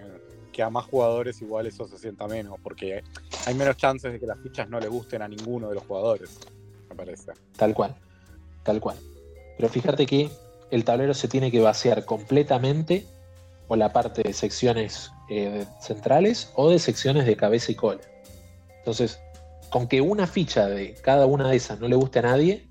que 0.52 0.62
a 0.62 0.70
más 0.70 0.86
jugadores 0.86 1.40
igual 1.42 1.66
eso 1.66 1.88
se 1.88 1.98
sienta 1.98 2.28
menos, 2.28 2.58
porque 2.62 3.02
hay 3.46 3.54
menos 3.54 3.76
chances 3.76 4.12
de 4.12 4.20
que 4.20 4.26
las 4.26 4.38
fichas 4.40 4.68
no 4.68 4.78
le 4.78 4.88
gusten 4.88 5.22
a 5.22 5.28
ninguno 5.28 5.68
de 5.68 5.74
los 5.74 5.84
jugadores, 5.84 6.38
me 6.88 6.94
parece. 6.94 7.32
Tal 7.56 7.74
cual, 7.74 7.94
tal 8.62 8.80
cual. 8.80 8.96
Pero 9.56 9.68
fíjate 9.68 10.06
que 10.06 10.30
el 10.70 10.84
tablero 10.84 11.14
se 11.14 11.28
tiene 11.28 11.50
que 11.50 11.60
vaciar 11.60 12.04
completamente 12.04 13.06
o 13.68 13.76
la 13.76 13.92
parte 13.92 14.22
de 14.22 14.32
secciones 14.32 15.10
eh, 15.30 15.64
centrales 15.80 16.52
o 16.54 16.70
de 16.70 16.78
secciones 16.78 17.26
de 17.26 17.36
cabeza 17.36 17.72
y 17.72 17.74
cola. 17.74 18.00
Entonces, 18.78 19.20
con 19.70 19.88
que 19.88 20.00
una 20.00 20.26
ficha 20.26 20.66
de 20.66 20.94
cada 21.02 21.26
una 21.26 21.48
de 21.48 21.56
esas 21.56 21.80
no 21.80 21.88
le 21.88 21.96
guste 21.96 22.18
a 22.18 22.22
nadie, 22.22 22.68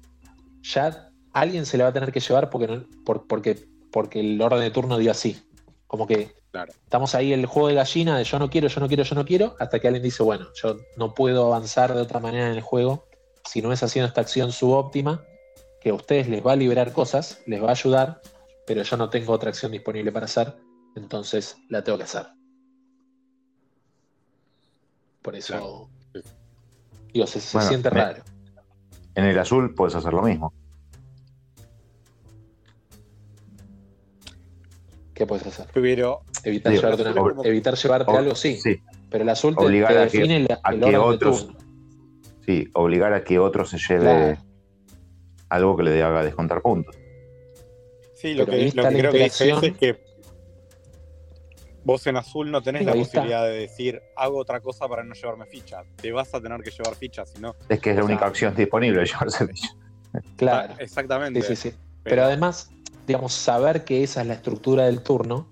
ya 0.61 1.09
alguien 1.33 1.65
se 1.65 1.77
le 1.77 1.83
va 1.83 1.89
a 1.89 1.93
tener 1.93 2.11
que 2.11 2.19
llevar 2.19 2.49
porque, 2.49 2.83
porque, 3.05 3.67
porque 3.91 4.19
el 4.19 4.41
orden 4.41 4.59
de 4.59 4.71
turno 4.71 4.97
dio 4.97 5.11
así. 5.11 5.41
Como 5.87 6.05
que 6.07 6.40
Estamos 6.53 7.15
ahí 7.15 7.31
el 7.31 7.45
juego 7.45 7.69
de 7.69 7.75
gallina 7.75 8.17
de 8.17 8.25
yo 8.25 8.37
no 8.37 8.49
quiero, 8.49 8.67
yo 8.67 8.81
no 8.81 8.87
quiero, 8.87 9.03
yo 9.03 9.15
no 9.15 9.25
quiero, 9.25 9.55
hasta 9.59 9.79
que 9.79 9.87
alguien 9.87 10.03
dice, 10.03 10.21
bueno, 10.21 10.47
yo 10.53 10.77
no 10.97 11.13
puedo 11.13 11.45
avanzar 11.45 11.93
de 11.93 12.01
otra 12.01 12.19
manera 12.19 12.47
en 12.47 12.53
el 12.53 12.61
juego 12.61 13.05
si 13.45 13.61
no 13.61 13.71
es 13.71 13.81
haciendo 13.83 14.07
esta 14.07 14.21
acción 14.21 14.51
subóptima, 14.51 15.23
que 15.79 15.89
a 15.89 15.93
ustedes 15.93 16.27
les 16.27 16.45
va 16.45 16.53
a 16.53 16.55
liberar 16.55 16.91
cosas, 16.93 17.41
les 17.47 17.61
va 17.61 17.69
a 17.69 17.71
ayudar, 17.71 18.21
pero 18.67 18.83
yo 18.83 18.97
no 18.97 19.09
tengo 19.09 19.33
otra 19.33 19.49
acción 19.49 19.71
disponible 19.71 20.11
para 20.11 20.25
hacer, 20.25 20.55
entonces 20.95 21.57
la 21.69 21.83
tengo 21.83 21.97
que 21.97 22.03
hacer. 22.03 22.27
Por 25.21 25.35
eso, 25.35 25.89
digo, 27.13 27.27
se, 27.27 27.39
siente 27.39 27.89
raro. 27.89 28.23
En 29.15 29.25
el 29.25 29.37
azul 29.37 29.73
puedes 29.73 29.95
hacer 29.95 30.13
lo 30.13 30.21
mismo. 30.21 30.53
¿Qué 35.21 35.27
puedes 35.27 35.45
hacer? 35.45 35.67
Pero 35.71 36.21
Evitar, 36.43 36.73
llevarte, 36.73 38.11
algo, 38.11 38.33
sí, 38.33 38.59
Pero 39.07 39.23
el 39.23 39.29
azul 39.29 39.55
te, 39.55 39.63
obligar 39.63 39.93
define 39.93 40.47
a 40.63 40.71
que, 40.71 40.97
otros, 40.97 41.47
Sí, 42.43 42.67
obligar 42.73 43.13
a 43.13 43.23
que 43.23 43.37
otro 43.37 43.63
se 43.63 43.77
lleve 43.77 44.39
algo 45.49 45.77
que 45.77 45.83
le 45.83 46.01
haga 46.01 46.23
descontar 46.23 46.63
puntos. 46.63 46.95
Sí, 48.15 48.33
lo 48.33 48.47
que, 48.47 48.71
creo 48.71 49.11
que 49.11 49.23
dice 49.25 49.51
es 49.51 49.77
que 49.77 50.03
vos 51.83 52.07
en 52.07 52.17
azul 52.17 52.49
no 52.49 52.63
tenés 52.63 52.83
la 52.83 52.93
posibilidad 52.93 53.45
de 53.45 53.51
decir 53.51 54.01
hago 54.15 54.39
otra 54.39 54.59
cosa 54.59 54.87
para 54.87 55.03
no 55.03 55.13
llevarme 55.13 55.45
ficha. 55.45 55.83
Te 55.97 56.11
vas 56.11 56.33
a 56.33 56.41
tener 56.41 56.61
que 56.61 56.71
llevar 56.71 56.95
ficha, 56.95 57.27
si 57.27 57.39
no. 57.39 57.55
Es 57.69 57.79
que 57.79 57.91
es 57.91 57.95
la 57.95 58.05
única 58.05 58.25
opción 58.25 58.55
disponible 58.55 59.05
llevarse 59.05 59.45
ficha. 59.45 59.69
Claro. 60.35 60.73
Ah, 60.73 60.81
exactamente. 60.81 61.43
Sí, 61.43 61.55
sí, 61.55 61.69
sí. 61.69 61.77
Pero 62.01 62.23
además, 62.23 62.71
digamos, 63.07 63.33
saber 63.33 63.83
que 63.83 64.03
esa 64.03 64.21
es 64.21 64.27
la 64.27 64.33
estructura 64.33 64.85
del 64.85 65.01
turno 65.01 65.51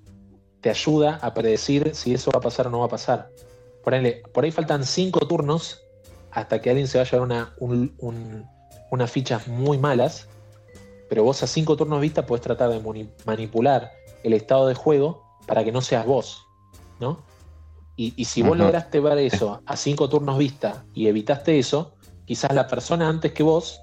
te 0.61 0.69
ayuda 0.69 1.19
a 1.21 1.33
predecir 1.33 1.95
si 1.95 2.13
eso 2.13 2.31
va 2.31 2.39
a 2.39 2.41
pasar 2.41 2.67
o 2.67 2.69
no 2.69 2.79
va 2.79 2.85
a 2.85 2.89
pasar. 2.89 3.29
Por 3.83 3.93
ahí, 3.93 4.21
por 4.33 4.43
ahí 4.43 4.51
faltan 4.51 4.85
cinco 4.85 5.19
turnos 5.27 5.81
hasta 6.31 6.61
que 6.61 6.69
alguien 6.69 6.87
se 6.87 6.97
vaya 6.97 7.17
a 7.17 7.21
una, 7.21 7.55
unas 8.91 9.11
fichas 9.11 9.47
muy 9.47 9.77
malas, 9.77 10.27
pero 11.07 11.23
vos 11.23 11.41
a 11.43 11.47
cinco 11.47 11.75
turnos 11.75 12.01
vista 12.01 12.25
podés 12.25 12.41
tratar 12.41 12.69
de 12.69 13.07
manipular 13.25 13.91
el 14.23 14.33
estado 14.33 14.67
de 14.67 14.75
juego 14.75 15.23
para 15.47 15.63
que 15.63 15.71
no 15.71 15.81
seas 15.81 16.05
vos, 16.05 16.45
¿no? 16.99 17.23
Y, 17.95 18.23
si 18.23 18.41
vos 18.41 18.57
lograste 18.57 19.01
ver 19.01 19.17
eso 19.17 19.61
a 19.65 19.75
cinco 19.75 20.07
turnos 20.07 20.37
vista 20.37 20.85
y 20.93 21.07
evitaste 21.07 21.59
eso, 21.59 21.95
quizás 22.23 22.53
la 22.53 22.65
persona 22.65 23.09
antes 23.09 23.33
que 23.33 23.43
vos 23.43 23.81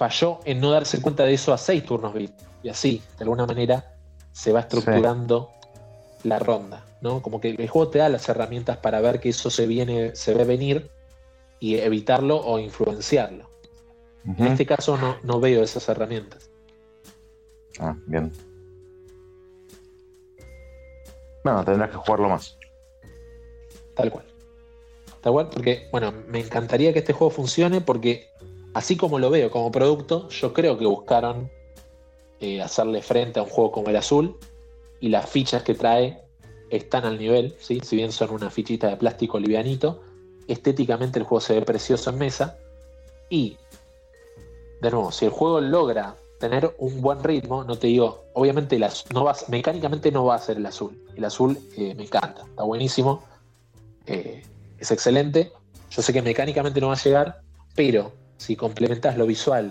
falló 0.00 0.40
en 0.46 0.62
no 0.62 0.70
darse 0.70 1.02
cuenta 1.02 1.24
de 1.24 1.34
eso 1.34 1.52
a 1.52 1.58
seis 1.58 1.84
turnos 1.84 2.14
vista. 2.14 2.42
Y 2.62 2.70
así, 2.70 3.02
de 3.18 3.24
alguna 3.24 3.44
manera, 3.44 3.96
se 4.32 4.50
va 4.50 4.60
estructurando 4.60 5.50
la 6.22 6.38
ronda, 6.38 6.86
¿no? 7.02 7.20
Como 7.20 7.38
que 7.38 7.50
el 7.50 7.68
juego 7.68 7.90
te 7.90 7.98
da 7.98 8.08
las 8.08 8.26
herramientas 8.26 8.78
para 8.78 9.02
ver 9.02 9.20
que 9.20 9.28
eso 9.28 9.50
se 9.50 9.66
viene, 9.66 10.16
se 10.16 10.32
ve 10.32 10.44
venir 10.44 10.90
y 11.58 11.76
evitarlo 11.76 12.38
o 12.38 12.58
influenciarlo. 12.58 13.50
En 14.24 14.46
este 14.46 14.64
caso 14.64 14.96
no, 14.96 15.16
no 15.22 15.38
veo 15.38 15.62
esas 15.62 15.86
herramientas. 15.90 16.50
Ah, 17.78 17.94
bien. 18.06 18.32
Bueno, 21.44 21.62
tendrás 21.62 21.90
que 21.90 21.96
jugarlo 21.96 22.30
más. 22.30 22.56
Tal 23.94 24.10
cual. 24.10 24.24
Tal 25.20 25.32
cual, 25.34 25.50
porque, 25.50 25.88
bueno, 25.92 26.10
me 26.26 26.40
encantaría 26.40 26.94
que 26.94 27.00
este 27.00 27.12
juego 27.12 27.30
funcione 27.30 27.82
porque, 27.82 28.29
así 28.74 28.96
como 28.96 29.18
lo 29.18 29.30
veo 29.30 29.50
como 29.50 29.70
producto, 29.70 30.28
yo 30.28 30.52
creo 30.52 30.78
que 30.78 30.86
buscaron 30.86 31.50
eh, 32.40 32.62
hacerle 32.62 33.02
frente 33.02 33.38
a 33.38 33.42
un 33.42 33.48
juego 33.48 33.72
como 33.72 33.88
el 33.88 33.96
azul 33.96 34.36
y 35.00 35.08
las 35.08 35.28
fichas 35.28 35.62
que 35.62 35.74
trae 35.74 36.22
están 36.70 37.04
al 37.04 37.18
nivel, 37.18 37.54
¿sí? 37.58 37.80
si 37.82 37.96
bien 37.96 38.12
son 38.12 38.30
una 38.30 38.50
fichita 38.50 38.88
de 38.88 38.96
plástico 38.96 39.38
livianito, 39.38 40.02
estéticamente 40.46 41.18
el 41.18 41.24
juego 41.24 41.40
se 41.40 41.54
ve 41.54 41.62
precioso 41.62 42.10
en 42.10 42.18
mesa 42.18 42.58
y, 43.28 43.56
de 44.80 44.90
nuevo, 44.90 45.12
si 45.12 45.24
el 45.24 45.30
juego 45.30 45.60
logra 45.60 46.16
tener 46.38 46.74
un 46.78 47.00
buen 47.02 47.22
ritmo, 47.22 47.64
no 47.64 47.76
te 47.76 47.88
digo, 47.88 48.24
obviamente 48.34 48.78
no 49.12 49.24
va, 49.24 49.36
mecánicamente 49.48 50.10
no 50.10 50.24
va 50.24 50.36
a 50.36 50.38
ser 50.38 50.56
el 50.56 50.66
azul, 50.66 50.98
el 51.14 51.24
azul 51.24 51.58
eh, 51.76 51.94
me 51.94 52.04
encanta, 52.04 52.42
está 52.42 52.62
buenísimo, 52.62 53.22
eh, 54.06 54.42
es 54.78 54.90
excelente, 54.90 55.52
yo 55.90 56.02
sé 56.02 56.12
que 56.12 56.22
mecánicamente 56.22 56.80
no 56.80 56.88
va 56.88 56.94
a 56.94 57.02
llegar, 57.02 57.42
pero 57.74 58.12
si 58.40 58.56
complementas 58.56 59.18
lo 59.18 59.26
visual 59.26 59.70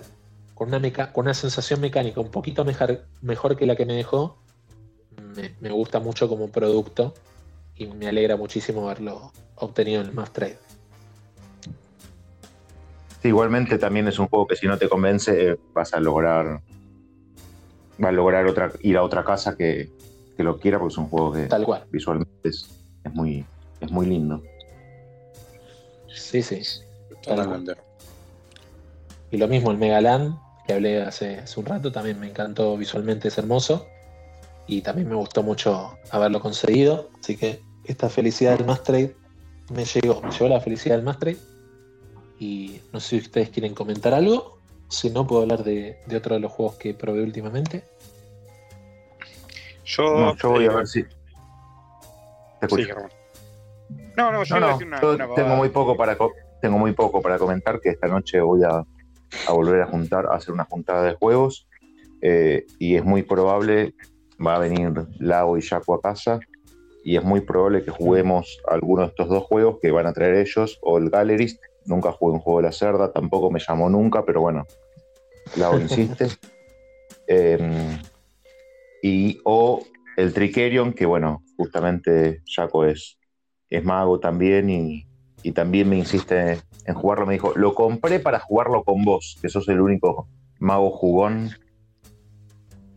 con 0.54 0.72
una, 0.72 1.12
con 1.12 1.26
una 1.26 1.34
sensación 1.34 1.82
mecánica 1.82 2.22
un 2.22 2.30
poquito 2.30 2.64
mejor, 2.64 3.04
mejor 3.22 3.58
que 3.58 3.66
la 3.66 3.76
que 3.76 3.88
me 3.88 3.96
dejó, 3.96 4.38
me, 5.60 5.72
gusta 5.72 6.00
mucho 6.00 6.30
como 6.30 6.50
producto 6.50 7.16
y 7.76 7.88
me 7.88 8.08
alegra 8.08 8.38
muchísimo 8.38 8.86
haberlo 8.86 9.32
obtenido 9.56 10.02
en 10.02 10.10
el 10.10 10.14
Más 10.14 10.32
Trade. 10.32 10.60
Sí, 13.24 13.30
igualmente 13.30 13.80
también 13.80 14.08
es 14.08 14.20
un 14.20 14.28
juego 14.28 14.46
que 14.46 14.56
si 14.56 14.68
no 14.68 14.78
te 14.78 14.88
convence 14.88 15.50
eh, 15.50 15.58
vas 15.74 15.94
a 15.96 16.00
lograr 16.00 16.62
va 18.02 18.10
a 18.10 18.12
lograr 18.12 18.46
otra 18.46 18.72
ir 18.82 18.98
a 18.98 19.04
otra 19.04 19.26
casa 19.26 19.58
que, 19.58 19.90
que 20.38 20.44
lo 20.44 20.60
quiera 20.60 20.78
porque 20.78 20.94
es 20.94 20.98
un 21.00 21.10
juego 21.10 21.34
que 21.34 21.48
Tal 21.48 21.66
cual. 21.66 21.86
visualmente 21.90 22.50
es, 22.50 22.70
es 23.04 23.14
muy 23.14 23.44
es 23.82 23.92
muy 23.92 24.06
lindo. 24.06 24.44
Sí, 26.08 26.44
sí. 26.44 26.62
Totalmente. 27.24 27.89
Y 29.32 29.38
lo 29.38 29.48
mismo 29.48 29.72
el 29.72 29.78
Megaland, 29.78 30.38
que 30.66 30.74
hablé 30.74 31.02
hace, 31.02 31.40
hace 31.40 31.60
un 31.60 31.66
rato, 31.66 31.92
también 31.92 32.20
me 32.20 32.28
encantó 32.28 32.76
visualmente, 32.78 33.28
es 33.28 33.38
hermoso. 33.38 33.88
Y 34.68 34.82
también 34.82 35.10
me 35.10 35.16
gustó 35.16 35.44
mucho 35.44 35.98
haberlo 36.12 36.40
conseguido. 36.40 37.10
Así 37.20 37.38
que 37.38 37.62
esta 37.86 38.10
felicidad 38.10 38.58
del 38.58 38.68
Mass 38.68 38.84
Trade 38.84 39.16
me 39.74 39.86
llegó. 39.86 40.22
Me 40.22 40.32
llegó 40.32 40.48
la 40.48 40.62
felicidad 40.62 40.96
del 40.96 41.06
Mass 41.06 41.20
Trade. 41.20 41.38
Y 42.40 42.82
no 42.94 43.00
sé 43.00 43.10
si 43.10 43.18
ustedes 43.18 43.50
quieren 43.50 43.74
comentar 43.74 44.14
algo. 44.14 44.60
Si 44.88 45.10
no, 45.10 45.26
puedo 45.28 45.42
hablar 45.42 45.64
de, 45.64 46.00
de 46.06 46.18
otro 46.18 46.36
de 46.36 46.42
los 46.42 46.52
juegos 46.52 46.76
que 46.76 46.94
probé 46.94 47.22
últimamente. 47.22 47.84
Yo, 49.86 50.04
No, 50.04 50.36
yo 50.36 50.50
voy 50.52 50.66
a 50.66 50.72
eh, 50.72 50.76
ver 50.76 50.88
si 50.88 51.04
te 51.04 52.66
escucho. 52.66 52.96
No, 54.16 54.32
no, 54.32 54.44
yo 54.44 54.60
No, 54.60 54.66
a 54.66 54.70
no, 54.70 54.74
decir 54.74 54.88
una, 54.88 55.02
yo 55.02 55.14
una 55.14 55.34
tengo 55.34 55.56
muy 55.56 55.70
poco 55.70 55.98
para 55.98 56.18
tengo 56.62 56.78
muy 56.78 56.92
poco 56.92 57.22
para 57.22 57.40
comentar 57.40 57.80
que 57.80 57.90
esta 57.90 58.08
noche 58.08 58.40
voy 58.42 58.64
a, 58.64 58.84
a 59.48 59.54
volver 59.54 59.82
a 59.82 59.88
juntar 59.88 60.26
a 60.28 60.36
hacer 60.36 60.54
una 60.54 60.66
juntada 60.66 61.04
de 61.04 61.16
juegos 61.16 61.68
eh, 62.22 62.66
y 62.80 62.96
es 62.96 63.04
muy 63.04 63.24
probable 63.24 63.94
va 64.46 64.56
a 64.56 64.60
venir 64.60 64.92
Lago 65.20 65.58
y 65.58 65.62
Jaco 65.62 65.96
a 65.96 66.02
casa 66.02 66.40
y 67.04 67.16
es 67.16 67.24
muy 67.24 67.42
probable 67.42 67.84
que 67.84 67.92
juguemos 67.92 68.62
alguno 68.68 69.04
de 69.04 69.08
estos 69.10 69.30
dos 69.30 69.44
juegos 69.44 69.78
que 69.82 69.92
van 69.92 70.08
a 70.08 70.14
traer 70.14 70.36
ellos 70.36 70.80
o 70.82 70.98
el 70.98 71.10
Gallerist 71.10 71.62
nunca 71.86 72.12
jugué 72.12 72.34
un 72.34 72.40
juego 72.40 72.60
de 72.60 72.66
la 72.66 72.72
cerda 72.72 73.12
tampoco 73.12 73.52
me 73.52 73.60
llamó 73.60 73.90
nunca 73.90 74.26
pero 74.26 74.42
bueno 74.42 74.66
Lago 75.56 75.80
insiste. 75.80 76.28
Eh, 77.32 78.00
y 79.04 79.40
o 79.44 79.84
el 80.18 80.34
Tricerion 80.34 80.94
que 80.94 81.06
bueno 81.06 81.44
justamente 81.58 82.42
Jaco 82.56 82.86
es 82.86 83.20
es 83.70 83.84
mago 83.84 84.20
también 84.20 84.70
y, 84.70 85.06
y 85.44 85.52
también 85.52 85.90
me 85.90 85.98
insiste 85.98 86.62
en 86.86 86.96
jugarlo. 86.96 87.26
Me 87.26 87.34
dijo, 87.34 87.54
lo 87.56 87.74
compré 87.76 88.20
para 88.20 88.40
jugarlo 88.40 88.84
con 88.84 89.04
vos, 89.04 89.38
que 89.42 89.50
sos 89.50 89.68
el 89.70 89.80
único 89.82 90.28
mago 90.60 90.92
jugón 90.92 91.50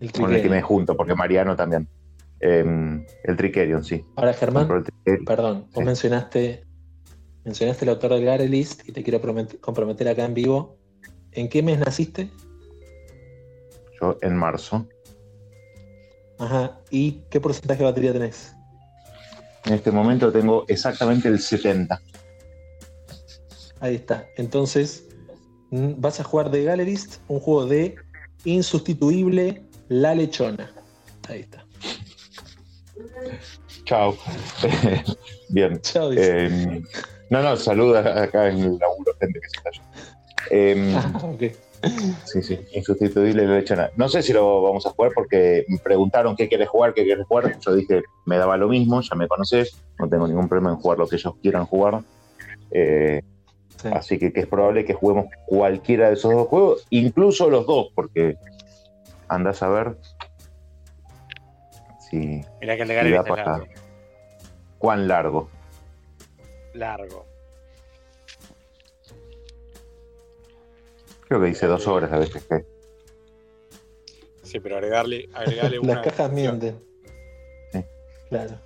El 0.00 0.10
con 0.12 0.22
el 0.24 0.28
que 0.28 0.32
Trickerion. 0.34 0.50
me 0.50 0.62
junto, 0.62 0.96
porque 0.96 1.14
Mariano 1.14 1.54
también. 1.56 1.88
Eh, 2.40 2.64
el 3.24 3.36
Tricerion, 3.36 3.84
sí. 3.84 4.04
Ahora, 4.16 4.32
Germán, 4.34 4.66
perdón, 5.24 5.66
vos 5.72 5.78
Sí. 5.78 5.84
mencionaste, 5.84 6.64
mencionaste 7.44 7.84
el 7.84 7.90
autor 7.90 8.14
del 8.14 8.24
Gare 8.24 8.48
List 8.48 8.88
y 8.88 8.92
te 8.92 9.04
quiero 9.04 9.20
promet- 9.20 9.60
comprometer 9.60 10.08
acá 10.08 10.24
en 10.24 10.34
vivo. 10.34 10.76
¿En 11.30 11.48
qué 11.48 11.62
mes 11.62 11.78
naciste? 11.78 12.30
Yo 14.00 14.18
en 14.22 14.36
marzo. 14.36 14.86
Ajá. 16.38 16.80
¿Y 16.90 17.22
qué 17.30 17.40
porcentaje 17.40 17.78
de 17.78 17.84
batería 17.84 18.12
tenés? 18.12 18.54
En 19.64 19.74
este 19.74 19.92
momento 19.92 20.32
tengo 20.32 20.64
exactamente 20.66 21.28
el 21.28 21.38
70. 21.38 22.00
Ahí 23.82 23.96
está. 23.96 24.28
Entonces, 24.36 25.08
mm, 25.70 25.94
vas 25.96 26.20
a 26.20 26.24
jugar 26.24 26.52
de 26.52 26.62
Gallerist, 26.62 27.16
un 27.26 27.40
juego 27.40 27.66
de 27.66 27.96
insustituible 28.44 29.60
La 29.88 30.14
Lechona. 30.14 30.70
Ahí 31.28 31.40
está. 31.40 31.66
Chao. 33.84 34.16
Bien. 35.48 35.80
Chao, 35.80 36.10
dice. 36.10 36.46
Eh, 36.46 36.82
no, 37.28 37.42
no, 37.42 37.56
saluda 37.56 38.22
acá 38.22 38.50
en 38.50 38.60
el 38.60 38.78
laburo, 38.78 39.16
gente 39.18 39.40
que 39.40 39.48
se 39.48 39.56
está. 39.56 39.70
Eh, 40.50 40.94
Ah, 40.96 41.20
ok. 41.24 41.42
Sí, 42.24 42.40
sí, 42.40 42.60
insustituible 42.74 43.44
la 43.44 43.56
lechona. 43.56 43.90
No 43.96 44.08
sé 44.08 44.22
si 44.22 44.32
lo 44.32 44.62
vamos 44.62 44.86
a 44.86 44.90
jugar 44.90 45.10
porque 45.12 45.64
me 45.66 45.78
preguntaron 45.78 46.36
qué 46.36 46.48
querés 46.48 46.68
jugar, 46.68 46.94
qué 46.94 47.04
querés 47.04 47.26
jugar. 47.26 47.58
Yo 47.58 47.74
dije, 47.74 48.04
me 48.26 48.38
daba 48.38 48.56
lo 48.56 48.68
mismo, 48.68 49.00
ya 49.00 49.16
me 49.16 49.26
conocés, 49.26 49.76
no 49.98 50.08
tengo 50.08 50.28
ningún 50.28 50.48
problema 50.48 50.70
en 50.70 50.76
jugar 50.76 50.98
lo 50.98 51.08
que 51.08 51.16
ellos 51.16 51.34
quieran 51.42 51.66
jugar. 51.66 52.04
Eh, 52.70 53.22
Sí. 53.82 53.88
así 53.92 54.18
que, 54.18 54.32
que 54.32 54.40
es 54.40 54.46
probable 54.46 54.84
que 54.84 54.94
juguemos 54.94 55.26
cualquiera 55.46 56.06
de 56.08 56.14
esos 56.14 56.32
dos 56.32 56.46
juegos, 56.48 56.86
incluso 56.90 57.50
los 57.50 57.66
dos, 57.66 57.88
porque 57.94 58.36
andás 59.28 59.62
a 59.62 59.68
ver 59.68 59.96
si, 62.08 62.42
Mirá 62.60 62.76
que 62.76 62.82
el 62.82 62.88
si 62.88 62.94
es 62.94 63.10
largo. 63.10 63.64
cuán 64.78 65.08
largo. 65.08 65.48
largo. 66.74 67.26
Creo 71.28 71.40
que 71.40 71.46
dice 71.46 71.66
dos 71.66 71.86
horas 71.88 72.12
a 72.12 72.18
veces. 72.18 72.44
que- 72.44 72.64
Sí, 74.42 74.60
pero 74.60 74.76
agregarle, 74.76 75.28
agregarle 75.32 75.78
una. 75.80 75.94
Las 75.94 76.04
cajas 76.04 76.30
mienten. 76.32 76.78
Sí. 77.72 77.84
Claro. 78.28 78.58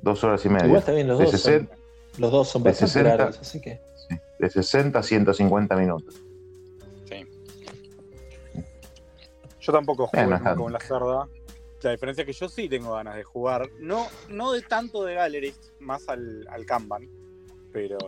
Dos 0.00 0.22
horas 0.24 0.44
y 0.44 0.48
media. 0.50 0.66
Igual 0.66 0.80
está 0.80 0.92
bien, 0.92 1.08
los 1.08 1.18
de, 1.18 1.24
dos. 1.24 1.30
Son, 1.32 1.40
60, 1.40 1.76
los 2.18 2.30
dos 2.30 2.48
son 2.48 2.62
bastante 2.62 2.92
60. 2.92 3.16
largos, 3.16 3.40
así 3.40 3.60
que. 3.60 3.80
De 4.42 4.50
60 4.50 4.98
a 4.98 5.02
150 5.04 5.76
minutos. 5.76 6.20
Sí. 7.08 7.24
Yo 9.60 9.72
tampoco 9.72 10.10
nunca 10.12 10.40
tanto. 10.42 10.62
con 10.64 10.72
la 10.72 10.80
cerda. 10.80 11.28
La 11.82 11.90
diferencia 11.92 12.22
es 12.22 12.26
que 12.26 12.32
yo 12.32 12.48
sí 12.48 12.68
tengo 12.68 12.92
ganas 12.94 13.14
de 13.14 13.22
jugar. 13.22 13.70
No, 13.78 14.06
no 14.28 14.50
de 14.52 14.62
tanto 14.62 15.04
de 15.04 15.14
Gallerist, 15.14 15.62
más 15.80 16.08
al, 16.08 16.46
al 16.48 16.66
Kanban. 16.66 17.08
Pero. 17.72 17.98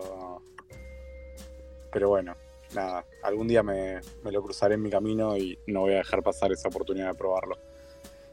Pero 1.93 2.09
bueno, 2.09 2.35
nada. 2.75 3.05
Algún 3.23 3.47
día 3.47 3.63
me, 3.63 4.01
me 4.25 4.33
lo 4.33 4.43
cruzaré 4.43 4.75
en 4.75 4.83
mi 4.83 4.91
camino 4.91 5.37
y 5.37 5.57
no 5.69 5.83
voy 5.83 5.95
a 5.95 5.99
dejar 5.99 6.23
pasar 6.25 6.51
esa 6.51 6.69
oportunidad 6.69 7.09
de 7.13 7.15
probarlo. 7.15 7.57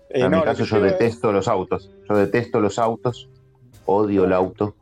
Eh, 0.09 0.21
en 0.21 0.31
no, 0.31 0.39
mi 0.39 0.43
caso 0.43 0.63
yo 0.63 0.77
es- 0.77 0.91
detesto 0.93 1.31
los 1.31 1.47
autos. 1.47 1.91
Yo 2.09 2.15
detesto 2.15 2.59
los 2.59 2.79
autos. 2.79 3.29
Odio 3.85 4.25
el 4.25 4.33
auto. 4.33 4.75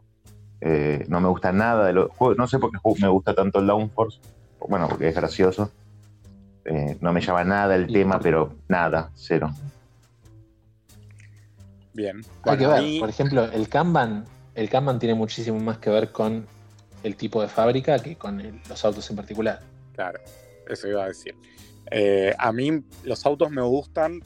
Eh, 0.61 1.06
no 1.07 1.19
me 1.22 1.27
gusta 1.30 1.52
nada 1.52 1.86
de 1.86 1.94
los 1.94 2.11
juegos. 2.11 2.38
No 2.38 2.48
sé 2.48 2.60
por 2.60 2.72
qué 2.72 2.77
me 3.02 3.07
gusta 3.07 3.34
tanto 3.34 3.60
el 3.60 3.68
Downforce. 3.68 4.19
Bueno, 4.68 4.88
porque 4.90 5.07
es 5.10 5.15
gracioso. 5.15 5.72
Eh, 6.65 6.98
no 6.99 7.14
me 7.14 7.22
llama 7.22 7.44
nada 7.44 7.76
el 7.76 7.91
tema, 7.91 8.19
pero 8.19 8.53
nada, 8.68 9.10
cero. 9.15 9.49
Bien. 11.94 12.22
Hay 12.44 12.57
que 12.57 12.68
ver, 12.68 12.99
por 12.99 13.10
ejemplo, 13.10 13.44
el 13.45 13.68
Kanban, 13.69 14.26
el 14.56 14.69
Kanban 14.69 14.99
tiene 14.99 15.15
muchísimo 15.15 15.60
más 15.60 15.77
que 15.80 15.90
ver 15.90 16.11
con 16.11 16.45
el 17.03 17.15
tipo 17.15 17.41
de 17.41 17.48
fábrica 17.48 17.98
que 17.99 18.15
con 18.15 18.40
el- 18.41 18.61
los 18.69 18.84
autos 18.86 19.10
en 19.10 19.15
particular. 19.15 19.61
Claro, 19.94 20.19
eso 20.68 20.88
iba 20.88 21.03
a 21.03 21.07
decir. 21.07 21.36
Eh, 21.91 22.34
a 22.38 22.52
mí 22.52 22.84
los 23.03 23.26
autos 23.26 23.49
me 23.49 23.61
gustan, 23.64 24.22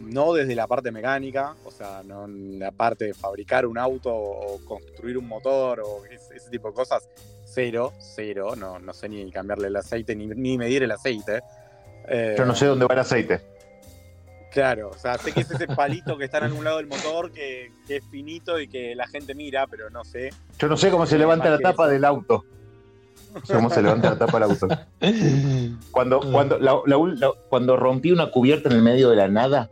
no 0.00 0.32
desde 0.32 0.54
la 0.54 0.66
parte 0.66 0.90
mecánica, 0.90 1.54
o 1.64 1.70
sea, 1.70 2.02
no 2.04 2.26
la 2.28 2.70
parte 2.72 3.06
de 3.06 3.14
fabricar 3.14 3.66
un 3.66 3.78
auto 3.78 4.10
o 4.14 4.58
construir 4.64 5.18
un 5.18 5.26
motor 5.28 5.80
o 5.80 6.04
ese, 6.06 6.36
ese 6.36 6.50
tipo 6.50 6.68
de 6.68 6.74
cosas. 6.74 7.08
Cero, 7.46 7.92
cero, 7.98 8.54
no, 8.56 8.78
no 8.78 8.92
sé 8.92 9.08
ni 9.08 9.30
cambiarle 9.30 9.68
el 9.68 9.76
aceite 9.76 10.16
ni, 10.16 10.26
ni 10.26 10.58
medir 10.58 10.82
el 10.82 10.90
aceite. 10.90 11.40
Eh, 12.08 12.34
Yo 12.36 12.44
no 12.44 12.54
sé 12.54 12.66
dónde 12.66 12.86
va 12.86 12.94
el 12.94 13.00
aceite. 13.00 13.40
Claro, 14.50 14.90
o 14.90 14.98
sea, 14.98 15.18
sé 15.18 15.32
que 15.32 15.40
es 15.40 15.50
ese 15.50 15.66
palito 15.66 16.16
que 16.16 16.26
está 16.26 16.38
en 16.38 16.44
algún 16.44 16.62
lado 16.64 16.76
del 16.76 16.86
motor 16.86 17.32
que, 17.32 17.72
que 17.88 17.96
es 17.96 18.04
finito 18.08 18.60
y 18.60 18.68
que 18.68 18.94
la 18.94 19.06
gente 19.08 19.34
mira, 19.34 19.66
pero 19.66 19.90
no 19.90 20.04
sé. 20.04 20.30
Yo 20.58 20.68
no 20.68 20.76
sé 20.76 20.90
cómo 20.90 21.06
se 21.06 21.16
Eh, 21.16 21.18
levanta 21.18 21.50
la 21.50 21.58
tapa 21.58 21.88
del 21.88 22.04
auto. 22.04 22.44
Cómo 23.46 23.70
se 23.70 23.82
levanta 23.82 24.10
la 24.10 24.18
tapa. 24.18 24.40
Cuando, 25.90 27.76
rompí 27.76 28.12
una 28.12 28.30
cubierta 28.30 28.68
en 28.68 28.76
el 28.76 28.82
medio 28.82 29.10
de 29.10 29.16
la 29.16 29.28
nada, 29.28 29.70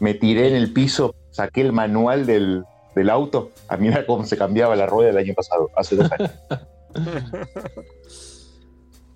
me 0.00 0.14
tiré 0.14 0.48
en 0.48 0.54
el 0.56 0.72
piso, 0.72 1.14
saqué 1.30 1.60
el 1.60 1.72
manual 1.72 2.26
del, 2.26 2.64
auto. 3.10 3.50
A 3.68 3.76
mirar 3.76 4.06
cómo 4.06 4.24
se 4.24 4.36
cambiaba 4.36 4.74
la 4.76 4.86
rueda 4.86 5.10
el 5.10 5.18
año 5.18 5.34
pasado, 5.34 5.70
hace 5.76 5.96
dos 5.96 6.10
años. 6.12 6.30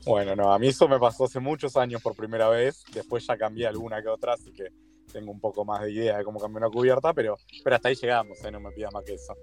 Bueno, 0.07 0.35
no, 0.35 0.53
a 0.53 0.59
mí 0.59 0.69
eso 0.69 0.89
me 0.89 0.99
pasó 0.99 1.25
hace 1.25 1.41
muchos 1.41 1.77
años 1.77 2.01
por 2.03 2.17
primera 2.17 2.49
vez. 2.49 2.85
Después 2.93 3.27
ya 3.27 3.37
cambié 3.37 3.67
alguna 3.67 4.01
que 4.01 4.09
otra, 4.09 4.33
así 4.33 4.51
que 4.53 4.69
tengo 5.13 5.31
un 5.31 5.41
poco 5.41 5.65
más 5.65 5.83
de 5.83 5.93
idea 5.93 6.19
de 6.19 6.25
cómo 6.25 6.41
cambiar 6.41 6.65
una 6.65 6.73
cubierta, 6.73 7.13
pero, 7.13 7.37
pero 7.63 7.77
hasta 7.77 7.89
ahí 7.89 7.95
llegamos, 7.95 8.43
¿eh? 8.45 8.51
no 8.51 8.61
me 8.61 8.71
pida 8.71 8.91
más 8.91 9.05
que 9.05 9.15
eso. 9.15 9.35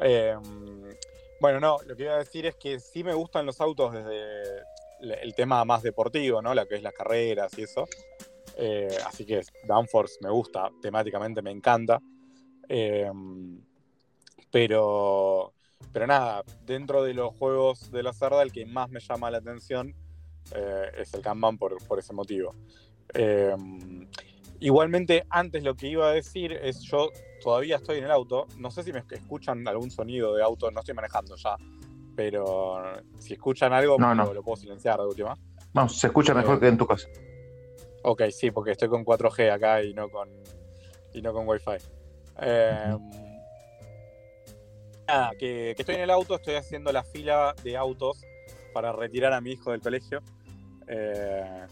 Eh, 0.00 0.36
bueno, 1.40 1.60
no, 1.60 1.78
lo 1.86 1.96
que 1.96 2.04
iba 2.04 2.14
a 2.14 2.18
decir 2.18 2.46
es 2.46 2.54
que 2.56 2.80
sí 2.80 3.04
me 3.04 3.14
gustan 3.14 3.46
los 3.46 3.60
autos 3.60 3.92
desde 3.92 4.62
el, 5.00 5.34
tema 5.34 5.64
más 5.64 5.82
deportivo, 5.82 6.40
¿no? 6.40 6.54
Lo 6.54 6.66
que 6.66 6.76
es 6.76 6.82
las 6.82 6.94
carreras 6.94 7.56
y 7.58 7.62
eso. 7.62 7.86
Eh, 8.56 8.96
así 9.06 9.26
que 9.26 9.42
Downforce 9.66 10.18
me 10.22 10.30
gusta, 10.30 10.70
temáticamente 10.80 11.42
me 11.42 11.50
encanta. 11.50 12.00
Eh, 12.68 13.10
pero, 14.50 15.52
pero 15.92 16.06
nada, 16.06 16.44
dentro 16.64 17.02
de 17.02 17.14
los 17.14 17.34
juegos 17.36 17.90
de 17.90 18.02
la 18.02 18.12
cerda, 18.12 18.42
el 18.42 18.52
que 18.52 18.64
más 18.66 18.88
me 18.88 19.00
llama 19.00 19.30
la 19.30 19.38
atención 19.38 19.94
eh, 20.54 20.90
es 20.98 21.12
el 21.14 21.22
Kanban 21.22 21.58
por, 21.58 21.76
por 21.86 21.98
ese 21.98 22.12
motivo. 22.12 22.54
Eh, 23.12 23.54
igualmente, 24.60 25.24
antes 25.28 25.64
lo 25.64 25.74
que 25.74 25.88
iba 25.88 26.08
a 26.08 26.12
decir 26.12 26.52
es 26.52 26.80
yo 26.82 27.10
todavía 27.44 27.76
estoy 27.76 27.98
en 27.98 28.04
el 28.04 28.10
auto, 28.10 28.46
no 28.56 28.70
sé 28.70 28.82
si 28.82 28.90
me 28.92 29.04
escuchan 29.10 29.68
algún 29.68 29.90
sonido 29.90 30.34
de 30.34 30.42
auto, 30.42 30.70
no 30.70 30.80
estoy 30.80 30.94
manejando 30.94 31.36
ya, 31.36 31.56
pero 32.16 32.80
si 33.18 33.34
escuchan 33.34 33.72
algo, 33.74 33.98
No, 33.98 34.14
lo, 34.14 34.24
no. 34.24 34.32
lo 34.34 34.42
puedo 34.42 34.56
silenciar 34.56 34.98
de 34.98 35.06
última. 35.06 35.36
No, 35.74 35.86
se 35.88 36.06
escucha 36.06 36.32
mejor 36.32 36.56
Eh. 36.56 36.60
que 36.60 36.68
en 36.68 36.78
tu 36.78 36.86
casa. 36.86 37.06
Ok, 38.02 38.22
sí, 38.30 38.50
porque 38.50 38.70
estoy 38.72 38.88
con 38.88 39.04
4G 39.04 39.50
acá 39.52 39.82
y 39.82 39.92
no 39.92 40.08
con, 40.08 40.28
y 41.12 41.20
no 41.20 41.32
con 41.34 41.46
Wi-Fi. 41.46 41.72
Eh, 42.40 42.96
nada, 45.06 45.30
que, 45.32 45.74
que 45.76 45.82
estoy 45.82 45.96
en 45.96 46.00
el 46.02 46.10
auto, 46.10 46.36
estoy 46.36 46.54
haciendo 46.54 46.92
la 46.92 47.04
fila 47.04 47.54
de 47.62 47.76
autos 47.76 48.24
para 48.72 48.90
retirar 48.92 49.32
a 49.34 49.40
mi 49.42 49.52
hijo 49.52 49.70
del 49.70 49.80
colegio. 49.82 50.22
Eh, 50.88 51.66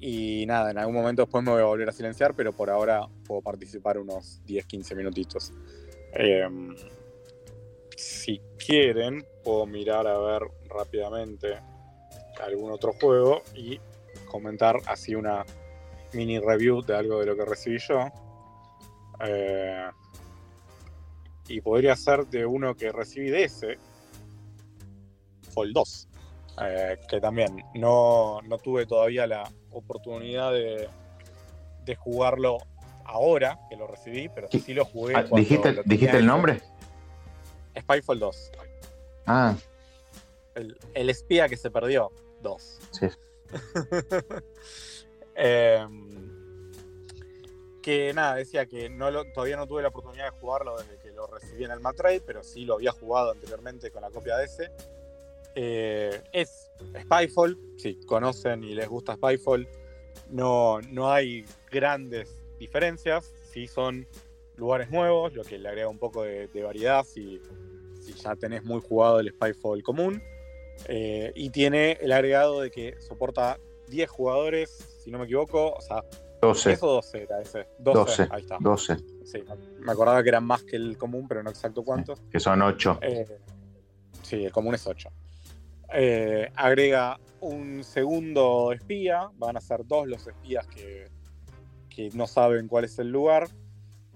y 0.00 0.46
nada, 0.46 0.70
en 0.70 0.78
algún 0.78 0.94
momento 0.94 1.22
después 1.22 1.44
me 1.44 1.50
voy 1.50 1.60
a 1.60 1.66
volver 1.66 1.90
a 1.90 1.92
silenciar, 1.92 2.34
pero 2.34 2.52
por 2.52 2.70
ahora 2.70 3.06
puedo 3.26 3.42
participar 3.42 3.98
unos 3.98 4.40
10, 4.46 4.64
15 4.64 4.94
minutitos. 4.94 5.52
Eh, 6.14 6.48
si 7.96 8.40
quieren, 8.58 9.26
puedo 9.44 9.66
mirar 9.66 10.06
a 10.06 10.18
ver 10.18 10.42
rápidamente 10.70 11.58
algún 12.42 12.72
otro 12.72 12.94
juego 12.94 13.42
y 13.54 13.78
comentar 14.30 14.76
así 14.86 15.14
una 15.14 15.44
mini 16.14 16.38
review 16.38 16.80
de 16.80 16.96
algo 16.96 17.20
de 17.20 17.26
lo 17.26 17.36
que 17.36 17.44
recibí 17.44 17.78
yo. 17.78 18.06
Eh, 19.22 19.90
y 21.48 21.60
podría 21.60 21.94
ser 21.94 22.26
de 22.26 22.46
uno 22.46 22.74
que 22.74 22.90
recibí 22.90 23.28
de 23.28 23.44
ese, 23.44 23.78
Fall 25.52 25.74
2. 25.74 26.08
eh, 26.62 26.98
que 27.06 27.20
también 27.20 27.62
no, 27.74 28.40
no 28.42 28.56
tuve 28.56 28.86
todavía 28.86 29.26
la 29.26 29.44
oportunidad 29.70 30.52
de, 30.52 30.88
de 31.84 31.94
jugarlo 31.96 32.58
ahora 33.04 33.58
que 33.68 33.76
lo 33.76 33.86
recibí, 33.86 34.28
pero 34.28 34.48
sí 34.48 34.72
lo 34.74 34.84
jugué. 34.84 35.14
Ah, 35.16 35.22
¿Dijiste, 35.32 35.72
lo 35.72 35.82
¿dijiste 35.84 36.16
el 36.18 36.26
nombre? 36.26 36.60
Spyfall 37.78 38.18
2. 38.18 38.50
Ah, 39.26 39.54
El, 40.54 40.76
el 40.94 41.10
espía 41.10 41.48
que 41.48 41.56
se 41.56 41.70
perdió. 41.70 42.10
2. 42.42 42.78
sí. 42.92 43.06
Eh, 45.42 45.86
que 47.82 48.12
nada, 48.12 48.34
decía 48.34 48.66
que 48.66 48.90
no 48.90 49.10
lo- 49.10 49.24
todavía 49.32 49.56
no 49.56 49.66
tuve 49.66 49.80
la 49.82 49.88
oportunidad 49.88 50.24
de 50.26 50.38
jugarlo 50.38 50.76
desde 50.78 50.98
que 50.98 51.12
lo 51.12 51.26
recibí 51.26 51.64
en 51.64 51.70
el 51.70 51.80
Matrade, 51.80 52.20
pero 52.20 52.42
sí 52.42 52.66
lo 52.66 52.74
había 52.74 52.92
jugado 52.92 53.30
anteriormente 53.32 53.90
con 53.90 54.02
la 54.02 54.10
copia 54.10 54.36
de 54.36 54.44
ese. 54.44 54.70
Eh, 55.54 56.22
es 56.32 56.70
Spyfall, 57.00 57.58
si 57.76 57.94
conocen 58.06 58.64
y 58.64 58.74
les 58.74 58.88
gusta 58.88 59.14
Spyfall, 59.14 59.68
no, 60.30 60.80
no 60.90 61.10
hay 61.10 61.44
grandes 61.70 62.42
diferencias, 62.58 63.32
sí 63.52 63.66
son 63.66 64.06
lugares 64.56 64.90
nuevos, 64.90 65.34
lo 65.34 65.42
que 65.42 65.58
le 65.58 65.68
agrega 65.68 65.88
un 65.88 65.98
poco 65.98 66.22
de, 66.22 66.48
de 66.48 66.62
variedad 66.62 67.04
si, 67.04 67.40
si 68.00 68.12
ya 68.14 68.36
tenés 68.36 68.62
muy 68.64 68.80
jugado 68.80 69.20
el 69.20 69.30
Spyfall 69.30 69.82
común. 69.82 70.22
Eh, 70.86 71.32
y 71.34 71.50
tiene 71.50 71.98
el 72.00 72.12
agregado 72.12 72.60
de 72.60 72.70
que 72.70 73.00
soporta 73.00 73.58
10 73.88 74.08
jugadores, 74.08 74.70
si 75.02 75.10
no 75.10 75.18
me 75.18 75.24
equivoco, 75.24 75.72
o 75.72 75.80
sea, 75.80 76.04
12. 76.40 76.70
10 76.70 76.82
o 76.84 76.86
12 76.94 77.22
era 77.22 77.40
ese. 77.40 77.66
12, 77.78 77.98
12. 77.98 78.28
ahí 78.30 78.40
está. 78.42 78.56
12. 78.60 78.96
Sí, 79.24 79.44
me 79.80 79.92
acordaba 79.92 80.22
que 80.22 80.30
eran 80.30 80.44
más 80.44 80.62
que 80.62 80.76
el 80.76 80.96
común, 80.96 81.26
pero 81.28 81.42
no 81.42 81.50
exacto 81.50 81.82
cuántos. 81.84 82.20
Que 82.30 82.40
son 82.40 82.62
8. 82.62 82.98
Eh, 83.02 83.38
sí, 84.22 84.44
el 84.44 84.52
común 84.52 84.74
es 84.74 84.86
8. 84.86 85.10
Agrega 86.56 87.18
un 87.40 87.82
segundo 87.84 88.72
espía, 88.72 89.30
van 89.36 89.56
a 89.56 89.60
ser 89.60 89.86
dos 89.86 90.06
los 90.06 90.26
espías 90.26 90.66
que, 90.66 91.08
que 91.88 92.10
no 92.14 92.26
saben 92.26 92.68
cuál 92.68 92.84
es 92.84 92.98
el 92.98 93.10
lugar. 93.10 93.48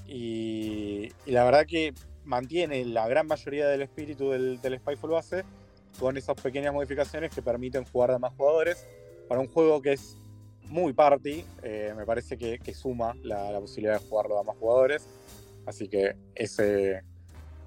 Y, 0.06 1.10
la 1.26 1.44
verdad 1.44 1.66
que 1.66 1.94
mantiene 2.24 2.84
la 2.84 3.08
gran 3.08 3.26
mayoría 3.26 3.66
del 3.68 3.82
espíritu 3.82 4.30
del, 4.30 4.60
del 4.60 4.78
Spyfall 4.78 5.10
base 5.10 5.44
con 5.98 6.16
esas 6.16 6.40
pequeñas 6.40 6.72
modificaciones 6.72 7.30
que 7.34 7.42
permiten 7.42 7.84
jugar 7.84 8.10
a 8.12 8.18
más 8.18 8.32
jugadores 8.34 8.86
para 9.28 9.40
un 9.40 9.48
juego 9.48 9.80
que 9.80 9.92
es 9.92 10.16
muy 10.64 10.92
party. 10.92 11.44
eh, 11.62 11.92
me 11.96 12.04
parece 12.04 12.36
que, 12.36 12.74
suma 12.74 13.14
la, 13.22 13.50
la 13.50 13.60
posibilidad 13.60 14.00
de 14.00 14.06
jugarlo 14.06 14.38
a 14.38 14.44
más 14.44 14.56
jugadores. 14.56 15.06
Así 15.66 15.88
que 15.88 16.16
ese 16.34 17.02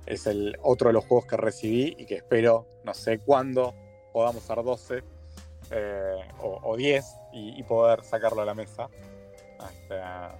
es 0.06 0.28
el 0.28 0.58
otro 0.62 0.90
de 0.90 0.94
los 0.94 1.06
juegos 1.06 1.26
que 1.26 1.38
recibí 1.38 1.96
y 1.98 2.06
que 2.06 2.16
espero, 2.16 2.68
no 2.84 2.94
sé 2.94 3.20
cuándo, 3.20 3.74
podamos 4.18 4.42
ser 4.42 4.64
12 4.64 5.04
eh, 5.70 6.16
o, 6.40 6.60
o 6.64 6.76
10 6.76 7.06
y, 7.34 7.60
y 7.60 7.62
poder 7.62 8.04
sacarlo 8.04 8.42
a 8.42 8.46
la 8.46 8.56
mesa. 8.56 8.90
Hasta- 9.60 10.36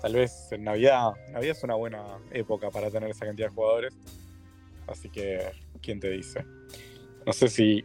tal 0.00 0.14
vez 0.14 0.52
en 0.52 0.62
Navidad, 0.62 1.10
Navidad 1.32 1.56
es 1.56 1.64
una 1.64 1.74
buena 1.74 2.04
época 2.30 2.70
para 2.70 2.88
tener 2.88 3.10
esa 3.10 3.26
cantidad 3.26 3.48
de 3.48 3.54
jugadores. 3.54 3.94
Así 4.86 5.08
que, 5.10 5.50
¿quién 5.82 5.98
te 5.98 6.08
dice? 6.10 6.44
No 7.26 7.32
sé 7.32 7.48
si 7.48 7.84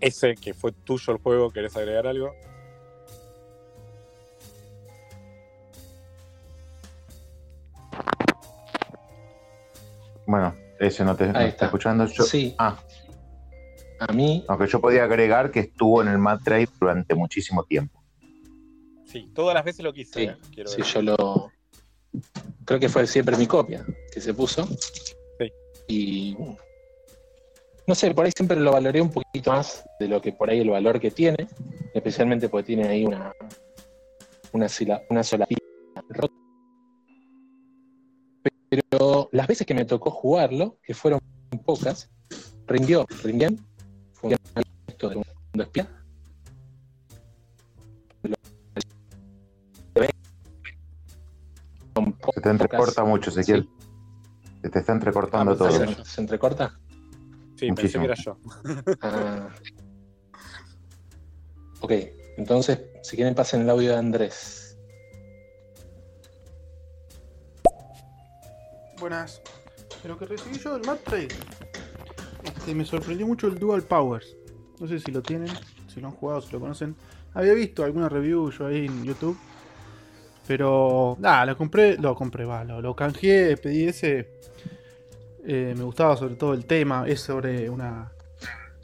ese 0.00 0.36
que 0.36 0.54
fue 0.54 0.70
tuyo 0.70 1.12
el 1.14 1.18
juego, 1.18 1.50
¿querés 1.50 1.76
agregar 1.76 2.06
algo? 2.06 2.32
Bueno, 10.26 10.54
ese 10.78 11.04
no 11.04 11.16
te, 11.16 11.26
no 11.26 11.38
Ahí 11.38 11.46
está 11.46 11.48
está. 11.48 11.64
escuchando. 11.66 12.06
Yo, 12.06 12.24
Sí. 12.24 12.54
Ah, 12.58 12.78
A 14.00 14.12
mí, 14.12 14.44
aunque 14.48 14.66
yo 14.66 14.80
podía 14.80 15.04
agregar 15.04 15.50
que 15.50 15.60
estuvo 15.60 16.00
en 16.02 16.08
el 16.08 16.18
Mad 16.18 16.40
Trade 16.42 16.68
durante 16.80 17.14
muchísimo 17.14 17.64
tiempo. 17.64 18.02
Sí, 19.04 19.30
todas 19.34 19.54
las 19.54 19.64
veces 19.64 19.84
lo 19.84 19.92
quise. 19.92 20.12
sí, 20.14 20.22
eh, 20.26 20.36
quiero 20.54 20.70
sí, 20.70 20.78
decir. 20.78 20.94
yo 20.94 21.02
lo. 21.02 21.52
Creo 22.64 22.80
que 22.80 22.88
fue 22.88 23.06
siempre 23.06 23.36
mi 23.36 23.46
copia 23.46 23.84
que 24.12 24.20
se 24.20 24.32
puso. 24.32 24.66
Sí. 24.66 25.52
Y. 25.88 26.36
No 27.86 27.94
sé, 27.94 28.14
por 28.14 28.24
ahí 28.24 28.32
siempre 28.34 28.58
lo 28.58 28.72
valoré 28.72 29.00
un 29.02 29.10
poquito 29.10 29.50
más 29.50 29.84
de 29.98 30.08
lo 30.08 30.20
que 30.22 30.32
por 30.32 30.48
ahí 30.48 30.60
el 30.60 30.70
valor 30.70 30.98
que 31.00 31.10
tiene, 31.10 31.46
especialmente 31.92 32.48
porque 32.48 32.66
tiene 32.68 32.88
ahí 32.88 33.04
una. 33.04 33.32
Una, 34.52 34.68
sila- 34.68 35.02
una 35.10 35.22
sola 35.22 35.46
pila 35.46 35.60
rota. 36.08 36.34
Pero 38.70 39.28
las 39.32 39.46
veces 39.46 39.66
que 39.66 39.74
me 39.74 39.84
tocó 39.84 40.10
jugarlo, 40.10 40.78
que 40.82 40.94
fueron 40.94 41.20
pocas, 41.64 42.10
rindió, 42.66 43.06
rindió. 43.22 43.48
Esto 44.86 45.08
mundo 45.16 45.62
espía. 45.62 45.88
Se 52.34 52.40
te 52.40 52.48
entrecorta 52.50 53.04
mucho, 53.04 53.30
Ezequiel. 53.30 53.68
Se 54.62 54.68
te 54.70 54.78
está 54.78 54.92
entrecortando 54.92 55.52
Ah, 55.52 55.56
todo. 55.56 55.70
pensé 55.70 55.94
¿Se, 55.94 56.04
se 56.04 56.20
entrecorta? 56.20 56.78
Sí, 57.56 57.68
pensé 57.72 57.98
Muchísimo. 57.98 58.06
que 58.06 58.12
era 58.12 58.22
yo. 58.22 58.36
Ah. 59.02 59.48
Ok, 61.80 61.92
entonces, 62.36 62.78
si 63.02 63.16
quieren 63.16 63.34
pasen 63.34 63.62
el 63.62 63.70
audio 63.70 63.90
de 63.92 63.96
Andrés. 63.98 64.78
Buenas. 68.98 69.40
De 70.02 70.08
lo 70.08 70.18
que 70.18 70.26
recibí 70.26 70.58
yo 70.58 70.74
del 70.74 70.82
Trade, 71.04 71.28
me 72.74 72.84
sorprendió 72.84 73.26
mucho 73.26 73.46
el 73.48 73.58
Dual 73.58 73.82
Powers. 73.82 74.36
No 74.78 74.86
sé 74.86 74.98
si 75.00 75.10
lo 75.12 75.22
tienen, 75.22 75.48
si 75.92 76.00
lo 76.00 76.08
han 76.08 76.14
jugado, 76.14 76.40
si 76.40 76.52
lo 76.52 76.60
conocen. 76.60 76.94
Había 77.34 77.52
visto 77.54 77.84
alguna 77.84 78.08
review 78.08 78.50
yo 78.50 78.66
ahí 78.66 78.86
en 78.86 79.04
YouTube. 79.04 79.36
Pero, 80.46 81.16
nada, 81.20 81.46
lo 81.46 81.56
compré, 81.56 81.96
lo 81.98 82.14
compré, 82.14 82.44
va, 82.44 82.64
lo, 82.64 82.80
lo 82.80 82.94
canjeé, 82.96 83.56
pedí 83.56 83.84
ese. 83.84 84.40
Eh, 85.46 85.74
me 85.76 85.84
gustaba 85.84 86.16
sobre 86.16 86.34
todo 86.34 86.54
el 86.54 86.64
tema, 86.66 87.04
es 87.06 87.20
sobre 87.20 87.70
una 87.70 88.12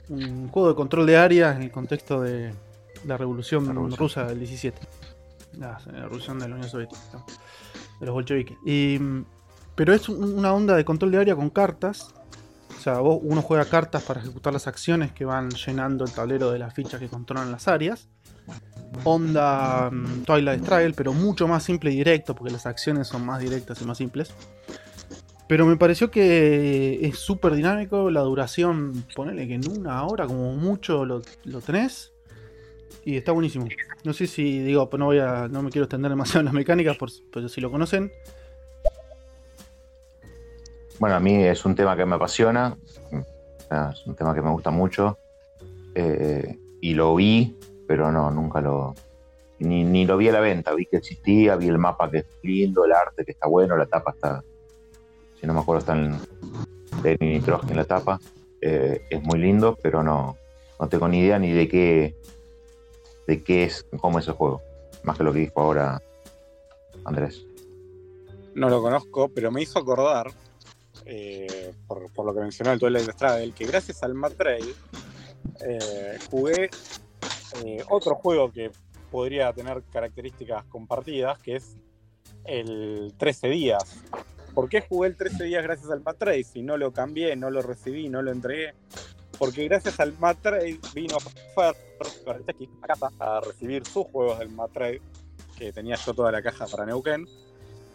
un 0.09 0.49
juego 0.49 0.69
de 0.69 0.75
control 0.77 1.05
de 1.05 1.17
área 1.17 1.55
en 1.57 1.63
el 1.63 1.71
contexto 1.73 2.21
de 2.23 2.55
la 3.05 3.17
revolución 3.17 3.65
La 3.67 3.73
revolución. 3.73 3.99
rusa 3.99 4.25
del 4.27 4.39
17. 4.39 4.79
La, 5.59 5.79
la 5.93 6.03
revolución 6.03 6.39
de 6.39 6.49
la 6.49 6.55
Unión 6.55 6.71
Soviética, 6.71 7.01
de 7.99 8.07
los 8.07 8.13
bolcheviques. 8.15 8.57
Y, 8.65 8.99
pero 9.75 9.93
es 9.93 10.09
un- 10.09 10.39
una 10.39 10.53
onda 10.53 10.77
de 10.77 10.85
control 10.85 11.11
de 11.11 11.19
área 11.19 11.35
con 11.35 11.51
cartas. 11.51 12.15
Sea, 12.87 13.01
vos- 13.01 13.19
uno 13.21 13.43
juega 13.43 13.65
cartas 13.65 14.05
para 14.05 14.21
ejecutar 14.21 14.53
las 14.53 14.69
acciones 14.69 15.11
que 15.11 15.25
van 15.25 15.51
llenando 15.51 16.05
el 16.05 16.13
tablero 16.13 16.53
de 16.53 16.61
las 16.61 16.73
fichas 16.73 17.01
que 17.01 17.09
controlan 17.09 17.51
las 17.51 17.67
áreas. 17.67 18.09
Onda 19.03 19.91
mm, 19.91 20.23
Twilight 20.23 20.63
Struggle, 20.63 20.93
pero 20.93 21.13
mucho 21.13 21.49
más 21.49 21.65
simple 21.65 21.91
y 21.91 21.97
directo, 21.97 22.37
porque 22.37 22.53
las 22.53 22.65
acciones 22.65 23.09
son 23.09 23.27
más 23.27 23.41
directas 23.41 23.83
y 23.83 23.85
más 23.87 23.99
simples. 23.99 24.33
Pero 25.49 25.67
me 25.67 25.77
pareció 25.77 26.13
que 26.13 27.01
es 27.05 27.19
súper 27.19 27.55
dinámico. 27.57 28.09
La 28.09 28.21
duración, 28.21 29.05
ponele 29.17 29.49
que 29.49 29.55
en 29.55 29.69
una 29.69 30.05
hora, 30.05 30.29
como 30.29 30.53
mucho, 30.55 31.05
lo, 31.05 31.23
lo 31.43 31.61
tenés. 31.61 32.13
Y 33.05 33.17
está 33.17 33.33
buenísimo. 33.33 33.67
No 34.05 34.13
sé 34.13 34.29
si, 34.29 34.61
digo, 34.61 34.89
no 34.97 35.07
voy 35.07 35.19
a. 35.19 35.49
No 35.49 35.61
me 35.61 35.71
quiero 35.71 35.87
extender 35.87 36.11
demasiado 36.11 36.39
en 36.39 36.45
las 36.45 36.55
mecánicas, 36.55 36.97
por, 36.97 37.11
pero 37.33 37.49
si 37.49 37.61
lo 37.61 37.69
conocen. 37.73 38.13
Bueno, 40.99 41.17
a 41.17 41.21
mí 41.21 41.45
es 41.45 41.65
un 41.65 41.75
tema 41.75 41.97
que 41.97 42.07
me 42.07 42.15
apasiona, 42.17 42.77
es 43.93 44.07
un 44.07 44.15
tema 44.15 44.35
que 44.35 44.41
me 44.41 44.51
gusta 44.51 44.71
mucho 44.71 45.19
eh, 45.95 46.59
y 46.81 46.95
lo 46.95 47.15
vi, 47.15 47.57
pero 47.87 48.11
no, 48.11 48.31
nunca 48.31 48.61
lo... 48.61 48.95
Ni, 49.59 49.85
ni 49.85 50.05
lo 50.05 50.17
vi 50.17 50.29
a 50.29 50.33
la 50.33 50.41
venta, 50.41 50.75
vi 50.75 50.87
que 50.87 50.99
existía, 50.99 51.57
vi 51.57 51.69
el 51.69 51.79
mapa 51.79 52.11
que 52.11 52.19
es 52.19 52.27
lindo, 52.43 52.85
el 52.85 52.93
arte 52.93 53.25
que 53.25 53.33
está 53.33 53.47
bueno, 53.47 53.77
la 53.77 53.87
tapa 53.87 54.11
está, 54.11 54.43
si 55.41 55.47
no 55.47 55.55
me 55.55 55.61
acuerdo, 55.61 55.81
está 55.81 55.95
en 55.95 56.19
Lenin 57.03 57.37
y 57.37 57.41
Trotsky 57.41 57.71
en 57.71 57.77
la 57.77 57.85
tapa. 57.85 58.21
Eh, 58.61 59.03
es 59.09 59.23
muy 59.23 59.39
lindo, 59.39 59.79
pero 59.83 60.03
no, 60.03 60.37
no 60.79 60.89
tengo 60.89 61.09
ni 61.09 61.21
idea 61.21 61.39
ni 61.39 61.53
de 61.53 61.69
qué, 61.69 62.15
de 63.27 63.43
qué 63.43 63.65
es, 63.65 63.87
cómo 64.01 64.19
es 64.19 64.29
el 64.29 64.35
juego. 64.35 64.63
Más 65.05 65.17
que 65.17 65.25
lo 65.25 65.33
que 65.33 65.41
dijo 65.41 65.61
ahora 65.61 66.03
Andrés. 67.05 67.47
No 68.55 68.69
lo 68.69 68.83
conozco, 68.83 69.29
pero 69.29 69.51
me 69.51 69.63
hizo 69.63 69.79
acordar, 69.79 70.33
eh, 71.09 71.73
por, 71.87 72.27
lo 72.27 72.35
que 72.35 72.41
mencionó 72.41 72.73
el 72.73 72.81
Twilight 72.81 73.13
Struggle, 73.13 73.53
que 73.53 73.65
gracias 73.65 74.03
al 74.03 74.15
Mad 74.15 74.33
eh, 74.41 76.19
jugué 76.29 76.69
eh, 77.65 77.85
otro 77.89 78.17
juego 78.17 78.51
que 78.51 78.73
podría 79.13 79.53
tener 79.53 79.85
características 79.93 80.65
compartidas, 80.65 81.39
que 81.39 81.57
es 81.57 81.77
el 82.45 83.15
13 83.17 83.49
días. 83.49 84.03
¿Por 84.53 84.69
qué 84.69 84.81
jugué 84.81 85.09
el 85.11 85.17
13 85.17 85.45
días 85.45 85.63
gracias 85.63 85.91
al 85.93 86.03
Mad? 86.03 86.17
Si 86.45 86.63
no 86.63 86.77
lo 86.77 86.93
cambié, 86.93 87.37
no 87.37 87.51
lo 87.51 87.63
recibí, 87.63 88.09
no 88.09 88.21
lo 88.21 88.33
entregué. 88.33 88.75
Porque 89.39 89.65
gracias 89.65 90.01
al 90.01 90.19
Mad 90.19 90.39
vino 90.93 91.19
a 91.19 92.87
casa 92.87 93.11
a 93.21 93.41
recibir 93.41 93.87
sus 93.87 94.07
juegos 94.07 94.41
del 94.41 94.49
Mad 94.49 94.71
que 95.57 95.73
tenía 95.73 95.95
yo 95.97 96.15
toda 96.15 96.33
la 96.33 96.43
caja 96.43 96.67
para 96.67 96.85
Neuquén. 96.85 97.27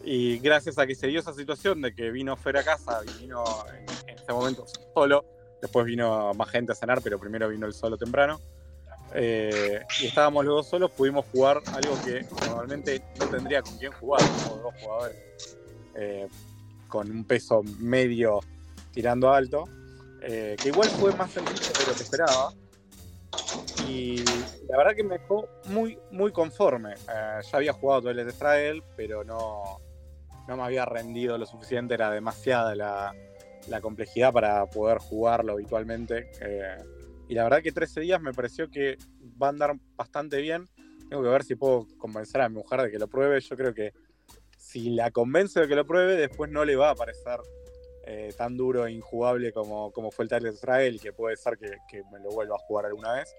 Y 0.03 0.39
gracias 0.39 0.77
a 0.79 0.87
que 0.87 0.95
se 0.95 1.07
dio 1.07 1.19
esa 1.19 1.33
situación 1.33 1.81
de 1.81 1.93
que 1.93 2.09
vino 2.11 2.35
Fer 2.35 2.57
a 2.57 2.63
casa 2.63 3.01
vino 3.19 3.43
en, 3.69 4.09
en 4.09 4.17
ese 4.17 4.33
momento 4.33 4.65
solo, 4.93 5.25
después 5.61 5.85
vino 5.85 6.33
más 6.33 6.49
gente 6.49 6.71
a 6.71 6.75
cenar, 6.75 7.01
pero 7.03 7.19
primero 7.19 7.47
vino 7.49 7.67
el 7.67 7.73
solo 7.73 7.97
temprano. 7.97 8.39
eh, 9.13 9.81
y 10.01 10.07
estábamos 10.07 10.45
los 10.45 10.55
dos 10.55 10.67
solos, 10.67 10.91
pudimos 10.91 11.25
jugar 11.31 11.61
algo 11.73 12.01
que 12.03 12.25
normalmente 12.47 13.01
no 13.19 13.27
tendría 13.27 13.61
con 13.61 13.77
quién 13.77 13.91
jugar, 13.91 14.21
como 14.43 14.61
dos 14.63 14.73
jugadores, 14.81 15.17
eh, 15.95 16.27
con 16.87 17.11
un 17.11 17.25
peso 17.25 17.61
medio 17.79 18.39
tirando 18.93 19.31
alto, 19.31 19.65
eh, 20.21 20.55
que 20.61 20.69
igual 20.69 20.89
fue 20.89 21.13
más 21.15 21.31
sencillo 21.31 21.73
de 21.79 21.87
lo 21.87 21.95
que 21.95 22.03
esperaba. 22.03 22.53
Y 23.87 24.23
la 24.67 24.77
verdad 24.77 24.95
que 24.95 25.03
me 25.03 25.17
dejó 25.17 25.47
muy, 25.65 25.97
muy 26.11 26.31
conforme. 26.31 26.95
Ya 27.07 27.41
había 27.57 27.73
jugado 27.73 28.03
Twilight 28.03 28.29
Struggle, 28.29 28.83
pero 28.95 29.23
no, 29.23 29.79
no 30.51 30.57
me 30.57 30.63
había 30.63 30.83
rendido 30.83 31.37
lo 31.37 31.45
suficiente, 31.45 31.93
era 31.93 32.11
demasiada 32.11 32.75
la, 32.75 33.81
complejidad 33.81 34.33
para 34.33 34.65
poder 34.65 34.97
jugarlo 34.97 35.53
habitualmente. 35.53 36.29
eh, 36.41 36.75
y 37.29 37.35
la 37.35 37.43
verdad 37.43 37.61
que 37.61 37.71
13 37.71 38.01
días 38.01 38.21
me 38.21 38.33
pareció 38.33 38.69
que 38.69 38.97
va 39.41 39.47
a 39.47 39.49
andar 39.51 39.73
bastante 39.95 40.41
bien. 40.41 40.67
Tengo 41.09 41.23
que 41.23 41.29
ver 41.29 41.45
si 41.45 41.55
puedo 41.55 41.87
convencer 41.97 42.41
a 42.41 42.49
mi 42.49 42.55
mujer 42.55 42.81
de 42.81 42.91
que 42.91 42.99
lo 42.99 43.07
pruebe. 43.07 43.39
Yo 43.39 43.55
creo 43.55 43.73
que 43.73 43.93
si 44.57 44.89
la 44.89 45.11
convenzo 45.11 45.61
de 45.61 45.69
que 45.69 45.75
lo 45.75 45.85
pruebe, 45.85 46.17
después 46.17 46.51
no 46.51 46.65
le 46.65 46.75
va 46.75 46.89
a 46.89 46.95
parecer 46.95 47.39
eh, 48.05 48.33
tan 48.37 48.57
duro 48.57 48.85
e 48.85 48.91
injugable 48.91 49.53
como, 49.53 49.93
como 49.93 50.11
fue 50.11 50.23
el 50.23 50.29
Twilight 50.29 50.55
Struggle, 50.55 50.99
que 50.99 51.13
puede 51.13 51.37
ser 51.37 51.57
que, 51.57 51.77
que 51.89 52.03
me 52.11 52.19
lo 52.19 52.31
vuelva 52.31 52.55
a 52.55 52.59
jugar 52.67 52.87
alguna 52.87 53.13
vez. 53.13 53.33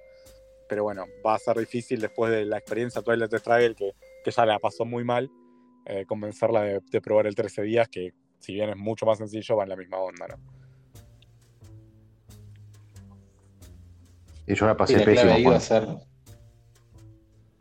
Pero 0.66 0.84
bueno, 0.84 1.05
va 1.26 1.34
a 1.34 1.39
ser 1.39 1.59
difícil 1.59 2.01
después 2.01 2.32
de 2.32 2.47
la 2.47 2.56
experiencia 2.56 3.02
Twilight 3.02 3.34
Struggle, 3.34 3.74
que, 3.74 3.93
que 4.24 4.30
ya 4.30 4.47
la 4.47 4.59
pasó 4.59 4.86
muy 4.86 5.05
mal, 5.05 5.30
eh, 5.87 6.05
convencerla 6.07 6.63
de, 6.63 6.81
de 6.91 7.01
probar 7.01 7.27
el 7.27 7.35
13 7.35 7.63
días, 7.63 7.89
que 7.89 8.13
si 8.39 8.55
bien 8.55 8.71
es 8.71 8.77
mucho 8.77 9.07
más 9.07 9.19
sencillo, 9.19 9.57
va 9.57 9.63
en 9.65 9.69
la 9.71 9.77
misma 9.77 9.99
onda, 9.99 10.27
¿no? 10.29 10.37
Y 14.47 14.55
yo 14.55 14.67
la 14.67 14.73
Y 14.73 14.77
pasé 14.77 14.99
la 14.99 15.05
clave 15.05 15.15
pésimo. 15.31 15.45
con- 15.45 15.55
a 15.55 15.61
ser 15.61 15.87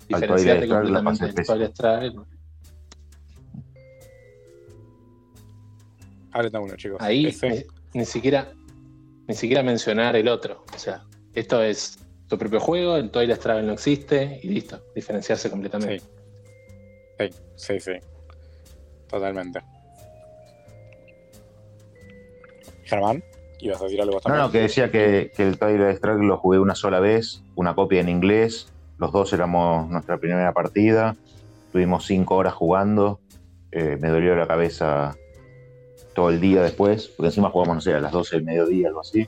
diferenciarte 0.08 0.68
completamente 0.68 1.28
pasé 1.34 1.60
del 1.60 1.74
Struggle. 1.74 2.26
Hablen 6.34 6.52
de 6.52 6.60
uno, 6.60 6.76
chicos. 6.76 6.98
Ahí 7.02 7.28
Ese- 7.28 7.68
ni, 7.94 8.06
siquiera 8.06 8.52
ni 9.28 9.36
siquiera 9.36 9.64
mencionar 9.64 10.16
el 10.16 10.28
otro. 10.28 10.64
O 10.74 10.80
sea, 10.80 11.04
esto 11.34 11.62
es 11.62 12.00
tu 12.28 12.38
propio 12.38 12.60
juego, 12.60 12.96
el 12.96 13.12
Twilight 13.12 13.38
Struggle 13.40 13.64
no 13.64 13.74
existe 13.74 14.40
y 14.42 14.48
listo, 14.50 14.82
diferenciarse 14.96 15.50
completamente. 15.50 16.02
Sí, 17.20 17.30
sí, 17.56 17.80
sí. 17.80 17.92
Totalmente. 19.12 19.62
Germán, 22.86 23.24
¿ibas 23.60 23.80
a 23.82 23.86
decir 23.86 24.02
algo 24.02 24.16
No, 24.16 24.20
también? 24.22 24.44
no, 24.44 24.52
que 24.52 24.60
decía 24.62 24.92
que, 24.92 25.32
que 25.36 25.48
el 25.48 25.58
Twilight 25.58 25.98
Struggle 25.98 26.28
lo 26.28 26.38
jugué 26.38 26.60
una 26.60 26.76
sola 26.76 27.00
vez, 27.00 27.44
una 27.56 27.76
copia 27.76 28.02
en 28.02 28.10
inglés. 28.10 28.68
Los 28.98 29.12
dos 29.12 29.32
éramos 29.34 29.90
nuestra 29.90 30.18
primera 30.18 30.54
partida. 30.54 31.16
Tuvimos 31.72 32.06
cinco 32.06 32.36
horas 32.36 32.54
jugando. 32.54 33.20
eh, 33.72 33.98
me 34.02 34.10
dolió 34.10 34.36
la 34.36 34.48
cabeza 34.48 35.16
todo 36.14 36.30
el 36.30 36.42
día 36.42 36.62
después, 36.62 37.08
porque 37.08 37.28
encima 37.28 37.50
jugamos, 37.50 37.76
no 37.76 37.82
sé, 37.82 37.94
a 37.94 38.02
las 38.02 38.12
12 38.12 38.36
del 38.36 38.46
mediodía, 38.46 38.90
algo 38.90 39.00
así. 39.00 39.28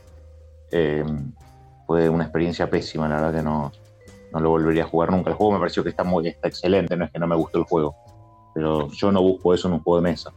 Eh, 0.71 1.05
fue 1.87 2.09
una 2.09 2.23
experiencia 2.25 2.69
pésima, 2.69 3.07
la 3.07 3.15
verdad 3.21 3.33
que 3.39 3.41
no, 3.43 3.71
no 4.33 4.39
lo 4.41 4.49
volvería 4.49 4.83
a 4.83 4.87
jugar 4.87 5.11
nunca. 5.11 5.29
El 5.29 5.37
juego 5.37 5.53
me 5.53 5.59
pareció 5.59 5.81
que 5.83 5.89
está 5.91 6.03
muy 6.03 6.27
está 6.27 6.49
excelente, 6.49 6.97
no 6.97 7.05
es 7.05 7.11
que 7.11 7.19
no 7.19 7.27
me 7.27 7.37
gustó 7.37 7.57
el 7.59 7.63
juego. 7.63 7.95
Pero 8.53 8.89
yo 8.91 9.11
no 9.11 9.21
busco 9.21 9.53
eso 9.53 9.67
en 9.67 9.75
un 9.75 9.79
juego 9.83 10.01
de 10.01 10.09
mesa. 10.11 10.31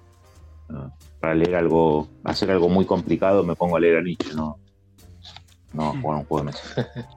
No, 0.68 0.92
para 1.20 1.34
leer 1.34 1.56
algo, 1.56 2.08
hacer 2.24 2.50
algo 2.50 2.68
muy 2.68 2.84
complicado, 2.86 3.42
me 3.44 3.54
pongo 3.56 3.76
a 3.76 3.80
leer 3.80 3.98
a 3.98 4.02
Nietzsche, 4.02 4.34
no, 4.34 4.58
no 5.72 5.88
a 5.90 6.00
jugar 6.00 6.18
un 6.18 6.24
juego 6.26 6.38
de 6.44 6.52
mesa. 6.52 7.06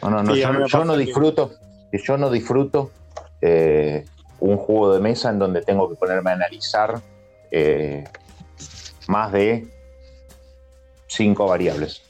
No, 0.00 0.08
no, 0.08 0.22
no, 0.22 0.34
Sí, 0.34 0.40
yo, 0.40 0.50
no- 0.52 0.66
yo 0.66 0.96
disfruto, 0.96 1.50
yo 1.92 2.16
no 2.16 2.30
disfruto 2.30 2.90
eh, 3.42 4.06
un 4.40 4.56
juego 4.56 4.94
de 4.94 5.00
mesa 5.00 5.28
en 5.28 5.38
donde 5.38 5.60
tengo 5.60 5.90
que 5.90 5.96
ponerme 5.96 6.30
a 6.30 6.34
analizar 6.34 7.02
eh, 7.50 8.04
más 9.08 9.30
de 9.32 9.68
cinco 11.06 11.48
variables. 11.48 12.00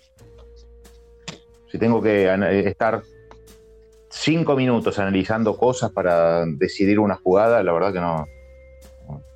Si 1.72 1.78
tengo 1.78 2.00
que 2.00 2.30
ana- 2.30 2.52
estar 2.52 3.02
cinco 4.18 4.56
minutos 4.56 4.98
analizando 4.98 5.56
cosas 5.56 5.92
para 5.92 6.44
decidir 6.46 6.98
una 6.98 7.16
jugada, 7.16 7.62
la 7.62 7.72
verdad 7.72 7.92
que 7.92 8.00
no. 8.00 8.26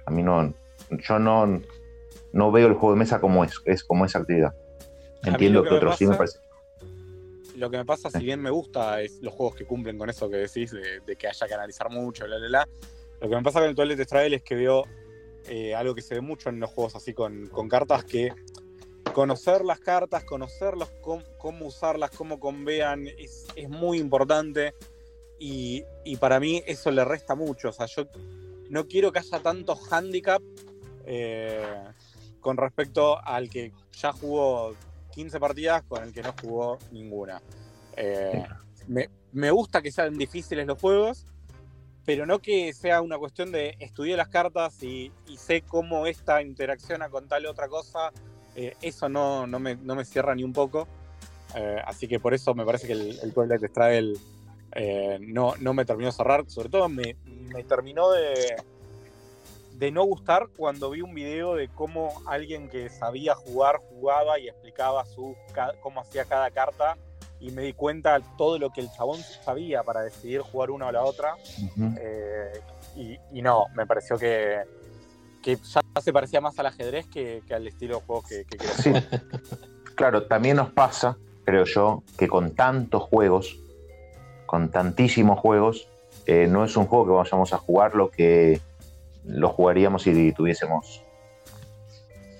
A 0.04 0.10
mí 0.10 0.22
no. 0.22 0.52
Yo 0.90 1.18
no, 1.18 1.60
no 2.32 2.52
veo 2.52 2.66
el 2.66 2.74
juego 2.74 2.94
de 2.94 2.98
mesa 2.98 3.20
como 3.20 3.44
es, 3.44 3.54
es 3.64 3.84
como 3.84 4.04
esa 4.04 4.18
actividad. 4.18 4.52
Entiendo 5.24 5.62
que, 5.62 5.68
que 5.70 5.74
otros 5.76 5.96
sí 5.96 6.06
me 6.06 6.16
parece. 6.16 6.38
Lo 7.56 7.70
que 7.70 7.76
me 7.76 7.84
pasa, 7.84 8.10
si 8.10 8.24
bien 8.24 8.40
me 8.40 8.50
gusta, 8.50 9.00
es 9.02 9.20
los 9.22 9.32
juegos 9.32 9.54
que 9.54 9.64
cumplen 9.64 9.96
con 9.96 10.10
eso 10.10 10.28
que 10.28 10.36
decís, 10.36 10.72
de, 10.72 11.00
de 11.06 11.16
que 11.16 11.28
haya 11.28 11.46
que 11.46 11.54
analizar 11.54 11.88
mucho, 11.90 12.24
bla, 12.26 12.38
bla, 12.38 12.48
bla. 12.48 12.68
Lo 13.20 13.28
que 13.28 13.36
me 13.36 13.42
pasa 13.42 13.60
con 13.60 13.68
el 13.68 13.76
Toilet 13.76 14.02
Struggle 14.02 14.36
es 14.36 14.42
que 14.42 14.56
veo 14.56 14.84
eh, 15.48 15.74
algo 15.74 15.94
que 15.94 16.02
se 16.02 16.16
ve 16.16 16.20
mucho 16.20 16.48
en 16.48 16.58
los 16.58 16.70
juegos 16.70 16.96
así 16.96 17.14
con, 17.14 17.46
con 17.46 17.68
cartas, 17.68 18.04
que 18.04 18.32
conocer 19.12 19.64
las 19.64 19.80
cartas, 19.80 20.24
conocerlos, 20.24 20.90
cómo, 21.00 21.22
cómo 21.38 21.66
usarlas, 21.66 22.10
cómo 22.10 22.40
convean, 22.40 23.06
es, 23.06 23.46
es 23.54 23.68
muy 23.68 23.98
importante. 23.98 24.74
Y, 25.38 25.84
y 26.04 26.16
para 26.16 26.38
mí 26.40 26.62
eso 26.66 26.90
le 26.90 27.04
resta 27.04 27.34
mucho. 27.34 27.70
O 27.70 27.72
sea, 27.72 27.86
yo 27.86 28.06
no 28.70 28.86
quiero 28.86 29.12
que 29.12 29.18
haya 29.18 29.40
tantos 29.40 29.92
handicap 29.92 30.42
eh, 31.04 31.84
con 32.40 32.56
respecto 32.56 33.18
al 33.24 33.50
que 33.50 33.72
ya 33.92 34.12
jugó 34.12 34.74
15 35.12 35.40
partidas 35.40 35.82
con 35.84 36.02
el 36.02 36.12
que 36.12 36.22
no 36.22 36.34
jugó 36.40 36.78
ninguna. 36.90 37.42
Eh, 37.96 38.44
me, 38.88 39.10
me 39.32 39.50
gusta 39.50 39.82
que 39.82 39.92
sean 39.92 40.16
difíciles 40.16 40.66
los 40.66 40.80
juegos, 40.80 41.26
pero 42.04 42.24
no 42.24 42.40
que 42.40 42.72
sea 42.72 43.00
una 43.00 43.18
cuestión 43.18 43.52
de 43.52 43.76
estudiar 43.78 44.18
las 44.18 44.28
cartas 44.28 44.82
y, 44.82 45.12
y 45.26 45.36
sé 45.36 45.62
cómo 45.62 46.06
esta 46.06 46.42
interacciona 46.42 47.08
con 47.10 47.28
tal 47.28 47.46
otra 47.46 47.68
cosa. 47.68 48.12
Eh, 48.54 48.74
eso 48.82 49.08
no, 49.08 49.46
no, 49.46 49.58
me, 49.58 49.76
no 49.76 49.94
me 49.94 50.04
cierra 50.04 50.34
ni 50.34 50.44
un 50.44 50.52
poco. 50.52 50.86
Eh, 51.54 51.82
así 51.84 52.08
que 52.08 52.18
por 52.18 52.34
eso 52.34 52.54
me 52.54 52.64
parece 52.64 52.86
que 52.86 52.92
el, 52.94 53.18
el 53.22 53.32
Twilight 53.32 53.64
Struggle 53.64 54.14
eh, 54.74 55.18
no, 55.20 55.54
no 55.60 55.74
me 55.74 55.84
terminó 55.84 56.08
de 56.10 56.16
cerrar. 56.16 56.44
Sobre 56.48 56.68
todo 56.68 56.88
me, 56.88 57.16
me 57.24 57.64
terminó 57.64 58.10
de, 58.10 58.56
de 59.74 59.90
no 59.90 60.04
gustar 60.04 60.48
cuando 60.56 60.90
vi 60.90 61.02
un 61.02 61.14
video 61.14 61.54
de 61.54 61.68
cómo 61.68 62.22
alguien 62.26 62.68
que 62.68 62.88
sabía 62.88 63.34
jugar 63.34 63.76
jugaba 63.78 64.38
y 64.38 64.48
explicaba 64.48 65.04
su, 65.04 65.34
cómo 65.80 66.00
hacía 66.00 66.24
cada 66.24 66.50
carta 66.50 66.96
y 67.40 67.50
me 67.50 67.62
di 67.62 67.72
cuenta 67.72 68.20
todo 68.38 68.58
lo 68.58 68.70
que 68.70 68.80
el 68.80 68.90
chabón 68.92 69.20
sabía 69.20 69.82
para 69.82 70.02
decidir 70.02 70.42
jugar 70.42 70.70
una 70.70 70.86
o 70.86 70.92
la 70.92 71.02
otra 71.02 71.34
eh, 71.98 72.60
y 73.32 73.42
no, 73.42 73.66
me 73.74 73.84
pareció 73.84 74.16
que, 74.16 74.62
que 75.42 75.56
ya 75.56 75.82
se 76.00 76.12
parecía 76.12 76.40
más 76.40 76.58
al 76.58 76.66
ajedrez 76.66 77.06
que, 77.06 77.42
que 77.46 77.54
al 77.54 77.66
estilo 77.66 77.96
de 77.96 78.02
juego 78.02 78.22
que, 78.28 78.44
que 78.44 78.56
quería 78.58 78.74
Sí. 78.74 78.92
Claro, 79.94 80.24
también 80.24 80.56
nos 80.56 80.70
pasa, 80.70 81.18
creo 81.44 81.64
yo, 81.64 82.02
que 82.16 82.28
con 82.28 82.54
tantos 82.54 83.02
juegos, 83.02 83.58
con 84.46 84.70
tantísimos 84.70 85.38
juegos, 85.38 85.88
eh, 86.26 86.46
no 86.48 86.64
es 86.64 86.76
un 86.76 86.86
juego 86.86 87.06
que 87.06 87.12
vayamos 87.12 87.52
a 87.52 87.58
jugar 87.58 87.94
lo 87.94 88.10
que 88.10 88.60
lo 89.24 89.48
jugaríamos 89.50 90.02
si 90.02 90.32
tuviésemos 90.32 91.04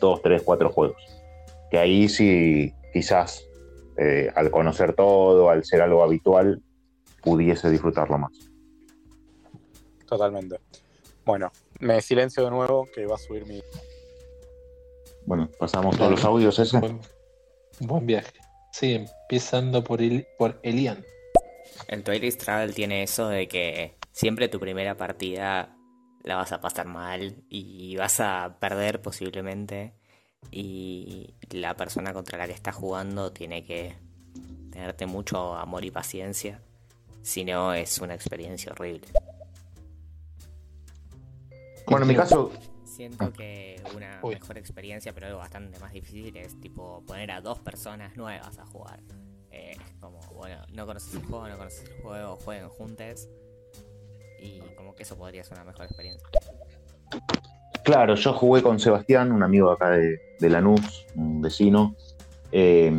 dos, 0.00 0.22
tres, 0.22 0.42
cuatro 0.42 0.70
juegos. 0.70 1.02
Que 1.70 1.78
ahí 1.78 2.08
sí, 2.08 2.74
quizás, 2.92 3.44
eh, 3.96 4.30
al 4.34 4.50
conocer 4.50 4.94
todo, 4.94 5.48
al 5.50 5.64
ser 5.64 5.82
algo 5.82 6.02
habitual, 6.02 6.62
pudiese 7.22 7.70
disfrutarlo 7.70 8.18
más. 8.18 8.32
Totalmente. 10.06 10.58
Bueno, 11.24 11.52
me 11.82 12.00
silencio 12.00 12.44
de 12.44 12.50
nuevo 12.50 12.88
que 12.94 13.06
va 13.06 13.16
a 13.16 13.18
subir 13.18 13.44
mi. 13.44 13.60
Bueno, 15.26 15.50
pasamos 15.58 15.96
todos 15.96 16.12
los 16.12 16.24
audios 16.24 16.58
ese. 16.58 16.78
Bueno, 16.78 17.00
Buen 17.80 18.06
viaje. 18.06 18.32
Sí, 18.72 18.94
empezando 18.94 19.82
por, 19.82 20.00
el, 20.00 20.26
por 20.38 20.60
Elian. 20.62 21.04
El 21.88 22.04
Twilight 22.04 22.36
Travel 22.36 22.74
tiene 22.74 23.02
eso 23.02 23.28
de 23.28 23.48
que 23.48 23.96
siempre 24.12 24.48
tu 24.48 24.60
primera 24.60 24.96
partida 24.96 25.76
la 26.22 26.36
vas 26.36 26.52
a 26.52 26.60
pasar 26.60 26.86
mal 26.86 27.42
y 27.48 27.96
vas 27.96 28.20
a 28.20 28.58
perder 28.60 29.02
posiblemente 29.02 29.94
y 30.50 31.34
la 31.50 31.76
persona 31.76 32.12
contra 32.12 32.38
la 32.38 32.46
que 32.46 32.52
estás 32.52 32.76
jugando 32.76 33.32
tiene 33.32 33.64
que 33.64 33.96
tenerte 34.70 35.06
mucho 35.06 35.54
amor 35.54 35.84
y 35.84 35.90
paciencia, 35.90 36.62
si 37.22 37.44
no 37.44 37.74
es 37.74 37.98
una 37.98 38.14
experiencia 38.14 38.72
horrible. 38.72 39.08
Bueno, 41.86 42.04
en 42.04 42.08
mi 42.08 42.14
caso, 42.14 42.50
Siento 42.92 43.32
que 43.32 43.80
una 43.96 44.20
mejor 44.22 44.58
experiencia, 44.58 45.14
pero 45.14 45.26
algo 45.28 45.38
bastante 45.38 45.78
más 45.78 45.94
difícil, 45.94 46.36
es 46.36 46.60
tipo 46.60 47.02
poner 47.06 47.30
a 47.30 47.40
dos 47.40 47.58
personas 47.60 48.18
nuevas 48.18 48.58
a 48.58 48.66
jugar. 48.66 49.00
Eh, 49.50 49.70
es 49.70 49.94
como, 49.98 50.20
bueno, 50.34 50.56
no 50.74 50.84
conoces 50.84 51.14
el 51.14 51.22
juego, 51.22 51.48
no 51.48 51.56
conoces 51.56 51.88
el 51.88 52.02
juego, 52.02 52.36
jueguen 52.44 52.68
juntos. 52.68 53.30
Y 54.38 54.60
como 54.76 54.94
que 54.94 55.04
eso 55.04 55.16
podría 55.16 55.42
ser 55.42 55.54
una 55.54 55.64
mejor 55.64 55.86
experiencia. 55.86 56.28
Claro, 57.82 58.14
yo 58.14 58.34
jugué 58.34 58.60
con 58.60 58.78
Sebastián, 58.78 59.32
un 59.32 59.42
amigo 59.42 59.70
acá 59.70 59.88
de, 59.88 60.20
de 60.38 60.50
Lanús, 60.50 61.06
un 61.14 61.40
vecino, 61.40 61.96
eh, 62.50 62.92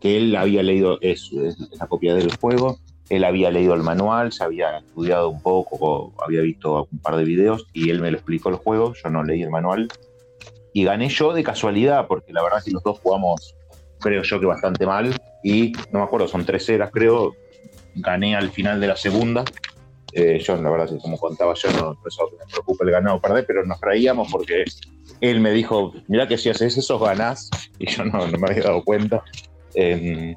que 0.00 0.16
él 0.16 0.34
había 0.34 0.64
leído, 0.64 0.98
es, 1.00 1.30
es 1.32 1.56
la 1.78 1.86
copia 1.86 2.16
del 2.16 2.34
juego, 2.38 2.80
él 3.10 3.24
había 3.24 3.50
leído 3.50 3.74
el 3.74 3.82
manual, 3.82 4.32
se 4.32 4.44
había 4.44 4.78
estudiado 4.78 5.28
un 5.28 5.42
poco, 5.42 6.14
había 6.24 6.40
visto 6.40 6.88
un 6.90 6.98
par 7.00 7.16
de 7.16 7.24
videos 7.24 7.66
y 7.72 7.90
él 7.90 8.00
me 8.00 8.10
lo 8.10 8.16
explicó 8.16 8.48
el 8.48 8.54
juego, 8.54 8.94
yo 8.94 9.10
no 9.10 9.24
leí 9.24 9.42
el 9.42 9.50
manual 9.50 9.88
y 10.72 10.84
gané 10.84 11.08
yo 11.08 11.32
de 11.32 11.42
casualidad, 11.42 12.06
porque 12.06 12.32
la 12.32 12.42
verdad 12.42 12.60
es 12.60 12.66
que 12.66 12.70
los 12.70 12.84
dos 12.84 13.00
jugamos, 13.00 13.56
creo 13.98 14.22
yo 14.22 14.38
que 14.38 14.46
bastante 14.46 14.86
mal 14.86 15.12
y 15.42 15.72
no 15.90 15.98
me 15.98 16.04
acuerdo, 16.04 16.28
son 16.28 16.46
tres 16.46 16.68
eras 16.68 16.90
creo, 16.92 17.34
gané 17.96 18.36
al 18.36 18.50
final 18.50 18.80
de 18.80 18.86
la 18.86 18.96
segunda. 18.96 19.44
Eh, 20.12 20.40
yo 20.40 20.56
la 20.56 20.70
verdad, 20.70 20.90
como 21.02 21.18
contaba 21.18 21.54
yo, 21.54 21.70
no, 21.72 21.96
eso 22.06 22.30
me 22.38 22.44
preocupa 22.50 22.84
el 22.84 22.92
ganado 22.92 23.16
o 23.16 23.20
perder, 23.20 23.44
pero 23.44 23.64
nos 23.64 23.80
reíamos 23.80 24.28
porque 24.30 24.64
él 25.20 25.40
me 25.40 25.50
dijo, 25.50 25.92
mira 26.06 26.28
que 26.28 26.38
si 26.38 26.48
haces 26.48 26.78
eso 26.78 26.98
ganás, 26.98 27.50
y 27.78 27.90
yo 27.90 28.04
no, 28.04 28.26
me 28.26 28.48
había 28.48 28.62
dado 28.62 28.84
cuenta. 28.84 29.22
Eh, 29.74 30.34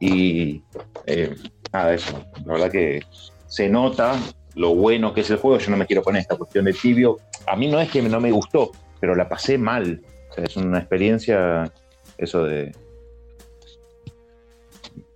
y 0.00 0.62
eh, 1.06 1.34
nada, 1.72 1.94
eso. 1.94 2.24
La 2.44 2.52
verdad 2.54 2.70
que 2.70 3.02
se 3.46 3.68
nota 3.68 4.18
lo 4.54 4.74
bueno 4.74 5.14
que 5.14 5.20
es 5.22 5.30
el 5.30 5.38
juego. 5.38 5.58
Yo 5.58 5.70
no 5.70 5.76
me 5.76 5.86
quiero 5.86 6.02
poner 6.02 6.22
esta 6.22 6.36
cuestión 6.36 6.64
de 6.64 6.72
tibio. 6.72 7.18
A 7.46 7.56
mí 7.56 7.68
no 7.68 7.80
es 7.80 7.90
que 7.90 8.02
no 8.02 8.20
me 8.20 8.30
gustó, 8.30 8.72
pero 9.00 9.14
la 9.14 9.28
pasé 9.28 9.56
mal. 9.58 10.02
O 10.30 10.34
sea, 10.34 10.44
es 10.44 10.56
una 10.56 10.78
experiencia, 10.78 11.72
eso 12.16 12.44
de. 12.44 12.74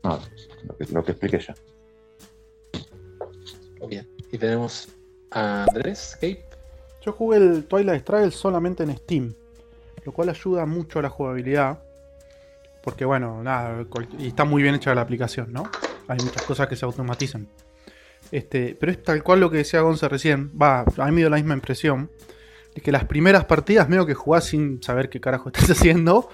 No, 0.02 0.20
lo 0.64 0.76
que, 0.76 0.84
lo 0.92 1.04
que 1.04 1.12
expliqué 1.12 1.38
ya. 1.38 1.54
Bien. 3.88 4.08
Y 4.30 4.38
tenemos 4.38 4.88
a 5.30 5.64
Andrés 5.64 6.14
Cape. 6.14 6.44
Yo 7.04 7.12
jugué 7.12 7.38
el 7.38 7.64
Twilight 7.64 8.02
Struggle 8.02 8.30
solamente 8.30 8.84
en 8.84 8.96
Steam, 8.96 9.34
lo 10.04 10.12
cual 10.12 10.28
ayuda 10.28 10.66
mucho 10.66 11.00
a 11.00 11.02
la 11.02 11.10
jugabilidad. 11.10 11.82
Porque 12.82 13.04
bueno, 13.04 13.42
nada, 13.42 13.84
y 14.18 14.28
está 14.28 14.44
muy 14.44 14.62
bien 14.62 14.76
hecha 14.76 14.94
la 14.94 15.02
aplicación, 15.02 15.52
¿no? 15.52 15.64
Hay 16.12 16.18
muchas 16.24 16.42
cosas 16.42 16.68
que 16.68 16.76
se 16.76 16.84
automatizan. 16.84 17.48
Este, 18.30 18.76
pero 18.78 18.92
es 18.92 19.02
tal 19.02 19.22
cual 19.22 19.40
lo 19.40 19.50
que 19.50 19.58
decía 19.58 19.80
Gonza 19.80 20.08
recién. 20.08 20.50
Va, 20.60 20.80
a 20.80 21.04
mí 21.06 21.12
me 21.12 21.20
dio 21.20 21.30
la 21.30 21.36
misma 21.36 21.54
impresión. 21.54 22.10
De 22.74 22.80
que 22.80 22.90
las 22.92 23.04
primeras 23.04 23.44
partidas 23.44 23.88
medio 23.88 24.06
que 24.06 24.14
jugás 24.14 24.44
sin 24.44 24.82
saber 24.82 25.10
qué 25.10 25.20
carajo 25.20 25.48
estás 25.52 25.70
haciendo. 25.70 26.28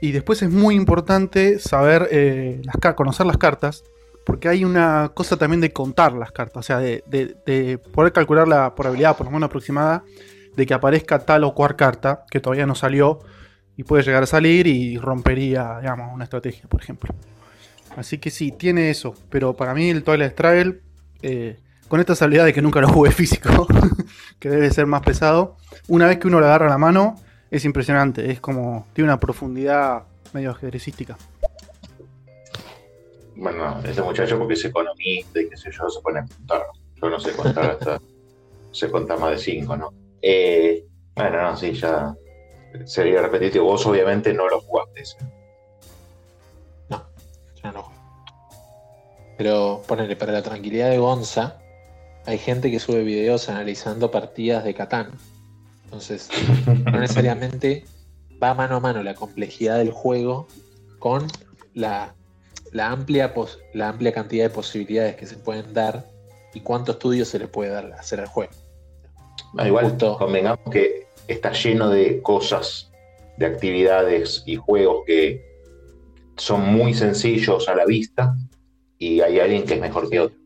Y 0.00 0.12
después 0.12 0.40
es 0.42 0.50
muy 0.50 0.74
importante 0.74 1.58
saber 1.58 2.08
eh, 2.10 2.60
las, 2.64 2.94
conocer 2.94 3.26
las 3.26 3.36
cartas. 3.36 3.84
Porque 4.24 4.48
hay 4.48 4.64
una 4.64 5.12
cosa 5.14 5.36
también 5.36 5.60
de 5.60 5.72
contar 5.72 6.12
las 6.12 6.32
cartas. 6.32 6.60
O 6.60 6.62
sea, 6.62 6.78
de, 6.78 7.02
de- 7.06 7.36
de 7.46 7.78
poder 7.78 8.12
calcular 8.12 8.46
la 8.46 8.74
probabilidad, 8.74 9.16
por 9.16 9.26
lo 9.26 9.32
menos 9.32 9.46
aproximada, 9.48 10.04
de 10.56 10.66
que 10.66 10.74
aparezca 10.74 11.18
tal 11.20 11.44
o 11.44 11.54
cual 11.54 11.76
carta 11.76 12.24
que 12.30 12.40
todavía 12.40 12.66
no 12.66 12.74
salió. 12.74 13.20
Y 13.76 13.84
puede 13.84 14.02
llegar 14.02 14.24
a 14.24 14.26
salir 14.26 14.66
y 14.66 14.98
rompería, 14.98 15.78
digamos, 15.80 16.12
una 16.12 16.24
estrategia, 16.24 16.64
por 16.68 16.82
ejemplo. 16.82 17.14
Así 17.96 18.18
que 18.18 18.30
sí, 18.30 18.52
tiene 18.52 18.90
eso. 18.90 19.14
Pero 19.30 19.54
para 19.54 19.74
mí 19.74 19.90
el 19.90 20.02
Twilight 20.02 20.32
Struggle, 20.32 20.80
eh, 21.22 21.58
con 21.88 22.00
esta 22.00 22.14
salida 22.14 22.44
de 22.44 22.52
que 22.52 22.62
nunca 22.62 22.80
lo 22.80 22.88
jugué 22.88 23.10
físico, 23.12 23.66
que 24.38 24.48
debe 24.48 24.70
ser 24.70 24.86
más 24.86 25.02
pesado, 25.02 25.56
una 25.88 26.06
vez 26.06 26.18
que 26.18 26.28
uno 26.28 26.40
le 26.40 26.46
agarra 26.46 26.68
la 26.68 26.78
mano, 26.78 27.16
es 27.50 27.64
impresionante. 27.64 28.30
Es 28.30 28.40
como, 28.40 28.86
tiene 28.92 29.10
una 29.10 29.20
profundidad 29.20 30.04
medio 30.32 30.50
ajedrecística. 30.50 31.16
Bueno, 33.36 33.80
ese 33.84 34.02
muchacho 34.02 34.36
porque 34.36 34.54
es 34.54 34.64
economista 34.64 35.40
y 35.40 35.48
qué 35.48 35.56
sé 35.56 35.70
yo, 35.70 35.88
se 35.88 36.00
pone 36.00 36.20
a 36.20 36.26
contar. 36.26 36.66
Yo 37.00 37.08
no 37.08 37.20
sé 37.20 37.32
contar 37.32 37.70
hasta, 37.70 38.00
sé 38.72 38.90
contar 38.90 39.18
más 39.18 39.30
de 39.30 39.38
cinco, 39.38 39.76
¿no? 39.76 39.92
Eh, 40.20 40.84
bueno, 41.14 41.42
no, 41.42 41.56
sí, 41.56 41.72
ya 41.72 42.14
sería 42.84 43.22
repetitivo. 43.22 43.66
Vos 43.66 43.86
obviamente 43.86 44.34
no 44.34 44.48
lo 44.48 44.60
jugaste. 44.60 45.02
Yo 47.62 47.72
no. 47.72 47.90
Pero 49.36 49.82
ponele, 49.86 50.16
para 50.16 50.32
la 50.32 50.42
tranquilidad 50.42 50.90
de 50.90 50.98
Gonza, 50.98 51.58
hay 52.26 52.38
gente 52.38 52.70
que 52.70 52.80
sube 52.80 53.02
videos 53.02 53.48
analizando 53.48 54.10
partidas 54.10 54.64
de 54.64 54.74
Catán. 54.74 55.12
Entonces, 55.84 56.28
no 56.84 57.00
necesariamente 57.00 57.84
va 58.42 58.54
mano 58.54 58.76
a 58.76 58.80
mano 58.80 59.02
la 59.02 59.14
complejidad 59.14 59.78
del 59.78 59.90
juego 59.92 60.46
con 60.98 61.26
la, 61.74 62.14
la 62.72 62.90
amplia, 62.90 63.32
pos- 63.32 63.58
la 63.72 63.88
amplia 63.88 64.12
cantidad 64.12 64.44
de 64.44 64.50
posibilidades 64.50 65.16
que 65.16 65.26
se 65.26 65.36
pueden 65.36 65.72
dar 65.72 66.04
y 66.52 66.60
cuánto 66.60 66.92
estudio 66.92 67.24
se 67.24 67.38
le 67.38 67.48
puede 67.48 67.70
dar 67.70 67.92
hacer 67.92 68.20
al 68.20 68.26
juego. 68.26 68.52
No, 69.54 69.66
igual 69.66 69.96
convengamos 70.18 70.60
que 70.70 71.06
está 71.26 71.52
lleno 71.52 71.88
de 71.88 72.20
cosas, 72.20 72.90
de 73.38 73.46
actividades 73.46 74.42
y 74.44 74.56
juegos 74.56 75.04
que 75.06 75.47
son 76.38 76.72
muy 76.72 76.94
sencillos 76.94 77.68
a 77.68 77.74
la 77.74 77.84
vista 77.84 78.34
y 78.98 79.20
hay 79.20 79.38
alguien 79.40 79.64
que 79.64 79.74
es 79.74 79.80
mejor 79.80 80.08
que 80.08 80.20
otro. 80.20 80.38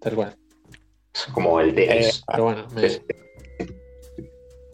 Tal 0.00 0.14
cual. 0.14 0.36
Como 1.32 1.60
el 1.60 1.74
tenis. 1.74 2.22
Pero 2.26 2.44
bueno, 2.44 2.66
me- 2.74 3.02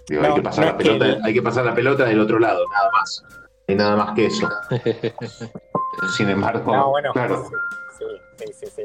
Digo, 0.07 0.23
hay, 0.23 0.35
que 0.35 0.43
pasar 0.43 0.67
no 0.67 0.73
la 0.73 0.77
pelota, 0.77 1.19
hay 1.25 1.33
que 1.33 1.43
pasar 1.43 1.65
la 1.65 1.75
pelota 1.75 2.05
del 2.05 2.21
otro 2.21 2.39
lado, 2.39 2.69
nada 2.69 2.91
más. 2.93 3.25
Hay 3.67 3.75
nada 3.75 3.97
más 3.97 4.15
que 4.15 4.27
eso. 4.27 4.47
Sin 6.17 6.29
embargo, 6.29 6.75
No, 6.75 6.91
bueno, 6.91 7.13
claro. 7.15 7.49
sí, 7.99 8.05
sí, 8.39 8.53
sí, 8.53 8.67
sí. 8.77 8.83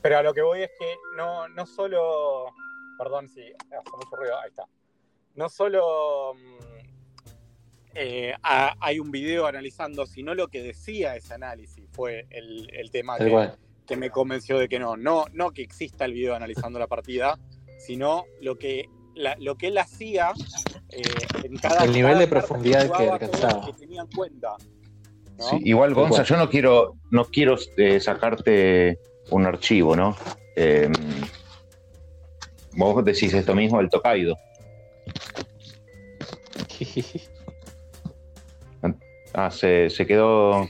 Pero 0.00 0.18
a 0.18 0.22
lo 0.22 0.32
que 0.32 0.40
voy 0.40 0.62
es 0.62 0.70
que 0.78 0.94
no, 1.16 1.48
no 1.48 1.66
solo. 1.66 2.46
Perdón 2.96 3.28
si 3.28 3.42
hace 3.42 3.90
mucho 3.96 4.16
ruido, 4.16 4.38
ahí 4.38 4.48
está. 4.48 4.64
No 5.34 5.48
solo 5.48 6.34
mm, 6.34 6.73
eh, 7.94 8.34
ha- 8.42 8.74
hay 8.80 8.98
un 8.98 9.10
video 9.10 9.46
analizando, 9.46 10.06
sino 10.06 10.34
lo 10.34 10.48
que 10.48 10.62
decía 10.62 11.16
ese 11.16 11.34
análisis 11.34 11.84
fue 11.92 12.26
el, 12.30 12.68
el 12.72 12.90
tema 12.90 13.16
que, 13.86 13.96
me 13.96 14.10
convenció 14.10 14.58
de 14.58 14.68
que 14.68 14.78
no. 14.78 14.96
no. 14.96 15.26
No 15.32 15.50
que 15.52 15.62
exista 15.62 16.04
el 16.04 16.12
video 16.14 16.34
analizando 16.34 16.78
la 16.78 16.86
partida, 16.86 17.38
sino 17.78 18.24
lo 18.40 18.56
que, 18.58 18.88
la- 19.14 19.36
lo 19.38 19.56
que 19.56 19.68
él 19.68 19.78
hacía 19.78 20.32
eh, 20.90 21.02
en 21.44 21.56
cada 21.58 21.84
El 21.84 21.92
nivel 21.92 22.18
de 22.18 22.28
cada 22.28 22.40
profundidad 22.40 22.90
que 22.96 23.08
alcanzaba. 23.10 23.66
que 23.66 23.72
tenía 23.74 24.00
en 24.02 24.08
cuenta. 24.08 24.56
¿no? 25.38 25.44
Sí, 25.50 25.56
igual, 25.64 25.94
Gonza, 25.94 26.22
yo 26.22 26.36
no 26.36 26.48
quiero, 26.48 26.94
no 27.10 27.24
quiero 27.26 27.56
eh, 27.76 27.98
sacarte 28.00 28.98
un 29.30 29.46
archivo, 29.46 29.96
¿no? 29.96 30.16
Eh, 30.56 30.88
vos 32.72 33.04
decís 33.04 33.34
esto 33.34 33.54
mismo 33.54 33.78
del 33.78 33.88
Tokaido. 33.90 34.36
Ah, 39.34 39.50
se, 39.50 39.90
se 39.90 40.06
quedó. 40.06 40.66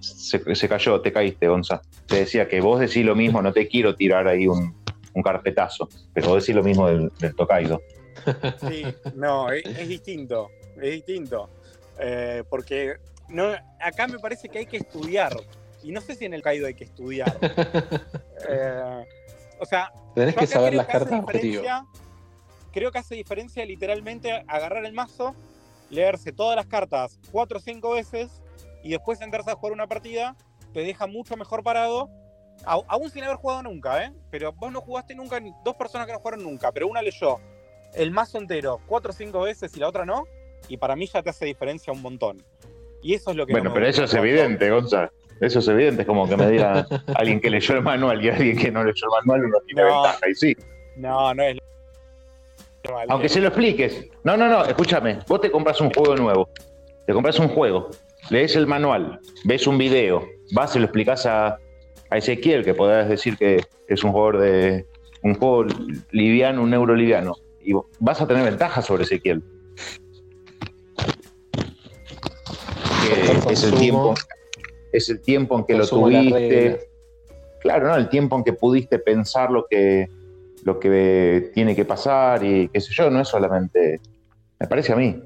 Se, 0.00 0.54
se 0.54 0.68
cayó, 0.68 1.00
te 1.00 1.12
caíste, 1.12 1.48
Gonza. 1.48 1.80
Te 2.06 2.16
decía 2.16 2.48
que 2.48 2.60
vos 2.60 2.80
decís 2.80 3.04
lo 3.04 3.14
mismo, 3.14 3.40
no 3.40 3.52
te 3.52 3.68
quiero 3.68 3.94
tirar 3.94 4.26
ahí 4.26 4.48
un, 4.48 4.74
un 5.14 5.22
carpetazo, 5.22 5.88
pero 6.12 6.28
vos 6.28 6.42
decís 6.42 6.54
lo 6.54 6.62
mismo 6.62 6.88
del, 6.88 7.10
del 7.18 7.34
Tokaido. 7.34 7.80
Sí, 8.68 8.84
no, 9.16 9.50
es, 9.50 9.64
es 9.64 9.88
distinto, 9.88 10.50
es 10.76 10.92
distinto. 10.92 11.48
Eh, 11.98 12.44
porque 12.48 12.96
no, 13.28 13.52
acá 13.80 14.06
me 14.06 14.18
parece 14.18 14.48
que 14.48 14.58
hay 14.58 14.66
que 14.66 14.76
estudiar. 14.78 15.34
Y 15.82 15.90
no 15.90 16.00
sé 16.00 16.14
si 16.14 16.24
en 16.24 16.34
el 16.34 16.42
caído 16.42 16.66
hay 16.66 16.74
que 16.74 16.84
estudiar. 16.84 17.36
Eh, 18.48 19.04
o 19.60 19.64
sea, 19.64 19.92
Tenés 20.16 20.34
que 20.34 20.48
saber 20.48 20.74
las 20.74 20.88
cartas 20.88 21.24
Creo 22.72 22.90
que 22.90 22.98
hace 22.98 23.14
diferencia 23.14 23.64
literalmente 23.64 24.32
agarrar 24.48 24.84
el 24.84 24.92
mazo, 24.92 25.36
leerse 25.92 26.32
todas 26.32 26.56
las 26.56 26.66
cartas 26.66 27.20
cuatro 27.30 27.58
o 27.58 27.60
cinco 27.60 27.92
veces 27.92 28.42
y 28.82 28.90
después 28.90 29.18
sentarse 29.18 29.50
a 29.50 29.54
jugar 29.54 29.72
una 29.72 29.86
partida. 29.86 30.36
Te 30.72 30.80
deja 30.80 31.06
mucho 31.06 31.36
mejor 31.36 31.62
parado. 31.62 32.08
Aún 32.64 33.10
sin 33.10 33.24
haber 33.24 33.36
jugado 33.36 33.62
nunca, 33.62 34.04
¿eh? 34.04 34.12
Pero 34.30 34.52
vos 34.52 34.72
no 34.72 34.80
jugaste 34.80 35.14
nunca, 35.14 35.40
dos 35.64 35.74
personas 35.76 36.06
que 36.06 36.12
no 36.12 36.18
jugaron 36.18 36.42
nunca, 36.42 36.70
pero 36.72 36.86
una 36.88 37.02
leyó 37.02 37.38
el 37.94 38.10
mazo 38.10 38.38
entero 38.38 38.80
cuatro 38.86 39.10
o 39.10 39.14
cinco 39.14 39.42
veces 39.42 39.76
y 39.76 39.80
la 39.80 39.88
otra 39.88 40.04
no. 40.04 40.24
Y 40.68 40.76
para 40.76 40.96
mí 40.96 41.06
ya 41.06 41.22
te 41.22 41.30
hace 41.30 41.44
diferencia 41.44 41.92
un 41.92 42.00
montón. 42.02 42.42
Y 43.02 43.14
eso 43.14 43.30
es 43.32 43.36
lo 43.36 43.46
que... 43.46 43.52
Bueno, 43.52 43.70
no 43.70 43.74
pero 43.74 43.86
eso 43.86 44.04
es 44.04 44.14
evidente, 44.14 44.70
Gonza. 44.70 45.10
Eso 45.40 45.58
es 45.58 45.66
evidente, 45.68 46.02
es 46.02 46.06
como 46.06 46.28
que 46.28 46.36
me 46.36 46.48
diga 46.48 46.86
alguien 47.16 47.40
que 47.40 47.50
leyó 47.50 47.74
el 47.74 47.82
manual 47.82 48.24
y 48.24 48.28
alguien 48.28 48.56
que 48.56 48.70
no 48.70 48.84
leyó 48.84 49.06
el 49.06 49.26
manual, 49.26 49.46
uno 49.46 49.58
tiene 49.66 49.82
No. 49.82 50.02
ventaja, 50.02 50.28
y 50.30 50.34
sí. 50.36 50.56
No, 50.96 51.34
no 51.34 51.42
es... 51.42 51.56
Aunque 53.08 53.28
se 53.28 53.40
lo 53.40 53.48
expliques. 53.48 54.06
No, 54.24 54.36
no, 54.36 54.48
no, 54.48 54.64
escúchame. 54.64 55.18
Vos 55.28 55.40
te 55.40 55.50
compras 55.50 55.80
un 55.80 55.90
juego 55.90 56.16
nuevo. 56.16 56.48
Te 57.06 57.12
compras 57.12 57.38
un 57.38 57.48
juego. 57.48 57.90
Lees 58.30 58.56
el 58.56 58.66
manual. 58.66 59.20
Ves 59.44 59.66
un 59.66 59.78
video. 59.78 60.24
Vas 60.52 60.74
y 60.76 60.78
lo 60.78 60.84
explicás 60.86 61.26
a, 61.26 61.58
a 62.10 62.16
Ezequiel, 62.16 62.64
que 62.64 62.74
podrás 62.74 63.08
decir 63.08 63.36
que 63.36 63.60
es 63.88 64.04
un 64.04 64.12
jugador 64.12 64.38
de. 64.38 64.86
un 65.22 65.34
juego 65.34 65.66
liviano, 66.10 66.62
un 66.62 66.74
euro 66.74 66.94
liviano. 66.94 67.36
Y 67.64 67.72
vos- 67.72 67.86
vas 68.00 68.20
a 68.20 68.26
tener 68.26 68.44
ventaja 68.44 68.82
sobre 68.82 69.04
Ezequiel. 69.04 69.42
Que 73.46 73.52
es 73.52 73.64
el 73.64 73.74
tiempo. 73.74 74.14
Es 74.92 75.08
el 75.08 75.20
tiempo 75.20 75.58
en 75.58 75.64
que 75.64 75.74
lo 75.74 75.86
tuviste. 75.86 76.88
Claro, 77.60 77.88
¿no? 77.88 77.96
El 77.96 78.08
tiempo 78.08 78.36
en 78.36 78.44
que 78.44 78.52
pudiste 78.52 78.98
pensar 78.98 79.50
lo 79.50 79.66
que, 79.70 80.08
lo 80.62 80.78
que 80.78 81.50
tiene 81.54 81.74
que 81.74 81.84
pasar 81.84 82.42
y 82.44 82.68
qué 82.68 82.80
sé 82.80 82.92
yo, 82.94 83.10
no 83.10 83.20
es 83.20 83.28
solamente. 83.28 84.00
Me 84.58 84.66
parece 84.68 84.92
a 84.92 84.96
mí. 84.96 85.20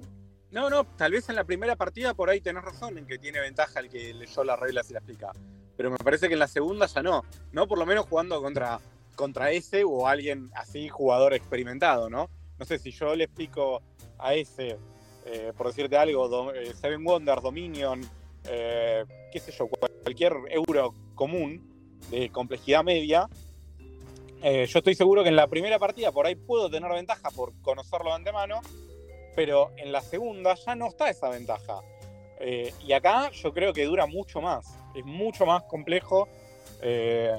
No, 0.50 0.70
no, 0.70 0.84
tal 0.84 1.12
vez 1.12 1.28
en 1.28 1.34
la 1.36 1.44
primera 1.44 1.76
partida 1.76 2.14
por 2.14 2.30
ahí 2.30 2.40
tenés 2.40 2.64
razón 2.64 2.96
en 2.96 3.06
que 3.06 3.18
tiene 3.18 3.40
ventaja 3.40 3.80
el 3.80 3.90
que 3.90 4.14
leyó 4.14 4.44
las 4.44 4.58
reglas 4.58 4.88
y 4.90 4.94
la 4.94 5.00
explica. 5.00 5.30
Pero 5.76 5.90
me 5.90 5.98
parece 5.98 6.28
que 6.28 6.32
en 6.34 6.38
la 6.40 6.48
segunda 6.48 6.86
ya 6.86 7.02
no. 7.02 7.22
No 7.52 7.66
por 7.68 7.78
lo 7.78 7.84
menos 7.84 8.06
jugando 8.06 8.40
contra, 8.40 8.78
contra 9.14 9.50
ese 9.50 9.84
o 9.84 10.06
alguien 10.08 10.50
así, 10.54 10.88
jugador 10.88 11.34
experimentado, 11.34 12.08
¿no? 12.08 12.30
No 12.58 12.64
sé 12.64 12.78
si 12.78 12.90
yo 12.92 13.14
le 13.14 13.24
explico 13.24 13.82
a 14.18 14.32
ese, 14.34 14.78
eh, 15.26 15.52
por 15.54 15.66
decirte 15.66 15.98
algo, 15.98 16.28
Do- 16.28 16.54
eh, 16.54 16.72
Seven 16.74 17.04
Wonders, 17.06 17.42
Dominion, 17.42 18.00
eh, 18.44 19.04
qué 19.30 19.38
sé 19.38 19.52
yo, 19.52 19.66
cual- 19.68 19.90
cualquier 20.02 20.32
euro 20.48 20.94
común 21.14 21.60
de 22.10 22.30
complejidad 22.30 22.82
media. 22.82 23.28
Eh, 24.42 24.66
yo 24.66 24.78
estoy 24.78 24.94
seguro 24.94 25.22
que 25.22 25.28
en 25.28 25.36
la 25.36 25.46
primera 25.46 25.78
partida 25.78 26.12
por 26.12 26.26
ahí 26.26 26.34
puedo 26.34 26.70
tener 26.70 26.90
ventaja 26.92 27.30
por 27.30 27.52
conocerlo 27.62 28.10
de 28.10 28.16
antemano, 28.16 28.60
pero 29.34 29.72
en 29.76 29.92
la 29.92 30.00
segunda 30.00 30.54
ya 30.54 30.74
no 30.74 30.88
está 30.88 31.10
esa 31.10 31.28
ventaja. 31.28 31.80
Eh, 32.38 32.72
y 32.86 32.92
acá 32.92 33.30
yo 33.30 33.52
creo 33.52 33.72
que 33.72 33.84
dura 33.84 34.06
mucho 34.06 34.40
más. 34.40 34.66
Es 34.94 35.04
mucho 35.04 35.46
más 35.46 35.62
complejo 35.64 36.28
eh, 36.82 37.36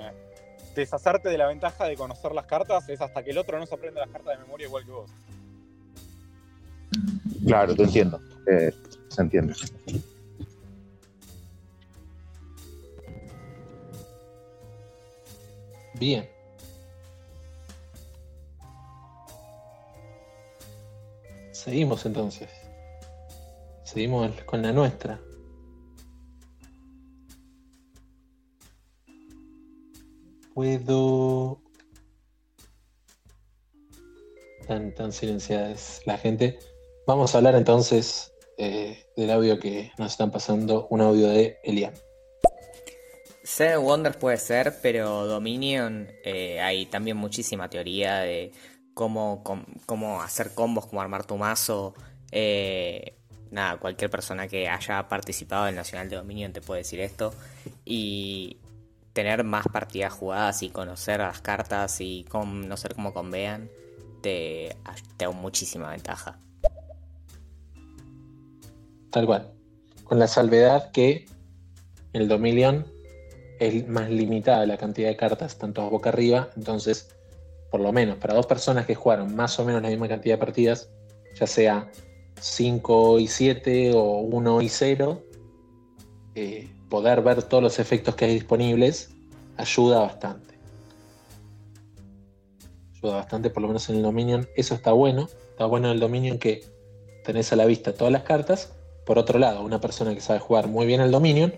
deshacerte 0.75 1.29
de 1.29 1.37
la 1.37 1.47
ventaja 1.47 1.85
de 1.85 1.95
conocer 1.95 2.31
las 2.33 2.45
cartas. 2.45 2.87
Es 2.89 3.01
hasta 3.01 3.23
que 3.23 3.31
el 3.31 3.37
otro 3.37 3.59
no 3.59 3.65
se 3.65 3.75
aprende 3.75 3.99
las 3.99 4.09
cartas 4.09 4.37
de 4.37 4.43
memoria 4.43 4.67
igual 4.67 4.85
que 4.85 4.91
vos. 4.91 5.11
Claro, 7.45 7.75
te 7.75 7.83
entiendo. 7.83 8.19
Eh, 8.47 8.73
se 9.09 9.21
entiende. 9.21 9.53
Bien. 15.99 16.36
Seguimos 21.67 22.05
entonces. 22.05 22.47
Seguimos 23.83 24.31
con 24.45 24.61
la 24.61 24.71
nuestra. 24.71 25.19
Puedo. 30.53 31.61
Tan, 34.65 34.95
tan 34.95 35.11
silenciada 35.11 35.71
es 35.71 36.03
la 36.05 36.17
gente. 36.17 36.57
Vamos 37.05 37.35
a 37.35 37.39
hablar 37.39 37.55
entonces 37.55 38.31
eh, 38.57 39.03
del 39.17 39.29
audio 39.29 39.59
que 39.59 39.91
nos 39.97 40.13
están 40.13 40.31
pasando, 40.31 40.87
un 40.89 41.01
audio 41.01 41.27
de 41.27 41.57
Elian. 41.65 41.93
Seven 43.43 43.79
Wonders 43.79 44.15
puede 44.15 44.37
ser, 44.37 44.75
pero 44.81 45.27
Dominion 45.27 46.07
eh, 46.23 46.61
hay 46.61 46.85
también 46.85 47.17
muchísima 47.17 47.69
teoría 47.69 48.19
de 48.19 48.53
cómo, 48.97 50.21
hacer 50.21 50.53
combos, 50.55 50.87
cómo 50.87 51.01
armar 51.01 51.25
tu 51.25 51.37
mazo. 51.37 51.93
eh, 52.31 53.15
nada, 53.51 53.77
cualquier 53.77 54.09
persona 54.09 54.47
que 54.47 54.67
haya 54.67 55.07
participado 55.07 55.65
en 55.65 55.69
el 55.69 55.75
Nacional 55.75 56.09
de 56.09 56.17
Dominion 56.17 56.51
te 56.51 56.61
puede 56.61 56.81
decir 56.81 56.99
esto. 56.99 57.33
Y 57.85 58.57
tener 59.13 59.43
más 59.43 59.67
partidas 59.71 60.13
jugadas 60.13 60.63
y 60.63 60.69
conocer 60.69 61.19
las 61.19 61.41
cartas 61.41 62.01
y 62.01 62.25
conocer 62.25 62.95
cómo 62.95 63.13
convean 63.13 63.69
te, 64.21 64.75
te 65.15 65.25
da 65.25 65.31
muchísima 65.31 65.91
ventaja. 65.91 66.39
Tal 69.11 69.25
cual. 69.25 69.51
Con 70.03 70.19
la 70.19 70.27
salvedad 70.27 70.91
que 70.91 71.25
el 72.13 72.27
Dominion 72.27 72.85
es 73.59 73.87
más 73.87 74.09
limitada 74.09 74.65
la 74.65 74.77
cantidad 74.77 75.09
de 75.09 75.17
cartas, 75.17 75.57
tanto 75.57 75.87
boca 75.89 76.09
arriba, 76.09 76.49
entonces, 76.55 77.09
por 77.71 77.79
lo 77.81 77.91
menos 77.91 78.17
para 78.17 78.33
dos 78.33 78.45
personas 78.45 78.85
que 78.85 78.95
jugaron 78.95 79.35
más 79.35 79.59
o 79.59 79.65
menos 79.65 79.81
la 79.81 79.89
misma 79.89 80.07
cantidad 80.07 80.35
de 80.35 80.39
partidas, 80.39 80.89
ya 81.39 81.47
sea 81.47 81.91
5 82.39 83.19
y 83.19 83.27
7 83.27 83.93
o 83.93 84.19
1 84.19 84.61
y 84.61 84.69
0, 84.69 85.23
eh, 86.35 86.69
poder 86.89 87.21
ver 87.21 87.43
todos 87.43 87.63
los 87.63 87.79
efectos 87.79 88.15
que 88.15 88.25
hay 88.25 88.33
disponibles 88.33 89.09
ayuda 89.57 89.99
bastante. 89.99 90.55
Ayuda 92.95 93.15
bastante, 93.15 93.49
por 93.49 93.61
lo 93.61 93.67
menos 93.67 93.89
en 93.89 93.97
el 93.97 94.03
Dominion. 94.03 94.47
Eso 94.55 94.75
está 94.75 94.91
bueno. 94.91 95.27
Está 95.49 95.65
bueno 95.65 95.87
en 95.87 95.93
el 95.93 95.99
Dominion 95.99 96.37
que 96.37 96.63
tenés 97.23 97.51
a 97.51 97.55
la 97.55 97.65
vista 97.65 97.93
todas 97.93 98.13
las 98.13 98.23
cartas. 98.23 98.73
Por 99.05 99.17
otro 99.17 99.39
lado, 99.39 99.63
una 99.63 99.81
persona 99.81 100.13
que 100.13 100.21
sabe 100.21 100.39
jugar 100.39 100.67
muy 100.67 100.85
bien 100.85 101.01
el 101.01 101.11
Dominion 101.11 101.53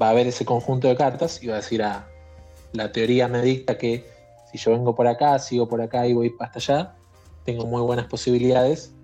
va 0.00 0.10
a 0.10 0.14
ver 0.14 0.26
ese 0.26 0.44
conjunto 0.44 0.88
de 0.88 0.96
cartas 0.96 1.42
y 1.42 1.48
va 1.48 1.54
a 1.54 1.56
decir, 1.56 1.82
ah, 1.82 2.08
la 2.72 2.92
teoría 2.92 3.28
me 3.28 3.42
dicta 3.42 3.76
que 3.76 4.11
si 4.52 4.58
yo 4.58 4.72
vengo 4.72 4.94
por 4.94 5.06
acá, 5.06 5.38
sigo 5.38 5.66
por 5.66 5.80
acá 5.80 6.06
y 6.06 6.12
voy 6.12 6.34
hasta 6.38 6.58
allá, 6.58 6.94
tengo 7.44 7.66
muy 7.66 7.80
buenas 7.82 8.06
posibilidades 8.06 8.94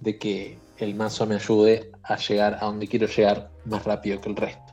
de 0.00 0.18
que 0.18 0.58
el 0.78 0.94
mazo 0.94 1.26
me 1.26 1.34
ayude 1.34 1.90
a 2.02 2.16
llegar 2.16 2.58
a 2.60 2.66
donde 2.66 2.86
quiero 2.86 3.06
llegar 3.06 3.50
más 3.64 3.84
rápido 3.84 4.20
que 4.20 4.28
el 4.28 4.36
resto. 4.36 4.72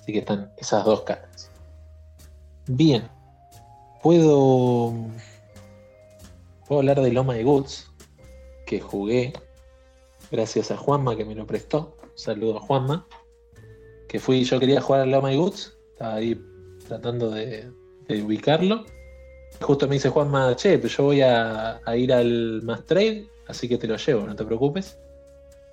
Así 0.00 0.12
que 0.12 0.18
están 0.18 0.52
esas 0.58 0.84
dos 0.84 1.02
caras. 1.02 1.50
Bien. 2.66 3.08
Puedo. 4.02 4.92
Puedo 6.66 6.80
hablar 6.80 7.00
de 7.00 7.12
Loma 7.12 7.34
de 7.34 7.44
Goods. 7.44 7.90
Que 8.66 8.80
jugué. 8.80 9.32
Gracias 10.30 10.70
a 10.70 10.76
Juanma 10.76 11.16
que 11.16 11.24
me 11.24 11.34
lo 11.34 11.46
prestó. 11.46 11.96
Saludo 12.14 12.58
a 12.58 12.60
Juanma. 12.60 13.06
Que 14.08 14.18
fui. 14.18 14.44
Yo 14.44 14.58
quería 14.60 14.80
jugar 14.80 15.02
a 15.02 15.06
Loma 15.06 15.30
de 15.30 15.36
Goods. 15.36 15.76
Estaba 15.92 16.14
ahí 16.16 16.38
tratando 16.86 17.30
de, 17.30 17.70
de 18.08 18.22
ubicarlo. 18.22 18.84
Justo 19.60 19.86
me 19.88 19.94
dice 19.94 20.10
Juanma, 20.10 20.54
che, 20.56 20.78
pero 20.78 20.88
yo 20.88 21.04
voy 21.04 21.20
a, 21.22 21.80
ir 21.96 22.12
al 22.12 22.62
Trade, 22.86 23.26
así 23.46 23.68
que 23.68 23.78
te 23.78 23.86
lo 23.86 23.96
llevo, 23.96 24.26
no 24.26 24.34
te 24.34 24.44
preocupes. 24.44 24.98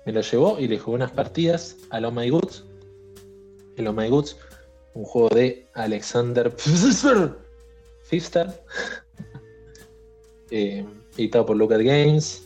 Me 0.06 0.12
lo 0.12 0.20
llevó 0.20 0.58
y 0.58 0.68
le 0.68 0.78
jugué 0.78 0.96
unas 0.96 1.12
partidas 1.12 1.76
a 1.90 1.98
Oh 1.98 2.10
My 2.10 2.28
Goods. 2.28 2.64
El 3.76 3.86
Oh 3.86 3.92
My 3.92 4.08
Goods, 4.08 4.36
un 4.94 5.04
juego 5.04 5.28
de 5.30 5.66
Alexander 5.74 6.52
Fistar, 8.02 8.62
eh, 10.50 10.84
editado 11.16 11.46
por 11.46 11.56
Lookout 11.56 11.82
Games. 11.82 12.44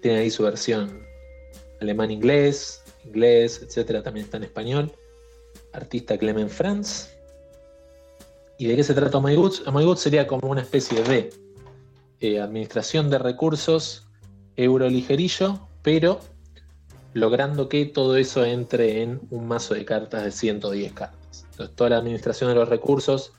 Tiene 0.00 0.18
ahí 0.18 0.30
su 0.30 0.42
versión 0.42 1.06
alemán-inglés, 1.80 2.82
inglés, 3.04 3.60
etcétera, 3.62 4.02
también 4.02 4.24
está 4.24 4.36
en 4.36 4.44
español. 4.44 4.92
Artista 5.72 6.18
Clement 6.18 6.50
Franz. 6.50 7.11
¿Y 8.62 8.66
de 8.66 8.76
qué 8.76 8.84
se 8.84 8.94
trata 8.94 9.18
Oh 9.18 9.20
My 9.20 9.34
Goods? 9.34 9.64
Oh 9.66 9.72
My 9.72 9.84
Goods 9.84 9.98
sería 9.98 10.28
como 10.28 10.48
una 10.48 10.60
especie 10.60 11.02
de 11.02 11.30
eh, 12.20 12.40
administración 12.40 13.10
de 13.10 13.18
recursos 13.18 14.06
euro 14.54 14.88
ligerillo, 14.88 15.66
pero 15.82 16.20
logrando 17.12 17.68
que 17.68 17.86
todo 17.86 18.16
eso 18.16 18.44
entre 18.44 19.02
en 19.02 19.20
un 19.30 19.48
mazo 19.48 19.74
de 19.74 19.84
cartas 19.84 20.22
de 20.22 20.30
110 20.30 20.92
cartas. 20.92 21.44
Entonces, 21.50 21.74
toda 21.74 21.90
la 21.90 21.96
administración 21.96 22.50
de 22.50 22.54
los 22.54 22.68
recursos, 22.68 23.32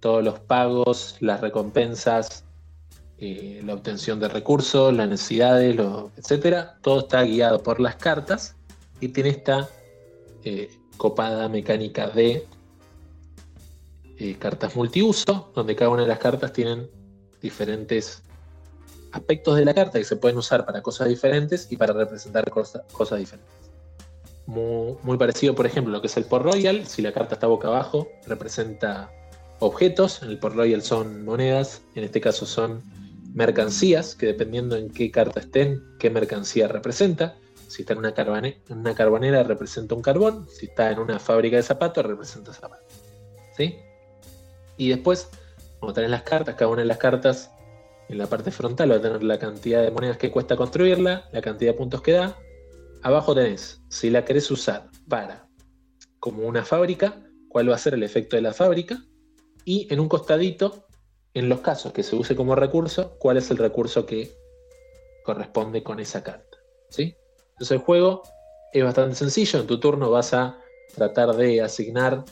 todos 0.00 0.24
los 0.24 0.40
pagos, 0.40 1.14
las 1.20 1.40
recompensas, 1.40 2.42
eh, 3.18 3.62
la 3.64 3.72
obtención 3.72 4.18
de 4.18 4.26
recursos, 4.26 4.92
las 4.92 5.08
necesidades, 5.08 5.76
lo, 5.76 6.10
etcétera, 6.16 6.76
todo 6.82 7.02
está 7.02 7.22
guiado 7.22 7.62
por 7.62 7.78
las 7.78 7.94
cartas 7.94 8.56
y 9.00 9.10
tiene 9.10 9.28
esta 9.28 9.68
eh, 10.42 10.68
copada 10.96 11.48
mecánica 11.48 12.08
de 12.08 12.48
eh, 14.18 14.36
cartas 14.38 14.76
multiuso, 14.76 15.50
donde 15.54 15.76
cada 15.76 15.90
una 15.90 16.02
de 16.02 16.08
las 16.08 16.18
cartas 16.18 16.52
tienen 16.52 16.90
diferentes 17.40 18.22
aspectos 19.12 19.56
de 19.56 19.64
la 19.64 19.74
carta 19.74 19.98
que 19.98 20.04
se 20.04 20.16
pueden 20.16 20.36
usar 20.36 20.66
para 20.66 20.82
cosas 20.82 21.08
diferentes 21.08 21.70
y 21.70 21.76
para 21.76 21.92
representar 21.92 22.50
cosa- 22.50 22.84
cosas 22.92 23.18
diferentes. 23.18 23.54
Muy, 24.46 25.18
parecido, 25.18 25.54
por 25.54 25.66
ejemplo, 25.66 25.92
lo 25.92 26.00
que 26.00 26.06
es 26.06 26.16
el 26.16 26.24
Port 26.24 26.44
Royal. 26.44 26.86
Si 26.86 27.02
la 27.02 27.12
carta 27.12 27.34
está 27.34 27.46
boca 27.46 27.68
abajo, 27.68 28.08
representa 28.26 29.10
objetos. 29.58 30.22
En 30.22 30.30
el 30.30 30.38
Port 30.38 30.54
Royal 30.54 30.82
son 30.82 31.24
monedas. 31.24 31.82
En 31.94 32.04
este 32.04 32.20
caso 32.20 32.46
son 32.46 32.82
mercancías, 33.34 34.14
que 34.14 34.26
dependiendo 34.26 34.76
en 34.76 34.90
qué 34.90 35.10
carta 35.10 35.40
estén, 35.40 35.82
qué 35.98 36.10
mercancía 36.10 36.68
representa. 36.68 37.36
Si 37.66 37.82
está 37.82 37.94
en 37.94 37.98
una, 38.00 38.14
una 38.70 38.94
carbonera 38.94 39.42
representa 39.42 39.96
un 39.96 40.02
carbón, 40.02 40.46
si 40.48 40.66
está 40.66 40.92
en 40.92 41.00
una 41.00 41.18
fábrica 41.18 41.56
de 41.56 41.62
zapatos 41.64 42.06
representa 42.06 42.52
zapatos. 42.52 42.86
¿Sí? 43.56 43.74
Y 44.76 44.88
después, 44.88 45.30
como 45.80 45.92
tenés 45.92 46.10
las 46.10 46.22
cartas, 46.22 46.54
cada 46.54 46.70
una 46.70 46.82
de 46.82 46.88
las 46.88 46.98
cartas 46.98 47.50
en 48.08 48.18
la 48.18 48.26
parte 48.26 48.50
frontal 48.50 48.92
va 48.92 48.96
a 48.96 49.00
tener 49.00 49.22
la 49.22 49.38
cantidad 49.38 49.82
de 49.82 49.90
monedas 49.90 50.16
que 50.16 50.30
cuesta 50.30 50.56
construirla, 50.56 51.28
la 51.32 51.40
cantidad 51.40 51.72
de 51.72 51.78
puntos 51.78 52.02
que 52.02 52.12
da. 52.12 52.36
Abajo 53.02 53.34
tenés, 53.34 53.80
si 53.88 54.10
la 54.10 54.24
querés 54.24 54.50
usar 54.50 54.88
para 55.08 55.48
como 56.20 56.46
una 56.46 56.64
fábrica, 56.64 57.22
cuál 57.48 57.70
va 57.70 57.74
a 57.74 57.78
ser 57.78 57.94
el 57.94 58.02
efecto 58.02 58.36
de 58.36 58.42
la 58.42 58.52
fábrica. 58.52 59.02
Y 59.64 59.92
en 59.92 60.00
un 60.00 60.08
costadito, 60.08 60.86
en 61.34 61.48
los 61.48 61.60
casos 61.60 61.92
que 61.92 62.02
se 62.02 62.16
use 62.16 62.36
como 62.36 62.54
recurso, 62.54 63.16
cuál 63.18 63.36
es 63.36 63.50
el 63.50 63.58
recurso 63.58 64.06
que 64.06 64.36
corresponde 65.24 65.82
con 65.82 65.98
esa 66.00 66.22
carta. 66.22 66.58
¿sí? 66.88 67.16
Entonces 67.50 67.72
el 67.72 67.78
juego 67.78 68.22
es 68.72 68.84
bastante 68.84 69.16
sencillo. 69.16 69.60
En 69.60 69.66
tu 69.66 69.80
turno 69.80 70.10
vas 70.10 70.32
a 70.34 70.58
tratar 70.94 71.34
de 71.34 71.62
asignar 71.62 72.24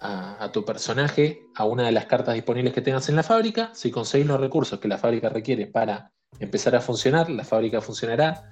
a, 0.00 0.50
tu 0.52 0.64
personaje 0.64 1.46
a 1.54 1.64
una 1.64 1.86
de 1.86 1.92
las 1.92 2.06
cartas 2.06 2.34
disponibles 2.34 2.72
que 2.72 2.82
tengas 2.82 3.08
en 3.08 3.16
la 3.16 3.22
fábrica. 3.22 3.70
Si 3.74 3.90
conseguís 3.90 4.26
los 4.26 4.40
recursos 4.40 4.78
que 4.78 4.88
la 4.88 4.98
fábrica 4.98 5.28
requiere 5.28 5.66
para 5.66 6.12
empezar 6.38 6.76
a 6.76 6.80
funcionar, 6.80 7.28
la 7.30 7.44
fábrica 7.44 7.80
funcionará 7.80 8.50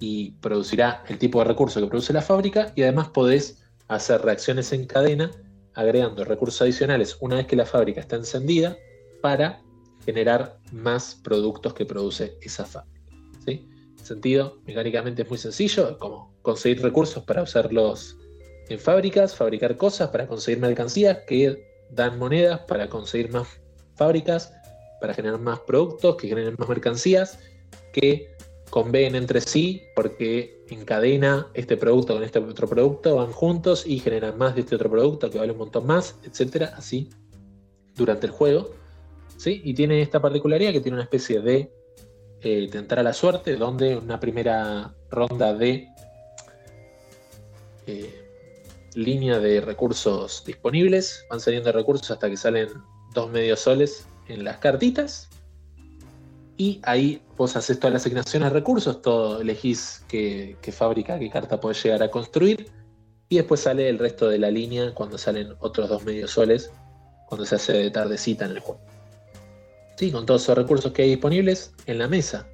y 0.00 0.32
producirá 0.32 1.04
el 1.08 1.18
tipo 1.18 1.38
de 1.38 1.44
recurso 1.44 1.80
que 1.80 1.86
produce 1.86 2.12
la 2.12 2.22
fábrica 2.22 2.72
y 2.74 2.82
además 2.82 3.08
podés 3.08 3.62
hacer 3.88 4.22
reacciones 4.22 4.72
en 4.72 4.86
cadena 4.86 5.30
agregando 5.74 6.24
recursos 6.24 6.62
adicionales 6.62 7.16
una 7.20 7.36
vez 7.36 7.46
que 7.46 7.56
la 7.56 7.66
fábrica 7.66 8.00
está 8.00 8.16
encendida 8.16 8.76
para 9.22 9.62
generar 10.04 10.58
más 10.72 11.14
productos 11.22 11.74
que 11.74 11.86
produce 11.86 12.36
esa 12.40 12.64
fábrica. 12.64 13.12
¿sí? 13.44 13.68
En 13.98 14.04
sentido, 14.04 14.58
mecánicamente 14.66 15.22
es 15.22 15.28
muy 15.28 15.38
sencillo, 15.38 15.98
como 15.98 16.34
conseguir 16.42 16.82
recursos 16.82 17.22
para 17.24 17.42
usarlos 17.42 18.16
en 18.68 18.78
fábricas, 18.78 19.34
fabricar 19.34 19.76
cosas 19.76 20.10
para 20.10 20.26
conseguir 20.26 20.60
mercancías 20.60 21.18
que 21.26 21.68
dan 21.90 22.18
monedas 22.18 22.60
para 22.60 22.88
conseguir 22.88 23.30
más 23.30 23.48
fábricas, 23.96 24.52
para 25.00 25.14
generar 25.14 25.40
más 25.40 25.60
productos, 25.60 26.16
que 26.16 26.28
generen 26.28 26.54
más 26.58 26.68
mercancías, 26.68 27.38
que 27.92 28.36
conveen 28.70 29.14
entre 29.14 29.40
sí 29.40 29.82
porque 29.96 30.62
encadena 30.68 31.48
este 31.54 31.76
producto 31.76 32.14
con 32.14 32.22
este 32.22 32.38
otro 32.38 32.68
producto, 32.68 33.16
van 33.16 33.32
juntos 33.32 33.86
y 33.86 33.98
generan 33.98 34.36
más 34.36 34.54
de 34.54 34.60
este 34.60 34.74
otro 34.74 34.90
producto 34.90 35.30
que 35.30 35.38
vale 35.38 35.52
un 35.52 35.58
montón 35.58 35.86
más, 35.86 36.16
etcétera, 36.24 36.74
así 36.76 37.10
durante 37.96 38.26
el 38.26 38.32
juego. 38.32 38.70
¿sí? 39.36 39.62
Y 39.64 39.74
tiene 39.74 40.02
esta 40.02 40.20
particularidad 40.20 40.72
que 40.72 40.80
tiene 40.80 40.96
una 40.96 41.04
especie 41.04 41.40
de 41.40 41.72
eh, 42.42 42.68
tentar 42.70 42.98
a 42.98 43.02
la 43.02 43.12
suerte, 43.12 43.56
donde 43.56 43.96
una 43.96 44.20
primera 44.20 44.94
ronda 45.10 45.54
de 45.54 45.88
eh, 47.86 48.27
línea 48.98 49.38
de 49.38 49.60
recursos 49.60 50.42
disponibles, 50.44 51.24
van 51.30 51.40
saliendo 51.40 51.70
recursos 51.70 52.10
hasta 52.10 52.28
que 52.28 52.36
salen 52.36 52.68
dos 53.14 53.30
medios 53.30 53.60
soles 53.60 54.06
en 54.26 54.44
las 54.44 54.58
cartitas. 54.58 55.28
Y 56.56 56.80
ahí 56.82 57.22
vos 57.36 57.54
haces 57.54 57.78
todas 57.78 57.92
las 57.92 58.02
asignaciones 58.02 58.50
de 58.50 58.54
recursos, 58.58 59.00
todo 59.00 59.40
elegís 59.40 60.04
qué, 60.08 60.56
qué 60.60 60.72
fábrica, 60.72 61.18
qué 61.18 61.30
carta 61.30 61.60
podés 61.60 61.82
llegar 61.84 62.02
a 62.02 62.10
construir. 62.10 62.70
Y 63.28 63.36
después 63.36 63.60
sale 63.60 63.88
el 63.88 63.98
resto 63.98 64.28
de 64.28 64.38
la 64.38 64.50
línea 64.50 64.92
cuando 64.94 65.16
salen 65.16 65.54
otros 65.60 65.88
dos 65.88 66.04
medios 66.04 66.32
soles, 66.32 66.72
cuando 67.28 67.46
se 67.46 67.54
hace 67.54 67.74
de 67.74 67.90
tardecita 67.90 68.46
en 68.46 68.52
el 68.52 68.58
juego. 68.58 68.80
Sí, 69.96 70.10
con 70.10 70.26
todos 70.26 70.42
esos 70.42 70.56
recursos 70.56 70.90
que 70.92 71.02
hay 71.02 71.10
disponibles 71.10 71.72
en 71.86 71.98
la 71.98 72.08
mesa 72.08 72.48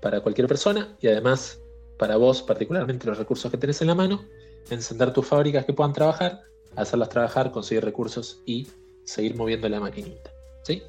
para 0.00 0.20
cualquier 0.20 0.48
persona 0.48 0.96
y 1.00 1.08
además 1.08 1.60
para 1.98 2.16
vos, 2.16 2.42
particularmente 2.42 3.06
los 3.06 3.18
recursos 3.18 3.50
que 3.50 3.58
tenés 3.58 3.82
en 3.82 3.88
la 3.88 3.94
mano, 3.94 4.24
encender 4.70 5.12
tus 5.12 5.26
fábricas 5.26 5.64
que 5.64 5.72
puedan 5.72 5.92
trabajar, 5.92 6.42
hacerlas 6.76 7.08
trabajar, 7.08 7.50
conseguir 7.50 7.84
recursos 7.84 8.40
y 8.46 8.68
seguir 9.04 9.36
moviendo 9.36 9.68
la 9.68 9.80
maquinita. 9.80 10.30
¿sí? 10.62 10.82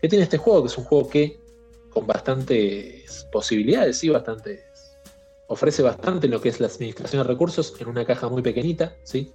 ¿Qué 0.00 0.08
tiene 0.08 0.24
este 0.24 0.38
juego? 0.38 0.62
Que 0.62 0.68
es 0.68 0.78
un 0.78 0.84
juego 0.84 1.08
que 1.08 1.40
con 1.90 2.06
bastantes 2.06 3.26
posibilidades, 3.32 3.98
sí, 3.98 4.08
bastantes. 4.08 4.62
Ofrece 5.48 5.82
bastante 5.82 6.28
lo 6.28 6.40
que 6.40 6.48
es 6.48 6.60
la 6.60 6.66
administración 6.66 7.22
de 7.22 7.28
recursos 7.28 7.74
en 7.80 7.88
una 7.88 8.04
caja 8.04 8.28
muy 8.28 8.42
pequeñita, 8.42 8.96
¿sí? 9.04 9.32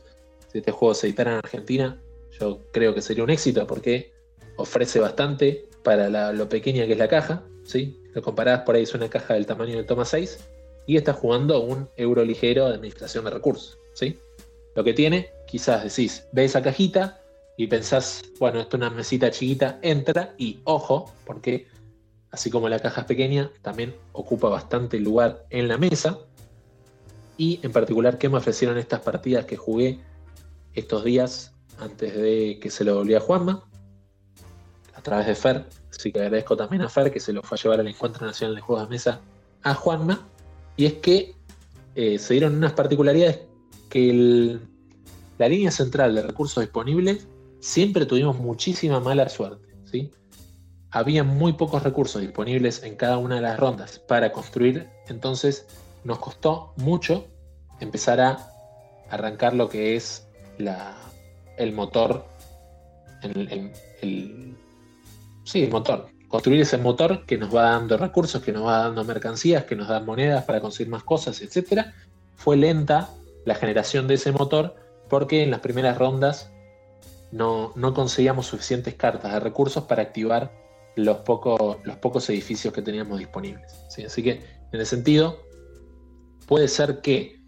Si 0.51 0.57
este 0.57 0.71
juego 0.71 0.93
se 0.93 1.07
editara 1.07 1.31
en 1.31 1.37
Argentina, 1.37 2.01
yo 2.39 2.59
creo 2.71 2.93
que 2.93 3.01
sería 3.01 3.23
un 3.23 3.29
éxito 3.29 3.65
porque 3.65 4.13
ofrece 4.57 4.99
bastante 4.99 5.69
para 5.83 6.31
lo 6.33 6.49
pequeña 6.49 6.85
que 6.85 6.93
es 6.93 6.99
la 6.99 7.07
caja, 7.07 7.43
¿sí? 7.63 7.99
Lo 8.13 8.21
comparás 8.21 8.61
por 8.61 8.75
ahí 8.75 8.83
es 8.83 8.93
una 8.93 9.09
caja 9.09 9.33
del 9.35 9.45
tamaño 9.45 9.77
del 9.77 9.85
Toma 9.85 10.05
6 10.05 10.37
y 10.91 10.97
está 10.97 11.13
jugando 11.13 11.61
un 11.61 11.87
euro 11.95 12.25
ligero 12.25 12.67
de 12.67 12.75
administración 12.75 13.23
de 13.23 13.31
recursos, 13.31 13.79
¿sí? 13.93 14.19
Lo 14.75 14.83
que 14.83 14.93
tiene, 14.93 15.29
quizás 15.47 15.85
decís, 15.85 16.27
ve 16.33 16.43
esa 16.43 16.61
cajita 16.61 17.21
y 17.55 17.67
pensás, 17.67 18.23
bueno, 18.39 18.59
esto 18.59 18.75
es 18.75 18.81
una 18.81 18.89
mesita 18.89 19.31
chiquita, 19.31 19.79
entra 19.83 20.35
y 20.37 20.59
ojo, 20.65 21.13
porque 21.25 21.65
así 22.31 22.51
como 22.51 22.67
la 22.67 22.79
caja 22.79 23.01
es 23.01 23.07
pequeña, 23.07 23.49
también 23.61 23.95
ocupa 24.11 24.49
bastante 24.49 24.99
lugar 24.99 25.45
en 25.49 25.69
la 25.69 25.77
mesa. 25.77 26.19
Y 27.37 27.61
en 27.63 27.71
particular, 27.71 28.17
¿qué 28.17 28.27
me 28.27 28.39
ofrecieron 28.39 28.77
estas 28.77 28.99
partidas 28.99 29.45
que 29.45 29.55
jugué 29.55 29.97
estos 30.73 31.05
días 31.05 31.53
antes 31.79 32.13
de 32.17 32.59
que 32.61 32.69
se 32.69 32.83
lo 32.83 32.95
volviera 32.95 33.21
a 33.21 33.23
Juanma? 33.23 33.63
A 34.93 35.01
través 35.01 35.25
de 35.25 35.35
Fer. 35.35 35.65
Así 35.89 36.11
que 36.11 36.19
agradezco 36.19 36.57
también 36.57 36.81
a 36.81 36.89
Fer 36.89 37.13
que 37.13 37.21
se 37.21 37.31
lo 37.31 37.43
fue 37.43 37.57
a 37.57 37.61
llevar 37.61 37.79
al 37.79 37.87
Encuentro 37.87 38.25
Nacional 38.25 38.57
de 38.57 38.61
Juegos 38.61 38.89
de 38.89 38.89
Mesa 38.89 39.21
a 39.63 39.73
Juanma. 39.73 40.27
Y 40.77 40.85
es 40.85 40.93
que 40.93 41.35
eh, 41.95 42.17
se 42.19 42.33
dieron 42.33 42.55
unas 42.55 42.73
particularidades 42.73 43.41
que 43.89 44.59
la 45.37 45.47
línea 45.49 45.71
central 45.71 46.15
de 46.15 46.21
recursos 46.23 46.61
disponibles 46.63 47.27
siempre 47.59 48.05
tuvimos 48.05 48.37
muchísima 48.37 48.99
mala 48.99 49.27
suerte. 49.29 49.69
Había 50.93 51.23
muy 51.23 51.53
pocos 51.53 51.83
recursos 51.83 52.21
disponibles 52.21 52.83
en 52.83 52.95
cada 52.97 53.17
una 53.17 53.35
de 53.35 53.41
las 53.41 53.57
rondas 53.57 53.99
para 53.99 54.33
construir, 54.33 54.89
entonces 55.07 55.65
nos 56.03 56.19
costó 56.19 56.73
mucho 56.75 57.27
empezar 57.79 58.19
a 58.19 58.49
arrancar 59.09 59.53
lo 59.53 59.69
que 59.69 59.95
es 59.95 60.27
el 61.57 61.71
motor, 61.71 62.25
el- 63.21 63.71
sí, 65.45 65.63
el 65.63 65.71
motor. 65.71 66.09
Construir 66.31 66.61
ese 66.61 66.77
motor 66.77 67.25
que 67.25 67.37
nos 67.37 67.53
va 67.53 67.63
dando 67.71 67.97
recursos, 67.97 68.41
que 68.41 68.51
nos 68.53 68.65
va 68.65 68.79
dando 68.79 69.03
mercancías, 69.03 69.65
que 69.65 69.75
nos 69.75 69.89
da 69.89 69.99
monedas 69.99 70.45
para 70.45 70.61
conseguir 70.61 70.89
más 70.89 71.03
cosas, 71.03 71.41
etc. 71.41 71.87
Fue 72.37 72.55
lenta 72.55 73.09
la 73.45 73.55
generación 73.55 74.07
de 74.07 74.13
ese 74.15 74.31
motor 74.31 74.75
porque 75.09 75.43
en 75.43 75.51
las 75.51 75.59
primeras 75.59 75.97
rondas 75.97 76.49
no, 77.31 77.73
no 77.75 77.93
conseguíamos 77.93 78.45
suficientes 78.47 78.95
cartas 78.95 79.33
de 79.33 79.39
recursos 79.41 79.83
para 79.83 80.03
activar 80.03 80.51
los, 80.95 81.17
poco- 81.17 81.79
los 81.83 81.97
pocos 81.97 82.29
edificios 82.29 82.73
que 82.73 82.81
teníamos 82.81 83.19
disponibles. 83.19 83.73
¿sí? 83.89 84.03
Así 84.05 84.23
que, 84.23 84.41
en 84.71 84.79
ese 84.81 84.95
sentido, 84.95 85.37
puede 86.47 86.67
ser 86.67 87.01
que 87.01 87.41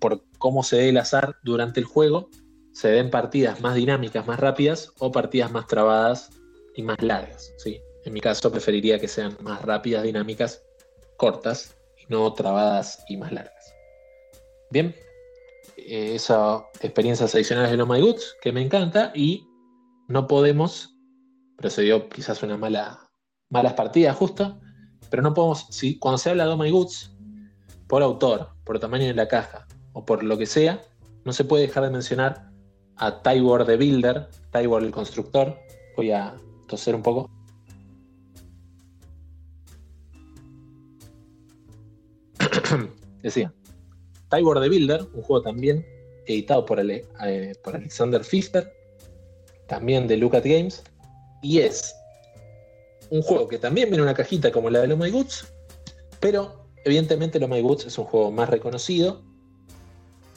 por 0.00 0.24
cómo 0.38 0.62
se 0.62 0.76
dé 0.76 0.88
el 0.88 0.98
azar 0.98 1.36
durante 1.42 1.80
el 1.80 1.86
juego, 1.86 2.28
se 2.72 2.88
den 2.88 3.10
partidas 3.10 3.60
más 3.60 3.74
dinámicas, 3.74 4.26
más 4.26 4.38
rápidas 4.38 4.92
o 4.98 5.10
partidas 5.12 5.50
más 5.50 5.66
trabadas 5.66 6.30
y 6.74 6.82
más 6.82 7.00
largas. 7.02 7.52
¿sí? 7.58 7.80
En 8.06 8.12
mi 8.12 8.20
caso 8.20 8.52
preferiría 8.52 9.00
que 9.00 9.08
sean 9.08 9.36
más 9.42 9.60
rápidas, 9.62 10.04
dinámicas, 10.04 10.62
cortas 11.16 11.76
y 11.98 12.04
no 12.08 12.32
trabadas 12.34 13.04
y 13.08 13.16
más 13.16 13.32
largas. 13.32 13.74
Bien, 14.70 14.94
eh, 15.76 16.14
esas 16.14 16.62
experiencias 16.80 17.34
adicionales 17.34 17.72
de 17.72 17.76
No 17.76 17.84
My 17.84 18.00
Goods 18.00 18.36
que 18.40 18.52
me 18.52 18.62
encanta 18.62 19.10
y 19.12 19.48
no 20.06 20.28
podemos, 20.28 20.96
pero 21.56 21.68
se 21.68 21.82
dio 21.82 22.08
quizás 22.08 22.44
una 22.44 22.56
mala, 22.56 23.10
malas 23.50 23.72
partidas 23.72 24.16
justo, 24.16 24.60
pero 25.10 25.24
no 25.24 25.34
podemos, 25.34 25.66
si 25.70 25.98
cuando 25.98 26.18
se 26.18 26.30
habla 26.30 26.46
de 26.46 26.52
Oh 26.52 26.56
Goods, 26.58 27.12
por 27.88 28.04
autor, 28.04 28.50
por 28.64 28.78
tamaño 28.78 29.06
de 29.06 29.14
la 29.14 29.26
caja 29.26 29.66
o 29.94 30.04
por 30.04 30.22
lo 30.22 30.38
que 30.38 30.46
sea, 30.46 30.80
no 31.24 31.32
se 31.32 31.42
puede 31.42 31.66
dejar 31.66 31.82
de 31.82 31.90
mencionar 31.90 32.52
a 32.98 33.20
Tybor 33.20 33.66
the 33.66 33.76
Builder, 33.76 34.28
Tybor 34.52 34.84
el 34.84 34.92
constructor. 34.92 35.58
Voy 35.96 36.12
a 36.12 36.36
toser 36.68 36.94
un 36.94 37.02
poco. 37.02 37.35
Decía, 43.26 43.52
Tybor 44.30 44.60
the 44.60 44.68
Builder, 44.68 45.02
un 45.12 45.22
juego 45.22 45.42
también 45.42 45.84
editado 46.26 46.64
por, 46.64 46.78
eh, 46.80 47.04
Alexander 47.64 48.20
Pfister, 48.20 48.72
también 49.66 50.06
de 50.06 50.16
Lucas 50.16 50.44
Games, 50.44 50.84
y 51.42 51.58
es 51.58 51.94
un 53.10 53.22
juego 53.22 53.48
que 53.48 53.58
también 53.58 53.88
viene 53.88 53.98
en 53.98 54.04
una 54.04 54.14
cajita 54.14 54.52
como 54.52 54.70
la 54.70 54.80
de 54.80 54.86
Lo 54.86 54.96
My 54.96 55.10
Goods, 55.10 55.52
pero 56.20 56.68
evidentemente 56.84 57.40
Lo 57.40 57.48
My 57.48 57.60
Goods 57.60 57.86
es 57.86 57.98
un 57.98 58.04
juego 58.04 58.30
más 58.30 58.48
reconocido, 58.48 59.22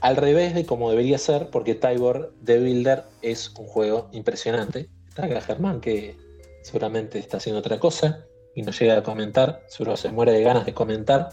al 0.01 0.15
revés 0.15 0.55
de 0.55 0.65
como 0.65 0.89
debería 0.89 1.19
ser, 1.19 1.51
porque 1.51 1.75
Tybor 1.75 2.33
The 2.43 2.59
Builder 2.59 3.03
es 3.21 3.51
un 3.55 3.67
juego 3.67 4.09
impresionante. 4.13 4.89
Está 5.09 5.25
acá 5.25 5.41
Germán, 5.41 5.79
que 5.79 6.15
seguramente 6.63 7.19
está 7.19 7.37
haciendo 7.37 7.59
otra 7.59 7.79
cosa 7.79 8.25
y 8.55 8.63
no 8.63 8.71
llega 8.71 8.97
a 8.97 9.03
comentar, 9.03 9.63
seguro 9.67 9.95
se 9.97 10.09
muere 10.09 10.31
de 10.31 10.41
ganas 10.41 10.65
de 10.65 10.73
comentar. 10.73 11.29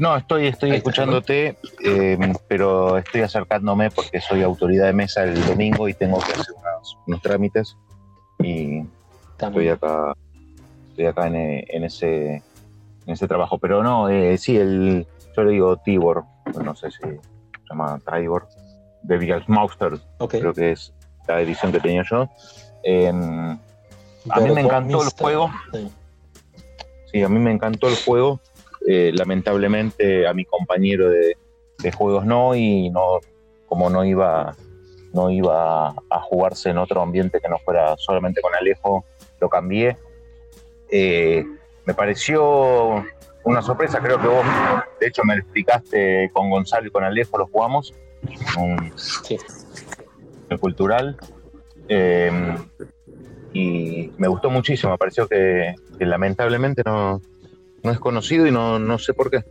No, 0.00 0.16
estoy, 0.16 0.46
estoy 0.46 0.70
escuchándote, 0.70 1.58
eh, 1.84 2.18
pero 2.48 2.96
estoy 2.96 3.20
acercándome 3.20 3.90
porque 3.90 4.18
soy 4.18 4.42
autoridad 4.42 4.86
de 4.86 4.94
mesa 4.94 5.24
el 5.24 5.44
domingo 5.44 5.90
y 5.90 5.92
tengo 5.92 6.18
que 6.20 6.32
hacer 6.32 6.54
unos, 6.56 6.96
unos 7.06 7.20
trámites 7.20 7.76
y 8.38 8.82
estoy 9.38 9.68
acá, 9.68 10.14
estoy 10.88 11.04
acá 11.04 11.26
en, 11.26 11.36
en 11.68 11.84
ese, 11.84 12.36
en 12.36 12.42
ese 13.12 13.28
trabajo. 13.28 13.58
Pero 13.58 13.82
no, 13.82 14.08
eh, 14.08 14.38
sí, 14.38 14.56
el, 14.56 15.06
yo 15.36 15.44
le 15.44 15.52
digo 15.52 15.76
Tibor, 15.76 16.24
no 16.64 16.74
sé 16.74 16.90
si 16.90 17.02
se 17.02 17.20
llama 17.68 18.00
Tibor, 18.10 18.48
de 19.02 19.18
Vigalsmauster, 19.18 19.98
creo 20.30 20.54
que 20.54 20.72
es 20.72 20.94
la 21.28 21.42
edición 21.42 21.72
que 21.72 21.80
tenía 21.80 22.04
yo. 22.10 22.26
Em, 22.84 23.58
a 24.30 24.40
mí 24.40 24.50
me 24.50 24.62
encantó 24.62 25.02
el 25.02 25.10
juego. 25.10 25.50
Sí, 27.12 27.22
a 27.22 27.28
mí 27.28 27.38
me 27.38 27.52
encantó 27.52 27.88
el 27.88 27.96
juego. 27.96 28.40
Eh, 28.86 29.12
lamentablemente 29.14 30.26
a 30.26 30.32
mi 30.32 30.44
compañero 30.44 31.10
de, 31.10 31.36
juegos 31.92 32.26
no, 32.26 32.54
y 32.54 32.90
no, 32.90 33.20
como 33.66 33.88
no 33.88 34.04
iba, 34.04 34.54
no 35.12 35.30
iba 35.30 35.88
a 35.88 36.20
jugarse 36.22 36.70
en 36.70 36.78
otro 36.78 37.00
ambiente 37.00 37.40
que 37.40 37.48
no 37.48 37.58
fuera 37.58 37.96
solamente 37.96 38.40
con 38.40 38.54
Alejo, 38.54 39.04
lo 39.40 39.48
cambié. 39.48 39.96
Eh, 40.90 41.44
me 41.84 41.94
pareció 41.94 43.04
una 43.44 43.62
sorpresa, 43.62 44.00
creo 44.00 44.20
que 44.20 44.28
vos, 44.28 44.44
de 45.00 45.06
hecho, 45.06 45.22
me 45.24 45.36
lo 45.36 45.42
explicaste 45.42 46.30
con 46.32 46.50
Gonzalo 46.50 46.86
y 46.86 46.90
con 46.90 47.04
Alejo, 47.04 47.38
lo 47.38 47.46
jugamos. 47.46 47.94
Un, 48.58 48.92
sí. 48.96 49.38
cultural. 50.60 51.16
Eh, 51.88 52.30
y 53.52 54.12
me 54.16 54.28
gustó 54.28 54.50
muchísimo, 54.50 54.92
me 54.92 54.98
pareció 54.98 55.26
que, 55.26 55.74
lamentablemente 55.98 56.82
no, 56.84 57.20
no, 57.82 57.90
es 57.90 57.98
conocido 57.98 58.46
y 58.46 58.50
no, 58.50 58.78
no, 58.78 58.98
sé 58.98 59.14
por 59.14 59.30
qué. 59.30 59.44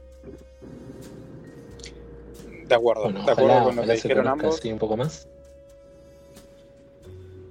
De 2.68 2.76
acuerdo, 2.76 3.11
de 3.11 3.31
acuerdo 3.31 3.64
con 3.64 3.76
lo 3.76 3.84
que 3.84 3.93
dijeron 3.93 4.27
ambos. 4.27 4.64
un 4.64 4.80
poco 4.80 4.97
más. 4.97 5.27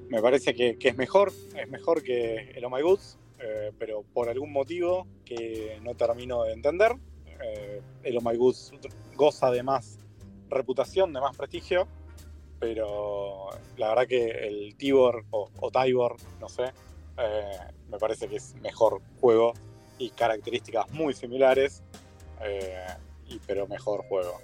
Me 0.08 0.22
parece 0.22 0.54
que, 0.54 0.76
es 0.80 0.96
mejor, 0.96 1.32
es 1.56 1.68
mejor 1.68 2.02
que 2.02 2.52
el 2.54 2.64
Oh 2.64 2.70
My 2.70 2.82
Goods, 2.82 3.18
eh, 3.40 3.72
pero 3.78 4.04
por 4.14 4.28
algún 4.28 4.52
motivo 4.52 5.06
que 5.24 5.78
no 5.82 5.94
termino 5.94 6.44
de 6.44 6.52
entender. 6.52 6.92
Eh, 7.42 7.82
el 8.04 8.16
Oh 8.16 8.20
My 8.20 8.36
Goods 8.36 8.72
goza 9.16 9.50
de 9.50 9.62
más 9.62 9.98
reputación, 10.48 11.12
de 11.12 11.20
más 11.20 11.36
prestigio, 11.36 11.86
pero 12.58 13.50
la 13.76 13.88
verdad 13.90 14.06
que 14.06 14.30
el 14.46 14.74
Tibor 14.76 15.24
o, 15.30 15.70
Tibor, 15.70 16.16
no 16.40 16.48
sé, 16.48 16.64
eh, 17.18 17.58
me 17.90 17.98
parece 17.98 18.28
que 18.28 18.36
es 18.36 18.54
mejor 18.56 19.00
juego 19.20 19.52
y 19.98 20.10
características 20.10 20.90
muy 20.90 21.14
similares, 21.14 21.82
eh, 22.42 22.86
y, 23.28 23.38
pero 23.46 23.66
mejor 23.66 24.04
juego. 24.08 24.38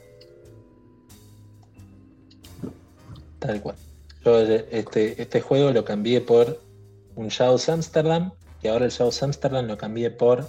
Tal 3.39 3.61
cual. 3.61 3.77
Yo 4.25 4.41
este, 4.41 5.21
este 5.21 5.41
juego 5.41 5.71
lo 5.71 5.85
cambié 5.85 6.21
por 6.21 6.61
un 7.15 7.29
Shadows 7.29 7.69
Amsterdam, 7.69 8.33
y 8.63 8.69
ahora 8.69 8.87
el 8.87 8.91
Shadows 8.91 9.23
Amsterdam 9.23 9.67
lo 9.67 9.77
cambié 9.77 10.11
por 10.11 10.47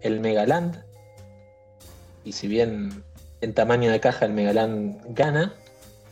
el 0.00 0.20
Megaland. 0.20 0.82
Y 2.24 2.32
si 2.32 2.48
bien 2.48 3.04
en 3.40 3.54
tamaño 3.54 3.90
de 3.90 4.00
caja 4.00 4.26
el 4.26 4.32
Megaland 4.32 5.00
gana, 5.14 5.54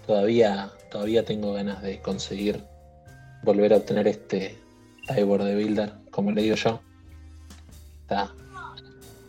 todavía, 0.06 0.70
todavía 0.90 1.24
tengo 1.24 1.52
ganas 1.52 1.82
de 1.82 2.00
conseguir 2.00 2.62
volver 3.42 3.72
a 3.72 3.78
obtener 3.78 4.06
este 4.06 4.56
Tybor 5.08 5.42
de 5.42 5.54
Builder, 5.54 5.92
como 6.10 6.32
le 6.32 6.42
digo 6.42 6.56
yo. 6.56 6.80
Está 8.06 8.32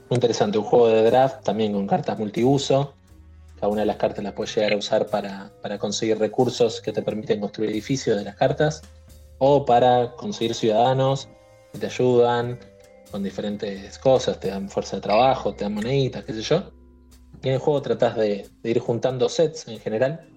muy 0.09 0.15
interesante, 0.15 0.57
un 0.57 0.63
juego 0.63 0.87
de 0.87 1.03
draft 1.03 1.43
también 1.43 1.73
con 1.73 1.87
cartas 1.87 2.17
multiuso. 2.17 2.93
Cada 3.55 3.69
una 3.69 3.81
de 3.81 3.87
las 3.87 3.97
cartas 3.97 4.23
las 4.23 4.33
puedes 4.33 4.55
llegar 4.55 4.73
a 4.73 4.77
usar 4.77 5.07
para, 5.07 5.51
para 5.61 5.79
conseguir 5.79 6.19
recursos 6.19 6.79
que 6.79 6.93
te 6.93 7.01
permiten 7.01 7.39
construir 7.39 7.71
edificios 7.71 8.17
de 8.17 8.23
las 8.23 8.35
cartas 8.35 8.83
o 9.39 9.65
para 9.65 10.13
conseguir 10.15 10.53
ciudadanos 10.53 11.27
que 11.73 11.79
te 11.79 11.87
ayudan 11.87 12.59
con 13.11 13.23
diferentes 13.23 13.97
cosas, 13.97 14.39
te 14.39 14.49
dan 14.49 14.69
fuerza 14.69 14.97
de 14.97 15.01
trabajo, 15.01 15.53
te 15.53 15.63
dan 15.63 15.73
moneditas, 15.73 16.23
qué 16.23 16.33
sé 16.33 16.41
yo. 16.41 16.71
Y 17.41 17.47
en 17.47 17.53
el 17.55 17.59
juego 17.59 17.81
tratas 17.81 18.15
de, 18.15 18.47
de 18.61 18.69
ir 18.69 18.79
juntando 18.79 19.27
sets 19.27 19.67
en 19.67 19.79
general 19.79 20.27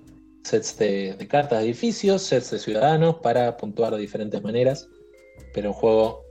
sets 0.45 0.79
de, 0.79 1.27
cartas 1.29 1.61
de 1.61 1.67
edificios, 1.67 2.23
sets 2.23 2.51
de 2.51 2.59
ciudadanos 2.59 3.17
para 3.17 3.57
puntuar 3.57 3.95
de 3.95 4.01
diferentes 4.01 4.43
maneras. 4.43 4.89
Pero 5.55 5.71
un 5.71 5.75
juego 5.75 6.25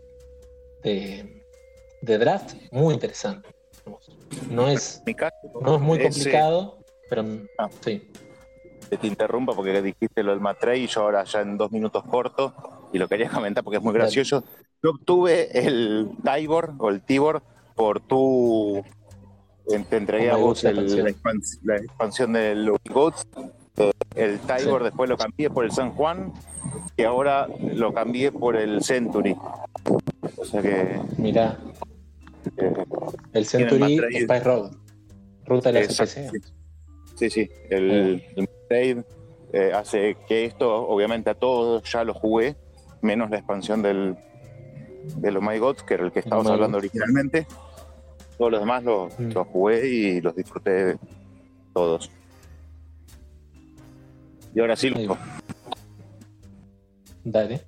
de, 0.84 1.39
draft 2.02 2.56
muy 2.72 2.94
interesante. 2.94 3.50
No 4.50 4.68
es, 4.68 5.02
no 5.62 5.76
es 5.76 5.82
muy 5.82 6.00
complicado, 6.02 6.80
pero 7.10 7.26
ah. 7.58 7.70
sí. 7.82 8.12
Te 8.90 9.08
interrumpa 9.08 9.54
porque 9.54 9.82
dijiste 9.82 10.24
lo 10.24 10.32
del 10.32 10.40
Matre 10.40 10.78
y 10.78 10.88
yo 10.88 11.02
ahora 11.02 11.24
ya 11.24 11.42
en 11.42 11.58
dos 11.58 11.72
minutos 11.72 12.04
corto 12.10 12.54
y 12.92 12.98
lo 12.98 13.08
quería 13.08 13.30
comentar 13.30 13.64
porque 13.64 13.78
es 13.78 13.84
muy 13.84 13.94
gracioso. 13.94 14.44
Yo 14.82 14.92
obtuve 14.92 15.50
el 15.66 16.10
Tibor 16.24 16.74
o 16.80 16.90
el 16.90 17.02
Tibor 17.02 17.44
por 17.76 18.00
tu. 18.00 18.84
Te 19.68 19.98
entregué 19.98 20.32
a 20.32 20.38
vos 20.38 20.64
la, 20.64 20.72
expansión, 21.10 22.34
del 22.34 22.72
Goats 22.90 23.28
el 24.16 24.40
Tiger 24.40 24.84
después 24.84 25.10
lo 25.10 25.18
cambié 25.18 25.50
por 25.50 25.64
el 25.64 25.72
San 25.72 25.92
Juan 25.92 26.34
y 26.98 27.04
ahora 27.04 27.48
lo 27.74 27.94
cambié 27.94 28.32
por 28.32 28.56
el 28.56 28.84
Century. 28.84 29.36
O 30.38 30.46
sea 30.46 30.62
que. 30.62 31.00
Mira. 31.18 31.58
El 33.34 33.46
Century 33.46 33.98
Spice 33.98 34.44
Road. 34.44 34.72
Ruta 35.46 35.72
de 35.72 35.82
la 35.82 35.90
SPC. 35.90 36.32
Sí, 37.16 37.30
sí. 37.30 37.50
El, 37.70 38.24
trade 38.68 39.04
eh, 39.52 39.72
hace 39.74 40.16
que 40.28 40.46
esto, 40.46 40.88
obviamente, 40.88 41.30
a 41.30 41.34
todos 41.34 41.84
ya 41.92 42.04
lo 42.04 42.14
jugué, 42.14 42.56
menos 43.02 43.30
la 43.30 43.38
expansión 43.38 43.82
del, 43.82 44.16
de 45.18 45.32
los 45.32 45.42
My 45.42 45.58
Gods, 45.58 45.84
que 45.84 45.96
era 45.96 46.06
el 46.06 46.12
que 46.12 46.20
estábamos 46.20 46.52
hablando 46.52 46.78
originalmente. 46.78 47.48
Todos 48.38 48.52
los 48.52 48.62
demás 48.62 48.84
los, 48.84 49.20
mm. 49.20 49.32
los 49.32 49.48
jugué 49.48 49.88
y 49.88 50.22
los 50.22 50.36
disfruté 50.36 50.98
todos. 51.74 52.10
Y 54.56 54.60
ahora 54.60 54.76
sí 54.76 54.90
lo. 54.90 55.18
Dale. 57.24 57.62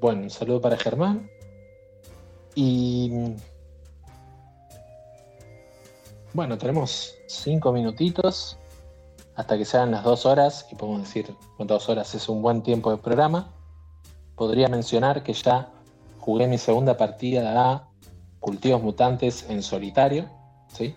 Bueno, 0.00 0.22
un 0.22 0.30
saludo 0.30 0.60
para 0.60 0.76
Germán. 0.76 1.30
Y. 2.54 3.34
Bueno, 6.32 6.56
tenemos 6.56 7.14
cinco 7.26 7.72
minutitos 7.72 8.56
hasta 9.34 9.56
que 9.56 9.64
sean 9.64 9.90
las 9.90 10.04
dos 10.04 10.26
horas, 10.26 10.66
y 10.70 10.74
podemos 10.74 11.02
decir 11.02 11.34
cuántas 11.56 11.78
dos 11.78 11.88
horas 11.88 12.14
es 12.14 12.28
un 12.28 12.42
buen 12.42 12.62
tiempo 12.62 12.90
de 12.90 12.98
programa. 12.98 13.50
Podría 14.36 14.68
mencionar 14.68 15.22
que 15.22 15.32
ya 15.32 15.70
jugué 16.20 16.46
mi 16.46 16.58
segunda 16.58 16.96
partida 16.96 17.72
a 17.72 17.88
Cultivos 18.40 18.82
Mutantes 18.82 19.46
en 19.48 19.62
solitario, 19.62 20.28
¿sí? 20.72 20.94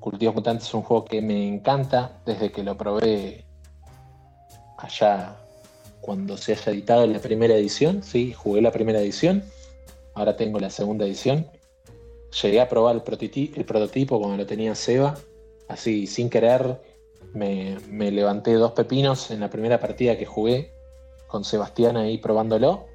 Cultivos 0.00 0.34
Mutantes 0.34 0.68
es 0.68 0.74
un 0.74 0.82
juego 0.82 1.04
que 1.04 1.20
me 1.20 1.46
encanta 1.46 2.20
desde 2.24 2.50
que 2.50 2.62
lo 2.62 2.76
probé 2.76 3.44
allá 4.76 5.36
cuando 6.00 6.36
se 6.36 6.52
haya 6.52 6.72
editado 6.72 7.06
la 7.06 7.18
primera 7.18 7.54
edición. 7.54 8.02
Sí, 8.02 8.32
jugué 8.32 8.62
la 8.62 8.72
primera 8.72 9.00
edición, 9.00 9.44
ahora 10.18 10.36
tengo 10.36 10.58
la 10.58 10.70
segunda 10.70 11.04
edición. 11.04 11.46
Llegué 12.42 12.60
a 12.60 12.68
probar 12.68 12.96
el, 12.96 13.02
prototipo, 13.02 14.18
cuando 14.18 14.36
lo 14.36 14.46
tenía 14.46 14.74
Seba, 14.74 15.14
así 15.68 16.06
sin 16.06 16.28
querer 16.28 16.80
me, 17.32 17.78
levanté 18.10 18.54
dos 18.54 18.72
pepinos 18.72 19.30
en 19.30 19.40
la 19.40 19.50
primera 19.50 19.80
partida 19.80 20.18
que 20.18 20.26
jugué 20.26 20.72
con 21.26 21.44
Sebastián 21.44 21.96
ahí 21.96 22.18
probándolo 22.18 22.86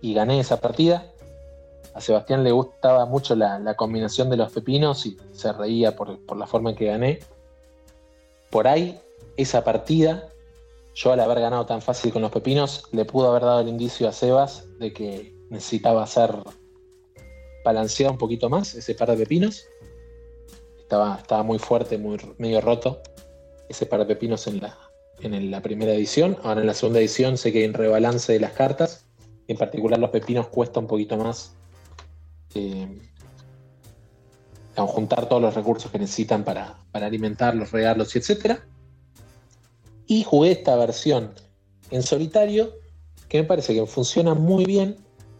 y 0.00 0.14
gané 0.14 0.40
esa 0.40 0.60
partida 0.60 1.12
a 1.94 2.00
Sebastián 2.00 2.44
le 2.44 2.52
gustaba 2.52 3.06
mucho 3.06 3.34
la, 3.34 3.74
combinación 3.74 4.30
de 4.30 4.36
los 4.36 4.52
pepinos 4.52 5.04
y 5.04 5.16
se 5.32 5.52
reía 5.52 5.96
por, 5.96 6.18
la 6.36 6.46
forma 6.46 6.70
en 6.70 6.76
que 6.76 6.86
gané. 6.86 7.18
Por 8.50 8.68
ahí, 8.68 9.00
esa 9.36 9.64
partida, 9.64 10.28
yo 10.94 11.12
al 11.12 11.18
haber 11.18 11.40
ganado 11.40 11.66
tan 11.66 11.82
fácil 11.82 12.12
con 12.12 12.22
los 12.22 12.30
pepinos, 12.30 12.84
le 12.92 13.04
pudo 13.04 13.30
haber 13.30 13.42
dado 13.42 13.60
el 13.60 13.68
indicio 13.68 14.08
a 14.08 14.12
Sebas 14.12 14.64
de 14.78 14.92
que 14.92 15.34
necesitaba 15.50 16.02
hacer 16.02 16.30
balanceado 17.64 18.12
un 18.12 18.18
poquito 18.18 18.48
más 18.48 18.74
ese 18.74 18.94
par 18.94 19.10
de 19.10 19.16
pepinos. 19.16 19.66
Estaba, 20.78 21.16
estaba 21.16 21.42
muy 21.42 21.58
fuerte, 21.58 21.98
muy 21.98 22.18
medio 22.38 22.60
roto 22.60 23.02
ese 23.68 23.86
par 23.86 24.00
de 24.00 24.06
pepinos 24.06 24.46
en 24.46 24.60
la, 24.60 24.78
en 25.20 25.50
la 25.50 25.60
primera 25.60 25.92
edición. 25.92 26.38
Ahora 26.42 26.60
en 26.60 26.66
la 26.66 26.74
segunda 26.74 27.00
edición 27.00 27.36
sé 27.36 27.52
que 27.52 27.60
hay 27.60 27.66
un 27.66 27.74
rebalance 27.74 28.32
de 28.32 28.40
las 28.40 28.52
cartas. 28.52 29.04
En 29.46 29.56
particular 29.56 29.98
los 29.98 30.10
pepinos 30.10 30.48
cuesta 30.48 30.80
un 30.80 30.86
poquito 30.86 31.16
más 31.16 31.54
eh, 32.54 32.86
juntar 34.86 35.28
todos 35.28 35.42
los 35.42 35.54
recursos 35.54 35.90
que 35.90 35.98
necesitan 35.98 36.44
para, 36.44 36.78
alimentarlos, 36.92 37.72
regarlos, 37.72 38.14
etc. 38.14 38.60
Y 40.06 40.22
jugué 40.24 40.52
esta 40.52 40.76
versión 40.76 41.32
en 41.90 42.02
solitario 42.02 42.72
que 43.28 43.42
me 43.42 43.44
parece 43.44 43.74
que 43.74 43.84
funciona 43.86 44.34
muy 44.34 44.64
bien, 44.64 44.96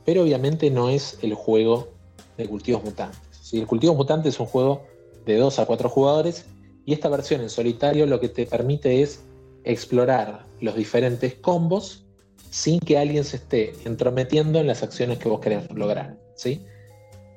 pero 0.09 0.23
obviamente 0.23 0.71
no 0.71 0.89
es 0.89 1.19
el 1.21 1.35
juego 1.35 1.89
de 2.39 2.49
cultivos 2.49 2.83
mutantes. 2.83 3.53
El 3.53 3.67
cultivo 3.67 3.95
mutante 3.95 4.31
es 4.31 4.41
un 4.41 4.47
juego 4.47 4.87
de 5.27 5.37
2 5.37 5.59
a 5.59 5.67
4 5.67 5.91
jugadores 5.91 6.47
y 6.87 6.95
esta 6.95 7.11
versión 7.11 7.43
en 7.43 7.51
solitario 7.51 8.07
lo 8.07 8.19
que 8.19 8.31
te 8.31 8.47
permite 8.47 9.03
es 9.03 9.23
explorar 9.65 10.47
los 10.63 10.77
diferentes 10.77 11.35
combos 11.35 12.07
sin 12.49 12.81
que 12.81 12.97
alguien 12.97 13.23
se 13.23 13.37
esté 13.37 13.75
entrometiendo 13.85 14.59
en 14.59 14.69
las 14.69 14.83
acciones 14.83 15.19
que 15.19 15.29
vos 15.29 15.41
querés 15.41 15.71
lograr. 15.73 16.17
¿sí? 16.37 16.65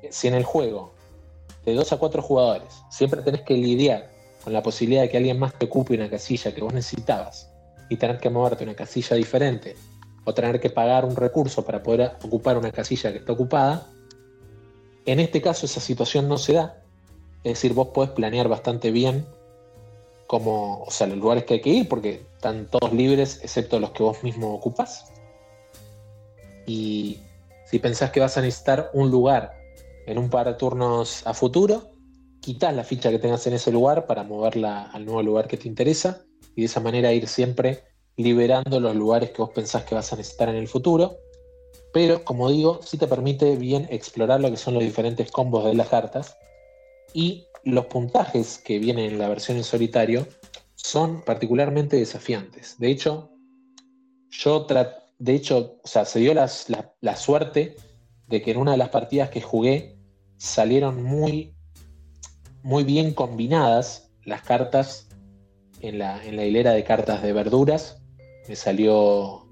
Si 0.08 0.28
en 0.28 0.32
el 0.32 0.44
juego 0.44 0.94
de 1.66 1.74
2 1.74 1.92
a 1.92 1.98
4 1.98 2.22
jugadores 2.22 2.72
siempre 2.90 3.20
tenés 3.20 3.42
que 3.42 3.52
lidiar 3.52 4.08
con 4.44 4.54
la 4.54 4.62
posibilidad 4.62 5.02
de 5.02 5.10
que 5.10 5.18
alguien 5.18 5.38
más 5.38 5.52
te 5.58 5.66
ocupe 5.66 5.92
una 5.94 6.08
casilla 6.08 6.54
que 6.54 6.62
vos 6.62 6.72
necesitabas 6.72 7.50
y 7.90 7.98
tener 7.98 8.18
que 8.18 8.30
moverte 8.30 8.64
una 8.64 8.74
casilla 8.74 9.14
diferente 9.14 9.76
o 10.24 10.34
tener 10.34 10.60
que 10.60 10.70
pagar 10.70 11.04
un 11.04 11.16
recurso 11.16 11.64
para 11.64 11.82
poder 11.82 12.12
ocupar 12.22 12.56
una 12.56 12.70
casilla 12.70 13.12
que 13.12 13.18
está 13.18 13.32
ocupada, 13.32 13.86
en 15.04 15.20
este 15.20 15.42
caso 15.42 15.66
esa 15.66 15.80
situación 15.80 16.28
no 16.28 16.38
se 16.38 16.54
da. 16.54 16.82
Es 17.44 17.54
decir, 17.54 17.74
vos 17.74 17.88
podés 17.88 18.10
planear 18.10 18.48
bastante 18.48 18.90
bien 18.90 19.26
como, 20.28 20.82
o 20.84 20.90
sea, 20.90 21.08
los 21.08 21.18
lugares 21.18 21.44
que 21.44 21.54
hay 21.54 21.60
que 21.60 21.70
ir, 21.70 21.88
porque 21.88 22.24
están 22.34 22.66
todos 22.66 22.92
libres 22.92 23.40
excepto 23.42 23.80
los 23.80 23.90
que 23.90 24.02
vos 24.02 24.22
mismo 24.22 24.54
ocupás. 24.54 25.12
Y 26.66 27.18
si 27.66 27.78
pensás 27.78 28.10
que 28.10 28.20
vas 28.20 28.38
a 28.38 28.40
necesitar 28.40 28.90
un 28.94 29.10
lugar 29.10 29.52
en 30.06 30.18
un 30.18 30.30
par 30.30 30.46
de 30.46 30.54
turnos 30.54 31.26
a 31.26 31.34
futuro, 31.34 31.90
quitas 32.40 32.74
la 32.74 32.84
ficha 32.84 33.10
que 33.10 33.18
tengas 33.18 33.46
en 33.46 33.54
ese 33.54 33.72
lugar 33.72 34.06
para 34.06 34.22
moverla 34.22 34.84
al 34.92 35.04
nuevo 35.04 35.22
lugar 35.22 35.48
que 35.48 35.56
te 35.56 35.68
interesa 35.68 36.22
y 36.54 36.62
de 36.62 36.66
esa 36.66 36.80
manera 36.80 37.12
ir 37.12 37.28
siempre 37.28 37.84
liberando 38.16 38.80
los 38.80 38.94
lugares 38.94 39.30
que 39.30 39.42
vos 39.42 39.50
pensás 39.50 39.84
que 39.84 39.94
vas 39.94 40.12
a 40.12 40.16
necesitar 40.16 40.48
en 40.48 40.56
el 40.56 40.68
futuro. 40.68 41.16
Pero, 41.92 42.24
como 42.24 42.50
digo, 42.50 42.80
sí 42.82 42.96
te 42.98 43.06
permite 43.06 43.56
bien 43.56 43.86
explorar 43.90 44.40
lo 44.40 44.50
que 44.50 44.56
son 44.56 44.74
los 44.74 44.82
diferentes 44.82 45.30
combos 45.30 45.64
de 45.64 45.74
las 45.74 45.88
cartas 45.88 46.36
y 47.12 47.46
los 47.64 47.86
puntajes 47.86 48.58
que 48.58 48.78
vienen 48.78 49.12
en 49.12 49.18
la 49.18 49.28
versión 49.28 49.56
en 49.56 49.64
solitario 49.64 50.26
son 50.74 51.22
particularmente 51.22 51.96
desafiantes. 51.96 52.78
De 52.78 52.90
hecho, 52.90 53.30
yo 54.30 54.66
de 55.18 55.34
hecho, 55.34 55.78
o 55.84 55.86
sea, 55.86 56.04
se 56.04 56.18
dio 56.18 56.34
la, 56.34 56.50
la, 57.00 57.16
suerte 57.16 57.76
de 58.26 58.42
que 58.42 58.50
en 58.50 58.56
una 58.56 58.72
de 58.72 58.78
las 58.78 58.88
partidas 58.88 59.30
que 59.30 59.40
jugué 59.40 59.96
salieron 60.36 61.02
muy, 61.02 61.54
muy 62.62 62.82
bien 62.82 63.14
combinadas 63.14 64.10
las 64.24 64.42
cartas 64.42 65.08
en 65.80 65.98
la, 65.98 66.24
en 66.24 66.36
la 66.36 66.44
hilera 66.44 66.72
de 66.72 66.82
cartas 66.82 67.22
de 67.22 67.32
verduras. 67.32 68.01
Me 68.48 68.56
salió, 68.56 69.46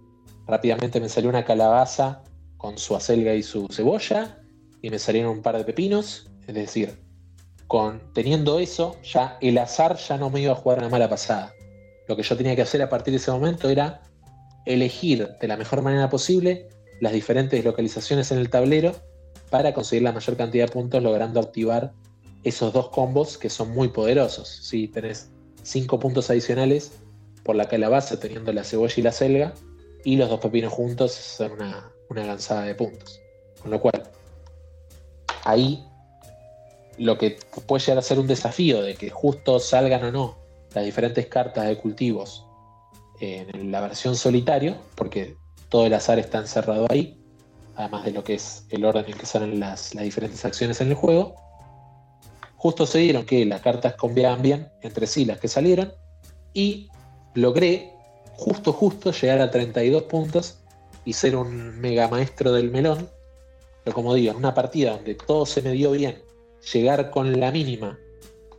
rápidamente 0.46 1.00
me 1.00 1.08
salió 1.08 1.30
una 1.30 1.44
calabaza 1.44 2.22
con 2.56 2.76
su 2.78 2.94
acelga 2.96 3.34
y 3.34 3.42
su 3.42 3.66
cebolla, 3.70 4.38
y 4.82 4.90
me 4.90 4.98
salieron 4.98 5.32
un 5.32 5.42
par 5.42 5.56
de 5.56 5.64
pepinos, 5.64 6.28
es 6.46 6.54
decir, 6.54 6.98
teniendo 8.12 8.58
eso, 8.58 8.96
ya 9.02 9.38
el 9.40 9.58
azar 9.58 9.96
ya 9.96 10.16
no 10.16 10.30
me 10.30 10.40
iba 10.40 10.52
a 10.52 10.56
jugar 10.56 10.78
una 10.78 10.88
mala 10.88 11.08
pasada. 11.08 11.54
Lo 12.08 12.16
que 12.16 12.22
yo 12.22 12.36
tenía 12.36 12.56
que 12.56 12.62
hacer 12.62 12.82
a 12.82 12.88
partir 12.88 13.12
de 13.12 13.18
ese 13.18 13.30
momento 13.30 13.68
era 13.68 14.02
elegir 14.66 15.28
de 15.40 15.48
la 15.48 15.56
mejor 15.56 15.82
manera 15.82 16.10
posible 16.10 16.68
las 17.00 17.12
diferentes 17.12 17.64
localizaciones 17.64 18.30
en 18.32 18.38
el 18.38 18.50
tablero 18.50 18.94
para 19.50 19.72
conseguir 19.72 20.02
la 20.02 20.12
mayor 20.12 20.36
cantidad 20.36 20.66
de 20.66 20.72
puntos 20.72 21.02
logrando 21.02 21.40
activar 21.40 21.92
esos 22.42 22.72
dos 22.72 22.88
combos 22.88 23.38
que 23.38 23.50
son 23.50 23.70
muy 23.70 23.88
poderosos. 23.88 24.48
Si 24.48 24.88
tenés 24.88 25.30
cinco 25.62 25.98
puntos 25.98 26.30
adicionales 26.30 26.92
por 27.50 27.56
la 27.56 27.66
calabaza 27.66 28.20
teniendo 28.20 28.52
la 28.52 28.62
cebolla 28.62 28.94
y 28.96 29.02
la 29.02 29.10
selga 29.10 29.52
y 30.04 30.14
los 30.14 30.28
dos 30.28 30.38
pepinos 30.38 30.72
juntos 30.72 31.10
son 31.10 31.50
una, 31.50 31.90
una 32.08 32.24
lanzada 32.24 32.62
de 32.62 32.76
puntos. 32.76 33.20
Con 33.60 33.72
lo 33.72 33.80
cual, 33.80 34.04
ahí 35.42 35.84
lo 36.96 37.18
que 37.18 37.38
puede 37.66 37.80
llegar 37.80 37.98
a 37.98 38.02
ser 38.02 38.20
un 38.20 38.28
desafío 38.28 38.82
de 38.82 38.94
que 38.94 39.10
justo 39.10 39.58
salgan 39.58 40.04
o 40.04 40.12
no 40.12 40.38
las 40.72 40.84
diferentes 40.84 41.26
cartas 41.26 41.66
de 41.66 41.76
cultivos 41.76 42.46
en 43.18 43.72
la 43.72 43.80
versión 43.80 44.14
solitario, 44.14 44.76
porque 44.94 45.36
todo 45.70 45.86
el 45.86 45.94
azar 45.94 46.20
está 46.20 46.38
encerrado 46.38 46.86
ahí, 46.88 47.20
además 47.74 48.04
de 48.04 48.12
lo 48.12 48.22
que 48.22 48.34
es 48.34 48.64
el 48.70 48.84
orden 48.84 49.06
en 49.08 49.18
que 49.18 49.26
salen 49.26 49.58
las, 49.58 49.90
diferentes 49.90 50.44
acciones 50.44 50.80
en 50.80 50.90
el 50.90 50.94
juego. 50.94 51.34
Justo 52.54 52.86
se 52.86 52.98
dieron 52.98 53.26
que 53.26 53.44
las 53.44 53.60
cartas 53.60 53.96
cambiaban 54.00 54.40
bien 54.40 54.68
entre 54.82 55.08
sí 55.08 55.24
las 55.24 55.40
que 55.40 55.48
salieron 55.48 55.92
y 56.54 56.88
logré 57.34 57.92
justo 58.32 58.72
justo 58.72 59.12
llegar 59.12 59.40
a 59.40 59.50
32 59.50 60.04
puntos 60.04 60.58
y 61.04 61.12
ser 61.12 61.36
un 61.36 61.78
mega 61.80 62.08
maestro 62.08 62.52
del 62.52 62.70
melón. 62.70 63.08
Pero 63.84 63.94
como 63.94 64.14
digo, 64.14 64.32
en 64.32 64.38
una 64.38 64.54
partida 64.54 64.92
donde 64.92 65.14
todo 65.14 65.46
se 65.46 65.62
me 65.62 65.72
dio 65.72 65.92
bien 65.92 66.22
llegar 66.72 67.10
con 67.10 67.40
la 67.40 67.50
mínima 67.50 67.98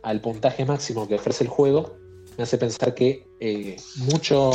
al 0.02 0.20
puntaje 0.20 0.64
máximo 0.64 1.06
que 1.06 1.14
ofrece 1.14 1.44
el 1.44 1.50
juego 1.50 1.96
me 2.36 2.44
hace 2.44 2.58
pensar 2.58 2.94
que 2.94 3.26
eh, 3.40 3.76
mucho, 3.96 4.50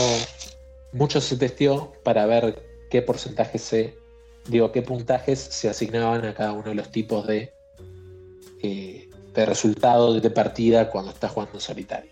mucho 0.94 1.22
se 1.22 1.38
testeó 1.38 1.94
para 2.04 2.26
ver 2.26 2.64
qué 2.90 3.02
porcentaje 3.02 3.60
se, 3.60 3.96
digo, 4.48 4.72
qué 4.72 4.82
puntajes 4.82 5.40
se 5.40 5.70
asignaban 5.70 6.26
a 6.26 6.34
cada 6.34 6.54
uno 6.54 6.70
de 6.70 6.76
los 6.76 6.92
tipos 6.92 7.28
de, 7.28 7.54
eh, 8.64 9.10
de 9.34 9.46
resultados 9.46 10.22
de 10.22 10.30
partida 10.32 10.90
cuando 10.90 11.12
estás 11.12 11.32
jugando 11.32 11.56
en 11.56 11.62
solitario. 11.62 12.12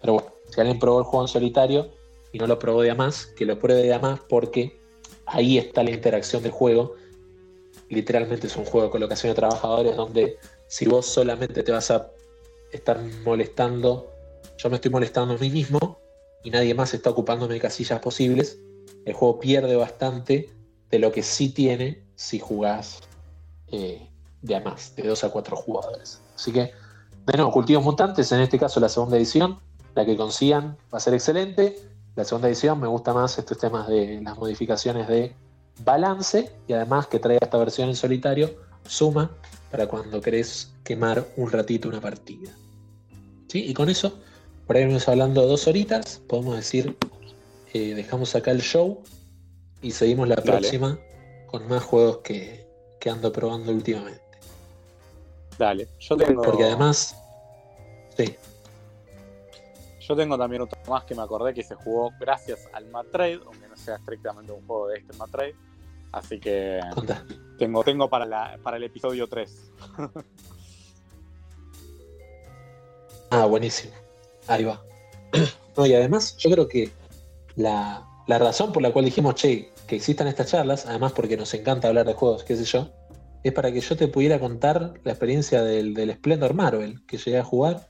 Pero 0.00 0.14
bueno, 0.14 0.32
si 0.50 0.60
alguien 0.60 0.78
probó 0.78 0.98
el 0.98 1.04
juego 1.04 1.24
en 1.24 1.28
solitario 1.28 1.90
y 2.32 2.38
no 2.38 2.46
lo 2.46 2.58
probó 2.58 2.82
de 2.82 2.90
a 2.90 2.94
más, 2.94 3.26
que 3.26 3.44
lo 3.44 3.58
pruebe 3.58 3.82
de 3.82 3.94
a 3.94 3.98
más 3.98 4.20
porque 4.28 4.80
ahí 5.26 5.58
está 5.58 5.82
la 5.82 5.90
interacción 5.90 6.42
del 6.42 6.52
juego. 6.52 6.94
Literalmente 7.88 8.46
es 8.46 8.56
un 8.56 8.64
juego 8.64 8.86
de 8.86 8.92
colocación 8.92 9.30
de 9.30 9.36
trabajadores 9.36 9.96
donde 9.96 10.38
si 10.68 10.86
vos 10.86 11.06
solamente 11.06 11.62
te 11.62 11.72
vas 11.72 11.90
a 11.90 12.10
estar 12.72 13.00
molestando, 13.24 14.12
yo 14.56 14.70
me 14.70 14.76
estoy 14.76 14.90
molestando 14.90 15.34
a 15.34 15.38
mí 15.38 15.50
mismo 15.50 15.98
y 16.44 16.50
nadie 16.50 16.74
más 16.74 16.94
está 16.94 17.10
ocupándome 17.10 17.54
de 17.54 17.60
casillas 17.60 18.00
posibles, 18.00 18.60
el 19.04 19.14
juego 19.14 19.40
pierde 19.40 19.76
bastante 19.76 20.50
de 20.90 20.98
lo 20.98 21.12
que 21.12 21.22
sí 21.22 21.50
tiene 21.50 22.04
si 22.14 22.38
jugás 22.38 23.00
eh, 23.68 24.08
de 24.42 24.56
a 24.56 24.60
más, 24.60 24.94
de 24.96 25.06
2 25.06 25.24
a 25.24 25.30
4 25.30 25.56
jugadores. 25.56 26.20
Así 26.34 26.52
que, 26.52 26.72
de 27.26 27.36
nuevo, 27.36 27.52
Cultivos 27.52 27.84
Mutantes, 27.84 28.30
en 28.32 28.40
este 28.40 28.58
caso 28.58 28.80
la 28.80 28.88
segunda 28.88 29.16
edición, 29.16 29.58
la 29.94 30.04
que 30.04 30.16
consigan 30.16 30.76
va 30.92 30.98
a 30.98 31.00
ser 31.00 31.14
excelente. 31.14 31.76
La 32.16 32.24
segunda 32.24 32.48
edición 32.48 32.80
me 32.80 32.86
gusta 32.86 33.14
más 33.14 33.38
estos 33.38 33.58
temas 33.58 33.88
de 33.88 34.20
las 34.22 34.36
modificaciones 34.36 35.08
de 35.08 35.34
balance 35.84 36.50
y 36.66 36.72
además 36.72 37.06
que 37.06 37.18
traiga 37.18 37.40
esta 37.42 37.58
versión 37.58 37.88
en 37.88 37.96
solitario, 37.96 38.50
suma 38.86 39.30
para 39.70 39.86
cuando 39.86 40.20
querés 40.20 40.72
quemar 40.84 41.26
un 41.36 41.50
ratito 41.50 41.88
una 41.88 42.00
partida. 42.00 42.50
¿Sí? 43.48 43.64
Y 43.66 43.74
con 43.74 43.88
eso, 43.88 44.18
por 44.66 44.76
ahí 44.76 44.82
venimos 44.82 45.08
hablando 45.08 45.46
dos 45.46 45.66
horitas, 45.66 46.20
podemos 46.28 46.56
decir, 46.56 46.96
eh, 47.72 47.94
dejamos 47.94 48.34
acá 48.34 48.50
el 48.50 48.62
show 48.62 49.02
y 49.82 49.92
seguimos 49.92 50.28
la 50.28 50.36
próxima 50.36 50.98
con 51.46 51.66
más 51.68 51.82
juegos 51.82 52.18
que, 52.18 52.66
ando 53.10 53.32
probando 53.32 53.72
últimamente. 53.72 54.20
Dale, 55.58 55.88
yo 55.98 56.16
tengo. 56.16 56.42
Porque 56.42 56.64
además. 56.64 57.16
Sí. 58.16 58.36
Yo 60.00 60.16
tengo 60.16 60.38
también 60.38 60.62
otro 60.62 60.78
más 60.88 61.04
que 61.04 61.14
me 61.14 61.22
acordé 61.22 61.52
que 61.52 61.62
se 61.62 61.74
jugó 61.74 62.10
gracias 62.18 62.68
al 62.72 62.86
Matrade, 62.86 63.40
aunque 63.44 63.68
no 63.68 63.76
sea 63.76 63.96
estrictamente 63.96 64.50
un 64.50 64.66
juego 64.66 64.88
de 64.88 64.98
este 64.98 65.16
Matrade. 65.16 65.54
Así 66.12 66.40
que. 66.40 66.80
Tengo, 67.58 67.84
tengo 67.84 68.08
para, 68.08 68.24
la, 68.24 68.58
para 68.62 68.78
el 68.78 68.84
episodio 68.84 69.28
3. 69.28 69.72
ah, 73.30 73.44
buenísimo. 73.46 73.92
Ahí 74.48 74.64
va. 74.64 74.82
No, 75.76 75.86
y 75.86 75.94
además, 75.94 76.36
yo 76.36 76.50
creo 76.50 76.66
que 76.66 76.90
la, 77.54 78.04
razón 78.26 78.72
por 78.72 78.82
la 78.82 78.92
cual 78.92 79.04
dijimos, 79.04 79.36
che, 79.36 79.72
que 79.86 79.96
existan 79.96 80.26
estas 80.26 80.48
charlas, 80.48 80.84
además 80.84 81.12
porque 81.12 81.36
nos 81.36 81.54
encanta 81.54 81.88
hablar 81.88 82.06
de 82.06 82.14
juegos, 82.14 82.42
qué 82.42 82.56
sé 82.56 82.64
yo, 82.64 82.90
es 83.44 83.52
para 83.52 83.72
que 83.72 83.80
yo 83.80 83.96
te 83.96 84.08
pudiera 84.08 84.40
contar 84.40 84.94
la 85.04 85.12
experiencia 85.12 85.62
del, 85.62 85.94
del 85.94 86.12
Splendor 86.14 86.54
Marvel 86.54 87.06
que 87.06 87.18
llegué 87.18 87.38
a 87.38 87.44
jugar. 87.44 87.89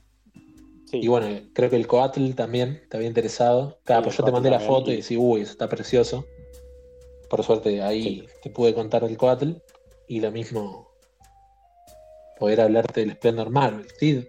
Y 0.93 1.07
bueno, 1.07 1.27
creo 1.53 1.69
que 1.69 1.75
el 1.75 1.87
Coatl 1.87 2.31
también 2.31 2.81
te 2.89 2.97
había 2.97 3.07
interesado. 3.07 3.79
Claro, 3.83 4.03
pues 4.03 4.17
yo 4.17 4.23
te 4.23 4.31
mandé 4.31 4.49
la 4.49 4.59
foto 4.59 4.91
y 4.91 4.97
decís, 4.97 5.17
uy, 5.19 5.41
eso 5.41 5.51
está 5.51 5.69
precioso. 5.69 6.25
Por 7.29 7.43
suerte 7.43 7.81
ahí 7.81 8.27
te 8.43 8.49
pude 8.49 8.73
contar 8.73 9.05
del 9.05 9.17
Coatl 9.17 9.53
y 10.07 10.19
lo 10.19 10.31
mismo 10.31 10.91
poder 12.37 12.61
hablarte 12.61 13.01
del 13.01 13.13
Splendor 13.13 13.49
Marvel. 13.51 13.87
¿sí? 13.99 14.27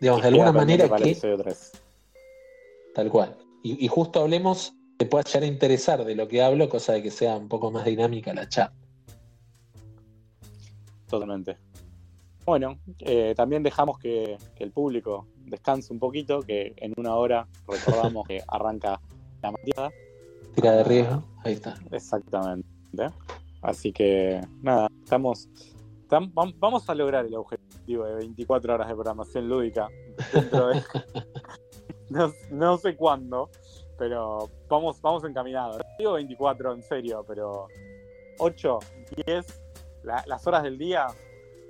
Digamos, 0.00 0.22
de 0.22 0.28
alguna 0.28 0.52
manera 0.52 0.88
que... 0.96 1.16
Tal 2.94 3.10
cual. 3.10 3.36
Y, 3.62 3.86
justo 3.88 4.20
hablemos, 4.20 4.72
te 4.96 5.04
pueda 5.04 5.24
llegar 5.24 5.42
a 5.42 5.46
interesar 5.46 6.04
de 6.04 6.14
lo 6.14 6.26
que 6.26 6.42
hablo, 6.42 6.68
cosa 6.68 6.94
de 6.94 7.02
que 7.02 7.10
sea 7.10 7.36
un 7.36 7.48
poco 7.48 7.70
más 7.70 7.84
dinámica 7.84 8.32
la 8.32 8.48
chat. 8.48 8.72
Totalmente. 11.08 11.58
Bueno, 12.48 12.78
eh, 13.00 13.34
también 13.36 13.62
dejamos 13.62 13.98
que, 13.98 14.38
el 14.56 14.72
público 14.72 15.26
descanse 15.44 15.92
un 15.92 15.98
poquito, 15.98 16.40
que 16.40 16.72
en 16.78 16.94
una 16.96 17.14
hora 17.14 17.46
recordamos 17.68 18.26
que 18.26 18.42
arranca 18.48 18.98
la 19.42 19.50
materia 19.52 19.90
Tira 20.54 20.72
de 20.72 20.84
riesgo, 20.84 21.22
ahí 21.44 21.52
está. 21.52 21.74
Exactamente. 21.92 22.66
Así 23.60 23.92
que 23.92 24.40
nada, 24.62 24.88
estamos, 25.04 25.46
vamos 26.08 26.88
a 26.88 26.94
lograr 26.94 27.26
el 27.26 27.34
objetivo. 27.34 27.68
objetivo 27.68 28.04
de 28.06 28.14
24 28.14 28.74
horas 28.74 28.88
de 28.88 28.94
programación 28.94 29.46
lúdica 29.46 29.88
dentro 30.32 30.68
de... 30.68 30.82
no, 32.08 32.32
no 32.50 32.78
sé 32.78 32.96
cuándo, 32.96 33.50
pero 33.98 34.48
vamos, 34.70 35.02
vamos 35.02 35.22
encaminados. 35.24 35.82
Digo 35.98 36.14
24 36.14 36.72
en 36.72 36.82
serio, 36.82 37.22
pero 37.28 37.66
8, 38.38 38.78
10, 39.26 39.62
la- 40.04 40.24
las 40.26 40.46
horas 40.46 40.62
del 40.62 40.78
día, 40.78 41.08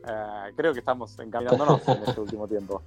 eh, 0.07 0.53
creo 0.57 0.73
que 0.73 0.81
estamos 0.81 1.19
encaminándonos 1.19 1.87
en 1.89 2.03
este 2.05 2.21
último 2.27 2.47
tiempo. 2.47 2.83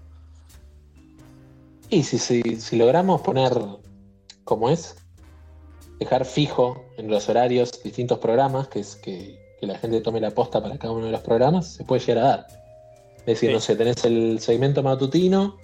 Y 1.89 2.03
si, 2.03 2.17
si, 2.17 2.41
si 2.41 2.77
logramos 2.77 3.21
poner 3.21 3.51
como 4.43 4.69
es, 4.69 4.95
dejar 5.99 6.25
fijo 6.25 6.85
en 6.97 7.09
los 7.09 7.27
horarios 7.29 7.83
distintos 7.83 8.19
programas, 8.19 8.67
que 8.69 8.79
es 8.79 8.95
que, 8.95 9.39
que 9.59 9.67
la 9.67 9.77
gente 9.77 10.01
tome 10.01 10.19
la 10.19 10.31
posta 10.31 10.61
para 10.61 10.77
cada 10.77 10.93
uno 10.93 11.05
de 11.05 11.11
los 11.11 11.21
programas, 11.21 11.67
se 11.73 11.83
puede 11.83 12.01
llegar 12.01 12.23
a 12.23 12.27
dar. 12.27 12.47
Es 13.17 13.25
decir, 13.25 13.49
Sí. 13.49 13.53
no 13.53 13.59
sé, 13.59 13.75
tenés 13.75 14.03
el 14.05 14.39
segmento 14.39 14.81
matutino, 14.81 15.57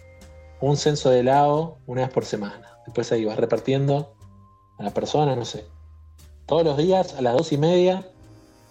un 0.61 0.77
censo 0.77 1.09
de 1.09 1.23
lao 1.23 1.77
una 1.87 2.01
vez 2.01 2.11
por 2.11 2.25
semana. 2.25 2.77
Después 2.85 3.11
ahí 3.11 3.25
vas 3.25 3.37
repartiendo 3.37 4.13
a 4.77 4.83
la 4.83 4.91
persona, 4.91 5.35
no 5.35 5.45
sé. 5.45 5.65
Todos 6.45 6.63
los 6.63 6.77
días 6.77 7.15
a 7.15 7.21
las 7.21 7.35
dos 7.35 7.51
y 7.51 7.57
media, 7.57 8.07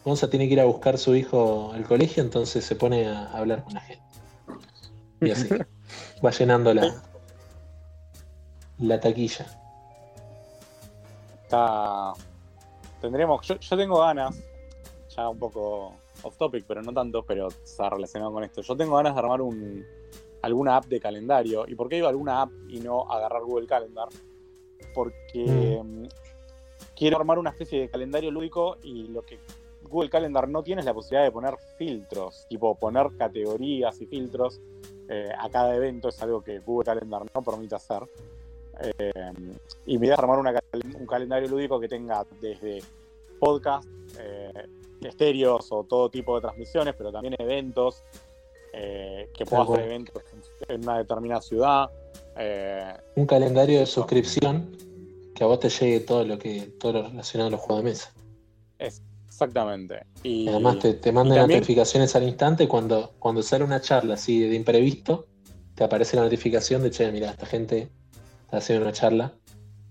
Gonza 0.07 0.31
tiene 0.31 0.47
que 0.47 0.53
ir 0.53 0.61
a 0.61 0.67
buscar 0.67 0.95
a 0.95 0.99
su 0.99 1.17
hijo 1.17 1.73
al 1.73 1.85
colegio, 1.85 2.23
entonces 2.23 2.65
se 2.65 2.77
pone 2.77 3.09
a 3.09 3.27
hablar 3.33 3.65
con 3.65 3.75
la 3.75 3.81
gente. 3.81 4.05
Y 5.21 5.33
así 5.33 5.49
va 6.25 6.31
llenando 6.31 6.73
la, 6.73 7.03
la 8.79 9.01
taquilla. 9.01 9.47
Está... 11.43 12.13
Tendremos, 13.01 13.45
yo, 13.49 13.59
yo 13.59 13.77
tengo 13.77 13.99
ganas, 13.99 14.41
ya 15.09 15.29
un 15.29 15.41
poco 15.41 15.95
off 16.23 16.37
topic, 16.39 16.65
pero 16.69 16.83
no 16.83 16.93
tanto, 16.93 17.25
pero 17.25 17.49
está 17.49 17.91
relacionado 17.91 18.33
con 18.33 18.45
esto. 18.45 18.63
Yo 18.63 18.77
tengo 18.77 18.95
ganas 18.95 19.13
de 19.13 19.19
armar 19.19 19.41
un, 19.43 19.85
alguna 20.41 20.77
app 20.77 20.85
de 20.85 21.01
calendario. 21.01 21.65
¿Y 21.67 21.75
por 21.75 21.89
qué 21.89 21.97
digo 21.97 22.07
alguna 22.07 22.43
app 22.43 22.53
y 22.69 22.79
no 22.79 23.11
agarrar 23.11 23.43
Google 23.43 23.67
Calendar? 23.67 24.09
Porque 24.95 25.83
mm, 25.83 26.05
quiero 26.95 27.17
armar 27.17 27.41
una 27.41 27.51
especie 27.51 27.81
de 27.81 27.89
calendario 27.89 28.31
lúdico 28.31 28.77
y 28.85 29.09
lo 29.09 29.23
que 29.23 29.41
Google 29.87 30.11
Calendar 30.11 30.49
no 30.49 30.63
tiene 30.63 30.81
es 30.81 30.87
la 30.87 30.95
posibilidad 30.95 31.25
de 31.25 31.33
poner 31.33 31.55
filtros, 31.79 32.47
tipo 32.49 32.75
poner 32.77 33.09
categorías 33.17 34.01
y 34.01 34.07
filtros 34.07 34.61
eh, 35.09 35.31
a 35.39 35.49
cada 35.51 35.75
evento, 35.77 36.09
es 36.09 36.21
algo 36.23 36.43
que 36.43 36.59
Google 36.61 36.85
Calendar 36.87 37.23
no 37.35 37.43
permite 37.43 37.75
hacer. 37.75 38.03
Eh, 38.81 39.33
y 39.87 39.99
mi 39.99 40.07
idea 40.07 40.15
es 40.15 40.19
armar 40.21 40.39
una 40.39 40.53
un 40.99 41.07
calendario 41.07 41.49
lúdico 41.49 41.81
que 41.81 41.89
tenga 41.89 42.27
desde 42.41 42.83
podcast, 43.39 43.89
eh, 44.19 44.53
estéreos 45.03 45.71
o 45.73 45.85
todo 45.85 46.11
tipo 46.11 46.35
de 46.35 46.41
transmisiones, 46.43 46.95
pero 46.97 47.13
también 47.13 47.35
eventos, 47.39 48.03
que 48.73 49.45
pueda 49.49 49.61
Tal 49.63 49.67
cual. 49.67 49.79
hacer 49.81 49.91
eventos 49.91 50.23
en- 50.69 50.83
una 50.83 50.99
determinada 50.99 51.41
ciudad. 51.41 51.91
Un 53.15 53.27
calendario 53.27 53.79
de 53.81 53.87
suscripción 53.87 54.77
que 55.35 55.45
a 55.45 55.47
vos 55.47 55.61
te 55.61 55.71
llegue 55.71 56.01
todo 56.01 56.25
lo 56.25 56.39
que 56.39 56.63
todo 56.79 56.93
lo 56.93 57.03
relacionado 57.05 57.49
a 57.49 57.51
los 57.53 57.61
juegos 57.61 57.85
de 57.85 57.91
mesa. 57.91 58.13
Exactamente. 59.37 60.07
Y, 60.23 60.49
además 60.49 60.79
te, 60.79 60.95
te 60.95 61.13
mandan 61.13 61.39
también- 61.41 61.61
notificaciones 61.61 62.17
al 62.17 62.23
instante 62.23 62.67
cuando, 62.67 63.13
cuando 63.19 63.43
sale 63.43 63.65
una 63.65 63.81
charla 63.83 64.15
así 64.15 64.41
de 64.41 64.55
imprevisto, 64.57 65.27
te 65.75 65.85
aparece 65.85 66.17
la 66.17 66.23
notificación 66.23 66.83
de 66.83 66.91
che, 66.91 67.13
mira, 67.13 67.31
esta 67.33 67.45
gente 67.45 67.91
está 68.45 68.57
haciendo 68.57 68.85
una 68.87 68.93
charla. 68.95 69.33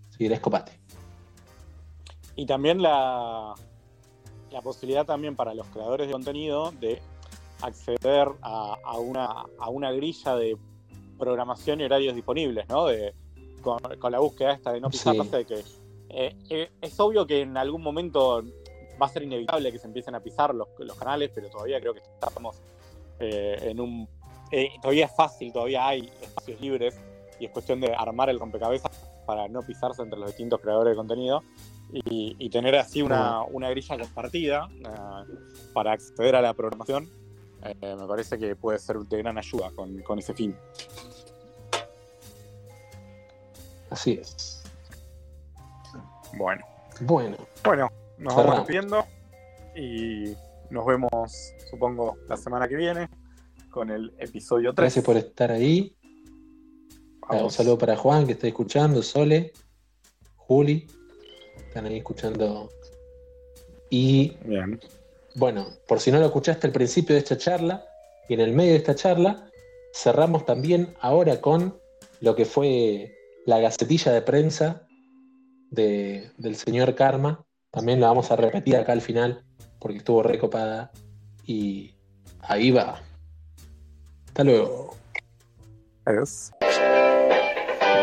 Si 0.10 0.18
querés, 0.18 0.40
copate. 0.40 0.72
Y 2.36 2.46
también 2.48 2.82
la, 2.82 3.54
la 4.52 4.62
posibilidad 4.62 5.06
también 5.06 5.36
para 5.36 5.54
los 5.54 5.68
creadores 5.68 6.08
de 6.08 6.14
contenido 6.14 6.72
de 6.80 7.00
acceder 7.62 8.28
a, 8.42 8.76
a 8.84 8.98
una, 8.98 9.28
a 9.60 9.70
una 9.70 9.92
grilla 9.92 10.36
de 10.36 10.58
programación 11.20 11.82
y 11.82 11.84
horarios 11.84 12.16
disponibles, 12.16 12.68
¿no? 12.68 12.88
De, 12.88 13.14
con, 13.62 13.78
con 14.00 14.12
la 14.12 14.20
búsqueda 14.20 14.54
esta 14.54 14.72
de 14.74 14.82
no 14.82 14.92
Sí. 14.92 14.98
pisarse, 14.98 15.38
de 15.38 15.46
que 15.46 15.64
eh, 16.10 16.36
eh, 16.50 16.72
es 16.82 17.00
obvio 17.00 17.26
que 17.28 17.42
en 17.42 17.58
algún 17.58 17.82
momento 17.82 18.44
va 19.02 19.06
a 19.06 19.10
ser 19.10 19.24
inevitable 19.24 19.72
que 19.72 19.80
se 19.80 19.88
empiecen 19.88 20.16
a 20.16 20.20
pisar 20.20 20.54
los, 20.56 20.68
los 20.80 20.98
canales, 20.98 21.32
pero 21.34 21.50
todavía 21.50 21.80
creo 21.80 21.94
que 21.94 22.02
estamos 22.02 22.58
eh, 23.20 23.58
en 23.62 23.80
un... 23.80 24.08
eh, 24.52 24.70
todavía 24.82 25.06
es 25.06 25.16
fácil, 25.16 25.52
todavía 25.54 25.88
hay 25.88 26.12
espacios 26.22 26.60
libres 26.62 26.98
y 27.40 27.46
es 27.46 27.52
cuestión 27.52 27.80
de 27.82 27.94
armar 27.94 28.30
el 28.30 28.40
rompecabezas 28.40 28.92
para 29.26 29.48
no 29.48 29.62
pisarse 29.62 30.02
entre 30.02 30.20
los 30.20 30.28
distintos 30.30 30.60
creadores 30.62 30.92
de 30.92 30.96
contenido 30.96 31.44
y, 31.92 32.36
y 32.40 32.50
tener 32.50 32.76
así 32.76 33.02
una, 33.02 33.42
una 33.44 33.70
grilla 33.70 33.98
compartida 33.98 34.70
eh, 34.72 35.34
para 35.74 35.92
acceder 35.94 36.36
a 36.36 36.42
la 36.42 36.54
programación. 36.54 37.10
eh, 37.64 37.96
me 37.98 38.08
parece 38.08 38.38
que 38.38 38.56
puede 38.56 38.80
ser 38.80 38.98
de 39.00 39.18
gran 39.18 39.38
ayuda 39.38 39.72
con, 39.76 40.00
con 40.04 40.20
ese 40.20 40.34
fin. 40.34 40.56
Así 43.90 44.14
es. 44.14 44.64
Bueno, 46.38 46.66
Bueno, 47.02 47.38
bueno, 47.64 47.90
nos 48.18 48.36
vamos 48.36 48.56
despidiendo 48.58 49.06
y 49.76 50.34
nos 50.70 50.86
vemos, 50.86 51.12
supongo, 51.70 52.18
la 52.28 52.38
semana 52.38 52.68
que 52.68 52.76
viene 52.76 53.10
con 53.70 53.90
el 53.90 54.14
episodio 54.20 54.74
3. 54.74 54.76
gracias 54.84 55.06
por 55.06 55.18
estar 55.18 55.52
ahí. 55.52 55.96
Un 57.30 57.50
saludo 57.50 57.78
para 57.78 57.96
Juan 57.98 58.26
que 58.28 58.34
está 58.34 58.48
escuchando, 58.48 59.02
Sole, 59.02 59.52
Juli, 60.36 60.88
están 61.58 61.86
ahí 61.88 61.98
escuchando. 61.98 62.70
Y 63.90 64.38
Bien. 64.46 64.80
Bueno, 65.36 65.68
por 65.88 66.00
si 66.00 66.12
no 66.12 66.20
lo 66.20 66.28
escuchaste 66.28 66.68
al 66.68 66.74
principio 66.74 67.14
de 67.16 67.20
esta 67.20 67.38
charla 67.38 67.84
y 68.30 68.36
en 68.36 68.40
el 68.40 68.54
medio 68.54 68.72
de 68.72 68.78
esta 68.78 68.96
charla, 68.96 69.50
cerramos 69.94 70.46
también 70.46 70.96
ahora 71.02 71.42
con 71.42 71.78
lo 72.22 72.36
que 72.36 72.46
fue 72.46 73.14
la 73.46 73.60
gacetilla 73.60 74.14
de 74.14 74.22
prensa 74.22 74.88
de- 75.72 76.32
del 76.38 76.56
señor 76.56 76.96
Karma. 76.96 77.44
También 77.76 78.00
la 78.00 78.08
vamos 78.08 78.32
a 78.32 78.38
repetir 78.38 78.78
acá 78.78 78.94
al 78.94 79.02
final 79.02 79.44
porque 79.80 79.98
estuvo 79.98 80.24
recopada 80.24 80.92
y 81.46 81.94
ahí 82.40 82.72
va. 82.72 83.02
Hasta 84.28 84.44
luego. 84.46 84.96
Adiós. 86.06 86.54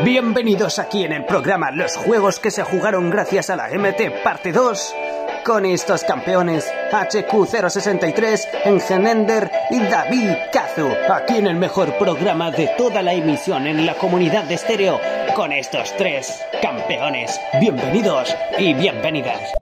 Bienvenidos 0.04 0.78
aquí 0.78 1.04
en 1.04 1.12
el 1.12 1.24
programa 1.24 1.70
Los 1.70 1.96
juegos 1.96 2.38
que 2.38 2.50
se 2.50 2.62
jugaron 2.64 3.08
gracias 3.08 3.48
a 3.48 3.56
la 3.56 3.70
MT 3.70 4.22
parte 4.22 4.52
2 4.52 4.94
con 5.42 5.64
estos 5.64 6.04
campeones 6.04 6.70
HQ063, 6.90 8.48
Engenender 8.64 9.50
y 9.70 9.80
David 9.80 10.32
Kazu. 10.52 10.88
Aquí 11.10 11.38
en 11.38 11.46
el 11.46 11.56
mejor 11.56 11.96
programa 11.96 12.50
de 12.50 12.70
toda 12.76 13.02
la 13.02 13.14
emisión 13.14 13.66
en 13.66 13.86
la 13.86 13.94
comunidad 13.94 14.44
de 14.44 14.54
estéreo 14.54 15.00
con 15.34 15.50
estos 15.52 15.96
tres 15.96 16.42
campeones. 16.60 17.40
Bienvenidos 17.58 18.36
y 18.58 18.74
bienvenidas. 18.74 19.61